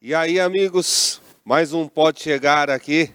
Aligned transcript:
E 0.00 0.14
aí, 0.14 0.38
amigos, 0.38 1.20
mais 1.44 1.72
um 1.72 1.88
pode 1.88 2.22
chegar 2.22 2.70
aqui. 2.70 3.10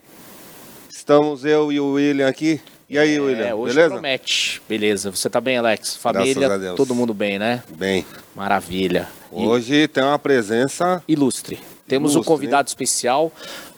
Estamos 0.89 1.45
eu 1.45 1.71
e 1.71 1.79
o 1.79 1.93
William 1.93 2.27
aqui. 2.27 2.59
E 2.89 2.97
aí, 2.99 3.19
William, 3.19 3.45
É, 3.47 3.55
hoje 3.55 3.73
beleza? 3.73 3.93
promete. 3.93 4.61
Beleza. 4.67 5.09
Você 5.11 5.29
tá 5.29 5.39
bem, 5.41 5.57
Alex? 5.57 5.97
Graças 6.01 6.01
Família, 6.01 6.53
a 6.53 6.57
Deus. 6.57 6.75
todo 6.75 6.93
mundo 6.93 7.13
bem, 7.13 7.39
né? 7.39 7.63
Bem, 7.69 8.05
Maravilha. 8.35 9.07
E- 9.31 9.45
hoje 9.45 9.87
tem 9.87 10.03
uma 10.03 10.19
presença 10.19 11.01
ilustre. 11.07 11.57
Temos 11.87 12.11
um 12.11 12.15
Ilustre, 12.15 12.27
convidado 12.33 12.67
especial. 12.67 13.31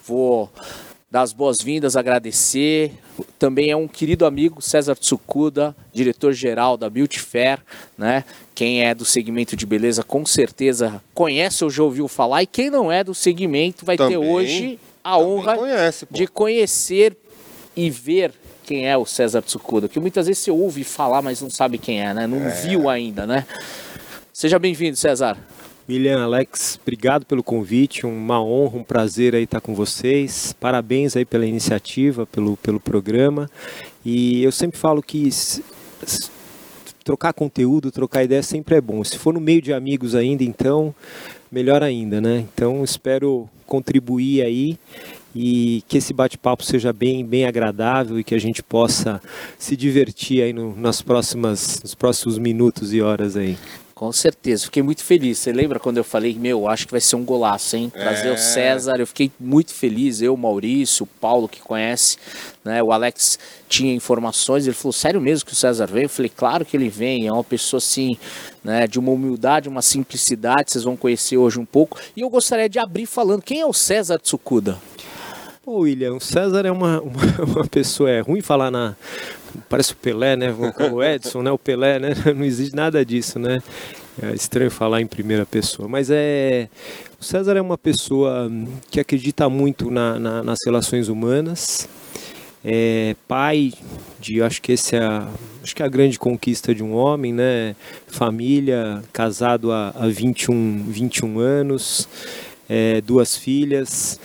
Vou 0.06 0.52
dar 1.16 1.22
as 1.22 1.32
boas-vindas, 1.32 1.96
agradecer. 1.96 2.92
Também 3.40 3.72
é 3.72 3.76
um 3.76 3.88
querido 3.88 4.26
amigo, 4.26 4.62
César 4.62 4.96
Tsukuda, 4.96 5.74
diretor-geral 5.94 6.76
da 6.76 6.90
Beauty 6.90 7.22
Fair, 7.22 7.60
né? 7.98 8.26
Quem 8.54 8.84
é 8.84 8.94
do 8.94 9.06
segmento 9.06 9.56
de 9.56 9.66
beleza 9.66 10.04
com 10.04 10.26
certeza 10.26 11.02
conhece 11.14 11.64
ou 11.64 11.70
já 11.70 11.84
ouviu 11.84 12.10
falar. 12.10 12.44
E 12.44 12.46
quem 12.46 12.70
não 12.70 12.92
é 12.92 13.02
do 13.02 13.14
segmento 13.16 13.86
vai 13.86 13.96
ter 13.96 14.04
Também- 14.04 14.18
hoje 14.30 14.80
a 15.02 15.18
honra 15.18 15.56
conhece, 15.56 16.06
de 16.12 16.28
conhecer 16.28 17.16
e 17.78 17.90
ver 17.90 18.34
quem 18.66 18.86
é 18.86 18.98
o 18.98 19.06
César 19.06 19.42
Tsukuda. 19.42 19.88
Que 19.88 20.02
muitas 20.02 20.28
vezes 20.28 20.44
você 20.44 20.52
ouve 20.52 20.84
falar, 20.84 21.22
mas 21.22 21.42
não 21.42 21.50
sabe 21.50 21.78
quem 21.78 22.02
é, 22.02 22.14
né? 22.14 22.28
Não 22.28 22.42
viu 22.62 22.90
ainda, 22.90 23.26
né? 23.26 23.46
Seja 24.34 24.60
bem-vindo, 24.60 24.98
César. 24.98 25.38
William, 25.88 26.24
Alex, 26.24 26.80
obrigado 26.82 27.28
pelo 27.28 27.44
convite, 27.44 28.08
uma 28.08 28.44
honra, 28.44 28.80
um 28.80 28.84
prazer 28.84 29.36
aí 29.36 29.44
estar 29.44 29.62
com 29.62 29.76
vocês. 29.76 30.52
Parabéns 30.60 31.16
aí 31.16 31.24
pela 31.24 31.46
iniciativa, 31.46 32.26
pelo, 32.26 32.58
pelo 32.58 32.80
programa. 32.80 33.48
E 34.04 34.44
eu 34.44 34.52
sempre 34.52 34.80
falo 34.80 35.04
que 35.04 35.30
trocar 37.04 37.34
conteúdo, 37.34 37.92
trocar 37.92 38.24
ideia 38.24 38.42
sempre 38.42 38.76
é 38.76 38.82
bom. 38.82 39.04
Se 39.04 39.20
for 39.20 39.32
no 39.32 39.40
meio 39.40 39.62
de 39.62 39.74
amigos 39.74 40.16
ainda, 40.16 40.44
então 40.44 40.94
melhor 41.52 41.84
ainda, 41.84 42.20
né? 42.20 42.46
Então 42.52 42.84
espero 42.84 43.48
contribuir 43.68 44.42
aí 44.42 44.80
e 45.36 45.84
que 45.88 46.00
esse 46.00 46.14
bate-papo 46.14 46.64
seja 46.64 46.92
bem, 46.92 47.24
bem 47.24 47.46
agradável 47.46 48.20
e 48.20 48.24
que 48.24 48.34
a 48.34 48.40
gente 48.40 48.64
possa 48.64 49.22
se 49.60 49.76
divertir 49.76 50.42
aí 50.42 50.52
no, 50.52 50.76
nas 50.76 51.04
próximas, 51.04 51.80
nos 51.84 51.94
próximos 51.94 52.40
minutos 52.40 52.92
e 52.92 53.02
horas 53.04 53.38
aí. 53.38 53.56
Com 53.96 54.12
certeza, 54.12 54.66
fiquei 54.66 54.84
muito 54.84 55.02
feliz. 55.02 55.38
Você 55.38 55.54
lembra 55.54 55.80
quando 55.80 55.96
eu 55.96 56.04
falei, 56.04 56.34
meu, 56.38 56.68
acho 56.68 56.86
que 56.86 56.92
vai 56.92 57.00
ser 57.00 57.16
um 57.16 57.24
golaço, 57.24 57.78
hein? 57.78 57.90
Trazer 57.90 58.28
É. 58.28 58.32
o 58.34 58.38
César, 58.38 58.98
eu 59.00 59.08
fiquei 59.08 59.32
muito 59.40 59.74
feliz. 59.74 60.22
Eu, 60.22 60.34
o 60.34 60.38
Maurício, 60.38 61.06
o 61.06 61.08
Paulo 61.08 61.48
que 61.48 61.62
conhece, 61.62 62.18
né? 62.62 62.84
O 62.84 62.92
Alex 62.92 63.40
tinha 63.70 63.94
informações, 63.96 64.68
ele 64.68 64.76
falou, 64.76 64.92
sério 64.92 65.22
mesmo 65.22 65.46
que 65.46 65.54
o 65.54 65.56
César 65.56 65.86
vem? 65.86 66.04
Eu 66.04 66.10
falei, 66.10 66.30
claro 66.30 66.66
que 66.66 66.76
ele 66.76 66.90
vem, 66.90 67.26
é 67.26 67.32
uma 67.32 67.42
pessoa 67.44 67.78
assim, 67.78 68.18
né? 68.62 68.86
De 68.86 69.00
uma 69.00 69.14
humildade, 69.14 69.70
uma 69.70 69.82
simplicidade, 69.82 70.74
vocês 70.74 70.84
vão 70.84 70.98
conhecer 70.98 71.38
hoje 71.38 71.58
um 71.58 71.66
pouco. 71.66 71.98
E 72.18 72.20
eu 72.20 72.30
gostaria 72.30 72.68
de 72.68 72.78
abrir 72.78 73.06
falando, 73.06 73.42
quem 73.42 73.62
é 73.62 73.66
o 73.66 73.72
César 73.72 74.20
Tsukuda? 74.20 74.78
Pô, 75.66 75.80
William, 75.80 76.14
o 76.14 76.20
César 76.20 76.64
é 76.68 76.72
uma, 76.72 77.02
uma, 77.04 77.44
uma 77.44 77.68
pessoa, 77.68 78.08
é 78.10 78.20
ruim 78.20 78.40
falar 78.42 78.70
na. 78.70 78.96
Parece 79.68 79.94
o 79.94 79.96
Pelé, 79.96 80.36
né? 80.36 80.54
O 80.94 81.02
Edson, 81.02 81.42
né? 81.42 81.50
O 81.50 81.58
Pelé, 81.58 81.98
né? 81.98 82.10
Não 82.36 82.46
existe 82.46 82.76
nada 82.76 83.04
disso, 83.04 83.40
né? 83.40 83.64
É 84.22 84.32
estranho 84.34 84.70
falar 84.70 85.02
em 85.02 85.08
primeira 85.08 85.44
pessoa. 85.46 85.88
Mas 85.88 86.10
é. 86.12 86.70
O 87.20 87.24
César 87.24 87.58
é 87.58 87.62
uma 87.62 87.78
pessoa 87.80 88.52
que 88.92 89.00
acredita 89.00 89.50
muito 89.50 89.90
na, 89.90 90.20
na- 90.20 90.44
nas 90.44 90.60
relações 90.64 91.08
humanas. 91.08 91.90
É 92.64 93.16
pai 93.28 93.74
de. 94.20 94.44
Acho 94.44 94.62
que 94.62 94.74
esse 94.74 94.96
é 94.96 95.00
a, 95.00 95.28
acho 95.64 95.76
que 95.76 95.82
é 95.82 95.86
a 95.86 95.90
grande 95.90 96.20
conquista 96.20 96.76
de 96.76 96.84
um 96.84 96.94
homem, 96.94 97.34
né? 97.34 97.76
Família, 98.08 99.02
casado 99.12 99.72
há, 99.72 99.94
há 99.96 100.08
21, 100.08 100.84
21 100.88 101.40
anos, 101.40 102.08
é, 102.70 103.02
duas 103.02 103.36
filhas 103.36 104.20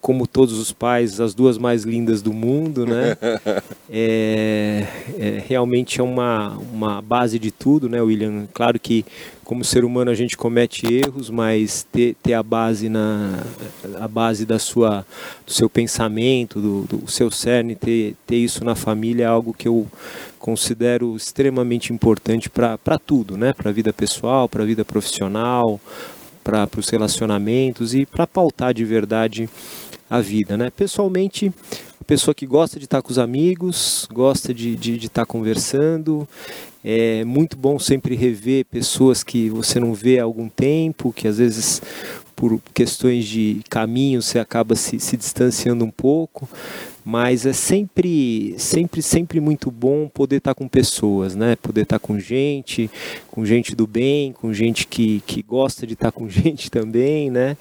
como 0.00 0.26
todos 0.26 0.58
os 0.58 0.72
pais, 0.72 1.20
as 1.20 1.34
duas 1.34 1.58
mais 1.58 1.84
lindas 1.84 2.22
do 2.22 2.32
mundo, 2.32 2.86
né? 2.86 3.16
É, 3.92 4.86
é, 5.18 5.42
realmente 5.48 6.00
é 6.00 6.04
uma, 6.04 6.56
uma 6.72 7.02
base 7.02 7.40
de 7.40 7.50
tudo, 7.50 7.88
né, 7.88 8.00
William? 8.00 8.46
Claro 8.54 8.78
que 8.78 9.04
como 9.42 9.64
ser 9.64 9.84
humano 9.84 10.12
a 10.12 10.14
gente 10.14 10.36
comete 10.36 10.86
erros, 10.86 11.28
mas 11.28 11.84
ter, 11.90 12.14
ter 12.22 12.34
a 12.34 12.42
base 12.42 12.88
na 12.88 13.42
a 13.98 14.06
base 14.06 14.46
da 14.46 14.60
sua 14.60 15.04
do 15.44 15.52
seu 15.52 15.68
pensamento, 15.68 16.60
do, 16.60 16.82
do 16.82 17.10
seu 17.10 17.32
cerne, 17.32 17.74
ter, 17.74 18.14
ter 18.24 18.36
isso 18.36 18.64
na 18.64 18.76
família 18.76 19.24
é 19.24 19.26
algo 19.26 19.52
que 19.52 19.66
eu 19.66 19.88
considero 20.38 21.16
extremamente 21.16 21.92
importante 21.92 22.48
para 22.48 22.98
tudo, 23.04 23.36
né? 23.36 23.52
Para 23.52 23.70
a 23.70 23.72
vida 23.72 23.92
pessoal, 23.92 24.48
para 24.48 24.62
a 24.62 24.66
vida 24.66 24.84
profissional, 24.84 25.80
para 26.44 26.68
os 26.78 26.88
relacionamentos 26.88 27.92
e 27.92 28.06
para 28.06 28.28
pautar 28.28 28.72
de 28.72 28.84
verdade 28.84 29.48
a 30.10 30.20
vida, 30.20 30.56
né? 30.56 30.70
Pessoalmente, 30.70 31.52
pessoa 32.06 32.34
que 32.34 32.44
gosta 32.44 32.76
de 32.76 32.86
estar 32.86 33.00
com 33.00 33.12
os 33.12 33.18
amigos, 33.18 34.08
gosta 34.12 34.52
de 34.52 34.74
de, 34.74 34.98
de 34.98 35.06
estar 35.06 35.24
conversando, 35.24 36.28
é 36.84 37.24
muito 37.24 37.56
bom 37.56 37.78
sempre 37.78 38.16
rever 38.16 38.64
pessoas 38.64 39.22
que 39.22 39.48
você 39.48 39.78
não 39.78 39.94
vê 39.94 40.18
há 40.18 40.24
algum 40.24 40.48
tempo, 40.48 41.12
que 41.12 41.28
às 41.28 41.38
vezes 41.38 41.80
por 42.40 42.58
questões 42.72 43.26
de 43.26 43.60
caminho 43.68 44.22
você 44.22 44.38
acaba 44.38 44.74
se, 44.74 44.98
se 44.98 45.14
distanciando 45.14 45.84
um 45.84 45.90
pouco, 45.90 46.48
mas 47.04 47.44
é 47.44 47.52
sempre, 47.52 48.54
sempre, 48.56 49.02
sempre 49.02 49.38
muito 49.40 49.70
bom 49.70 50.08
poder 50.08 50.36
estar 50.36 50.54
com 50.54 50.66
pessoas, 50.66 51.36
né? 51.36 51.54
Poder 51.56 51.82
estar 51.82 51.98
com 51.98 52.18
gente, 52.18 52.90
com 53.30 53.44
gente 53.44 53.76
do 53.76 53.86
bem, 53.86 54.32
com 54.32 54.54
gente 54.54 54.86
que, 54.86 55.22
que 55.26 55.42
gosta 55.42 55.86
de 55.86 55.92
estar 55.92 56.10
com 56.10 56.26
gente 56.32 56.70
também, 56.70 57.30
né? 57.30 57.58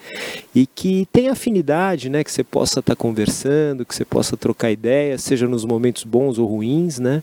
E 0.56 0.66
que 0.66 1.06
tem 1.12 1.28
afinidade, 1.28 2.10
né? 2.10 2.24
Que 2.24 2.32
você 2.32 2.44
possa 2.44 2.80
estar 2.80 2.96
conversando, 2.96 3.86
que 3.86 3.94
você 3.94 4.06
possa 4.06 4.38
trocar 4.38 4.72
ideias, 4.72 5.22
seja 5.22 5.46
nos 5.46 5.66
momentos 5.66 6.06
bons 6.06 6.40
ou 6.40 6.48
ruins, 6.48 7.00
né? 7.00 7.22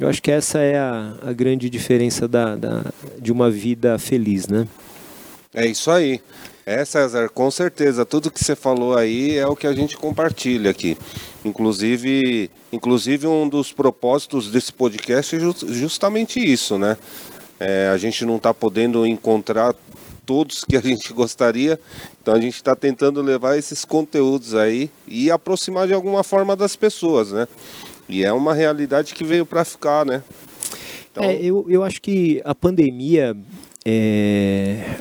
Eu 0.00 0.08
acho 0.08 0.22
que 0.22 0.30
essa 0.30 0.58
é 0.60 0.78
a, 0.78 1.16
a 1.20 1.32
grande 1.34 1.68
diferença 1.68 2.26
da, 2.26 2.56
da, 2.56 2.86
de 3.20 3.30
uma 3.30 3.50
vida 3.50 3.98
feliz, 3.98 4.48
né? 4.48 4.66
É 5.52 5.66
isso 5.66 5.90
aí. 5.90 6.22
É, 6.70 6.84
César, 6.84 7.30
com 7.30 7.50
certeza. 7.50 8.04
Tudo 8.04 8.30
que 8.30 8.44
você 8.44 8.54
falou 8.54 8.94
aí 8.94 9.38
é 9.38 9.46
o 9.46 9.56
que 9.56 9.66
a 9.66 9.72
gente 9.72 9.96
compartilha 9.96 10.70
aqui. 10.70 10.98
Inclusive, 11.42 12.50
inclusive 12.70 13.26
um 13.26 13.48
dos 13.48 13.72
propósitos 13.72 14.50
desse 14.50 14.70
podcast 14.70 15.34
é 15.34 15.40
ju- 15.40 15.54
justamente 15.68 16.38
isso, 16.38 16.78
né? 16.78 16.98
É, 17.58 17.88
a 17.88 17.96
gente 17.96 18.22
não 18.26 18.36
está 18.36 18.52
podendo 18.52 19.06
encontrar 19.06 19.74
todos 20.26 20.62
que 20.62 20.76
a 20.76 20.80
gente 20.82 21.10
gostaria, 21.14 21.80
então 22.20 22.34
a 22.34 22.40
gente 22.40 22.56
está 22.56 22.76
tentando 22.76 23.22
levar 23.22 23.56
esses 23.56 23.82
conteúdos 23.86 24.54
aí 24.54 24.90
e 25.06 25.30
aproximar 25.30 25.86
de 25.86 25.94
alguma 25.94 26.22
forma 26.22 26.54
das 26.54 26.76
pessoas, 26.76 27.32
né? 27.32 27.48
E 28.06 28.22
é 28.22 28.32
uma 28.32 28.52
realidade 28.52 29.14
que 29.14 29.24
veio 29.24 29.46
para 29.46 29.64
ficar, 29.64 30.04
né? 30.04 30.22
Então, 31.10 31.24
É, 31.24 31.34
eu, 31.42 31.64
eu 31.66 31.82
acho 31.82 32.02
que 32.02 32.42
a 32.44 32.54
pandemia 32.54 33.34
é, 33.86 34.98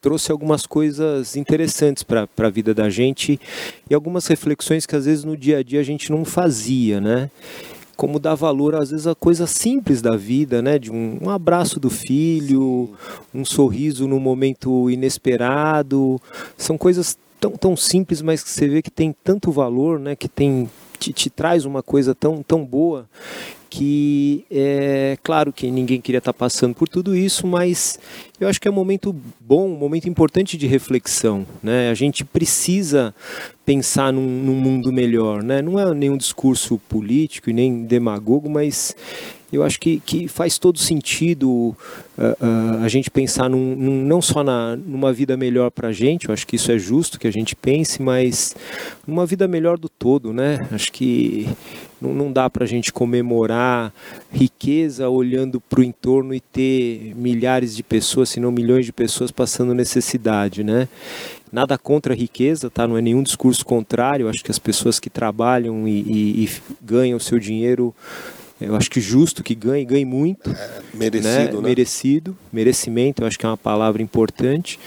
trouxe 0.00 0.30
algumas 0.30 0.64
coisas 0.66 1.36
interessantes 1.36 2.02
para 2.02 2.28
a 2.36 2.50
vida 2.50 2.72
da 2.72 2.88
gente 2.88 3.38
e 3.90 3.94
algumas 3.94 4.26
reflexões 4.26 4.86
que 4.86 4.94
às 4.94 5.06
vezes 5.06 5.24
no 5.24 5.36
dia 5.36 5.58
a 5.58 5.62
dia 5.62 5.80
a 5.80 5.84
gente 5.84 6.10
não 6.10 6.24
fazia, 6.24 7.00
né? 7.00 7.30
Como 7.96 8.20
dar 8.20 8.36
valor, 8.36 8.76
às 8.76 8.92
vezes, 8.92 9.08
a 9.08 9.14
coisa 9.14 9.44
simples 9.44 10.00
da 10.00 10.16
vida, 10.16 10.62
né? 10.62 10.78
De 10.78 10.88
um, 10.88 11.18
um 11.20 11.30
abraço 11.30 11.80
do 11.80 11.90
filho, 11.90 12.90
um 13.34 13.44
sorriso 13.44 14.06
num 14.06 14.20
momento 14.20 14.88
inesperado. 14.88 16.20
São 16.56 16.78
coisas 16.78 17.18
tão, 17.40 17.50
tão 17.52 17.76
simples, 17.76 18.22
mas 18.22 18.44
que 18.44 18.50
você 18.50 18.68
vê 18.68 18.82
que 18.82 18.90
tem 18.90 19.12
tanto 19.24 19.50
valor, 19.50 19.98
né? 19.98 20.14
Que 20.14 20.28
tem, 20.28 20.70
te, 20.98 21.12
te 21.12 21.30
traz 21.30 21.64
uma 21.64 21.82
coisa 21.82 22.14
tão, 22.14 22.42
tão 22.42 22.64
boa 22.64 23.08
que 23.70 24.46
é 24.50 25.18
claro 25.22 25.52
que 25.52 25.70
ninguém 25.70 26.00
queria 26.00 26.18
estar 26.18 26.32
passando 26.32 26.74
por 26.74 26.88
tudo 26.88 27.14
isso, 27.14 27.46
mas 27.46 27.98
eu 28.40 28.48
acho 28.48 28.60
que 28.60 28.66
é 28.66 28.70
um 28.70 28.74
momento 28.74 29.14
bom, 29.38 29.68
um 29.68 29.76
momento 29.76 30.08
importante 30.08 30.56
de 30.56 30.66
reflexão, 30.66 31.46
né? 31.62 31.90
A 31.90 31.94
gente 31.94 32.24
precisa 32.24 33.14
pensar 33.66 34.12
num, 34.12 34.26
num 34.26 34.54
mundo 34.54 34.90
melhor, 34.90 35.42
né? 35.42 35.60
Não 35.60 35.78
é 35.78 35.92
nenhum 35.92 36.16
discurso 36.16 36.78
político 36.88 37.50
e 37.50 37.52
nem 37.52 37.84
demagogo, 37.84 38.48
mas 38.48 38.96
eu 39.50 39.62
acho 39.62 39.80
que, 39.80 40.00
que 40.00 40.28
faz 40.28 40.58
todo 40.58 40.78
sentido 40.78 41.48
uh, 41.48 41.74
uh, 42.18 42.84
a 42.84 42.88
gente 42.88 43.10
pensar 43.10 43.48
num, 43.48 43.74
num, 43.74 44.02
não 44.02 44.20
só 44.20 44.44
na, 44.44 44.76
numa 44.76 45.12
vida 45.12 45.36
melhor 45.36 45.70
para 45.70 45.88
a 45.88 45.92
gente, 45.92 46.28
eu 46.28 46.34
acho 46.34 46.46
que 46.46 46.56
isso 46.56 46.70
é 46.70 46.78
justo 46.78 47.18
que 47.18 47.26
a 47.26 47.32
gente 47.32 47.56
pense, 47.56 48.02
mas 48.02 48.54
numa 49.06 49.24
vida 49.24 49.48
melhor 49.48 49.78
do 49.78 49.88
todo, 49.88 50.32
né? 50.32 50.68
Acho 50.70 50.92
que 50.92 51.48
não, 52.00 52.12
não 52.12 52.32
dá 52.32 52.50
para 52.50 52.64
a 52.64 52.66
gente 52.66 52.92
comemorar 52.92 53.92
riqueza 54.30 55.08
olhando 55.08 55.60
para 55.60 55.80
o 55.80 55.84
entorno 55.84 56.34
e 56.34 56.40
ter 56.40 57.14
milhares 57.16 57.74
de 57.74 57.82
pessoas, 57.82 58.28
se 58.28 58.40
não 58.40 58.52
milhões 58.52 58.84
de 58.84 58.92
pessoas 58.92 59.30
passando 59.30 59.72
necessidade, 59.74 60.62
né? 60.62 60.88
Nada 61.50 61.78
contra 61.78 62.12
a 62.12 62.16
riqueza, 62.16 62.68
tá? 62.68 62.86
Não 62.86 62.98
é 62.98 63.00
nenhum 63.00 63.22
discurso 63.22 63.64
contrário. 63.64 64.28
Acho 64.28 64.44
que 64.44 64.50
as 64.50 64.58
pessoas 64.58 65.00
que 65.00 65.08
trabalham 65.08 65.88
e, 65.88 66.02
e, 66.02 66.44
e 66.44 66.50
ganham 66.82 67.16
o 67.16 67.20
seu 67.20 67.38
dinheiro 67.38 67.94
eu 68.60 68.74
acho 68.74 68.90
que 68.90 69.00
justo 69.00 69.42
que 69.42 69.54
ganhe, 69.54 69.84
ganhe 69.84 70.04
muito. 70.04 70.50
É, 70.50 70.80
merecido, 70.92 71.62
né? 71.62 71.68
Merecido, 71.68 72.36
merecimento, 72.52 73.22
eu 73.22 73.26
acho 73.26 73.38
que 73.38 73.46
é 73.46 73.48
uma 73.48 73.56
palavra 73.56 74.02
importante. 74.02 74.78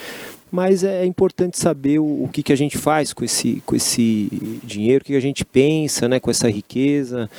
mas 0.52 0.84
é 0.84 1.06
importante 1.06 1.58
saber 1.58 2.00
o, 2.00 2.24
o 2.24 2.30
que, 2.32 2.44
que 2.44 2.52
a 2.52 2.58
gente 2.58 2.78
faz 2.78 3.14
com 3.14 3.24
esse, 3.24 3.64
com 3.66 3.74
esse 3.74 4.60
dinheiro, 4.64 5.02
o 5.02 5.06
que 5.06 5.16
a 5.16 5.22
gente 5.22 5.46
pensa 5.46 6.10
né, 6.10 6.20
com 6.20 6.30
essa 6.30 6.50
riqueza. 6.50 7.30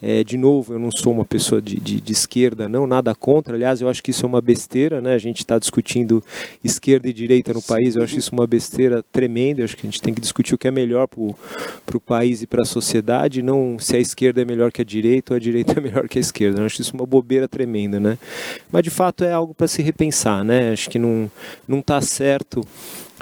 É, 0.00 0.22
de 0.22 0.36
novo, 0.36 0.74
eu 0.74 0.78
não 0.78 0.90
sou 0.92 1.12
uma 1.12 1.24
pessoa 1.24 1.60
de, 1.60 1.78
de, 1.80 2.00
de, 2.00 2.12
esquerda, 2.12 2.68
não, 2.68 2.86
nada 2.86 3.14
contra. 3.14 3.54
Aliás, 3.54 3.80
eu 3.80 3.88
acho 3.88 4.02
que 4.02 4.12
isso 4.12 4.24
é 4.24 4.28
uma 4.28 4.40
besteira, 4.40 5.00
né? 5.00 5.14
A 5.14 5.18
gente 5.18 5.38
está 5.38 5.58
discutindo 5.58 6.22
esquerda 6.62 7.08
e 7.08 7.12
direita 7.12 7.52
no 7.52 7.60
país, 7.60 7.96
eu 7.96 8.02
acho 8.04 8.16
isso 8.16 8.32
uma 8.32 8.46
besteira 8.46 9.02
tremenda. 9.12 9.60
Eu 9.60 9.64
acho 9.64 9.76
que 9.76 9.86
a 9.86 9.90
gente 9.90 10.00
tem 10.00 10.14
que 10.14 10.20
discutir 10.20 10.54
o 10.54 10.58
que 10.58 10.68
é 10.68 10.70
melhor 10.70 11.08
para 11.08 11.96
o 11.96 12.00
país 12.00 12.42
e 12.42 12.46
para 12.46 12.62
a 12.62 12.66
sociedade, 12.66 13.42
não 13.42 13.76
se 13.78 13.96
a 13.96 14.00
esquerda 14.00 14.40
é 14.40 14.44
melhor 14.44 14.70
que 14.70 14.82
a 14.82 14.84
direita 14.84 15.32
ou 15.32 15.36
a 15.36 15.40
direita 15.40 15.74
é 15.76 15.80
melhor 15.80 16.08
que 16.08 16.18
a 16.18 16.20
esquerda. 16.20 16.60
Eu 16.60 16.66
acho 16.66 16.80
isso 16.80 16.94
uma 16.94 17.06
bobeira 17.06 17.48
tremenda, 17.48 17.98
né? 17.98 18.18
Mas 18.70 18.82
de 18.84 18.90
fato 18.90 19.24
é 19.24 19.32
algo 19.32 19.52
para 19.52 19.66
se 19.66 19.82
repensar, 19.82 20.44
né? 20.44 20.72
Acho 20.72 20.88
que 20.88 20.98
não 20.98 21.30
não 21.66 21.80
está 21.80 22.00
certo 22.00 22.62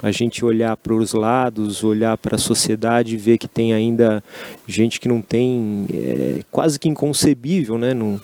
a 0.01 0.11
gente 0.11 0.45
olhar 0.45 0.75
para 0.77 0.93
os 0.93 1.13
lados, 1.13 1.83
olhar 1.83 2.17
para 2.17 2.35
a 2.35 2.39
sociedade 2.39 3.15
e 3.15 3.17
ver 3.17 3.37
que 3.37 3.47
tem 3.47 3.73
ainda 3.73 4.23
gente 4.67 4.99
que 4.99 5.07
não 5.07 5.21
tem, 5.21 5.87
é, 5.91 6.41
quase 6.51 6.79
que 6.79 6.87
inconcebível, 6.87 7.77
né? 7.77 7.93
No 7.93 8.21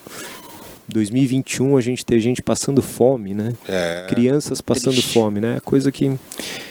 2021 0.87 1.77
a 1.77 1.81
gente 1.81 2.05
ter 2.05 2.19
gente 2.19 2.41
passando 2.41 2.81
fome, 2.81 3.33
né? 3.33 3.53
É, 3.67 4.05
Crianças 4.09 4.61
passando 4.61 4.93
triste. 4.93 5.13
fome, 5.13 5.39
né? 5.39 5.59
Coisa 5.63 5.91
que 5.91 6.17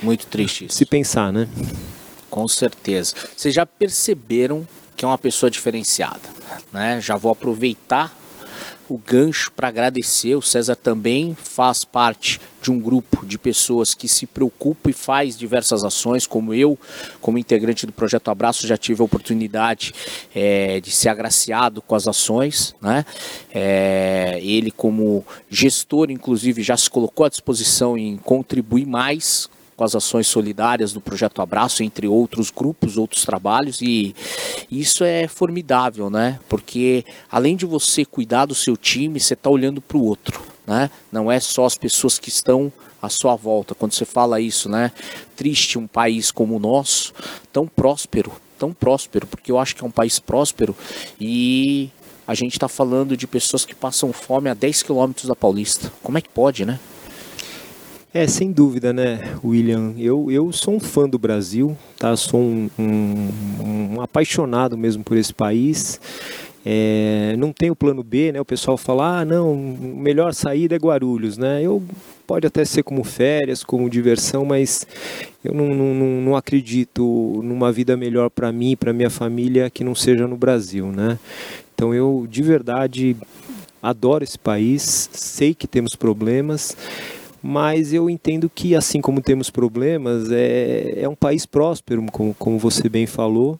muito 0.02 0.26
triste. 0.26 0.66
Isso. 0.66 0.76
Se 0.76 0.86
pensar, 0.86 1.32
né? 1.32 1.48
Com 2.30 2.46
certeza. 2.46 3.14
Vocês 3.36 3.54
já 3.54 3.66
perceberam 3.66 4.66
que 4.96 5.04
é 5.04 5.08
uma 5.08 5.18
pessoa 5.18 5.50
diferenciada, 5.50 6.20
né? 6.72 7.00
Já 7.00 7.16
vou 7.16 7.32
aproveitar 7.32 8.16
o 8.92 8.98
gancho 8.98 9.50
para 9.52 9.68
agradecer. 9.68 10.34
O 10.34 10.42
César 10.42 10.76
também 10.76 11.34
faz 11.34 11.84
parte 11.84 12.40
de 12.60 12.70
um 12.70 12.78
grupo 12.78 13.24
de 13.24 13.38
pessoas 13.38 13.94
que 13.94 14.06
se 14.06 14.26
preocupa 14.26 14.90
e 14.90 14.92
faz 14.92 15.36
diversas 15.36 15.82
ações, 15.84 16.26
como 16.26 16.52
eu, 16.52 16.78
como 17.20 17.38
integrante 17.38 17.86
do 17.86 17.92
Projeto 17.92 18.30
Abraço, 18.30 18.66
já 18.66 18.76
tive 18.76 19.02
a 19.02 19.04
oportunidade 19.04 19.92
é, 20.34 20.80
de 20.80 20.90
ser 20.90 21.08
agraciado 21.08 21.80
com 21.80 21.94
as 21.94 22.06
ações. 22.06 22.74
Né? 22.80 23.04
É, 23.52 24.38
ele, 24.42 24.70
como 24.70 25.24
gestor, 25.48 26.10
inclusive, 26.10 26.62
já 26.62 26.76
se 26.76 26.90
colocou 26.90 27.26
à 27.26 27.28
disposição 27.28 27.96
em 27.96 28.16
contribuir 28.16 28.86
mais 28.86 29.48
com 29.82 29.86
as 29.86 29.96
ações 29.96 30.28
solidárias 30.28 30.92
do 30.92 31.00
Projeto 31.00 31.42
Abraço, 31.42 31.82
entre 31.82 32.06
outros 32.06 32.52
grupos, 32.52 32.96
outros 32.96 33.24
trabalhos, 33.24 33.82
e 33.82 34.14
isso 34.70 35.02
é 35.02 35.26
formidável, 35.26 36.08
né? 36.08 36.38
Porque 36.48 37.04
além 37.28 37.56
de 37.56 37.66
você 37.66 38.04
cuidar 38.04 38.46
do 38.46 38.54
seu 38.54 38.76
time, 38.76 39.18
você 39.18 39.34
está 39.34 39.50
olhando 39.50 39.80
para 39.80 39.96
o 39.96 40.04
outro, 40.04 40.40
né? 40.64 40.88
Não 41.10 41.32
é 41.32 41.40
só 41.40 41.64
as 41.64 41.76
pessoas 41.76 42.16
que 42.16 42.28
estão 42.28 42.72
à 43.02 43.08
sua 43.08 43.34
volta. 43.34 43.74
Quando 43.74 43.92
você 43.92 44.04
fala 44.04 44.40
isso, 44.40 44.68
né? 44.68 44.92
Triste 45.34 45.80
um 45.80 45.88
país 45.88 46.30
como 46.30 46.54
o 46.54 46.60
nosso, 46.60 47.12
tão 47.52 47.66
próspero, 47.66 48.30
tão 48.56 48.72
próspero, 48.72 49.26
porque 49.26 49.50
eu 49.50 49.58
acho 49.58 49.74
que 49.74 49.82
é 49.82 49.86
um 49.86 49.90
país 49.90 50.20
próspero 50.20 50.76
e 51.20 51.90
a 52.24 52.34
gente 52.34 52.52
está 52.52 52.68
falando 52.68 53.16
de 53.16 53.26
pessoas 53.26 53.64
que 53.64 53.74
passam 53.74 54.12
fome 54.12 54.48
a 54.48 54.54
10 54.54 54.84
quilômetros 54.84 55.26
da 55.26 55.34
Paulista. 55.34 55.92
Como 56.04 56.16
é 56.16 56.20
que 56.20 56.28
pode, 56.28 56.64
né? 56.64 56.78
É, 58.14 58.26
sem 58.26 58.52
dúvida, 58.52 58.92
né, 58.92 59.36
William? 59.42 59.94
Eu, 59.96 60.30
eu 60.30 60.52
sou 60.52 60.74
um 60.74 60.80
fã 60.80 61.08
do 61.08 61.18
Brasil, 61.18 61.74
tá? 61.96 62.14
Sou 62.14 62.40
um, 62.40 62.68
um, 62.78 63.94
um 63.94 64.00
apaixonado 64.02 64.76
mesmo 64.76 65.02
por 65.02 65.16
esse 65.16 65.32
país. 65.32 65.98
É, 66.64 67.34
não 67.38 67.54
tem 67.54 67.70
o 67.70 67.74
plano 67.74 68.02
B, 68.02 68.30
né? 68.30 68.38
O 68.38 68.44
pessoal 68.44 68.76
fala, 68.76 69.20
ah, 69.20 69.24
não, 69.24 69.56
melhor 69.56 70.34
saída 70.34 70.76
é 70.76 70.78
Guarulhos, 70.78 71.38
né? 71.38 71.62
Eu 71.62 71.82
pode 72.26 72.46
até 72.46 72.66
ser 72.66 72.82
como 72.82 73.02
férias, 73.02 73.64
como 73.64 73.88
diversão, 73.88 74.44
mas 74.44 74.86
eu 75.42 75.54
não, 75.54 75.74
não, 75.74 76.20
não 76.20 76.36
acredito 76.36 77.40
numa 77.42 77.72
vida 77.72 77.96
melhor 77.96 78.28
para 78.28 78.52
mim, 78.52 78.76
para 78.76 78.92
minha 78.92 79.10
família, 79.10 79.70
que 79.70 79.82
não 79.82 79.94
seja 79.94 80.28
no 80.28 80.36
Brasil, 80.36 80.88
né? 80.88 81.18
Então 81.74 81.94
eu 81.94 82.26
de 82.28 82.42
verdade 82.42 83.16
adoro 83.82 84.22
esse 84.22 84.38
país, 84.38 85.08
sei 85.14 85.54
que 85.54 85.66
temos 85.66 85.96
problemas 85.96 86.76
mas 87.42 87.92
eu 87.92 88.08
entendo 88.08 88.48
que, 88.48 88.74
assim 88.74 89.00
como 89.00 89.20
temos 89.20 89.50
problemas, 89.50 90.30
é, 90.30 90.94
é 90.98 91.08
um 91.08 91.14
país 91.14 91.44
próspero, 91.44 92.04
como, 92.12 92.32
como 92.34 92.58
você 92.58 92.88
bem 92.88 93.06
falou, 93.06 93.58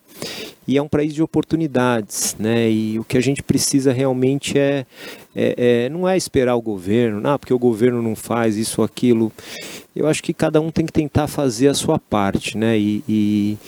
e 0.66 0.78
é 0.78 0.82
um 0.82 0.88
país 0.88 1.12
de 1.12 1.22
oportunidades, 1.22 2.36
né? 2.38 2.70
E 2.70 2.98
o 2.98 3.04
que 3.04 3.18
a 3.18 3.20
gente 3.20 3.42
precisa 3.42 3.92
realmente 3.92 4.56
é, 4.56 4.86
é, 5.34 5.54
é, 5.56 5.88
não 5.88 6.08
é 6.08 6.16
esperar 6.16 6.54
o 6.54 6.62
governo, 6.62 7.20
não, 7.20 7.36
porque 7.36 7.52
o 7.52 7.58
governo 7.58 8.00
não 8.00 8.14
faz 8.14 8.56
isso 8.56 8.82
aquilo. 8.82 9.32
Eu 9.94 10.06
acho 10.06 10.22
que 10.22 10.32
cada 10.32 10.60
um 10.60 10.70
tem 10.70 10.86
que 10.86 10.92
tentar 10.92 11.26
fazer 11.26 11.68
a 11.68 11.74
sua 11.74 11.98
parte, 11.98 12.56
né? 12.56 12.78
E, 12.78 13.02
e, 13.08 13.58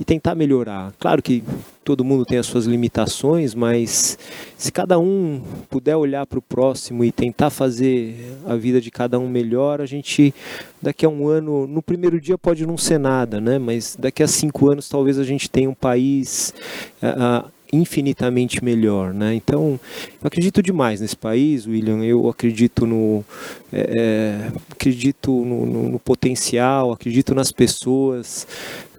e 0.00 0.04
tentar 0.04 0.34
melhorar. 0.34 0.94
Claro 0.98 1.22
que 1.22 1.44
todo 1.84 2.02
mundo 2.02 2.24
tem 2.24 2.38
as 2.38 2.46
suas 2.46 2.64
limitações, 2.64 3.54
mas 3.54 4.18
se 4.56 4.72
cada 4.72 4.98
um 4.98 5.42
puder 5.68 5.94
olhar 5.94 6.26
para 6.26 6.38
o 6.38 6.42
próximo 6.42 7.04
e 7.04 7.12
tentar 7.12 7.50
fazer 7.50 8.34
a 8.46 8.56
vida 8.56 8.80
de 8.80 8.90
cada 8.90 9.18
um 9.18 9.28
melhor, 9.28 9.78
a 9.78 9.86
gente 9.86 10.34
daqui 10.80 11.04
a 11.04 11.08
um 11.08 11.28
ano, 11.28 11.66
no 11.66 11.82
primeiro 11.82 12.18
dia 12.18 12.38
pode 12.38 12.64
não 12.66 12.78
ser 12.78 12.98
nada, 12.98 13.42
né? 13.42 13.58
Mas 13.58 13.94
daqui 13.98 14.22
a 14.22 14.28
cinco 14.28 14.70
anos 14.70 14.88
talvez 14.88 15.18
a 15.18 15.24
gente 15.24 15.50
tenha 15.50 15.68
um 15.68 15.74
país 15.74 16.54
uh, 17.02 17.50
infinitamente 17.72 18.64
melhor, 18.64 19.12
né? 19.14 19.34
Então, 19.34 19.78
eu 20.20 20.26
acredito 20.26 20.62
demais 20.62 21.00
nesse 21.00 21.16
país, 21.16 21.66
William. 21.66 22.04
Eu 22.04 22.28
acredito 22.28 22.86
no, 22.86 23.24
é, 23.72 23.80
é 23.80 24.52
acredito 24.70 25.30
no, 25.30 25.66
no, 25.66 25.88
no, 25.90 25.98
potencial, 25.98 26.92
acredito 26.92 27.34
nas 27.34 27.52
pessoas. 27.52 28.46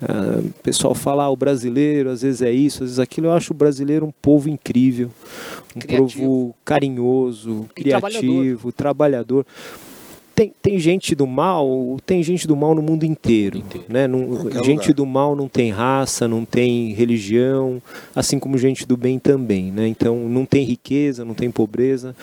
Uh, 0.02 0.48
o 0.48 0.64
pessoal 0.64 0.96
fala, 0.96 1.26
ah, 1.26 1.30
o 1.30 1.36
brasileiro 1.36 2.10
às 2.10 2.24
vezes 2.24 2.42
é 2.42 2.52
isso, 2.52 2.84
às 2.84 2.90
vezes 2.90 3.00
aquilo. 3.00 3.28
Eu 3.28 3.34
acho 3.34 3.54
o 3.54 3.56
brasileiro 3.56 4.06
um 4.06 4.14
povo 4.22 4.50
incrível, 4.50 5.12
um 5.76 5.80
criativo. 5.80 6.22
povo 6.22 6.56
carinhoso, 6.66 7.70
criativo, 7.76 8.72
trabalhador. 8.72 9.44
trabalhador 9.44 9.46
tem, 10.42 10.54
tem 10.60 10.80
gente 10.80 11.14
do 11.14 11.28
mal, 11.28 11.98
tem 12.04 12.24
gente 12.24 12.48
do 12.48 12.56
mal 12.56 12.74
no 12.74 12.82
mundo 12.82 13.06
inteiro, 13.06 13.60
inteiro. 13.60 13.86
né? 13.88 14.08
Não, 14.08 14.50
gente 14.64 14.88
lugar. 14.88 14.94
do 14.94 15.06
mal 15.06 15.36
não 15.36 15.48
tem 15.48 15.70
raça, 15.72 16.28
não 16.28 16.44
tem 16.44 16.94
religião, 16.94 17.82
assim 18.16 18.40
como 18.40 18.58
gente 18.58 18.88
do 18.88 18.98
bem 18.98 19.20
também, 19.20 19.72
né? 19.72 19.88
Então 19.88 20.18
não 20.28 20.44
tem 20.44 20.64
riqueza, 20.64 21.24
não 21.24 21.36
tem 21.36 21.52
pobreza, 21.52 22.16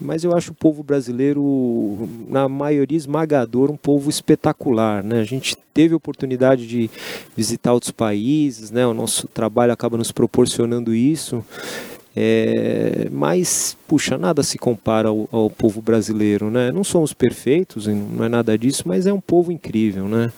mas 0.00 0.24
eu 0.24 0.34
acho 0.34 0.52
o 0.52 0.54
povo 0.54 0.82
brasileiro 0.82 2.08
na 2.26 2.48
maioria 2.48 2.96
esmagador 2.96 3.70
um 3.70 3.76
povo 3.76 4.08
espetacular, 4.08 5.04
né? 5.04 5.20
A 5.20 5.24
gente 5.24 5.54
teve 5.74 5.92
a 5.92 5.96
oportunidade 5.96 6.66
de 6.66 6.90
visitar 7.36 7.72
outros 7.74 7.92
países, 7.92 8.70
né? 8.70 8.86
O 8.86 8.94
nosso 8.94 9.28
trabalho 9.28 9.72
acaba 9.72 9.98
nos 9.98 10.10
proporcionando 10.10 10.94
isso. 10.94 11.44
É, 12.14 13.08
mas, 13.10 13.76
puxa, 13.88 14.18
nada 14.18 14.42
se 14.42 14.58
compara 14.58 15.08
ao, 15.08 15.28
ao, 15.32 15.48
povo 15.48 15.80
brasileiro, 15.80 16.50
né? 16.50 16.70
Não 16.70 16.84
somos 16.84 17.14
perfeitos, 17.14 17.86
não 17.86 18.24
é 18.24 18.28
nada 18.28 18.56
disso, 18.58 18.82
mas 18.86 19.06
é 19.06 19.12
um 19.12 19.20
povo 19.20 19.50
incrível, 19.50 20.06
né? 20.06 20.30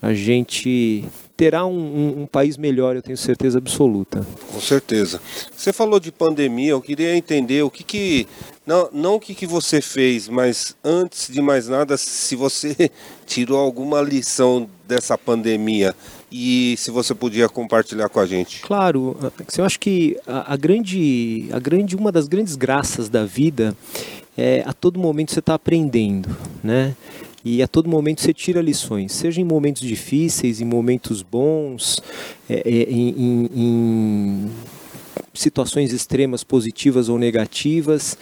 A 0.00 0.14
gente 0.14 1.04
terá 1.36 1.64
um, 1.64 1.72
um, 1.72 2.22
um, 2.22 2.26
país 2.26 2.56
melhor, 2.56 2.96
eu 2.96 3.02
tenho 3.02 3.16
certeza 3.16 3.58
absoluta. 3.58 4.26
Com 4.52 4.60
certeza. 4.60 5.20
Você 5.54 5.72
falou 5.72 5.98
de 5.98 6.12
pandemia, 6.12 6.72
eu 6.72 6.82
queria 6.82 7.16
entender 7.16 7.62
o 7.62 7.70
que 7.70 7.82
que 7.82 8.26
não, 8.66 8.88
não 8.92 9.14
o 9.14 9.20
que, 9.20 9.34
que 9.34 9.46
você 9.46 9.80
fez, 9.80 10.28
mas 10.28 10.76
antes 10.84 11.32
de 11.32 11.40
mais 11.40 11.66
nada, 11.66 11.96
se 11.96 12.36
você 12.36 12.90
tirou 13.26 13.58
alguma 13.58 14.00
lição 14.02 14.68
dessa 14.86 15.16
pandemia 15.16 15.94
e 16.30 16.74
se 16.78 16.90
você 16.90 17.14
podia 17.14 17.48
compartilhar 17.48 18.08
com 18.08 18.20
a 18.20 18.26
gente. 18.26 18.60
Claro, 18.60 19.16
eu 19.56 19.64
acho 19.64 19.80
que 19.80 20.16
a, 20.26 20.54
a 20.54 20.56
grande, 20.56 21.48
a 21.52 21.58
grande, 21.58 21.96
uma 21.96 22.12
das 22.12 22.28
grandes 22.28 22.56
graças 22.56 23.08
da 23.08 23.24
vida 23.24 23.76
é 24.36 24.62
a 24.64 24.72
todo 24.72 24.98
momento 24.98 25.32
você 25.32 25.40
está 25.40 25.54
aprendendo, 25.54 26.36
né? 26.62 26.94
E 27.44 27.62
a 27.62 27.68
todo 27.68 27.88
momento 27.88 28.20
você 28.20 28.34
tira 28.34 28.60
lições, 28.60 29.12
seja 29.12 29.40
em 29.40 29.44
momentos 29.44 29.82
difíceis, 29.82 30.60
em 30.60 30.64
momentos 30.64 31.22
bons, 31.22 32.02
é, 32.48 32.62
é, 32.66 32.82
em, 32.90 33.08
em, 33.08 33.50
em 33.54 34.50
situações 35.32 35.92
extremas, 35.92 36.44
positivas 36.44 37.08
ou 37.08 37.18
negativas, 37.18 38.16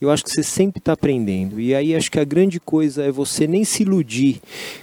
eu 0.00 0.10
acho 0.10 0.24
que 0.24 0.30
você 0.30 0.42
sempre 0.42 0.78
está 0.78 0.92
aprendendo. 0.92 1.60
E 1.60 1.74
aí 1.74 1.94
acho 1.94 2.10
que 2.10 2.18
a 2.18 2.24
grande 2.24 2.58
coisa 2.58 3.04
é 3.04 3.12
você 3.12 3.46
nem 3.46 3.64
se 3.64 3.82
iludir 3.82 4.40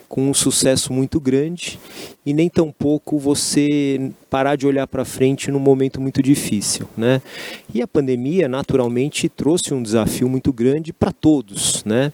com 0.07 0.29
um 0.29 0.33
sucesso 0.33 0.93
muito 0.93 1.19
grande 1.19 1.79
e 2.25 2.33
nem 2.33 2.49
tampouco 2.49 3.17
você 3.17 4.11
parar 4.29 4.55
de 4.55 4.67
olhar 4.67 4.87
para 4.87 5.03
frente 5.03 5.49
num 5.49 5.59
momento 5.59 5.99
muito 5.99 6.21
difícil, 6.21 6.87
né? 6.95 7.21
E 7.73 7.81
a 7.81 7.87
pandemia 7.87 8.47
naturalmente 8.47 9.27
trouxe 9.27 9.73
um 9.73 9.81
desafio 9.81 10.29
muito 10.29 10.53
grande 10.53 10.93
para 10.93 11.11
todos, 11.11 11.83
né? 11.83 12.13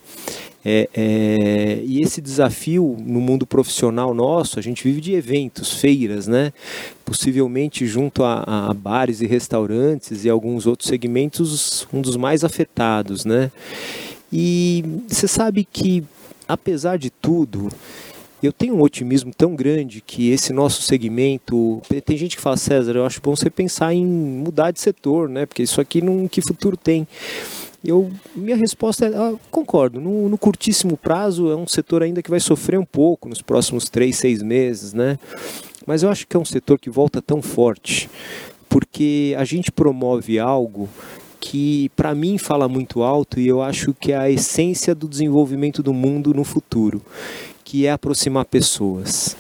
É, 0.66 0.90
é, 0.94 1.82
e 1.84 2.02
esse 2.02 2.22
desafio 2.22 2.96
no 3.06 3.20
mundo 3.20 3.46
profissional 3.46 4.14
nosso, 4.14 4.58
a 4.58 4.62
gente 4.62 4.84
vive 4.84 5.02
de 5.02 5.14
eventos, 5.14 5.74
feiras, 5.74 6.26
né? 6.26 6.54
Possivelmente 7.04 7.86
junto 7.86 8.24
a, 8.24 8.70
a 8.70 8.74
bares 8.74 9.20
e 9.20 9.28
restaurantes 9.28 10.24
e 10.24 10.30
alguns 10.30 10.66
outros 10.66 10.88
segmentos, 10.88 11.86
um 11.92 12.02
dos 12.02 12.16
mais 12.16 12.46
afetados, 12.46 12.93
né? 13.26 13.52
E 14.32 14.84
você 15.08 15.28
sabe 15.28 15.64
que, 15.64 16.04
apesar 16.48 16.98
de 16.98 17.10
tudo, 17.10 17.70
eu 18.42 18.52
tenho 18.52 18.76
um 18.76 18.82
otimismo 18.82 19.32
tão 19.34 19.56
grande 19.56 20.02
que 20.02 20.32
esse 20.32 20.52
nosso 20.52 20.82
segmento. 20.82 21.82
Tem 22.04 22.18
gente 22.18 22.36
que 22.36 22.42
fala, 22.42 22.58
César, 22.58 22.96
eu 22.96 23.06
acho 23.06 23.22
bom 23.22 23.36
você 23.36 23.50
pensar 23.50 23.94
em 23.94 24.06
mudar 24.06 24.72
de 24.72 24.82
setor, 24.82 25.30
né? 25.30 25.46
Porque 25.46 25.64
isso 25.64 25.80
aqui 25.80 26.02
não. 26.02 26.28
Que 26.28 26.42
futuro 26.42 26.76
tem? 26.76 27.08
Eu, 27.84 28.12
minha 28.36 28.56
resposta 28.56 29.06
é, 29.06 29.16
ah, 29.16 29.34
concordo, 29.52 30.00
no, 30.00 30.30
no, 30.30 30.38
curtíssimo 30.38 30.96
prazo 30.96 31.52
é 31.52 31.56
um 31.56 31.68
setor 31.68 32.02
ainda 32.02 32.24
que 32.24 32.30
vai 32.30 32.40
sofrer 32.40 32.80
um 32.80 32.86
pouco 32.86 33.28
nos 33.28 33.42
próximos 33.42 33.90
três, 33.90 34.16
seis 34.16 34.42
meses, 34.42 34.94
né? 34.94 35.20
Mas 35.86 36.02
eu 36.02 36.10
acho 36.10 36.26
que 36.26 36.38
é 36.38 36.40
um 36.40 36.46
setor 36.46 36.80
que 36.80 36.90
volta 36.90 37.22
tão 37.22 37.42
forte, 37.42 38.10
porque 38.70 39.36
a 39.38 39.44
gente 39.44 39.70
promove 39.70 40.40
algo 40.40 40.88
que 41.44 41.90
para 41.94 42.16
mim 42.16 42.38
fala 42.38 42.70
muito 42.70 43.04
alto 43.04 43.38
e 43.38 43.46
eu 43.46 43.62
acho 43.62 43.94
que 43.94 44.14
é 44.14 44.18
a 44.18 44.30
essência 44.30 44.96
do 44.96 45.10
desenvolvimento 45.10 45.84
do 45.84 45.94
mundo 45.94 46.34
no 46.34 46.46
futuro, 46.46 47.02
que 47.66 47.86
é 47.86 47.92
aproximar 47.92 48.46
pessoas. 48.46 49.36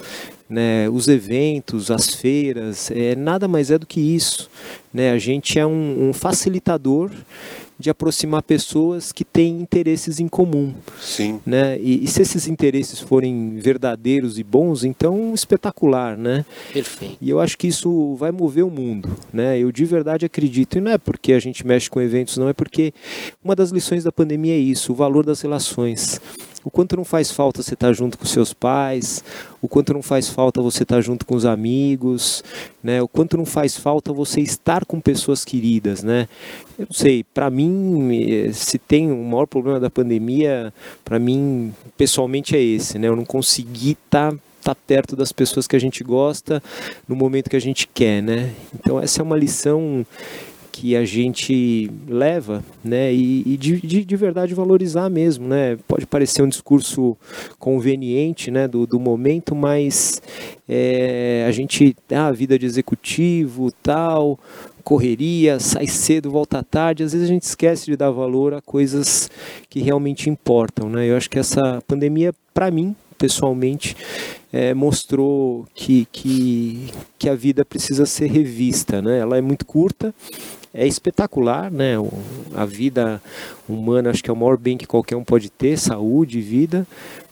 Né, 0.50 0.88
os 0.90 1.08
eventos, 1.08 1.90
as 1.90 2.14
feiras, 2.14 2.92
é, 2.92 3.16
nada 3.16 3.48
mais 3.48 3.72
é 3.72 3.78
do 3.78 3.88
que 3.88 4.02
isso. 4.02 4.50
Né? 4.94 5.12
A 5.12 5.18
gente 5.18 5.58
é 5.58 5.66
um, 5.66 6.10
um 6.10 6.14
facilitador 6.14 7.10
de 7.80 7.90
aproximar 7.90 8.44
pessoas 8.44 9.12
que 9.12 9.24
têm 9.24 9.60
interesses 9.60 10.20
em 10.20 10.28
comum. 10.28 10.74
Sim. 11.00 11.40
Né? 11.46 11.78
E, 11.80 12.04
e, 12.04 12.08
se 12.08 12.22
esses 12.22 12.48
interesses 12.48 13.00
forem 13.00 13.58
verdadeiros 13.58 14.38
e 14.38 14.44
bons, 14.44 14.84
então 14.84 15.34
espetacular, 15.34 16.18
né? 16.18 16.46
Perfeito. 16.72 17.18
E 17.22 17.30
eu 17.30 17.40
acho 17.40 17.58
que 17.58 17.68
isso 17.68 18.16
vai 18.16 18.32
mover 18.32 18.64
o 18.64 18.70
mundo, 18.70 19.10
né? 19.32 19.58
Eu 19.58 19.72
de 19.72 19.86
verdade 19.86 20.26
acredito, 20.26 20.78
e 20.78 20.82
não 20.82 20.92
é 20.92 20.98
porque 20.98 21.34
a 21.34 21.40
gente 21.40 21.66
mexe 21.66 21.90
com 21.90 22.02
eventos, 22.02 22.38
não, 22.38 22.50
é 22.50 22.54
porque 22.54 22.94
uma 23.44 23.56
das 23.56 23.72
lições 23.72 24.04
da 24.04 24.12
pandemia 24.12 24.54
é 24.54 24.58
isso, 24.58 24.92
o 24.92 24.96
valor 24.96 25.26
das 25.26 25.42
relações 25.42 26.20
o 26.64 26.72
quanto 26.72 26.96
não 26.96 27.04
faz 27.04 27.32
falta 27.32 27.62
você 27.62 27.74
estar 27.74 27.94
junto 27.94 28.18
com 28.18 28.26
seus 28.26 28.54
pais, 28.54 29.24
o 29.62 29.68
quanto 29.68 29.94
não 29.94 30.02
faz 30.02 30.30
falta 30.30 30.62
você 30.62 30.84
estar 30.84 31.02
junto 31.02 31.26
com 31.26 31.36
os 31.36 31.46
amigos, 31.46 32.44
né? 32.84 33.02
O 33.02 33.08
quanto 33.08 33.38
não 33.38 33.46
faz 33.46 33.78
falta 33.78 34.14
você 34.14 34.42
estar 34.42 34.86
com 34.86 35.00
pessoas 35.00 35.44
queridas, 35.44 36.04
né? 36.04 36.28
Eu 36.78 36.88
não 36.90 36.94
sei, 36.94 37.24
para 37.24 37.50
mim, 37.50 38.10
se 38.54 38.78
tem 38.78 39.12
o 39.12 39.24
maior 39.24 39.46
problema 39.46 39.80
da 39.80 39.90
pandemia, 39.90 40.74
para 41.04 41.20
mim, 41.20 41.74
pessoalmente 41.98 42.56
é 42.56 42.62
esse, 42.62 42.98
né? 42.98 43.08
Eu 43.08 43.16
não 43.16 43.26
consegui 43.26 43.92
estar 43.92 44.32
tá 44.32 44.38
estar 44.64 44.76
tá 44.76 44.82
perto 44.88 45.16
das 45.16 45.34
pessoas 45.34 45.68
que 45.68 45.76
a 45.76 45.80
gente 45.80 46.04
gosta 46.04 46.64
no 47.08 47.16
momento 47.16 47.50
que 47.50 47.56
a 47.56 47.62
gente 47.62 47.88
quer, 47.94 48.24
né? 48.24 48.54
Então 48.74 49.00
essa 49.00 49.22
é 49.22 49.24
uma 49.24 49.38
lição 49.38 50.06
que 50.74 50.96
a 50.96 51.06
gente 51.06 51.88
leva, 52.08 52.64
né, 52.84 53.14
e, 53.14 53.44
e 53.46 53.58
de, 53.58 53.80
de, 53.80 54.04
de, 54.04 54.16
verdade 54.16 54.56
valorizar 54.56 55.08
mesmo, 55.08 55.48
né, 55.48 55.78
pode 55.88 56.08
parecer 56.08 56.42
um 56.42 56.48
discurso 56.48 57.16
conveniente, 57.60 58.50
né, 58.50 58.68
do, 58.68 58.88
do 58.88 59.00
momento, 59.00 59.54
mas 59.54 60.20
é, 60.68 61.46
a 61.48 61.52
gente, 61.52 61.96
ah, 62.12 62.26
a 62.26 62.32
vida 62.32 62.58
de 62.58 62.66
executivo, 62.66 63.72
tal, 63.84 64.40
correria, 64.84 65.60
sai 65.60 65.86
cedo, 65.86 66.32
volta 66.32 66.64
tarde, 66.64 67.04
às 67.04 67.14
vezes 67.14 67.30
a 67.30 67.32
gente 67.32 67.44
esquece 67.44 67.86
de 67.86 67.96
dar 67.96 68.10
valor 68.10 68.56
a 68.56 68.62
coisas 68.62 69.30
que 69.70 69.80
realmente 69.80 70.28
importam, 70.28 70.90
né, 70.90 71.08
eu 71.08 71.16
acho 71.16 71.30
que 71.30 71.38
essa 71.38 71.84
pandemia, 71.88 72.34
para 72.52 72.72
mim, 72.72 72.96
pessoalmente, 73.16 73.96
é, 74.52 74.74
mostrou 74.74 75.66
que, 75.74 76.08
que, 76.12 76.90
que 77.18 77.30
a 77.30 77.36
vida 77.36 77.64
precisa 77.66 78.06
ser 78.06 78.28
revista. 78.28 79.02
Né? 79.02 79.18
Ela 79.20 79.38
é 79.38 79.42
muito 79.42 79.66
curta, 79.66 80.14
é 80.74 80.88
espetacular, 80.88 81.72
né? 81.72 81.94
A 82.56 82.66
vida 82.66 83.22
humana 83.70 84.10
acho 84.10 84.24
que 84.24 84.30
é 84.30 84.34
o 84.34 84.36
maior 84.36 84.58
bem 84.58 84.78
que 84.78 84.88
qualquer 84.88 85.16
um 85.16 85.24
pode 85.24 85.50
ter, 85.50 85.78
saúde, 85.78 86.42
vida, 86.42 86.88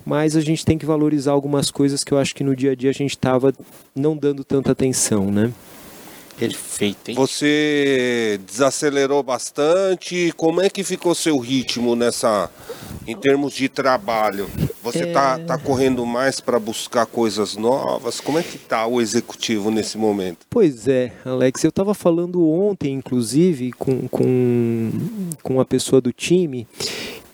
mas 0.06 0.36
a 0.36 0.42
gente 0.42 0.64
tem 0.64 0.78
que 0.78 0.86
valorizar 0.86 1.32
algumas 1.32 1.72
coisas 1.72 2.04
que 2.04 2.12
eu 2.12 2.20
acho 2.20 2.36
que 2.36 2.44
no 2.44 2.56
dia 2.56 2.72
a 2.72 2.76
dia 2.76 2.90
a 2.90 2.94
gente 2.94 3.12
estava 3.12 3.54
não 3.96 4.16
dando 4.16 4.44
tanta 4.44 4.72
atenção, 4.72 5.32
né? 5.32 5.52
Perfeito, 6.48 7.10
hein? 7.10 7.16
Você 7.16 8.40
desacelerou 8.48 9.22
bastante. 9.22 10.34
Como 10.36 10.60
é 10.60 10.72
que 10.72 10.84
ficou 10.84 11.14
seu 11.14 11.38
ritmo 11.38 11.96
nessa, 11.96 12.50
em 13.06 13.16
termos 13.16 13.54
de 13.54 13.70
trabalho? 13.70 14.50
Você 14.82 15.04
está 15.04 15.38
é... 15.40 15.44
tá 15.44 15.60
correndo 15.60 16.04
mais 16.04 16.40
para 16.40 16.60
buscar 16.60 17.06
coisas 17.06 17.56
novas? 17.56 18.20
Como 18.20 18.40
é 18.40 18.44
que 18.44 18.56
está 18.56 18.88
o 18.88 19.00
executivo 19.00 19.70
nesse 19.70 20.00
momento? 20.00 20.48
Pois 20.50 20.88
é, 20.88 21.14
Alex. 21.24 21.64
Eu 21.64 21.70
estava 21.70 21.94
falando 21.94 22.50
ontem, 22.50 22.92
inclusive, 22.92 23.72
com, 23.74 24.08
com, 24.08 24.92
com 25.44 25.54
uma 25.54 25.66
pessoa 25.66 26.02
do 26.02 26.12
time 26.12 26.68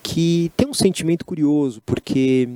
que 0.04 0.52
tem 0.58 0.68
um 0.68 0.74
sentimento 0.74 1.24
curioso, 1.24 1.82
porque 1.86 2.50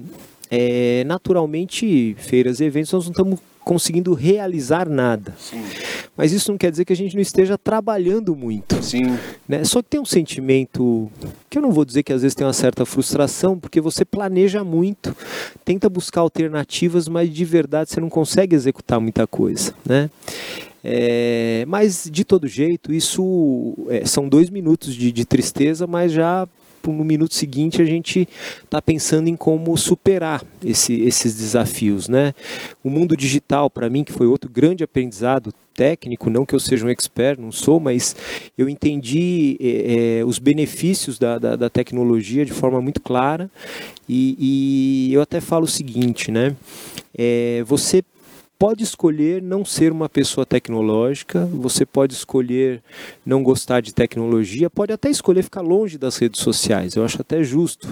é, 0.49 1.05
naturalmente, 1.05 2.13
feiras 2.19 2.59
e 2.59 2.65
eventos, 2.65 2.91
nós 2.91 3.05
não 3.05 3.11
estamos 3.11 3.39
conseguindo 3.63 4.13
realizar 4.13 4.89
nada. 4.89 5.35
Sim. 5.37 5.63
Mas 6.15 6.31
isso 6.31 6.51
não 6.51 6.57
quer 6.57 6.71
dizer 6.71 6.85
que 6.85 6.93
a 6.93 6.95
gente 6.95 7.15
não 7.15 7.21
esteja 7.21 7.57
trabalhando 7.57 8.35
muito. 8.35 8.81
Sim. 8.83 9.17
Né? 9.47 9.63
Só 9.63 9.81
que 9.81 9.89
tem 9.89 9.99
um 9.99 10.05
sentimento 10.05 11.09
que 11.49 11.57
eu 11.57 11.61
não 11.61 11.71
vou 11.71 11.85
dizer 11.85 12.03
que 12.03 12.13
às 12.13 12.21
vezes 12.21 12.35
tem 12.35 12.45
uma 12.45 12.53
certa 12.53 12.85
frustração, 12.85 13.57
porque 13.57 13.79
você 13.79 14.03
planeja 14.03 14.63
muito, 14.63 15.15
tenta 15.63 15.89
buscar 15.89 16.21
alternativas, 16.21 17.07
mas 17.07 17.29
de 17.29 17.45
verdade 17.45 17.89
você 17.89 17.99
não 17.99 18.09
consegue 18.09 18.55
executar 18.55 18.99
muita 18.99 19.25
coisa. 19.27 19.73
Né? 19.85 20.09
É, 20.83 21.63
mas 21.67 22.09
de 22.11 22.23
todo 22.25 22.47
jeito, 22.47 22.91
isso 22.91 23.75
é, 23.89 24.05
são 24.05 24.27
dois 24.27 24.49
minutos 24.49 24.95
de, 24.95 25.11
de 25.11 25.25
tristeza, 25.25 25.85
mas 25.85 26.11
já 26.11 26.47
no 26.87 27.03
minuto 27.03 27.33
seguinte 27.33 27.81
a 27.81 27.85
gente 27.85 28.27
está 28.63 28.81
pensando 28.81 29.27
em 29.27 29.35
como 29.35 29.75
superar 29.77 30.43
esse, 30.63 31.01
esses 31.01 31.35
desafios. 31.35 32.07
Né? 32.07 32.33
O 32.83 32.89
mundo 32.89 33.15
digital, 33.15 33.69
para 33.69 33.89
mim, 33.89 34.03
que 34.03 34.11
foi 34.11 34.27
outro 34.27 34.49
grande 34.49 34.83
aprendizado 34.83 35.53
técnico, 35.73 36.29
não 36.29 36.45
que 36.45 36.53
eu 36.53 36.59
seja 36.59 36.85
um 36.85 36.89
expert, 36.89 37.39
não 37.39 37.51
sou, 37.51 37.79
mas 37.79 38.15
eu 38.57 38.67
entendi 38.67 39.57
é, 39.59 40.23
os 40.25 40.37
benefícios 40.37 41.17
da, 41.17 41.39
da, 41.39 41.55
da, 41.55 41.69
tecnologia 41.69 42.45
de 42.45 42.51
forma 42.51 42.81
muito 42.81 43.01
clara 43.01 43.49
e, 44.07 45.07
e 45.09 45.13
eu 45.13 45.21
até 45.21 45.39
falo 45.39 45.65
o 45.65 45.67
seguinte, 45.67 46.29
né? 46.29 46.55
É, 47.17 47.63
você 47.65 48.03
pode 48.61 48.83
escolher 48.83 49.41
não 49.41 49.65
ser 49.65 49.91
uma 49.91 50.07
pessoa 50.07 50.45
tecnológica, 50.45 51.47
você 51.47 51.83
pode 51.83 52.13
escolher 52.13 52.79
não 53.25 53.41
gostar 53.41 53.81
de 53.81 53.91
tecnologia, 53.91 54.69
pode 54.69 54.93
até 54.93 55.09
escolher 55.09 55.41
ficar 55.41 55.61
longe 55.61 55.97
das 55.97 56.15
redes 56.17 56.41
sociais, 56.41 56.93
eu 56.93 57.03
acho 57.03 57.19
até 57.19 57.43
justo, 57.43 57.89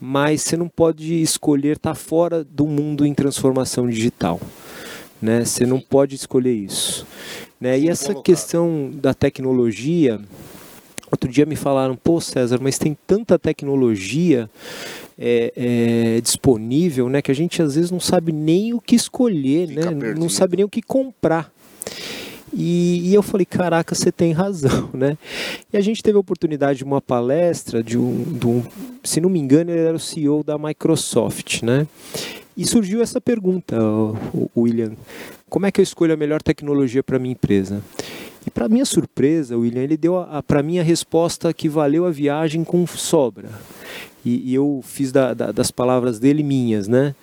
mas 0.00 0.40
você 0.40 0.56
não 0.56 0.68
pode 0.68 1.20
escolher 1.20 1.76
estar 1.76 1.94
fora 1.94 2.42
do 2.42 2.66
mundo 2.66 3.04
em 3.04 3.12
transformação 3.12 3.90
digital. 3.90 4.40
Né? 5.20 5.44
Você 5.44 5.66
não 5.66 5.78
pode 5.78 6.14
escolher 6.14 6.54
isso. 6.54 7.06
Né? 7.60 7.78
E 7.80 7.90
essa 7.90 8.14
questão 8.14 8.90
da 8.94 9.12
tecnologia, 9.12 10.18
outro 11.12 11.30
dia 11.30 11.44
me 11.44 11.56
falaram, 11.56 11.94
pô 11.94 12.22
César, 12.22 12.58
mas 12.58 12.78
tem 12.78 12.96
tanta 13.06 13.38
tecnologia 13.38 14.48
é, 15.22 15.52
é, 15.54 16.20
disponível, 16.22 17.10
né, 17.10 17.20
que 17.20 17.30
a 17.30 17.34
gente 17.34 17.60
às 17.60 17.74
vezes 17.74 17.90
não 17.90 18.00
sabe 18.00 18.32
nem 18.32 18.72
o 18.72 18.80
que 18.80 18.96
escolher, 18.96 19.68
Fica 19.68 19.90
né, 19.90 20.14
não 20.14 20.30
sabe 20.30 20.56
nem 20.56 20.64
o 20.64 20.68
que 20.68 20.80
comprar. 20.80 21.52
E, 22.52 23.10
e, 23.10 23.14
eu 23.14 23.22
falei, 23.22 23.44
caraca, 23.44 23.94
você 23.94 24.10
tem 24.10 24.32
razão, 24.32 24.88
né? 24.94 25.16
E 25.72 25.76
a 25.76 25.80
gente 25.80 26.02
teve 26.02 26.16
a 26.16 26.20
oportunidade 26.20 26.78
de 26.78 26.84
uma 26.84 27.00
palestra 27.00 27.80
de 27.80 27.96
um, 27.96 28.24
de 28.24 28.46
um, 28.46 28.64
se 29.04 29.20
não 29.20 29.30
me 29.30 29.38
engano, 29.38 29.70
ele 29.70 29.80
era 29.80 29.94
o 29.96 30.00
CEO 30.00 30.42
da 30.42 30.58
Microsoft, 30.58 31.62
né? 31.62 31.86
E 32.56 32.66
surgiu 32.66 33.00
essa 33.02 33.20
pergunta, 33.20 33.76
William, 34.56 34.94
como 35.48 35.66
é 35.66 35.70
que 35.70 35.80
eu 35.80 35.84
escolho 35.84 36.12
a 36.12 36.16
melhor 36.16 36.42
tecnologia 36.42 37.04
para 37.04 37.20
minha 37.20 37.32
empresa? 37.32 37.82
E 38.44 38.50
para 38.50 38.68
minha 38.68 38.84
surpresa, 38.84 39.56
William, 39.56 39.82
ele 39.82 39.96
deu 39.96 40.14
para 40.46 40.62
mim 40.62 40.78
a 40.78 40.82
resposta 40.82 41.52
que 41.52 41.68
valeu 41.68 42.04
a 42.04 42.10
viagem 42.10 42.64
com 42.64 42.84
sobra 42.86 43.50
e, 44.24 44.50
e 44.50 44.54
eu 44.54 44.80
fiz 44.84 45.12
da, 45.12 45.34
da, 45.34 45.52
das 45.52 45.70
palavras 45.70 46.18
dele 46.18 46.42
minhas, 46.42 46.88
né? 46.88 47.14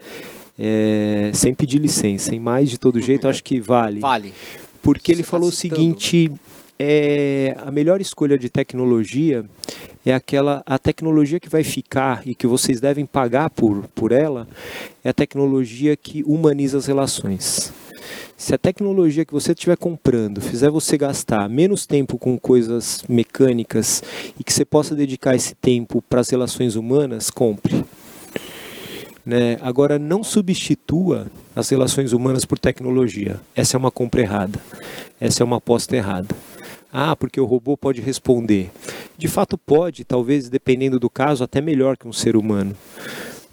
É, 0.60 1.32
sem 1.34 1.54
pedir 1.54 1.80
licença, 1.80 2.34
em 2.34 2.40
mais 2.40 2.70
de 2.70 2.80
todo 2.80 3.00
jeito, 3.00 3.28
acho 3.28 3.44
que 3.44 3.60
vale. 3.60 4.00
Vale. 4.00 4.34
Porque 4.82 5.12
ele 5.12 5.24
falou 5.24 5.50
o 5.50 5.52
seguinte: 5.52 6.32
é, 6.80 7.56
a 7.60 7.72
melhor 7.72 8.02
escolha 8.02 8.38
de 8.38 8.50
tecnologia 8.50 9.46
é 10.06 10.14
aquela 10.14 10.64
a 10.66 10.80
tecnologia 10.80 11.40
que 11.40 11.50
vai 11.50 11.64
ficar 11.64 12.22
e 12.26 12.34
que 12.34 12.48
vocês 12.48 12.80
devem 12.80 13.06
pagar 13.06 13.50
por, 13.50 13.88
por 13.94 14.12
ela 14.12 14.48
é 15.04 15.10
a 15.10 15.14
tecnologia 15.14 15.96
que 15.96 16.24
humaniza 16.24 16.78
as 16.78 16.86
relações. 16.86 17.74
Se 18.40 18.54
a 18.54 18.58
tecnologia 18.58 19.26
que 19.26 19.34
você 19.34 19.54
estiver 19.54 19.76
comprando 19.76 20.40
fizer 20.40 20.70
você 20.70 20.96
gastar 20.96 21.50
menos 21.50 21.88
tempo 21.88 22.20
com 22.20 22.38
coisas 22.38 23.04
mecânicas 23.10 24.04
e 24.40 24.44
que 24.44 24.54
você 24.54 24.64
possa 24.64 24.94
dedicar 24.94 25.36
esse 25.36 25.56
tempo 25.56 26.04
para 26.08 26.22
as 26.22 26.30
relações 26.30 26.76
humanas, 26.76 27.32
compre. 27.32 27.84
Né? 29.26 29.58
Agora, 29.60 29.98
não 29.98 30.24
substitua 30.24 31.26
as 31.56 31.68
relações 31.70 32.14
humanas 32.14 32.46
por 32.46 32.60
tecnologia. 32.60 33.40
Essa 33.56 33.76
é 33.76 33.80
uma 33.80 33.90
compra 33.90 34.22
errada. 34.22 34.60
Essa 35.20 35.42
é 35.42 35.44
uma 35.44 35.58
aposta 35.58 35.96
errada. 35.96 36.28
Ah, 36.94 37.16
porque 37.16 37.42
o 37.42 37.46
robô 37.46 37.76
pode 37.76 38.02
responder. 38.02 38.70
De 39.18 39.28
fato, 39.28 39.58
pode, 39.58 40.06
talvez, 40.06 40.48
dependendo 40.48 41.00
do 41.00 41.10
caso, 41.10 41.44
até 41.44 41.60
melhor 41.60 41.98
que 41.98 42.08
um 42.08 42.14
ser 42.14 42.36
humano 42.36 42.76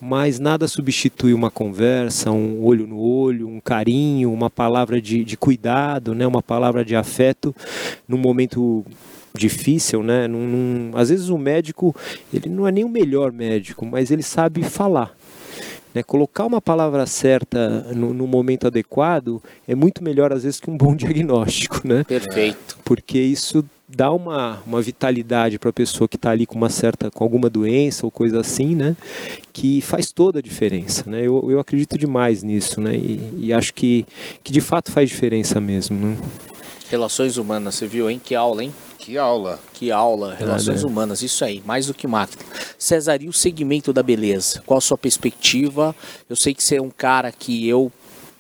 mas 0.07 0.39
nada 0.39 0.69
substitui 0.69 1.33
uma 1.33 1.51
conversa, 1.51 2.31
um 2.31 2.63
olho 2.63 2.87
no 2.87 2.99
olho, 2.99 3.49
um 3.49 3.59
carinho, 3.59 4.31
uma 4.31 4.51
palavra 4.51 5.01
de, 5.01 5.25
de 5.25 5.35
cuidado, 5.35 6.15
né? 6.15 6.27
uma 6.27 6.43
palavra 6.43 6.85
de 6.85 6.95
afeto 6.95 7.57
num 8.07 8.19
momento 8.19 8.85
difícil, 9.35 10.03
né? 10.03 10.29
Num, 10.29 10.47
num, 10.47 10.91
às 10.95 11.09
vezes 11.09 11.31
o 11.31 11.39
médico, 11.39 11.97
ele 12.33 12.51
não 12.51 12.69
é 12.69 12.71
nem 12.71 12.85
o 12.85 12.89
melhor 12.89 13.33
médico, 13.33 13.87
mas 13.87 14.11
ele 14.11 14.23
sabe 14.23 14.63
falar. 14.63 15.17
Né? 15.95 16.03
Colocar 16.03 16.45
uma 16.45 16.61
palavra 16.61 17.07
certa 17.07 17.93
no, 17.95 18.13
no, 18.13 18.27
momento 18.27 18.67
adequado 18.67 19.43
é 19.67 19.75
muito 19.75 20.03
melhor 20.03 20.33
às 20.33 20.43
vezes 20.43 20.59
que 20.59 20.71
um 20.71 20.77
bom 20.77 20.95
diagnóstico, 20.97 21.87
né? 21.87 22.05
Perfeito. 22.05 22.77
Porque 22.85 23.19
isso 23.19 23.65
dá 23.89 24.11
uma, 24.11 24.61
uma 24.67 24.83
vitalidade 24.83 25.59
para 25.59 25.71
a 25.71 25.73
pessoa 25.73 26.09
que 26.09 26.17
está 26.17 26.31
ali 26.31 26.47
com 26.47 26.57
uma 26.57 26.71
certa 26.71 27.11
com 27.11 27.23
alguma 27.23 27.49
doença 27.49 28.07
ou 28.07 28.11
coisa 28.11 28.41
assim, 28.41 28.75
né? 28.75 28.97
Que 29.53 29.81
faz 29.81 30.11
toda 30.11 30.41
a 30.41 30.43
diferença, 30.43 31.09
né? 31.09 31.21
Eu, 31.21 31.51
eu 31.51 31.61
acredito 31.61 31.97
demais 31.97 32.43
nisso, 32.43 32.81
né? 32.81 32.97
E, 32.97 33.31
e 33.39 33.53
acho 33.53 33.73
que, 33.73 34.05
que 34.43 34.53
de 34.53 34.61
fato 34.61 34.91
faz 34.91 35.09
diferença 35.09 35.61
mesmo, 35.61 35.97
né? 35.97 36.17
Relações 36.91 37.37
humanas, 37.37 37.75
você 37.77 37.87
viu, 37.87 38.11
hein? 38.11 38.21
Que 38.23 38.35
aula, 38.35 38.65
hein? 38.65 38.73
Que 39.05 39.19
aula. 39.19 39.61
Que 39.75 39.91
aula, 39.91 40.35
relações 40.35 40.83
humanas, 40.83 41.21
isso 41.21 41.45
aí, 41.45 41.63
mais 41.67 41.89
do 41.89 41.93
que 41.93 42.07
máquina. 42.07 42.43
César, 42.79 43.21
e 43.21 43.29
o 43.29 43.35
segmento 43.35 43.93
da 43.93 44.03
beleza? 44.03 44.63
Qual 44.65 44.79
a 44.79 44.81
sua 44.81 44.97
perspectiva? 44.97 45.95
Eu 46.27 46.35
sei 46.35 46.55
que 46.55 46.65
você 46.65 46.77
é 46.77 46.83
um 46.83 46.89
cara 46.89 47.31
que 47.31 47.69
eu 47.69 47.93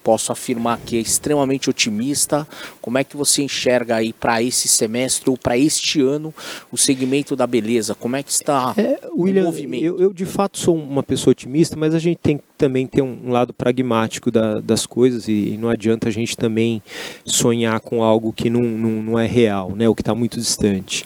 posso 0.05 0.31
afirmar 0.31 0.79
que 0.85 0.99
é 0.99 1.01
extremamente 1.01 1.71
otimista. 1.71 2.47
Como 2.81 2.99
é 2.99 3.03
que 3.03 3.17
você 3.17 3.43
enxerga 3.43 3.97
aí 3.97 4.13
para 4.13 4.43
esse 4.43 4.69
semestre 4.69 5.31
ou 5.31 5.39
para 5.39 5.57
este 5.57 6.03
ano 6.03 6.33
o 6.71 6.77
segmento 6.77 7.35
da 7.35 7.47
beleza? 7.47 7.95
Como 7.95 8.15
é 8.15 8.23
que 8.23 8.31
está 8.31 8.75
é, 8.77 9.01
William, 9.17 9.43
o 9.43 9.47
movimento? 9.47 9.83
Eu, 9.83 9.99
eu, 9.99 10.13
de 10.13 10.27
fato 10.27 10.59
sou 10.59 10.77
uma 10.77 11.03
pessoa 11.03 11.33
otimista, 11.33 11.75
mas 11.75 11.95
a 11.95 11.99
gente 11.99 12.19
tem 12.19 12.39
também 12.59 12.87
ter 12.87 13.03
um 13.03 13.31
lado 13.31 13.53
pragmático 13.53 14.31
da, 14.31 14.61
das 14.61 14.87
coisas 14.87 15.27
e 15.27 15.57
não 15.59 15.71
adianta 15.71 16.09
a 16.09 16.13
gente 16.13 16.37
também 16.37 16.83
sonhar 17.25 17.81
com 17.81 18.03
algo 18.03 18.33
que 18.33 18.51
não, 18.51 18.63
não, 18.63 19.03
não 19.03 19.19
é 19.19 19.27
real, 19.27 19.75
né, 19.75 19.89
o 19.89 19.95
que 19.95 20.03
está 20.03 20.15
muito 20.15 20.39
distante. 20.39 21.05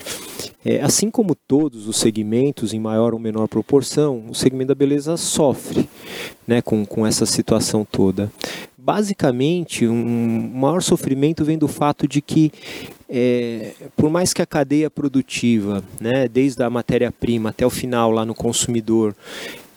É, 0.65 0.83
assim 0.83 1.11
como 1.11 1.35
todos 1.35 1.87
os 1.87 1.97
segmentos, 1.97 2.75
em 2.75 2.81
maior 2.81 3.15
ou 3.15 3.21
menor 3.21 3.49
proporção, 3.49 4.25
o 4.29 4.35
segmento 4.35 4.69
da 4.69 4.75
beleza 4.75 5.17
sofre 5.17 5.89
né, 6.47 6.61
com, 6.61 6.85
com 6.85 7.07
essa 7.07 7.25
situação 7.25 7.87
toda 7.91 8.31
basicamente, 8.89 9.87
um 9.87 10.51
maior 10.55 10.81
sofrimento 10.81 11.45
vem 11.45 11.59
do 11.59 11.69
fato 11.69 12.09
de 12.09 12.23
que, 12.23 12.51
é, 13.07 13.73
por 13.95 14.09
mais 14.09 14.33
que 14.33 14.41
a 14.41 14.47
cadeia 14.47 14.89
produtiva, 14.89 15.85
né, 16.01 16.27
desde 16.27 16.63
a 16.63 16.71
matéria-prima 16.71 17.51
até 17.51 17.67
o 17.67 17.71
final 17.71 18.11
lá 18.11 18.25
no 18.25 18.35
consumidor, 18.35 19.15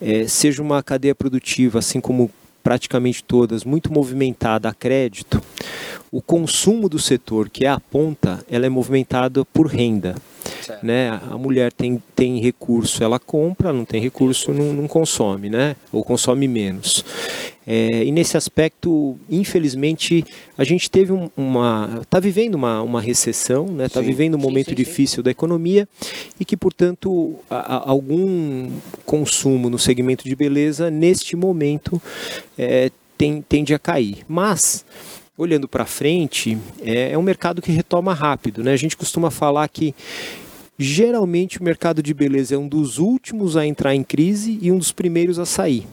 é, 0.02 0.26
seja 0.30 0.62
uma 0.62 0.82
cadeia 0.82 1.14
produtiva, 1.14 1.80
assim 1.80 2.00
como 2.00 2.32
praticamente 2.64 3.22
todas, 3.22 3.66
muito 3.66 3.92
movimentada 3.92 4.70
a 4.70 4.74
crédito, 4.74 5.44
o 6.12 6.22
consumo 6.22 6.90
do 6.90 7.00
setor, 7.00 7.50
que 7.50 7.66
é 7.66 7.70
a 7.70 7.80
ponta, 7.80 8.44
ela 8.50 8.66
é 8.66 8.70
movimentada 8.70 9.46
por 9.46 9.68
renda. 9.68 10.16
Né? 10.84 11.10
A 11.10 11.38
mulher 11.38 11.72
tem, 11.72 12.02
tem 12.16 12.40
recurso, 12.40 13.04
ela 13.04 13.20
compra, 13.20 13.72
não 13.72 13.86
tem 13.86 14.02
recurso, 14.02 14.52
não, 14.52 14.74
não 14.74 14.88
consome, 14.88 15.50
né? 15.50 15.76
ou 15.92 16.04
consome 16.04 16.48
menos. 16.48 17.06
É, 17.66 18.04
e 18.04 18.12
nesse 18.12 18.36
aspecto, 18.36 19.18
infelizmente, 19.30 20.26
a 20.58 20.64
gente 20.64 20.90
teve 20.90 21.14
um, 21.14 21.30
uma. 21.38 22.00
está 22.02 22.20
vivendo 22.20 22.56
uma, 22.56 22.82
uma 22.82 23.00
recessão, 23.00 23.66
está 23.66 23.74
né? 23.74 23.88
Tá 23.88 24.02
vivendo 24.02 24.36
um 24.36 24.40
momento 24.40 24.70
sim, 24.70 24.76
sim, 24.76 24.84
difícil 24.84 25.18
sim. 25.18 25.24
da 25.24 25.32
economia 25.32 25.88
e 26.40 26.44
que, 26.44 26.58
portanto, 26.58 27.36
a, 27.50 27.76
a, 27.76 27.90
algum 27.90 28.72
consumo 29.06 29.70
no 29.70 29.78
segmento 29.78 30.24
de 30.24 30.36
beleza, 30.36 30.90
neste 30.90 31.36
momento, 31.36 32.02
é, 32.58 32.90
tem, 33.16 33.42
tende 33.42 33.74
a 33.76 33.80
cair. 33.80 34.26
Mas 34.28 34.84
olhando 35.42 35.68
para 35.68 35.86
frente, 35.86 36.58
é, 36.84 37.12
é, 37.12 37.18
um 37.18 37.22
mercado 37.24 37.62
que 37.62 37.72
retoma 37.72 38.14
rápido. 38.14 38.64
Né? 38.64 38.74
A 38.74 38.78
gente 38.78 38.96
costuma 38.96 39.32
falar 39.32 39.68
que 39.68 39.96
geralmente 40.78 41.60
o 41.60 41.64
mercado 41.64 42.02
de 42.02 42.14
beleza 42.14 42.56
é 42.56 42.58
um 42.58 42.68
dos 42.68 43.00
últimos 43.00 43.58
a 43.58 43.66
entrar 43.66 43.96
em 43.96 44.04
crise 44.04 44.60
e 44.62 44.72
um 44.72 44.78
dos 44.78 44.92
primeiros 44.92 45.40
a 45.40 45.46
sair 45.46 45.86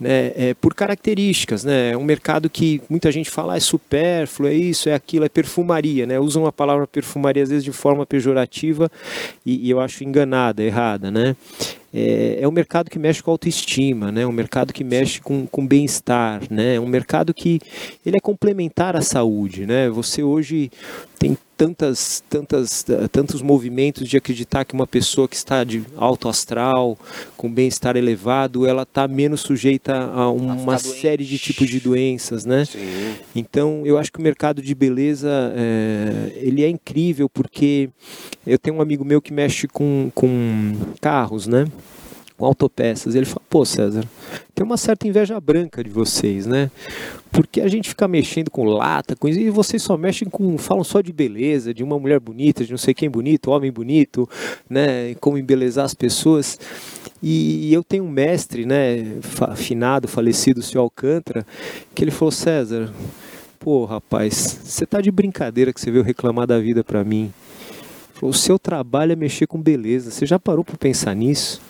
né, 0.00 0.32
é, 0.34 0.54
por 0.54 0.74
características. 0.74 1.62
Né? 1.64 1.92
É 1.92 1.96
um 1.96 2.02
mercado 2.02 2.48
que 2.48 2.80
muita 2.88 3.12
gente 3.12 3.30
fala 3.30 3.52
ah, 3.52 3.56
é 3.56 3.60
supérfluo, 3.60 4.48
é 4.48 4.54
isso, 4.54 4.88
é 4.88 4.94
aquilo, 4.94 5.24
é 5.24 5.28
perfumaria. 5.28 6.06
Né? 6.06 6.18
Usam 6.18 6.46
a 6.46 6.52
palavra 6.52 6.86
perfumaria 6.86 7.42
às 7.42 7.50
vezes 7.50 7.64
de 7.64 7.72
forma 7.72 8.06
pejorativa 8.06 8.90
e, 9.44 9.68
e 9.68 9.70
eu 9.70 9.78
acho 9.78 10.02
enganada, 10.02 10.62
errada. 10.62 11.10
Né? 11.10 11.36
É, 11.92 12.38
é 12.40 12.48
um 12.48 12.52
mercado 12.52 12.88
que 12.88 12.98
mexe 12.98 13.22
com 13.22 13.30
autoestima, 13.30 14.12
né? 14.12 14.26
um 14.26 14.32
mercado 14.32 14.72
que 14.72 14.84
mexe 14.84 15.20
com, 15.20 15.46
com 15.46 15.66
bem-estar, 15.66 16.42
né? 16.50 16.78
um 16.78 16.86
mercado 16.86 17.34
que 17.34 17.60
ele 18.06 18.16
é 18.16 18.20
complementar 18.20 18.96
à 18.96 19.02
saúde. 19.02 19.66
Né? 19.66 19.88
Você 19.90 20.22
hoje 20.22 20.70
tem 21.18 21.36
tantas, 21.60 22.24
tantas, 22.30 22.86
tantos 23.12 23.42
movimentos 23.42 24.08
de 24.08 24.16
acreditar 24.16 24.64
que 24.64 24.72
uma 24.72 24.86
pessoa 24.86 25.28
que 25.28 25.36
está 25.36 25.62
de 25.62 25.84
alto 25.94 26.26
astral, 26.26 26.98
com 27.36 27.52
bem-estar 27.52 27.98
elevado, 27.98 28.66
ela 28.66 28.84
está 28.84 29.06
menos 29.06 29.42
sujeita 29.42 29.94
a 29.94 30.30
uma 30.30 30.78
série 30.78 31.22
de 31.22 31.38
tipos 31.38 31.68
de 31.68 31.78
doenças, 31.78 32.46
né? 32.46 32.64
Sim. 32.64 32.78
Então, 33.36 33.82
eu 33.84 33.98
acho 33.98 34.10
que 34.10 34.18
o 34.18 34.22
mercado 34.22 34.62
de 34.62 34.74
beleza 34.74 35.52
é, 35.54 36.32
ele 36.36 36.64
é 36.64 36.68
incrível 36.70 37.28
porque 37.28 37.90
eu 38.46 38.58
tenho 38.58 38.78
um 38.78 38.80
amigo 38.80 39.04
meu 39.04 39.20
que 39.20 39.30
mexe 39.30 39.68
com, 39.68 40.10
com 40.14 40.74
carros, 40.98 41.46
né? 41.46 41.66
Autopeças. 42.46 43.14
Ele 43.14 43.26
fala, 43.26 43.42
pô 43.48 43.64
César, 43.64 44.04
tem 44.54 44.64
uma 44.64 44.76
certa 44.76 45.06
inveja 45.06 45.38
branca 45.40 45.82
de 45.82 45.90
vocês, 45.90 46.46
né? 46.46 46.70
Porque 47.30 47.60
a 47.60 47.68
gente 47.68 47.88
fica 47.88 48.08
mexendo 48.08 48.50
com 48.50 48.64
lata, 48.64 49.14
com 49.14 49.28
e 49.28 49.50
vocês 49.50 49.82
só 49.82 49.96
mexem 49.96 50.28
com, 50.28 50.58
falam 50.58 50.82
só 50.82 51.00
de 51.00 51.12
beleza, 51.12 51.72
de 51.72 51.84
uma 51.84 51.98
mulher 51.98 52.18
bonita, 52.18 52.64
de 52.64 52.70
não 52.70 52.78
sei 52.78 52.92
quem 52.92 53.08
bonito, 53.08 53.50
homem 53.50 53.70
bonito, 53.70 54.28
né? 54.68 55.14
Como 55.20 55.38
embelezar 55.38 55.84
as 55.84 55.94
pessoas. 55.94 56.58
E 57.22 57.72
eu 57.72 57.84
tenho 57.84 58.04
um 58.04 58.10
mestre, 58.10 58.64
né, 58.64 59.18
afinado, 59.42 60.08
falecido, 60.08 60.60
o 60.60 60.62
senhor 60.62 60.82
Alcântara, 60.84 61.46
que 61.94 62.02
ele 62.02 62.10
falou, 62.10 62.32
César, 62.32 62.90
pô 63.58 63.84
rapaz, 63.84 64.58
você 64.64 64.86
tá 64.86 65.02
de 65.02 65.10
brincadeira 65.10 65.70
que 65.70 65.78
você 65.78 65.90
veio 65.90 66.02
reclamar 66.02 66.46
da 66.46 66.58
vida 66.58 66.82
para 66.82 67.04
mim. 67.04 67.30
O 68.22 68.32
seu 68.32 68.58
trabalho 68.58 69.12
é 69.12 69.16
mexer 69.16 69.46
com 69.46 69.60
beleza. 69.60 70.10
Você 70.10 70.26
já 70.26 70.38
parou 70.38 70.64
para 70.64 70.76
pensar 70.76 71.14
nisso? 71.14 71.60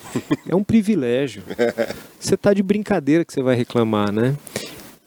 É 0.48 0.54
um 0.54 0.64
privilégio. 0.64 1.42
Você 2.18 2.34
está 2.34 2.52
de 2.52 2.62
brincadeira 2.62 3.24
que 3.24 3.32
você 3.32 3.42
vai 3.42 3.54
reclamar, 3.54 4.12
né? 4.12 4.36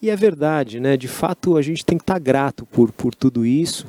E 0.01 0.09
é 0.09 0.15
verdade, 0.15 0.79
né? 0.79 0.97
De 0.97 1.07
fato, 1.07 1.55
a 1.57 1.61
gente 1.61 1.85
tem 1.85 1.97
que 1.97 2.03
estar 2.03 2.15
tá 2.15 2.19
grato 2.19 2.65
por, 2.65 2.91
por 2.91 3.13
tudo 3.13 3.45
isso 3.45 3.85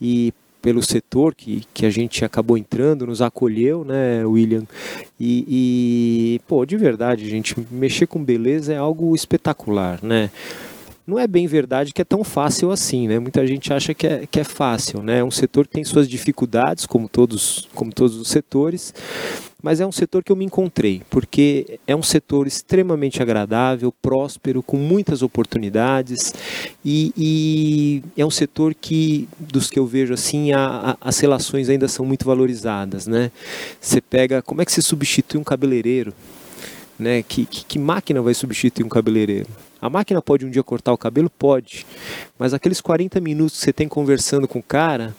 e 0.00 0.32
pelo 0.62 0.82
setor 0.82 1.34
que, 1.34 1.64
que 1.74 1.84
a 1.84 1.90
gente 1.90 2.24
acabou 2.24 2.56
entrando, 2.56 3.06
nos 3.06 3.20
acolheu, 3.20 3.84
né, 3.84 4.24
William? 4.24 4.62
E, 5.18 5.44
e, 5.48 6.40
pô, 6.46 6.64
de 6.64 6.76
verdade, 6.76 7.28
gente, 7.28 7.54
mexer 7.70 8.06
com 8.06 8.22
beleza 8.22 8.72
é 8.72 8.76
algo 8.76 9.14
espetacular, 9.14 9.98
né? 10.02 10.30
Não 11.06 11.18
é 11.18 11.26
bem 11.26 11.46
verdade 11.46 11.92
que 11.92 12.00
é 12.00 12.04
tão 12.04 12.22
fácil 12.22 12.70
assim, 12.70 13.08
né? 13.08 13.18
Muita 13.18 13.44
gente 13.46 13.72
acha 13.72 13.92
que 13.92 14.06
é, 14.06 14.26
que 14.26 14.38
é 14.38 14.44
fácil, 14.44 15.02
né? 15.02 15.18
É 15.18 15.24
um 15.24 15.30
setor 15.30 15.66
que 15.66 15.74
tem 15.74 15.84
suas 15.84 16.08
dificuldades, 16.08 16.86
como 16.86 17.08
todos, 17.08 17.68
como 17.74 17.92
todos 17.92 18.16
os 18.16 18.28
setores, 18.28 18.94
mas 19.60 19.80
é 19.80 19.86
um 19.86 19.90
setor 19.92 20.22
que 20.22 20.30
eu 20.30 20.36
me 20.36 20.44
encontrei, 20.44 21.02
porque 21.10 21.80
é 21.86 21.94
um 21.94 22.02
setor 22.02 22.46
extremamente 22.46 23.20
agradável, 23.20 23.92
próspero, 24.00 24.62
com 24.62 24.76
muitas 24.76 25.22
oportunidades 25.22 26.32
e, 26.84 27.12
e 27.16 28.20
é 28.20 28.24
um 28.24 28.30
setor 28.30 28.74
que, 28.74 29.28
dos 29.38 29.70
que 29.70 29.78
eu 29.78 29.86
vejo 29.86 30.14
assim, 30.14 30.52
a, 30.52 30.96
a, 31.00 31.08
as 31.08 31.18
relações 31.18 31.68
ainda 31.68 31.88
são 31.88 32.06
muito 32.06 32.24
valorizadas, 32.24 33.08
né? 33.08 33.32
Você 33.80 34.00
pega, 34.00 34.40
como 34.40 34.62
é 34.62 34.64
que 34.64 34.72
se 34.72 34.82
substitui 34.82 35.40
um 35.40 35.44
cabeleireiro? 35.44 36.14
Né? 36.98 37.22
Que, 37.24 37.44
que, 37.44 37.64
que 37.64 37.78
máquina 37.78 38.22
vai 38.22 38.34
substituir 38.34 38.84
um 38.84 38.88
cabeleireiro? 38.88 39.48
A 39.82 39.90
máquina 39.90 40.22
pode 40.22 40.46
um 40.46 40.50
dia 40.50 40.62
cortar 40.62 40.92
o 40.92 40.96
cabelo? 40.96 41.28
Pode. 41.28 41.84
Mas 42.38 42.54
aqueles 42.54 42.80
40 42.80 43.18
minutos 43.20 43.58
que 43.58 43.64
você 43.64 43.72
tem 43.72 43.88
conversando 43.88 44.46
com 44.46 44.60
o 44.60 44.62
cara. 44.62 45.12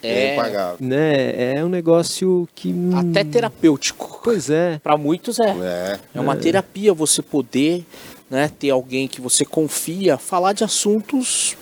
É, 0.00 0.36
é 0.36 0.76
né, 0.78 1.54
é 1.56 1.64
um 1.64 1.68
negócio 1.68 2.48
que. 2.54 2.72
Até 2.94 3.24
terapêutico. 3.24 4.20
Pois 4.22 4.48
é. 4.50 4.78
Para 4.78 4.96
muitos 4.96 5.40
é. 5.40 5.50
É, 5.50 6.00
é 6.14 6.20
uma 6.20 6.34
é. 6.34 6.36
terapia 6.36 6.94
você 6.94 7.20
poder 7.20 7.84
né, 8.30 8.48
ter 8.56 8.70
alguém 8.70 9.08
que 9.08 9.20
você 9.20 9.44
confia 9.44 10.16
falar 10.16 10.52
de 10.52 10.62
assuntos. 10.62 11.56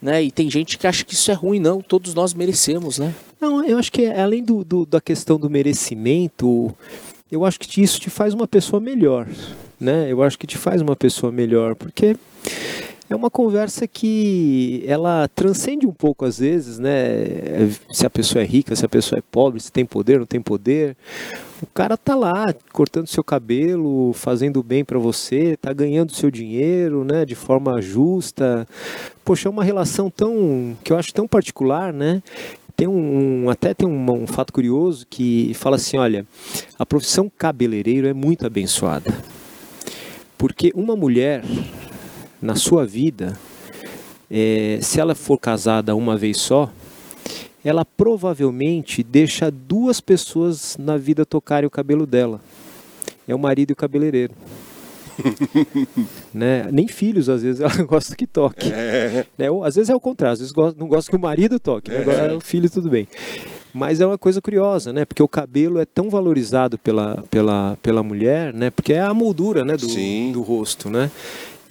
Né, 0.00 0.22
e 0.22 0.30
tem 0.30 0.48
gente 0.48 0.78
que 0.78 0.86
acha 0.86 1.04
que 1.04 1.14
isso 1.14 1.32
é 1.32 1.34
ruim, 1.34 1.58
não. 1.58 1.80
Todos 1.80 2.14
nós 2.14 2.32
merecemos, 2.32 2.98
né? 2.98 3.12
Não, 3.40 3.64
eu 3.64 3.76
acho 3.76 3.90
que 3.90 4.02
é, 4.02 4.20
além 4.20 4.44
do, 4.44 4.62
do, 4.62 4.86
da 4.86 5.00
questão 5.00 5.36
do 5.36 5.50
merecimento, 5.50 6.72
eu 7.32 7.44
acho 7.44 7.58
que 7.58 7.82
isso 7.82 7.98
te 7.98 8.08
faz 8.08 8.34
uma 8.34 8.46
pessoa 8.46 8.78
melhor 8.78 9.26
né? 9.84 10.10
Eu 10.10 10.22
acho 10.22 10.38
que 10.38 10.46
te 10.46 10.58
faz 10.58 10.80
uma 10.80 10.96
pessoa 10.96 11.30
melhor, 11.30 11.74
porque 11.74 12.16
é 13.08 13.14
uma 13.14 13.30
conversa 13.30 13.86
que 13.86 14.82
ela 14.86 15.28
transcende 15.28 15.86
um 15.86 15.92
pouco 15.92 16.24
às 16.24 16.38
vezes, 16.38 16.78
né? 16.78 17.70
Se 17.92 18.06
a 18.06 18.10
pessoa 18.10 18.42
é 18.42 18.46
rica, 18.46 18.74
se 18.74 18.84
a 18.84 18.88
pessoa 18.88 19.18
é 19.18 19.22
pobre, 19.30 19.60
se 19.60 19.70
tem 19.70 19.84
poder, 19.84 20.18
não 20.18 20.26
tem 20.26 20.40
poder. 20.40 20.96
O 21.62 21.66
cara 21.66 21.96
tá 21.96 22.14
lá 22.14 22.52
cortando 22.72 23.06
seu 23.06 23.22
cabelo, 23.22 24.12
fazendo 24.14 24.62
bem 24.62 24.84
para 24.84 24.98
você, 24.98 25.56
tá 25.56 25.72
ganhando 25.72 26.12
seu 26.12 26.30
dinheiro, 26.30 27.04
né, 27.04 27.24
de 27.24 27.34
forma 27.34 27.80
justa. 27.80 28.66
Poxa, 29.24 29.48
é 29.48 29.50
uma 29.50 29.64
relação 29.64 30.10
tão 30.10 30.76
que 30.82 30.92
eu 30.92 30.98
acho 30.98 31.12
tão 31.12 31.28
particular, 31.28 31.92
né? 31.92 32.22
Tem 32.76 32.88
um, 32.88 33.48
até 33.48 33.72
tem 33.72 33.86
um, 33.86 34.22
um 34.22 34.26
fato 34.26 34.52
curioso 34.52 35.06
que 35.08 35.52
fala 35.54 35.76
assim, 35.76 35.96
olha, 35.96 36.26
a 36.76 36.84
profissão 36.84 37.30
cabeleireiro 37.38 38.08
é 38.08 38.12
muito 38.12 38.46
abençoada. 38.46 39.14
Porque 40.36 40.72
uma 40.74 40.96
mulher 40.96 41.42
na 42.40 42.54
sua 42.54 42.84
vida, 42.84 43.38
é, 44.30 44.78
se 44.82 45.00
ela 45.00 45.14
for 45.14 45.38
casada 45.38 45.94
uma 45.96 46.16
vez 46.16 46.38
só, 46.38 46.70
ela 47.64 47.84
provavelmente 47.84 49.02
deixa 49.02 49.50
duas 49.50 50.00
pessoas 50.00 50.76
na 50.78 50.98
vida 50.98 51.24
tocarem 51.24 51.66
o 51.66 51.70
cabelo 51.70 52.06
dela. 52.06 52.40
É 53.26 53.34
o 53.34 53.38
marido 53.38 53.70
e 53.70 53.72
o 53.72 53.76
cabeleireiro. 53.76 54.34
né? 56.34 56.68
Nem 56.70 56.86
filhos, 56.86 57.28
às 57.28 57.42
vezes, 57.42 57.60
ela 57.62 57.82
gosta 57.84 58.14
que 58.14 58.26
toque. 58.26 58.70
É. 58.70 59.24
Né? 59.38 59.50
Ou, 59.50 59.64
às 59.64 59.74
vezes 59.74 59.88
é 59.88 59.94
o 59.94 60.00
contrário, 60.00 60.34
às 60.34 60.40
vezes 60.40 60.54
não 60.76 60.88
gosta 60.88 61.10
que 61.10 61.16
o 61.16 61.20
marido 61.20 61.58
toque. 61.58 61.90
Né? 61.90 61.98
Agora 61.98 62.32
é 62.32 62.34
o 62.34 62.40
filho, 62.40 62.68
tudo 62.68 62.90
bem. 62.90 63.08
Mas 63.74 64.00
é 64.00 64.06
uma 64.06 64.16
coisa 64.16 64.40
curiosa, 64.40 64.92
né? 64.92 65.04
Porque 65.04 65.22
o 65.22 65.26
cabelo 65.26 65.80
é 65.80 65.84
tão 65.84 66.08
valorizado 66.08 66.78
pela, 66.78 67.24
pela, 67.28 67.76
pela 67.82 68.04
mulher, 68.04 68.54
né? 68.54 68.70
Porque 68.70 68.92
é 68.92 69.00
a 69.00 69.12
moldura 69.12 69.64
né? 69.64 69.76
do, 69.76 70.32
do 70.32 70.42
rosto, 70.42 70.88
né? 70.88 71.10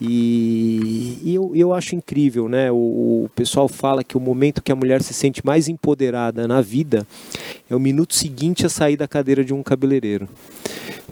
E, 0.01 1.17
e 1.23 1.33
eu, 1.33 1.51
eu 1.55 1.73
acho 1.73 1.95
incrível, 1.95 2.49
né? 2.49 2.69
O, 2.69 2.75
o, 2.75 3.29
pessoal 3.33 3.69
fala 3.69 4.03
que 4.03 4.17
o 4.17 4.19
momento 4.19 4.61
que 4.61 4.71
a 4.71 4.75
mulher 4.75 5.01
se 5.01 5.13
sente 5.13 5.45
mais 5.45 5.69
empoderada 5.69 6.45
na 6.45 6.59
vida 6.59 7.07
é 7.69 7.75
o 7.75 7.79
minuto 7.79 8.13
seguinte 8.13 8.65
a 8.65 8.69
sair 8.69 8.97
da 8.97 9.07
cadeira 9.07 9.45
de 9.45 9.53
um 9.53 9.63
cabeleireiro. 9.63 10.27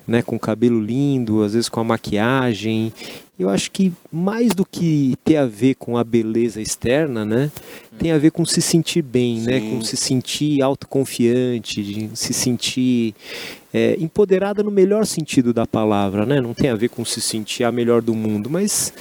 Né, 0.06 0.22
com 0.24 0.36
o 0.36 0.40
cabelo 0.40 0.82
lindo, 0.82 1.44
às 1.44 1.54
vezes 1.54 1.70
com 1.70 1.80
a 1.80 1.84
maquiagem. 1.86 2.92
Eu 3.42 3.50
acho 3.50 3.72
que 3.72 3.92
mais 4.12 4.54
do 4.54 4.64
que 4.64 5.16
ter 5.26 5.38
a 5.38 5.48
ver 5.48 5.74
com 5.74 5.98
a 5.98 6.04
beleza 6.04 6.62
externa, 6.62 7.26
né, 7.26 7.52
tem 7.98 8.12
a 8.12 8.18
ver 8.20 8.30
com 8.30 8.46
se 8.46 8.62
sentir 8.62 9.02
bem, 9.02 9.40
né, 9.42 9.60
com 9.60 9.82
se 9.82 9.98
sentir 9.98 10.62
autoconfiante, 10.62 12.12
se 12.14 12.34
sentir 12.34 13.16
é, 13.74 13.96
empoderada 14.00 14.62
no 14.62 14.70
melhor 14.70 15.08
sentido 15.08 15.52
da 15.52 15.66
palavra, 15.66 16.24
né? 16.24 16.40
Não 16.40 16.54
tem 16.54 16.70
a 16.70 16.76
ver 16.76 16.90
com 16.90 17.04
se 17.04 17.20
sentir 17.20 17.64
a 17.64 17.72
melhor 17.72 18.04
do 18.04 18.14
mundo, 18.14 18.48
mas 18.48 18.94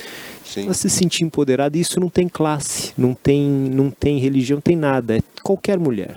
Sim. 0.43 0.73
se 0.73 0.89
sentir 0.89 1.25
empoderada, 1.25 1.77
isso 1.77 2.01
não 2.01 2.09
tem 2.09 2.27
classe, 2.27 2.93
não 2.97 3.13
tem, 3.13 3.47
não 3.47 3.91
tem 3.91 4.19
religião, 4.19 4.57
não 4.57 4.63
tem 4.63 4.77
nada, 4.77 5.19
é 5.19 5.23
qualquer 5.43 5.79
mulher. 5.79 6.15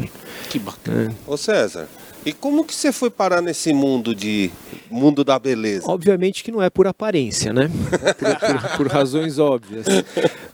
Que 0.50 0.60
bacana. 0.60 1.14
É. 1.28 1.30
Ô 1.30 1.36
César, 1.36 1.90
e 2.26 2.34
como 2.34 2.64
que 2.64 2.74
você 2.74 2.92
foi 2.92 3.10
parar 3.10 3.42
nesse 3.42 3.74
mundo 3.74 4.16
de 4.16 4.50
mundo 4.90 5.24
da 5.24 5.38
beleza? 5.38 5.90
Obviamente 5.90 6.44
que 6.44 6.52
não 6.52 6.62
é 6.62 6.70
por 6.70 6.88
aparência, 6.88 7.52
né? 7.52 7.70
Por, 8.18 8.36
por, 8.36 8.78
por 8.78 8.88
razões 8.88 9.40
óbvias. 9.40 9.86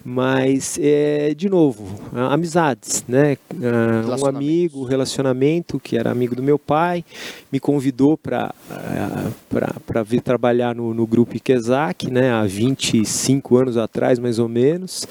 Mas, 0.03 0.79
é, 0.81 1.33
de 1.35 1.49
novo, 1.49 1.99
amizades, 2.29 3.03
né? 3.07 3.37
Ah, 3.61 4.17
um 4.17 4.25
amigo, 4.25 4.83
relacionamento, 4.83 5.79
que 5.79 5.97
era 5.97 6.09
amigo 6.11 6.35
do 6.35 6.41
meu 6.41 6.57
pai, 6.57 7.03
me 7.51 7.59
convidou 7.59 8.17
para 8.17 8.53
para 9.49 10.03
vir 10.03 10.21
trabalhar 10.21 10.75
no, 10.75 10.93
no 10.93 11.05
grupo 11.05 11.35
Ikezak, 11.35 12.09
né? 12.09 12.31
Há 12.31 12.43
25 12.43 13.57
anos 13.57 13.77
atrás, 13.77 14.17
mais 14.19 14.39
ou 14.39 14.47
menos. 14.47 15.05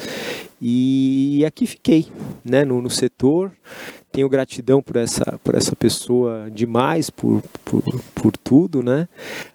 E 0.61 1.45
aqui 1.47 1.67
fiquei, 1.67 2.09
né? 2.45 2.65
no, 2.65 2.83
no 2.83 2.91
setor 2.91 3.53
tenho 4.19 4.29
gratidão 4.29 4.83
por 4.83 4.97
essa, 4.97 5.39
por 5.45 5.55
essa 5.55 5.77
pessoa 5.77 6.51
demais, 6.51 7.09
por, 7.09 7.41
por, 7.65 7.85
por 8.13 8.37
tudo, 8.37 8.83
né? 8.83 9.09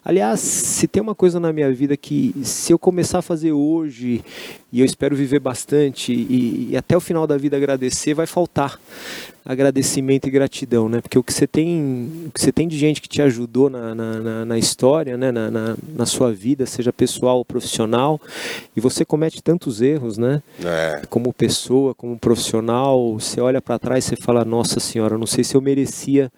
Aliás, 0.05 0.39
se 0.39 0.87
tem 0.87 1.03
uma 1.03 1.13
coisa 1.13 1.37
na 1.37 1.51
minha 1.51 1.69
vida 1.73 1.97
que 1.97 2.33
se 2.43 2.71
eu 2.71 2.79
começar 2.79 3.19
a 3.19 3.21
fazer 3.21 3.51
hoje, 3.51 4.23
e 4.71 4.79
eu 4.79 4.85
espero 4.85 5.17
viver 5.17 5.39
bastante, 5.39 6.13
e, 6.13 6.69
e 6.71 6.77
até 6.77 6.95
o 6.95 7.01
final 7.01 7.27
da 7.27 7.35
vida 7.35 7.57
agradecer, 7.57 8.13
vai 8.13 8.25
faltar 8.25 8.79
agradecimento 9.45 10.27
e 10.27 10.31
gratidão, 10.31 10.87
né? 10.87 11.01
Porque 11.01 11.17
o 11.19 11.23
que 11.23 11.33
você 11.33 11.45
tem, 11.45 12.25
o 12.27 12.31
que 12.31 12.39
você 12.39 12.51
tem 12.51 12.67
de 12.67 12.77
gente 12.77 13.01
que 13.01 13.09
te 13.09 13.21
ajudou 13.21 13.69
na, 13.69 13.93
na, 13.93 14.45
na 14.45 14.57
história, 14.57 15.17
né? 15.17 15.31
Na, 15.31 15.51
na, 15.51 15.75
na, 15.95 16.05
sua 16.05 16.31
vida, 16.31 16.65
seja 16.65 16.93
pessoal 16.93 17.37
ou 17.37 17.45
profissional, 17.45 18.19
e 18.75 18.79
você 18.79 19.03
comete 19.03 19.41
tantos 19.43 19.81
erros, 19.81 20.17
né? 20.17 20.41
É. 20.63 21.01
Como 21.09 21.33
pessoa, 21.33 21.93
como 21.93 22.17
profissional, 22.17 23.19
você 23.19 23.41
olha 23.41 23.61
para 23.61 23.79
trás 23.79 24.11
e 24.11 24.15
fala, 24.15 24.45
nossa 24.45 24.79
senhora, 24.79 25.17
não 25.17 25.27
sei 25.27 25.43
se 25.43 25.55
eu 25.55 25.61
merecia 25.61 26.31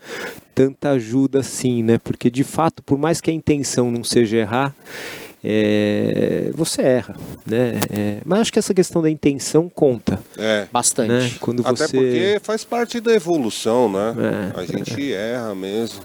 tanta 0.56 0.92
ajuda 0.92 1.40
assim, 1.40 1.84
né? 1.84 1.98
Porque 1.98 2.32
de 2.32 2.44
fato, 2.44 2.82
por 2.82 2.98
mais 2.98 3.20
que 3.22 3.30
a 3.30 3.34
intenção 3.34 3.92
não 3.92 4.04
seja 4.04 4.38
errar, 4.38 4.74
é, 5.48 6.50
você 6.56 6.82
erra, 6.82 7.16
né? 7.46 7.80
É, 7.92 8.18
mas 8.26 8.40
acho 8.40 8.54
que 8.54 8.58
essa 8.58 8.74
questão 8.74 9.00
da 9.00 9.10
intenção 9.10 9.70
conta. 9.70 10.20
É. 10.38 10.68
Bastante. 10.72 11.12
Né? 11.12 11.32
Quando 11.40 11.62
você... 11.62 11.84
Até 11.84 11.94
porque 11.94 12.40
faz 12.42 12.64
parte 12.64 13.00
da 13.00 13.14
evolução, 13.14 13.88
né? 13.88 14.16
É, 14.56 14.60
a 14.60 14.66
gente 14.66 15.14
erra 15.14 15.54
mesmo. 15.54 16.02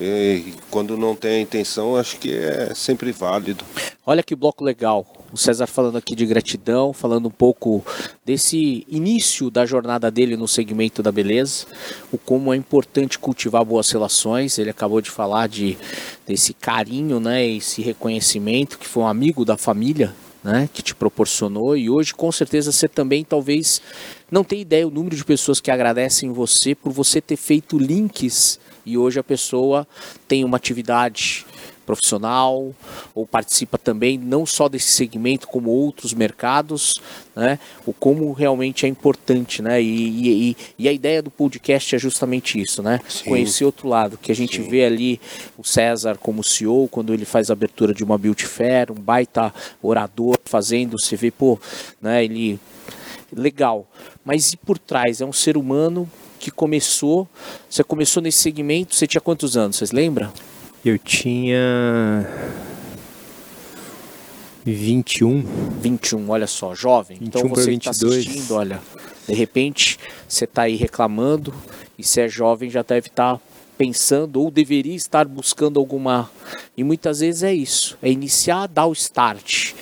E 0.00 0.52
quando 0.70 0.96
não 0.96 1.16
tem 1.16 1.36
a 1.36 1.40
intenção, 1.40 1.96
acho 1.96 2.18
que 2.18 2.34
é 2.34 2.74
sempre 2.74 3.10
válido. 3.10 3.64
Olha 4.04 4.22
que 4.22 4.34
bloco 4.34 4.62
legal. 4.62 5.06
O 5.34 5.36
César 5.36 5.66
falando 5.66 5.98
aqui 5.98 6.14
de 6.14 6.24
gratidão, 6.24 6.92
falando 6.92 7.26
um 7.26 7.30
pouco 7.30 7.84
desse 8.24 8.86
início 8.88 9.50
da 9.50 9.66
jornada 9.66 10.08
dele 10.08 10.36
no 10.36 10.46
segmento 10.46 11.02
da 11.02 11.10
beleza, 11.10 11.66
o 12.12 12.16
como 12.16 12.54
é 12.54 12.56
importante 12.56 13.18
cultivar 13.18 13.64
boas 13.64 13.90
relações. 13.90 14.60
Ele 14.60 14.70
acabou 14.70 15.00
de 15.00 15.10
falar 15.10 15.48
de 15.48 15.76
desse 16.24 16.54
carinho, 16.54 17.18
né, 17.18 17.44
esse 17.44 17.82
reconhecimento 17.82 18.78
que 18.78 18.86
foi 18.86 19.02
um 19.02 19.08
amigo 19.08 19.44
da 19.44 19.56
família, 19.56 20.14
né, 20.44 20.68
que 20.72 20.80
te 20.84 20.94
proporcionou 20.94 21.76
e 21.76 21.90
hoje 21.90 22.14
com 22.14 22.30
certeza 22.30 22.70
você 22.70 22.86
também 22.86 23.24
talvez 23.24 23.82
não 24.30 24.44
tem 24.44 24.60
ideia 24.60 24.86
o 24.86 24.90
número 24.90 25.16
de 25.16 25.24
pessoas 25.24 25.60
que 25.60 25.70
agradecem 25.72 26.30
você 26.32 26.76
por 26.76 26.92
você 26.92 27.20
ter 27.20 27.36
feito 27.36 27.76
links 27.76 28.60
e 28.86 28.96
hoje 28.96 29.18
a 29.18 29.24
pessoa 29.24 29.84
tem 30.28 30.44
uma 30.44 30.58
atividade 30.58 31.44
profissional 31.84 32.74
ou 33.14 33.26
participa 33.26 33.78
também 33.78 34.18
não 34.18 34.44
só 34.44 34.68
desse 34.68 34.92
segmento 34.92 35.46
como 35.46 35.70
outros 35.70 36.12
mercados, 36.14 36.94
né? 37.34 37.58
O 37.86 37.92
como 37.92 38.32
realmente 38.32 38.86
é 38.86 38.88
importante, 38.88 39.62
né? 39.62 39.80
E, 39.82 40.50
e, 40.50 40.56
e 40.78 40.88
a 40.88 40.92
ideia 40.92 41.22
do 41.22 41.30
podcast 41.30 41.94
é 41.94 41.98
justamente 41.98 42.60
isso, 42.60 42.82
né? 42.82 43.00
Sim. 43.08 43.24
Conhecer 43.30 43.64
outro 43.64 43.88
lado, 43.88 44.18
que 44.18 44.32
a 44.32 44.34
gente 44.34 44.62
Sim. 44.62 44.68
vê 44.68 44.84
ali 44.84 45.20
o 45.56 45.64
César 45.64 46.16
como 46.18 46.42
CEO 46.42 46.88
quando 46.88 47.12
ele 47.12 47.24
faz 47.24 47.50
a 47.50 47.52
abertura 47.52 47.94
de 47.94 48.02
uma 48.02 48.18
beauty 48.18 48.46
fair, 48.46 48.90
um 48.90 48.94
baita 48.94 49.52
orador 49.82 50.38
fazendo, 50.44 50.98
você 50.98 51.16
vê, 51.16 51.30
pô, 51.30 51.58
né? 52.00 52.24
Ele 52.24 52.58
legal, 53.34 53.86
mas 54.24 54.52
e 54.52 54.56
por 54.56 54.78
trás 54.78 55.20
é 55.20 55.26
um 55.26 55.32
ser 55.32 55.56
humano 55.56 56.08
que 56.38 56.50
começou, 56.50 57.26
você 57.68 57.82
começou 57.82 58.22
nesse 58.22 58.38
segmento, 58.38 58.94
você 58.94 59.06
tinha 59.06 59.20
quantos 59.20 59.56
anos, 59.56 59.76
vocês 59.76 59.92
lembram? 59.92 60.30
Eu 60.84 60.98
tinha 60.98 62.28
21. 64.66 65.42
21, 65.80 66.28
olha 66.28 66.46
só, 66.46 66.74
jovem. 66.74 67.16
21 67.18 67.26
então 67.26 67.48
você 67.48 67.70
que 67.70 67.88
está 67.88 67.90
assistindo, 67.90 68.54
olha, 68.54 68.80
de 69.26 69.34
repente 69.34 69.98
você 70.28 70.44
está 70.44 70.62
aí 70.62 70.76
reclamando 70.76 71.54
e 71.98 72.04
se 72.04 72.20
é 72.20 72.28
jovem 72.28 72.68
já 72.68 72.82
deve 72.82 73.08
estar 73.08 73.36
tá 73.36 73.40
pensando 73.78 74.40
ou 74.42 74.50
deveria 74.50 74.94
estar 74.94 75.26
buscando 75.26 75.80
alguma. 75.80 76.30
E 76.76 76.84
muitas 76.84 77.20
vezes 77.20 77.42
é 77.42 77.54
isso, 77.54 77.96
é 78.02 78.10
iniciar, 78.10 78.66
dar 78.66 78.84
o 78.84 78.92
start. 78.92 79.72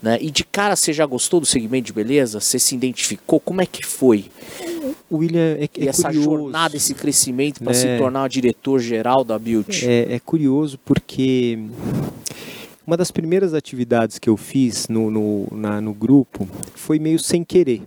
Né? 0.00 0.18
E 0.20 0.30
de 0.30 0.44
cara 0.44 0.76
você 0.76 0.92
já 0.92 1.04
gostou 1.04 1.40
do 1.40 1.46
segmento 1.46 1.86
de 1.86 1.92
beleza? 1.92 2.40
Você 2.40 2.58
se 2.58 2.74
identificou? 2.74 3.40
Como 3.40 3.60
é 3.60 3.66
que 3.66 3.84
foi? 3.84 4.26
O 5.10 5.18
William 5.18 5.56
é, 5.58 5.64
é 5.64 5.68
e 5.76 5.88
essa 5.88 6.04
curioso, 6.04 6.30
jornada, 6.30 6.76
esse 6.76 6.94
crescimento 6.94 7.62
para 7.62 7.74
se 7.74 7.98
tornar 7.98 8.24
o 8.24 8.28
diretor 8.28 8.78
geral 8.78 9.24
da 9.24 9.38
Beauty? 9.38 9.88
É, 9.88 10.14
é, 10.14 10.20
curioso 10.20 10.78
porque 10.84 11.58
uma 12.86 12.96
das 12.96 13.10
primeiras 13.10 13.54
atividades 13.54 14.18
que 14.18 14.30
eu 14.30 14.36
fiz 14.36 14.86
no, 14.88 15.10
no, 15.10 15.48
na, 15.50 15.80
no 15.80 15.92
grupo 15.92 16.48
foi 16.74 16.98
meio 16.98 17.18
sem 17.18 17.42
querer. 17.42 17.82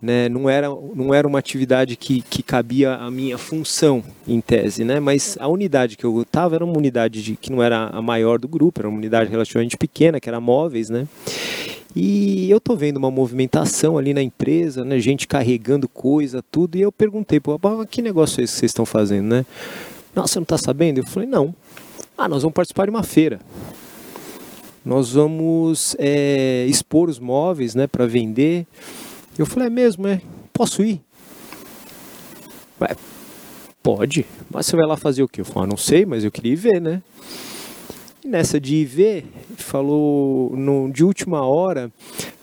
Né, 0.00 0.30
não, 0.30 0.48
era, 0.48 0.68
não 0.68 1.12
era 1.12 1.28
uma 1.28 1.38
atividade 1.38 1.94
que, 1.94 2.22
que 2.22 2.42
cabia 2.42 2.94
a 2.94 3.10
minha 3.10 3.36
função 3.36 4.02
em 4.26 4.40
tese, 4.40 4.82
né, 4.82 4.98
mas 4.98 5.36
a 5.38 5.46
unidade 5.46 5.96
que 5.96 6.04
eu 6.04 6.22
estava 6.22 6.54
era 6.54 6.64
uma 6.64 6.76
unidade 6.76 7.22
de, 7.22 7.36
que 7.36 7.52
não 7.52 7.62
era 7.62 7.88
a 7.88 8.00
maior 8.00 8.38
do 8.38 8.48
grupo, 8.48 8.80
era 8.80 8.88
uma 8.88 8.96
unidade 8.96 9.30
relativamente 9.30 9.76
pequena, 9.76 10.18
que 10.18 10.26
era 10.26 10.40
móveis, 10.40 10.88
né, 10.88 11.06
e 11.94 12.48
eu 12.48 12.60
tô 12.60 12.76
vendo 12.76 12.98
uma 12.98 13.10
movimentação 13.10 13.98
ali 13.98 14.14
na 14.14 14.22
empresa, 14.22 14.84
né, 14.84 14.98
gente 15.00 15.26
carregando 15.26 15.88
coisa, 15.88 16.42
tudo, 16.50 16.76
e 16.76 16.80
eu 16.80 16.92
perguntei, 16.92 17.40
pô, 17.40 17.58
que 17.90 18.00
negócio 18.00 18.40
é 18.40 18.44
esse 18.44 18.54
que 18.54 18.60
vocês 18.60 18.70
estão 18.70 18.86
fazendo, 18.86 19.26
né? 19.26 19.46
Nossa, 20.14 20.34
você 20.34 20.38
não 20.38 20.44
está 20.44 20.58
sabendo? 20.58 20.98
Eu 20.98 21.06
falei, 21.06 21.28
não. 21.28 21.54
Ah, 22.16 22.28
nós 22.28 22.42
vamos 22.42 22.54
participar 22.54 22.84
de 22.84 22.90
uma 22.90 23.02
feira. 23.02 23.40
Nós 24.84 25.12
vamos 25.12 25.96
é, 25.98 26.64
expor 26.68 27.08
os 27.08 27.18
móveis, 27.18 27.74
né, 27.74 27.86
para 27.86 28.06
vender. 28.06 28.66
Eu 29.38 29.46
falei, 29.46 29.68
é 29.68 29.70
mesmo, 29.70 30.06
é? 30.06 30.20
Posso 30.52 30.82
ir? 30.82 31.00
Pode. 33.82 34.26
Mas 34.50 34.66
você 34.66 34.76
vai 34.76 34.86
lá 34.86 34.96
fazer 34.96 35.22
o 35.22 35.28
quê? 35.28 35.40
Eu 35.40 35.44
falei, 35.44 35.64
ah, 35.64 35.66
não 35.70 35.76
sei, 35.76 36.04
mas 36.04 36.24
eu 36.24 36.30
queria 36.30 36.52
ir 36.52 36.56
ver, 36.56 36.80
né? 36.80 37.02
E 38.22 38.28
nessa 38.28 38.60
de 38.60 38.76
ir 38.76 38.84
ver, 38.84 39.24
falou 39.56 40.54
no, 40.54 40.90
de 40.92 41.02
última 41.02 41.42
hora, 41.42 41.90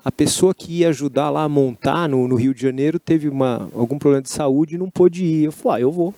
a 0.03 0.11
pessoa 0.11 0.55
que 0.55 0.79
ia 0.79 0.89
ajudar 0.89 1.29
lá 1.29 1.43
a 1.43 1.49
montar 1.49 2.09
no, 2.09 2.27
no 2.27 2.35
Rio 2.35 2.53
de 2.53 2.61
Janeiro 2.61 2.99
teve 2.99 3.29
uma, 3.29 3.69
algum 3.75 3.99
problema 3.99 4.23
de 4.23 4.31
saúde 4.31 4.75
e 4.75 4.77
não 4.77 4.89
pôde 4.89 5.23
ir. 5.23 5.43
Eu 5.45 5.51
falei, 5.51 5.77
ah, 5.77 5.81
eu 5.81 5.91
vou. 5.91 6.13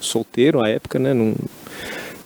Solteiro 0.00 0.62
à 0.62 0.68
época, 0.68 0.98
né? 0.98 1.12
Não, 1.12 1.34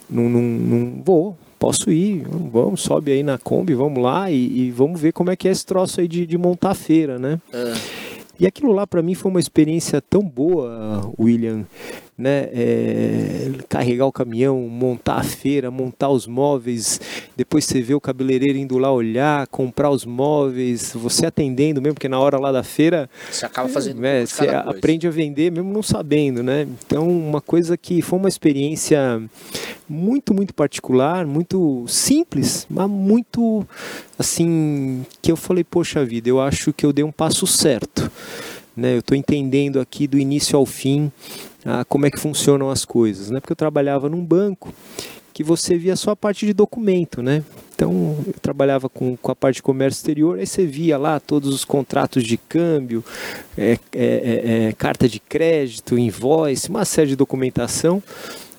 não, 0.08 0.28
não, 0.28 0.42
não 0.42 1.02
vou, 1.02 1.38
posso 1.62 1.92
ir, 1.92 2.24
vamos, 2.50 2.80
sobe 2.80 3.12
aí 3.12 3.22
na 3.22 3.38
Kombi, 3.38 3.72
vamos 3.72 4.02
lá 4.02 4.28
e, 4.28 4.62
e, 4.62 4.70
vamos 4.72 5.00
ver 5.00 5.12
como 5.12 5.30
é 5.30 5.36
que 5.36 5.46
é 5.46 5.52
esse 5.52 5.64
troço 5.64 6.00
aí 6.00 6.08
de, 6.08 6.26
de 6.26 6.36
montar 6.36 6.70
a 6.70 6.74
feira, 6.74 7.20
né? 7.20 7.40
É. 7.52 7.74
E 8.40 8.46
aquilo 8.48 8.72
lá 8.72 8.84
para 8.84 9.00
mim 9.00 9.14
foi 9.14 9.30
uma 9.30 9.38
experiência 9.38 10.02
tão 10.02 10.22
boa, 10.22 11.08
William, 11.16 11.64
né? 12.18 12.48
É, 12.52 13.50
carregar 13.68 14.06
o 14.06 14.12
caminhão, 14.12 14.58
montar 14.62 15.14
a 15.14 15.22
feira, 15.22 15.70
montar 15.70 16.08
os 16.08 16.26
móveis, 16.26 17.00
depois 17.36 17.64
você 17.64 17.80
vê 17.80 17.94
o 17.94 18.00
cabeleireiro 18.00 18.58
indo 18.58 18.76
lá 18.76 18.90
olhar, 18.90 19.46
comprar 19.46 19.90
os 19.90 20.04
móveis, 20.04 20.92
você 20.96 21.26
atendendo 21.26 21.80
mesmo, 21.80 21.94
porque 21.94 22.08
na 22.08 22.18
hora 22.18 22.40
lá 22.40 22.50
da 22.50 22.64
feira 22.64 23.08
você 23.30 23.46
acaba 23.46 23.68
fazendo 23.68 24.04
é, 24.04 24.26
você 24.26 24.48
aprende 24.48 25.06
a 25.06 25.10
vender 25.12 25.52
mesmo 25.52 25.72
não 25.72 25.82
sabendo, 25.82 26.42
né? 26.42 26.66
Então 26.84 27.08
uma 27.08 27.40
coisa 27.40 27.76
que 27.76 28.02
foi 28.02 28.18
uma 28.18 28.28
experiência 28.28 29.22
muito 29.88 30.32
muito 30.34 30.54
particular, 30.54 31.26
muito 31.26 31.84
simples, 31.88 32.66
mas 32.68 32.88
muito 32.88 33.66
assim 34.18 35.04
que 35.20 35.30
eu 35.30 35.36
falei 35.36 35.64
poxa 35.64 36.04
vida, 36.04 36.28
eu 36.28 36.40
acho 36.40 36.72
que 36.72 36.84
eu 36.86 36.92
dei 36.92 37.04
um 37.04 37.12
passo 37.12 37.46
certo. 37.46 38.10
Né, 38.74 38.94
eu 38.94 39.00
estou 39.00 39.14
entendendo 39.14 39.78
aqui 39.78 40.06
do 40.06 40.18
início 40.18 40.56
ao 40.56 40.64
fim 40.64 41.12
a 41.62 41.84
como 41.84 42.06
é 42.06 42.10
que 42.10 42.18
funcionam 42.18 42.70
as 42.70 42.86
coisas, 42.86 43.30
né? 43.30 43.38
Porque 43.38 43.52
eu 43.52 43.56
trabalhava 43.56 44.08
num 44.08 44.24
banco 44.24 44.72
que 45.32 45.42
você 45.42 45.76
via 45.76 45.96
só 45.96 46.10
a 46.10 46.16
parte 46.16 46.46
de 46.46 46.52
documento, 46.52 47.22
né? 47.22 47.42
Então 47.74 48.16
eu 48.26 48.34
trabalhava 48.40 48.88
com, 48.88 49.16
com 49.16 49.32
a 49.32 49.36
parte 49.36 49.56
de 49.56 49.62
comércio 49.62 49.98
exterior, 49.98 50.38
aí 50.38 50.46
você 50.46 50.66
via 50.66 50.98
lá 50.98 51.18
todos 51.18 51.52
os 51.52 51.64
contratos 51.64 52.22
de 52.22 52.36
câmbio, 52.36 53.04
é, 53.56 53.78
é, 53.92 54.04
é, 54.04 54.64
é 54.68 54.72
carta 54.72 55.08
de 55.08 55.18
crédito, 55.18 55.98
invoice, 55.98 56.68
uma 56.68 56.84
série 56.84 57.08
de 57.08 57.16
documentação. 57.16 58.02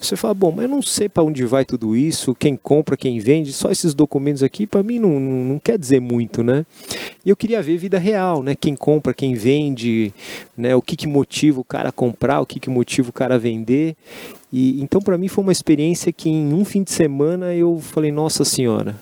Você 0.04 0.16
fala, 0.18 0.34
bom, 0.34 0.52
mas 0.52 0.64
eu 0.64 0.70
não 0.70 0.82
sei 0.82 1.08
para 1.08 1.24
onde 1.24 1.46
vai 1.46 1.64
tudo 1.64 1.96
isso, 1.96 2.36
quem 2.36 2.58
compra, 2.58 2.98
quem 2.98 3.20
vende, 3.20 3.54
só 3.54 3.72
esses 3.72 3.94
documentos 3.94 4.44
aqui, 4.44 4.68
para 4.68 4.84
mim 4.84 5.00
não, 5.00 5.20
não 5.20 5.60
quer 5.60 5.78
dizer 5.78 6.02
muito, 6.02 6.44
né? 6.44 6.66
E 7.26 7.30
eu 7.30 7.36
queria 7.36 7.62
ver 7.62 7.78
vida 7.78 7.98
real, 7.98 8.44
né? 8.44 8.54
Quem 8.54 8.76
compra, 8.76 9.14
quem 9.14 9.34
vende, 9.34 10.14
né? 10.58 10.76
O 10.76 10.82
que, 10.82 10.98
que 10.98 11.08
motiva 11.08 11.62
o 11.62 11.64
cara 11.64 11.90
a 11.90 11.92
comprar, 11.92 12.42
o 12.42 12.46
que, 12.46 12.60
que 12.60 12.70
motiva 12.70 13.10
o 13.10 13.14
cara 13.14 13.36
a 13.36 13.38
vender. 13.38 13.96
E, 14.52 14.82
então, 14.82 15.02
para 15.02 15.18
mim, 15.18 15.28
foi 15.28 15.44
uma 15.44 15.52
experiência 15.52 16.12
que 16.12 16.30
em 16.30 16.54
um 16.54 16.66
fim 16.66 16.84
de 16.84 16.92
semana 16.92 17.54
eu 17.56 17.80
falei, 17.80 18.12
nossa 18.12 18.44
senhora, 18.44 18.96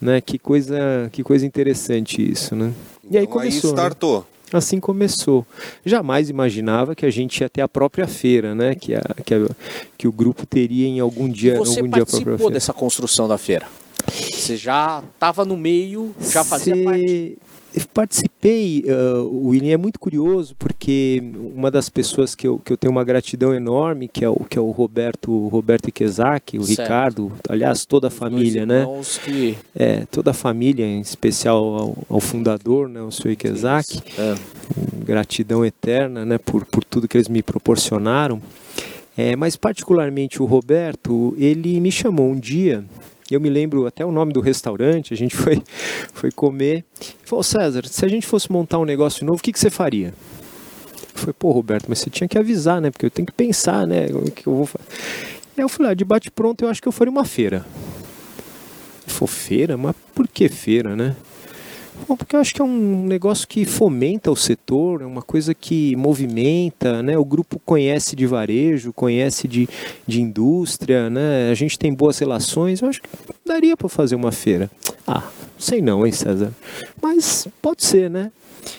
né? 0.00 0.20
Que 0.20 0.38
coisa, 0.38 1.08
que 1.12 1.22
coisa 1.22 1.44
interessante 1.44 2.22
isso, 2.22 2.54
né? 2.54 2.72
E 3.10 3.18
aí 3.18 3.24
então, 3.24 3.38
começou. 3.38 3.70
Aí 3.70 3.76
né? 3.76 3.82
startou. 3.82 4.20
Né? 4.20 4.24
Assim 4.52 4.80
começou. 4.80 5.46
Jamais 5.84 6.28
imaginava 6.28 6.94
que 6.94 7.06
a 7.06 7.10
gente 7.10 7.40
ia 7.40 7.48
ter 7.48 7.62
a 7.62 7.68
própria 7.68 8.06
feira, 8.06 8.54
né? 8.54 8.74
Que, 8.74 8.94
a, 8.94 9.02
que, 9.24 9.34
a, 9.34 9.48
que 9.96 10.08
o 10.08 10.12
grupo 10.12 10.44
teria 10.44 10.86
em 10.86 11.00
algum 11.00 11.28
dia, 11.28 11.54
e 11.54 11.58
você 11.58 11.80
algum 11.80 11.90
dia 11.90 12.02
a 12.02 12.06
própria 12.06 12.36
feira. 12.36 12.52
dessa 12.52 12.72
construção 12.72 13.28
da 13.28 13.38
feira? 13.38 13.66
Você 14.08 14.56
já 14.56 15.02
estava 15.14 15.44
no 15.44 15.56
meio, 15.56 16.14
já 16.20 16.42
fazia 16.42 16.74
parte 16.82 17.38
eu 17.74 17.82
participei, 17.94 18.84
uh, 18.86 19.22
o 19.22 19.48
William 19.48 19.74
é 19.74 19.76
muito 19.76 19.98
curioso 20.00 20.56
porque 20.58 21.22
uma 21.54 21.70
das 21.70 21.88
pessoas 21.88 22.34
que 22.34 22.46
eu, 22.46 22.58
que 22.58 22.72
eu 22.72 22.76
tenho 22.76 22.90
uma 22.90 23.04
gratidão 23.04 23.54
enorme, 23.54 24.08
que 24.08 24.24
é 24.24 24.28
o, 24.28 24.36
que 24.36 24.58
é 24.58 24.60
o 24.60 24.70
Roberto, 24.70 25.48
Roberto 25.48 25.88
Ikezaki, 25.88 26.58
o 26.58 26.64
certo. 26.64 26.80
Ricardo, 26.80 27.32
aliás, 27.48 27.86
toda 27.86 28.08
a 28.08 28.10
família, 28.10 28.66
né? 28.66 28.86
Que... 29.24 29.56
É, 29.74 30.04
toda 30.10 30.32
a 30.32 30.34
família, 30.34 30.84
em 30.84 31.00
especial 31.00 31.62
ao, 31.62 31.98
ao 32.08 32.20
fundador, 32.20 32.88
né, 32.88 33.00
o 33.02 33.10
seu 33.10 33.30
Ikezaki. 33.30 34.02
É. 34.18 34.34
Gratidão 35.04 35.64
eterna, 35.64 36.24
né, 36.24 36.38
por, 36.38 36.64
por 36.64 36.82
tudo 36.82 37.06
que 37.06 37.16
eles 37.16 37.28
me 37.28 37.42
proporcionaram. 37.42 38.42
É, 39.16 39.36
mas 39.36 39.54
particularmente 39.56 40.42
o 40.42 40.46
Roberto, 40.46 41.34
ele 41.36 41.78
me 41.80 41.92
chamou 41.92 42.30
um 42.30 42.38
dia 42.38 42.84
eu 43.34 43.40
me 43.40 43.48
lembro 43.48 43.86
até 43.86 44.04
o 44.04 44.10
nome 44.10 44.32
do 44.32 44.40
restaurante, 44.40 45.14
a 45.14 45.16
gente 45.16 45.36
foi, 45.36 45.62
foi 46.12 46.30
comer. 46.30 46.84
Ele 47.00 47.24
falou, 47.24 47.42
César, 47.42 47.86
se 47.86 48.04
a 48.04 48.08
gente 48.08 48.26
fosse 48.26 48.50
montar 48.50 48.78
um 48.78 48.84
negócio 48.84 49.24
novo, 49.24 49.38
o 49.38 49.42
que, 49.42 49.52
que 49.52 49.58
você 49.58 49.70
faria? 49.70 50.14
Falei, 51.14 51.34
pô, 51.38 51.50
Roberto, 51.50 51.86
mas 51.88 51.98
você 51.98 52.08
tinha 52.08 52.26
que 52.26 52.38
avisar, 52.38 52.80
né? 52.80 52.90
Porque 52.90 53.06
eu 53.06 53.10
tenho 53.10 53.26
que 53.26 53.32
pensar, 53.32 53.86
né? 53.86 54.06
O 54.06 54.30
que 54.30 54.46
eu 54.46 54.54
vou 54.54 54.66
fazer. 54.66 54.84
Aí 55.56 55.62
eu 55.62 55.68
falei, 55.68 55.92
ah, 55.92 55.94
de 55.94 56.04
bate 56.04 56.30
pronto, 56.30 56.64
eu 56.64 56.68
acho 56.68 56.80
que 56.80 56.88
eu 56.88 56.92
faria 56.92 57.10
uma 57.10 57.24
feira. 57.24 57.66
Ele 59.06 59.14
falou, 59.14 59.28
feira? 59.28 59.76
Mas 59.76 59.94
por 60.14 60.26
que 60.26 60.48
feira, 60.48 60.96
né? 60.96 61.14
Bom, 62.08 62.16
porque 62.16 62.34
eu 62.34 62.40
acho 62.40 62.54
que 62.54 62.60
é 62.60 62.64
um 62.64 63.04
negócio 63.06 63.46
que 63.46 63.64
fomenta 63.64 64.30
o 64.30 64.36
setor, 64.36 65.02
é 65.02 65.06
uma 65.06 65.22
coisa 65.22 65.54
que 65.54 65.94
movimenta, 65.96 67.02
né? 67.02 67.16
O 67.16 67.24
grupo 67.24 67.60
conhece 67.64 68.16
de 68.16 68.26
varejo, 68.26 68.92
conhece 68.92 69.46
de, 69.46 69.68
de 70.06 70.20
indústria, 70.20 71.08
né? 71.08 71.50
A 71.50 71.54
gente 71.54 71.78
tem 71.78 71.92
boas 71.92 72.18
relações, 72.18 72.80
eu 72.80 72.88
acho 72.88 73.02
que 73.02 73.08
daria 73.44 73.76
para 73.76 73.88
fazer 73.88 74.14
uma 74.14 74.32
feira. 74.32 74.70
Ah, 75.06 75.24
sei 75.58 75.80
não, 75.80 76.06
hein, 76.06 76.12
César? 76.12 76.52
Mas 77.00 77.46
pode 77.60 77.84
ser, 77.84 78.10
né? 78.10 78.30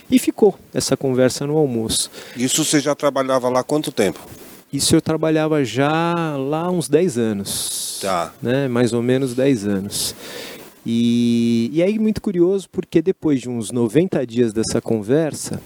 E 0.09 0.19
ficou 0.19 0.57
essa 0.73 0.95
conversa 0.95 1.47
no 1.47 1.57
almoço. 1.57 2.11
Isso 2.35 2.63
você 2.63 2.79
já 2.79 2.95
trabalhava 2.95 3.49
lá 3.49 3.61
há 3.61 3.63
quanto 3.63 3.91
tempo? 3.91 4.19
Isso 4.71 4.95
eu 4.95 5.01
trabalhava 5.01 5.65
já 5.65 6.35
lá 6.37 6.69
uns 6.71 6.87
10 6.87 7.17
anos. 7.17 7.99
Tá. 8.01 8.33
Né? 8.41 8.67
Mais 8.67 8.93
ou 8.93 9.01
menos 9.01 9.33
10 9.33 9.67
anos. 9.67 10.15
E, 10.85 11.69
e 11.73 11.83
aí, 11.83 11.99
muito 11.99 12.21
curioso, 12.21 12.69
porque 12.69 13.01
depois 13.01 13.41
de 13.41 13.49
uns 13.49 13.71
90 13.71 14.25
dias 14.25 14.51
dessa 14.53 14.81
conversa, 14.81 15.61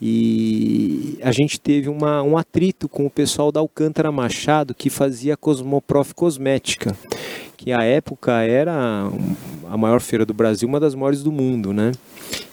e 0.00 1.18
a 1.22 1.32
gente 1.32 1.58
teve 1.58 1.88
uma, 1.88 2.22
um 2.22 2.36
atrito 2.36 2.88
com 2.88 3.06
o 3.06 3.10
pessoal 3.10 3.50
da 3.50 3.60
Alcântara 3.60 4.12
Machado 4.12 4.74
que 4.74 4.90
fazia 4.90 5.36
Cosmoprof 5.36 6.14
Cosmética, 6.14 6.94
que 7.56 7.72
à 7.72 7.82
época 7.84 8.42
era 8.42 9.08
a 9.70 9.76
maior 9.76 10.00
feira 10.00 10.26
do 10.26 10.34
Brasil, 10.34 10.68
uma 10.68 10.80
das 10.80 10.94
maiores 10.94 11.22
do 11.22 11.32
mundo, 11.32 11.72
né? 11.72 11.92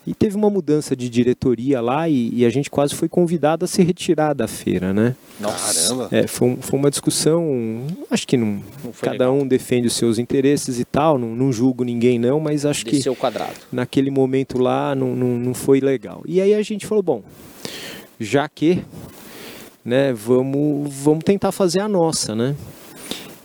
E 0.06 0.16
teve 0.16 0.36
uma 0.36 0.50
mudança 0.50 0.96
de 0.96 1.08
diretoria 1.08 1.80
lá 1.80 2.10
e, 2.10 2.32
e 2.34 2.46
a 2.46 2.50
gente 2.50 2.72
quase 2.72 2.96
foi 2.96 3.08
convidado 3.08 3.66
a 3.66 3.68
se 3.68 3.84
retirar 3.84 4.34
da 4.34 4.48
feira, 4.48 4.92
né? 4.92 5.16
Nossa. 5.40 6.08
É, 6.12 6.26
foi, 6.26 6.58
foi 6.60 6.80
uma 6.80 6.90
discussão, 6.90 7.86
acho 8.10 8.28
que 8.28 8.36
não, 8.36 8.64
não 8.84 8.92
cada 9.00 9.30
legal. 9.30 9.36
um 9.36 9.48
defende 9.48 9.88
os 9.88 9.94
seus 9.94 10.18
interesses 10.18 10.80
e 10.80 10.86
tal, 10.86 11.20
não, 11.20 11.36
não 11.36 11.52
julgo 11.52 11.84
ninguém 11.84 12.18
não, 12.18 12.40
mas 12.40 12.66
acho 12.66 12.86
que 12.86 13.02
quadrado. 13.16 13.54
naquele 13.72 14.10
momento 14.10 14.58
lá 14.58 14.96
não, 14.96 15.16
não, 15.16 15.38
não 15.38 15.54
foi 15.54 15.80
legal. 15.80 16.24
E 16.26 16.42
aí 16.42 16.56
a 16.56 16.62
gente 16.64 16.88
falou, 16.88 17.04
bom, 17.04 17.24
já 18.20 18.50
que, 18.50 18.84
né, 19.86 20.12
vamos, 20.14 20.92
vamos 20.92 21.24
tentar 21.24 21.52
fazer 21.52 21.80
a 21.80 21.88
nossa, 21.88 22.34
né? 22.36 22.56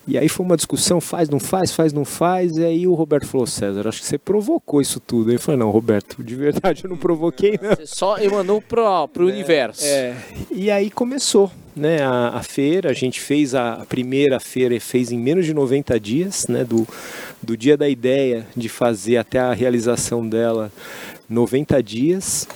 E 0.06 0.16
aí 0.16 0.28
foi 0.28 0.46
uma 0.46 0.56
discussão, 0.56 1.00
faz, 1.00 1.28
não 1.28 1.40
faz, 1.40 1.72
faz, 1.72 1.92
não 1.92 2.04
faz. 2.04 2.56
E 2.56 2.64
aí 2.64 2.86
o 2.86 2.94
Roberto 2.94 3.26
falou, 3.26 3.46
César, 3.46 3.88
acho 3.88 4.00
que 4.00 4.06
você 4.06 4.16
provocou 4.16 4.80
isso 4.80 5.00
tudo. 5.00 5.32
Eu 5.32 5.40
falei, 5.40 5.58
não, 5.58 5.70
Roberto, 5.70 6.22
de 6.22 6.36
verdade 6.36 6.84
eu 6.84 6.90
não 6.90 6.96
provoquei, 6.96 7.58
não. 7.60 7.74
Você 7.76 7.86
só 7.86 8.16
emanou 8.18 8.62
pro, 8.62 9.08
pro 9.08 9.28
é, 9.28 9.32
universo. 9.32 9.84
É. 9.84 10.14
E 10.52 10.70
aí 10.70 10.90
começou 10.90 11.50
né, 11.74 12.02
a, 12.02 12.28
a, 12.28 12.42
feira, 12.42 12.90
a 12.90 12.94
gente 12.94 13.20
fez 13.20 13.54
a, 13.54 13.74
a 13.74 13.84
primeira 13.84 14.38
feira, 14.38 14.78
fez 14.80 15.10
em 15.10 15.18
menos 15.18 15.44
de 15.44 15.52
90 15.52 15.98
dias, 15.98 16.46
né, 16.48 16.64
do, 16.64 16.86
do 17.42 17.56
dia 17.56 17.76
da 17.76 17.88
ideia 17.88 18.46
de 18.56 18.68
fazer 18.68 19.16
até 19.16 19.40
a 19.40 19.52
realização 19.52 20.26
dela, 20.26 20.72
90 21.28 21.82
dias. 21.82 22.48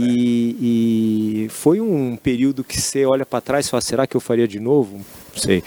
E, 0.00 1.44
e, 1.44 1.48
foi 1.50 1.78
um 1.78 2.16
período 2.16 2.64
que 2.64 2.80
você 2.80 3.04
olha 3.04 3.26
para 3.26 3.40
trás 3.40 3.66
e 3.66 3.70
fala, 3.70 3.80
será 3.82 4.06
que 4.06 4.16
eu 4.16 4.20
faria 4.20 4.48
de 4.48 4.58
novo? 4.58 5.04
Não 5.38 5.44
sei. 5.44 5.62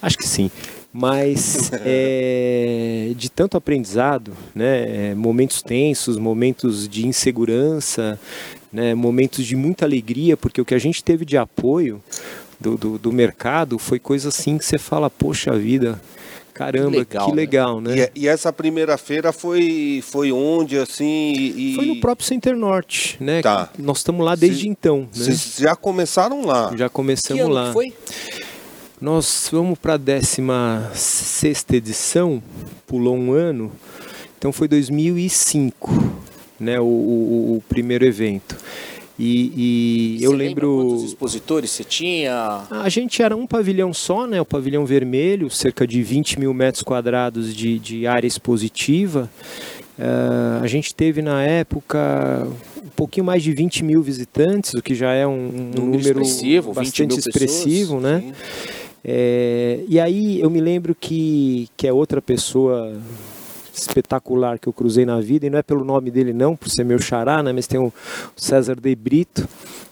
Acho 0.00 0.16
que 0.16 0.26
sim. 0.26 0.50
Mas 0.92 1.70
é, 1.84 3.12
de 3.16 3.28
tanto 3.28 3.56
aprendizado, 3.56 4.32
né, 4.54 5.10
é, 5.10 5.14
momentos 5.14 5.60
tensos, 5.62 6.16
momentos 6.16 6.88
de 6.88 7.06
insegurança, 7.06 8.18
né, 8.72 8.94
momentos 8.94 9.44
de 9.44 9.56
muita 9.56 9.84
alegria, 9.84 10.36
porque 10.36 10.60
o 10.60 10.64
que 10.64 10.74
a 10.74 10.78
gente 10.78 11.02
teve 11.02 11.24
de 11.24 11.36
apoio 11.36 12.02
do, 12.58 12.76
do, 12.76 12.98
do 12.98 13.12
mercado 13.12 13.78
foi 13.78 13.98
coisa 13.98 14.28
assim 14.28 14.56
que 14.56 14.64
você 14.64 14.78
fala, 14.78 15.10
poxa 15.10 15.52
vida, 15.52 16.00
Caramba, 16.54 16.90
que 16.90 16.96
legal, 16.96 17.26
que 17.26 17.36
legal 17.36 17.80
né? 17.82 17.94
né? 17.94 18.08
E, 18.14 18.22
e, 18.22 18.28
essa 18.28 18.50
primeira 18.50 18.96
feira 18.96 19.30
foi, 19.30 20.02
foi 20.02 20.32
onde, 20.32 20.78
assim? 20.78 21.34
E... 21.34 21.74
Foi 21.76 21.84
no 21.84 22.00
próprio 22.00 22.26
Center 22.26 22.56
Norte, 22.56 23.18
né? 23.20 23.42
Tá. 23.42 23.68
Nós 23.78 23.98
estamos 23.98 24.24
lá 24.24 24.34
desde 24.34 24.62
Cê, 24.62 24.68
então. 24.68 25.06
Vocês 25.12 25.58
né? 25.58 25.68
já 25.68 25.76
começaram 25.76 26.46
lá? 26.46 26.72
Já 26.74 26.88
começamos 26.88 27.44
que 27.44 27.50
lá. 27.50 27.72
foi? 27.74 27.92
Nós 29.00 29.50
vamos 29.52 29.78
para 29.78 29.94
a 29.94 29.96
16 29.98 31.66
edição, 31.72 32.42
pulou 32.86 33.14
um 33.14 33.32
ano, 33.32 33.70
então 34.38 34.50
foi 34.52 34.66
2005, 34.66 36.14
né, 36.58 36.80
o, 36.80 36.84
o, 36.84 37.56
o 37.56 37.62
primeiro 37.68 38.06
evento. 38.06 38.56
E, 39.18 40.16
e 40.18 40.24
eu 40.24 40.32
lembro. 40.32 40.76
Quantos 40.76 41.04
expositores 41.04 41.70
você 41.70 41.84
tinha? 41.84 42.62
A 42.70 42.88
gente 42.88 43.22
era 43.22 43.36
um 43.36 43.46
pavilhão 43.46 43.92
só, 43.94 44.26
né? 44.26 44.38
O 44.42 44.44
pavilhão 44.44 44.84
vermelho, 44.84 45.48
cerca 45.48 45.86
de 45.86 46.02
20 46.02 46.38
mil 46.38 46.52
metros 46.52 46.82
quadrados 46.82 47.54
de, 47.54 47.78
de 47.78 48.06
área 48.06 48.26
expositiva. 48.26 49.30
Uh, 49.98 50.62
a 50.62 50.66
gente 50.66 50.94
teve 50.94 51.22
na 51.22 51.42
época 51.42 52.46
um 52.84 52.90
pouquinho 52.90 53.24
mais 53.24 53.42
de 53.42 53.52
20 53.52 53.84
mil 53.84 54.02
visitantes, 54.02 54.74
o 54.74 54.82
que 54.82 54.94
já 54.94 55.12
é 55.12 55.26
um, 55.26 55.32
um 55.32 55.86
número, 55.86 56.20
expressivo, 56.20 56.74
bastante 56.74 57.18
expressivo, 57.18 57.96
pessoas, 57.96 58.02
né? 58.02 58.34
É, 59.08 59.84
e 59.88 60.00
aí 60.00 60.40
eu 60.40 60.50
me 60.50 60.60
lembro 60.60 60.92
que, 60.92 61.68
que 61.76 61.86
é 61.86 61.92
outra 61.92 62.20
pessoa 62.20 62.92
espetacular 63.72 64.58
que 64.58 64.66
eu 64.66 64.72
cruzei 64.72 65.06
na 65.06 65.20
vida, 65.20 65.46
e 65.46 65.50
não 65.50 65.58
é 65.58 65.62
pelo 65.62 65.84
nome 65.84 66.10
dele 66.10 66.32
não, 66.32 66.56
por 66.56 66.68
ser 66.68 66.84
meu 66.84 66.98
xará, 66.98 67.40
né, 67.40 67.52
mas 67.52 67.68
tem 67.68 67.78
o 67.78 67.92
César 68.34 68.74
De 68.74 68.96
Brito, 68.96 69.48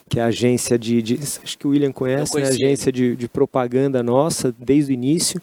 que 0.09 0.19
é 0.19 0.23
a 0.23 0.27
agência 0.27 0.77
de, 0.77 1.01
de 1.01 1.21
acho 1.43 1.57
que 1.57 1.65
o 1.65 1.71
William 1.71 1.93
conhece, 1.93 2.37
né, 2.37 2.45
a 2.45 2.49
agência 2.49 2.91
de, 2.91 3.15
de, 3.15 3.29
propaganda 3.29 4.03
nossa 4.03 4.53
desde 4.59 4.93
o 4.93 4.95
início. 4.95 5.41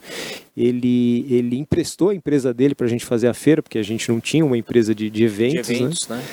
Ele, 0.55 1.25
ele 1.29 1.57
emprestou 1.57 2.09
a 2.09 2.15
empresa 2.15 2.53
dele 2.53 2.75
para 2.75 2.87
a 2.87 2.89
gente 2.89 3.05
fazer 3.05 3.27
a 3.27 3.33
feira, 3.33 3.61
porque 3.61 3.79
a 3.79 3.83
gente 3.83 4.11
não 4.11 4.19
tinha 4.19 4.43
uma 4.43 4.57
empresa 4.57 4.93
de, 4.93 5.09
de 5.09 5.23
eventos, 5.23 5.67
de 5.67 5.73
eventos 5.75 6.07
né? 6.09 6.17
né? 6.17 6.23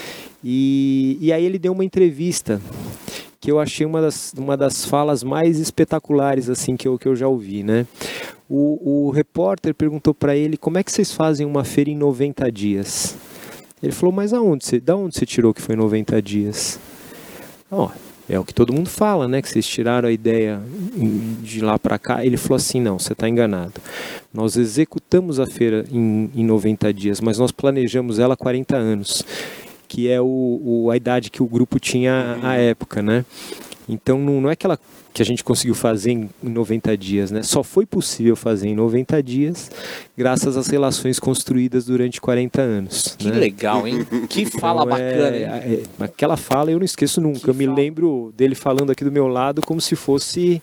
E, 0.43 1.19
e 1.21 1.33
aí 1.33 1.45
ele 1.45 1.59
deu 1.59 1.73
uma 1.73 1.85
entrevista 1.85 2.61
que 3.41 3.51
eu 3.51 3.61
achei 3.61 3.87
uma 3.87 4.01
das, 4.01 4.33
uma 4.37 4.57
das 4.57 4.85
falas 4.85 5.23
mais 5.23 5.59
espetaculares 5.59 6.49
assim 6.49 6.77
que 6.77 6.89
eu, 6.89 6.99
que 6.99 7.07
eu 7.07 7.15
já 7.15 7.29
ouvi, 7.29 7.63
né? 7.63 7.87
O, 8.49 9.07
o 9.09 9.11
repórter 9.11 9.75
perguntou 9.75 10.15
para 10.15 10.35
ele 10.37 10.57
como 10.57 10.79
é 10.79 10.83
que 10.83 10.91
vocês 10.91 11.13
fazem 11.13 11.47
uma 11.47 11.65
feira 11.65 11.91
em 11.91 11.97
90 11.97 12.51
dias. 12.51 13.17
Ele 13.83 13.93
falou, 13.93 14.13
mas 14.13 14.33
aonde 14.33 14.65
você, 14.65 14.81
da 14.81 14.97
onde 14.97 15.17
você 15.17 15.27
tirou 15.27 15.55
que 15.55 15.63
foi 15.63 15.77
90 15.77 16.21
dias? 16.21 16.81
Ó, 17.71 17.91
é 18.29 18.39
o 18.39 18.45
que 18.45 18.53
todo 18.53 18.73
mundo 18.73 18.91
fala, 18.91 19.29
né? 19.29 19.41
Que 19.41 19.49
vocês 19.49 19.67
tiraram 19.67 20.09
a 20.09 20.13
ideia 20.13 20.61
de 21.43 21.61
lá 21.61 21.79
para 21.79 21.99
cá. 21.99 22.25
Ele 22.25 22.37
falou 22.37 22.57
assim: 22.57 22.81
não, 22.81 22.99
você 22.99 23.15
está 23.15 23.27
enganado. 23.29 23.81
Nós 24.33 24.57
executamos 24.57 25.41
a 25.41 25.47
feira 25.47 25.85
em, 25.91 26.31
em 26.35 26.45
90 26.45 26.93
dias, 26.93 27.21
mas 27.21 27.39
nós 27.39 27.51
planejamos 27.51 28.19
ela 28.19 28.35
há 28.35 28.37
40 28.37 28.77
anos 28.77 29.25
que 29.89 30.09
é 30.09 30.21
o, 30.21 30.61
o, 30.63 30.91
a 30.91 30.97
idade 30.97 31.31
que 31.31 31.43
o 31.43 31.47
grupo 31.47 31.81
tinha 31.81 32.39
à 32.43 32.55
época, 32.55 33.03
né? 33.03 33.25
Então 33.89 34.19
não, 34.19 34.41
não 34.43 34.51
é 34.51 34.53
aquela 34.53 34.79
que 35.15 35.23
a 35.23 35.25
gente 35.25 35.43
conseguiu 35.43 35.75
fazer 35.75 36.13
em 36.13 36.31
90 36.43 36.97
dias, 36.97 37.31
né? 37.31 37.43
Só 37.43 37.63
foi 37.65 37.87
possível 37.87 38.37
fazer 38.37 38.69
em 38.69 38.75
90 38.75 39.23
dias 39.23 39.71
graças 40.17 40.57
às 40.57 40.69
relações 40.69 41.19
construídas 41.19 41.87
durante 41.87 42.21
40 42.21 42.61
anos. 42.61 43.17
Que 43.19 43.31
né? 43.31 43.39
legal, 43.39 43.89
hein? 43.89 44.07
Que 44.29 44.45
fala 44.47 44.83
então, 44.83 44.91
bacana. 44.91 45.37
É, 45.37 45.43
é, 45.99 46.05
aquela 46.05 46.37
fala 46.37 46.71
eu 46.71 46.79
não 46.79 46.85
esqueço 46.85 47.21
nunca. 47.21 47.41
Que 47.41 47.51
eu 47.51 47.55
me 47.55 47.65
fala. 47.65 47.77
lembro 47.77 48.33
dele 48.37 48.55
falando 48.55 48.93
aqui 48.93 49.03
do 49.03 49.11
meu 49.11 49.27
lado 49.27 49.63
como 49.63 49.81
se 49.81 49.97
fosse 49.97 50.63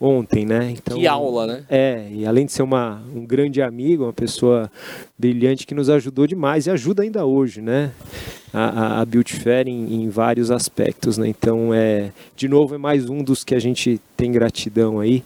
ontem, 0.00 0.46
né? 0.46 0.70
Então, 0.70 0.98
que 0.98 1.06
aula, 1.06 1.46
né? 1.46 1.64
É, 1.68 2.06
e 2.10 2.26
além 2.26 2.46
de 2.46 2.52
ser 2.52 2.62
uma, 2.62 3.02
um 3.14 3.24
grande 3.26 3.60
amigo, 3.60 4.04
uma 4.04 4.12
pessoa 4.12 4.70
brilhante 5.18 5.66
que 5.66 5.74
nos 5.74 5.90
ajudou 5.90 6.26
demais 6.26 6.66
e 6.66 6.70
ajuda 6.70 7.02
ainda 7.02 7.26
hoje, 7.26 7.60
né? 7.60 7.90
A, 8.52 8.98
a, 8.98 9.00
a 9.00 9.04
Beauty 9.04 9.34
Fair 9.34 9.68
em, 9.68 10.02
em, 10.02 10.08
vários 10.08 10.50
aspectos, 10.50 11.18
né? 11.18 11.28
Então, 11.28 11.74
é, 11.74 12.12
de 12.36 12.48
novo, 12.48 12.74
é 12.74 12.78
mais 12.78 13.08
um 13.10 13.22
dos 13.22 13.44
que 13.44 13.54
a 13.54 13.58
gente 13.58 14.00
tem 14.16 14.30
gratidão 14.30 15.00
aí. 15.00 15.22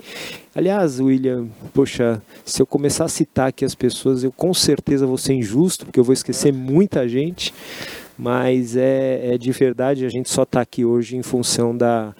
Aliás, 0.54 0.98
William, 0.98 1.46
poxa, 1.72 2.20
se 2.44 2.60
eu 2.60 2.66
começar 2.66 3.04
a 3.04 3.08
citar 3.08 3.48
aqui 3.48 3.64
as 3.64 3.74
pessoas, 3.74 4.24
eu 4.24 4.32
com 4.32 4.52
certeza 4.52 5.06
vou 5.06 5.18
ser 5.18 5.34
injusto, 5.34 5.84
porque 5.84 6.00
eu 6.00 6.04
vou 6.04 6.12
esquecer 6.12 6.52
muita 6.52 7.08
gente, 7.08 7.54
mas 8.18 8.76
é, 8.76 9.34
é 9.34 9.38
de 9.38 9.52
verdade, 9.52 10.04
a 10.04 10.08
gente 10.08 10.28
só 10.28 10.42
está 10.42 10.60
aqui 10.60 10.84
hoje 10.84 11.16
em 11.16 11.22
função 11.22 11.76
da 11.76 12.14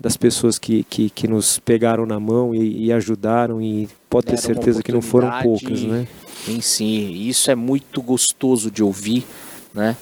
das 0.00 0.16
pessoas 0.16 0.58
que, 0.58 0.84
que, 0.84 1.10
que 1.10 1.26
nos 1.26 1.58
pegaram 1.58 2.06
na 2.06 2.20
mão 2.20 2.54
e, 2.54 2.86
e 2.86 2.92
ajudaram 2.92 3.60
e 3.60 3.88
pode 4.08 4.26
ter 4.26 4.36
certeza 4.36 4.82
que 4.82 4.92
não 4.92 5.02
foram 5.02 5.30
poucas, 5.42 5.82
né? 5.82 6.06
Em 6.46 6.60
si, 6.60 7.28
isso 7.28 7.50
é 7.50 7.54
muito 7.54 8.00
gostoso 8.00 8.70
de 8.70 8.82
ouvir, 8.82 9.26
né? 9.74 9.96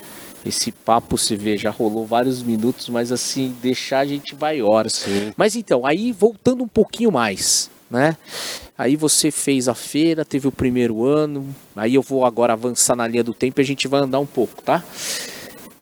Esse 0.44 0.70
papo 0.70 1.18
se 1.18 1.35
vê, 1.35 1.56
já 1.56 1.70
rolou 1.70 2.06
vários 2.06 2.42
minutos, 2.42 2.88
mas 2.88 3.11
assim, 3.11 3.56
deixar 3.61 4.00
a 4.00 4.06
gente 4.06 4.35
vai 4.35 4.62
horas. 4.62 4.92
Sim. 4.92 5.32
Mas 5.37 5.56
então, 5.56 5.85
aí 5.85 6.12
voltando 6.12 6.62
um 6.62 6.68
pouquinho 6.68 7.11
mais, 7.11 7.68
né? 7.90 8.16
Aí 8.78 8.94
você 8.94 9.30
fez 9.30 9.66
a 9.66 9.74
feira, 9.74 10.24
teve 10.24 10.46
o 10.46 10.52
primeiro 10.52 11.04
ano, 11.04 11.48
aí 11.74 11.94
eu 11.94 12.02
vou 12.02 12.24
agora 12.24 12.52
avançar 12.52 12.94
na 12.94 13.09
linha 13.09 13.24
do 13.24 13.35
tempo 13.35 13.61
e 13.61 13.62
a 13.62 13.64
gente 13.64 13.88
vai 13.88 14.00
andar 14.00 14.20
um 14.20 14.26
pouco, 14.26 14.62
tá? 14.62 14.85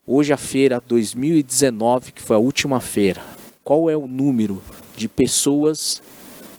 Hoje 0.07 0.31
a 0.31 0.37
feira 0.37 0.81
2019, 0.87 2.11
que 2.11 2.21
foi 2.21 2.35
a 2.35 2.39
última 2.39 2.79
feira, 2.79 3.21
qual 3.65 3.89
é 3.89 3.97
o 3.97 4.07
número 4.07 4.61
de 4.95 5.09
pessoas 5.09 5.99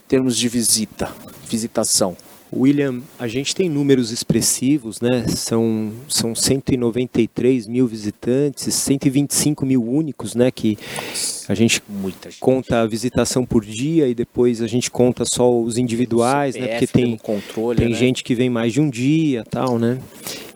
em 0.04 0.08
termos 0.08 0.36
de 0.36 0.48
visita, 0.48 1.08
visitação? 1.48 2.16
William, 2.52 3.00
a 3.18 3.28
gente 3.28 3.54
tem 3.54 3.68
números 3.68 4.10
expressivos, 4.10 5.00
né? 5.00 5.26
São, 5.28 5.92
são 6.08 6.34
193 6.34 7.66
mil 7.66 7.86
visitantes, 7.86 8.74
125 8.74 9.64
mil 9.64 9.84
únicos, 9.84 10.34
né? 10.34 10.50
Que 10.50 10.78
a 11.48 11.54
gente, 11.54 11.82
gente, 12.24 12.40
conta 12.40 12.82
a 12.82 12.86
visitação 12.86 13.44
por 13.44 13.64
dia 13.64 14.08
e 14.08 14.14
depois 14.14 14.60
a 14.60 14.66
gente 14.66 14.90
conta 14.90 15.24
só 15.24 15.52
os 15.60 15.78
individuais, 15.78 16.54
CPF, 16.54 16.72
né? 16.72 16.78
Porque 16.80 16.92
tem, 16.92 17.16
controle, 17.16 17.78
tem 17.78 17.88
né? 17.90 17.96
gente 17.96 18.24
que 18.24 18.34
vem 18.34 18.50
mais 18.50 18.72
de 18.72 18.80
um 18.80 18.90
dia 18.90 19.44
tal, 19.44 19.78
né? 19.78 19.98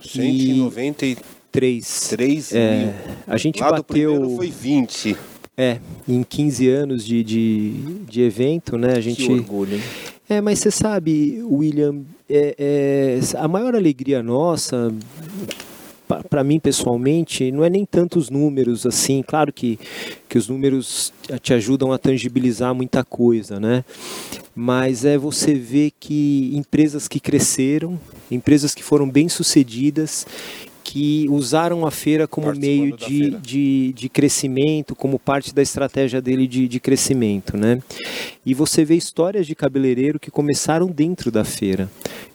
193 0.03 1.41
3 1.53 2.53
é, 2.55 2.77
mil. 2.77 2.95
A 3.27 3.37
gente 3.37 3.61
Lá 3.61 3.73
bateu. 3.73 4.37
foi 4.37 4.51
20. 4.51 5.17
É, 5.61 5.79
em 6.09 6.23
15 6.23 6.69
anos 6.69 7.05
de, 7.05 7.23
de, 7.23 7.73
de 8.09 8.23
evento, 8.23 8.79
né? 8.79 8.95
A 8.95 9.01
gente. 9.01 9.27
Que 9.27 9.31
orgulho, 9.31 9.75
hein? 9.75 9.83
É, 10.27 10.41
mas 10.41 10.61
você 10.61 10.71
sabe, 10.71 11.43
William, 11.43 12.03
é, 12.31 12.55
é, 12.57 13.21
a 13.37 13.47
maior 13.47 13.75
alegria 13.75 14.23
nossa, 14.23 14.91
para 16.31 16.43
mim 16.43 16.59
pessoalmente, 16.59 17.53
não 17.53 17.63
é 17.63 17.69
nem 17.69 17.85
tanto 17.85 18.19
os 18.19 18.31
números 18.31 18.87
assim. 18.87 19.23
Claro 19.23 19.53
que, 19.53 19.79
que 20.29 20.39
os 20.39 20.49
números 20.49 21.13
te 21.43 21.53
ajudam 21.53 21.93
a 21.93 21.99
tangibilizar 21.99 22.75
muita 22.75 23.05
coisa, 23.05 23.61
né? 23.61 23.85
Mas 24.55 25.05
é 25.05 25.19
você 25.19 25.53
ver 25.55 25.93
que 26.01 26.51
empresas 26.55 27.07
que 27.07 27.21
cresceram, 27.21 28.01
empresas 28.31 28.75
que 28.75 28.83
foram 28.83 29.11
bem 29.11 29.29
sucedidas 29.29 30.27
que 30.91 31.29
usaram 31.31 31.87
a 31.87 31.91
feira 31.93 32.27
como 32.27 32.53
meio 32.53 32.97
de, 32.97 33.31
de, 33.37 33.93
de, 33.93 34.09
crescimento, 34.09 34.97
como 34.97 35.21
parte 35.21 35.55
da 35.55 35.63
estratégia 35.63 36.21
dele 36.21 36.49
de, 36.49 36.67
de 36.67 36.81
crescimento. 36.81 37.57
Né? 37.57 37.81
E 38.45 38.53
você 38.53 38.85
vê 38.85 38.97
histórias 38.97 39.47
de 39.47 39.55
cabeleireiro 39.55 40.19
que 40.19 40.33
começaram 40.33 40.89
dentro 40.89 41.31
da 41.31 41.45
feira. 41.45 41.89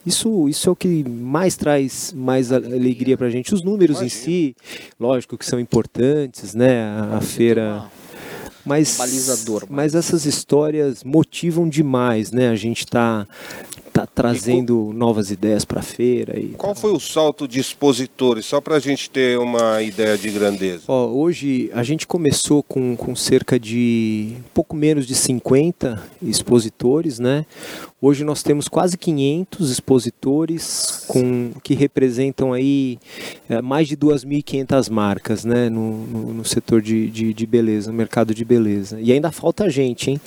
Isso, 0.06 0.48
isso 0.48 0.70
é 0.70 0.72
o 0.72 0.76
que 0.76 1.04
mais 1.04 1.58
traz 1.58 2.13
mais 2.15 2.50
alegria 2.50 3.18
para 3.18 3.28
a 3.28 3.30
gente. 3.30 3.54
Os 3.54 3.62
números 3.62 3.98
Imagina. 3.98 4.22
em 4.22 4.24
si, 4.24 4.56
lógico 4.98 5.38
que 5.38 5.46
são 5.46 5.60
importantes, 5.60 6.56
né? 6.56 6.82
A, 6.84 7.18
a 7.18 7.22
feira 7.22 7.91
mas, 8.65 8.98
mas 9.70 9.94
essas 9.94 10.26
histórias 10.26 11.04
motivam 11.04 11.68
demais, 11.68 12.32
né? 12.32 12.50
A 12.50 12.56
gente 12.56 12.80
está 12.80 13.28
tá 13.95 14.05
trazendo 14.05 14.91
novas 14.93 15.31
ideias 15.31 15.63
para 15.63 15.79
a 15.79 15.84
feira. 15.84 16.38
E 16.38 16.49
Qual 16.49 16.75
foi 16.75 16.91
o 16.91 16.99
salto 16.99 17.47
de 17.47 17.62
expositores, 17.62 18.45
só 18.45 18.60
para 18.60 18.75
a 18.75 18.79
gente 18.79 19.10
ter 19.10 19.39
uma 19.39 19.81
ideia 19.81 20.17
de 20.17 20.29
grandeza? 20.31 20.84
Ó, 20.89 21.08
hoje 21.08 21.71
a 21.73 21.81
gente 21.81 22.05
começou 22.05 22.62
com, 22.62 22.93
com 22.97 23.15
cerca 23.15 23.58
de 23.58 24.34
um 24.38 24.49
pouco 24.53 24.75
menos 24.75 25.08
de 25.08 25.15
50 25.15 26.03
expositores, 26.21 27.19
né? 27.19 27.45
Hoje 28.01 28.25
nós 28.25 28.43
temos 28.43 28.67
quase 28.67 28.97
500 28.97 29.71
expositores 29.71 31.05
com, 31.08 31.53
que 31.63 31.73
representam 31.73 32.51
aí 32.51 32.99
é, 33.47 33.62
mais 33.62 33.88
de 33.88 33.95
2.500 33.95 34.91
marcas 34.91 35.45
né, 35.45 35.69
no, 35.69 36.05
no, 36.05 36.34
no 36.34 36.45
setor 36.45 36.81
de, 36.81 37.10
de, 37.10 37.34
de, 37.34 37.47
beleza, 37.47 37.89
no 37.91 37.97
mercado 37.97 38.36
de 38.36 38.43
beleza. 38.43 38.99
E 38.99 39.13
ainda 39.13 39.31
falta 39.31 39.69
gente, 39.69 40.12
hein? 40.12 40.21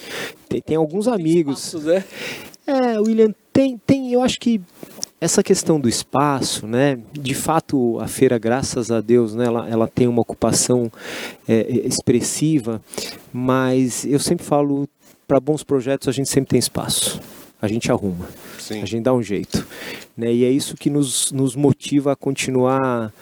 Tem, 0.49 0.63
tem 0.63 0.77
alguns 0.77 1.07
amigos. 1.07 1.67
Espaços, 1.67 1.85
né? 1.85 2.03
É, 2.67 2.99
William, 3.01 3.35
tem, 3.59 3.77
tem, 3.77 4.13
eu 4.13 4.23
acho 4.23 4.39
que 4.39 4.61
essa 5.21 5.43
questão 5.43 5.81
do 5.81 5.89
espaço, 5.89 6.65
né? 6.65 6.97
De 7.13 7.35
fato, 7.35 7.99
a 7.99 8.07
feira, 8.07 8.39
graças 8.39 8.89
a 8.89 9.01
Deus, 9.01 9.35
né? 9.35 9.47
Ela, 9.47 9.69
ela 9.69 9.89
tem 9.89 10.07
uma 10.07 10.23
ocupação 10.23 10.93
é, 11.49 11.67
expressiva, 11.85 12.81
mas 13.33 14.05
eu 14.05 14.21
sempre 14.21 14.47
falo 14.47 14.89
para 15.27 15.41
bons 15.41 15.65
projetos 15.65 16.07
a 16.07 16.13
gente 16.13 16.29
sempre 16.29 16.51
tem 16.51 16.59
espaço, 16.61 17.21
a 17.61 17.67
gente 17.67 17.91
arruma, 17.91 18.29
Sim. 18.61 18.81
a 18.81 18.87
gente 18.87 19.03
dá 19.03 19.13
um 19.13 19.25
jeito, 19.25 19.67
né? 20.17 20.33
E 20.33 20.45
é 20.45 20.51
isso 20.51 20.77
que 20.77 20.89
nos, 20.89 21.33
nos 21.33 21.57
motiva 21.57 22.13
a 22.13 22.17
continuar 22.17 23.13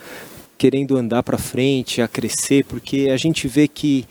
querendo 0.55 0.97
andar 0.97 1.23
para 1.23 1.39
frente, 1.39 1.99
a 1.99 2.07
crescer, 2.07 2.63
porque 2.65 3.09
a 3.11 3.17
gente 3.17 3.47
vê 3.47 3.67
que 3.67 4.05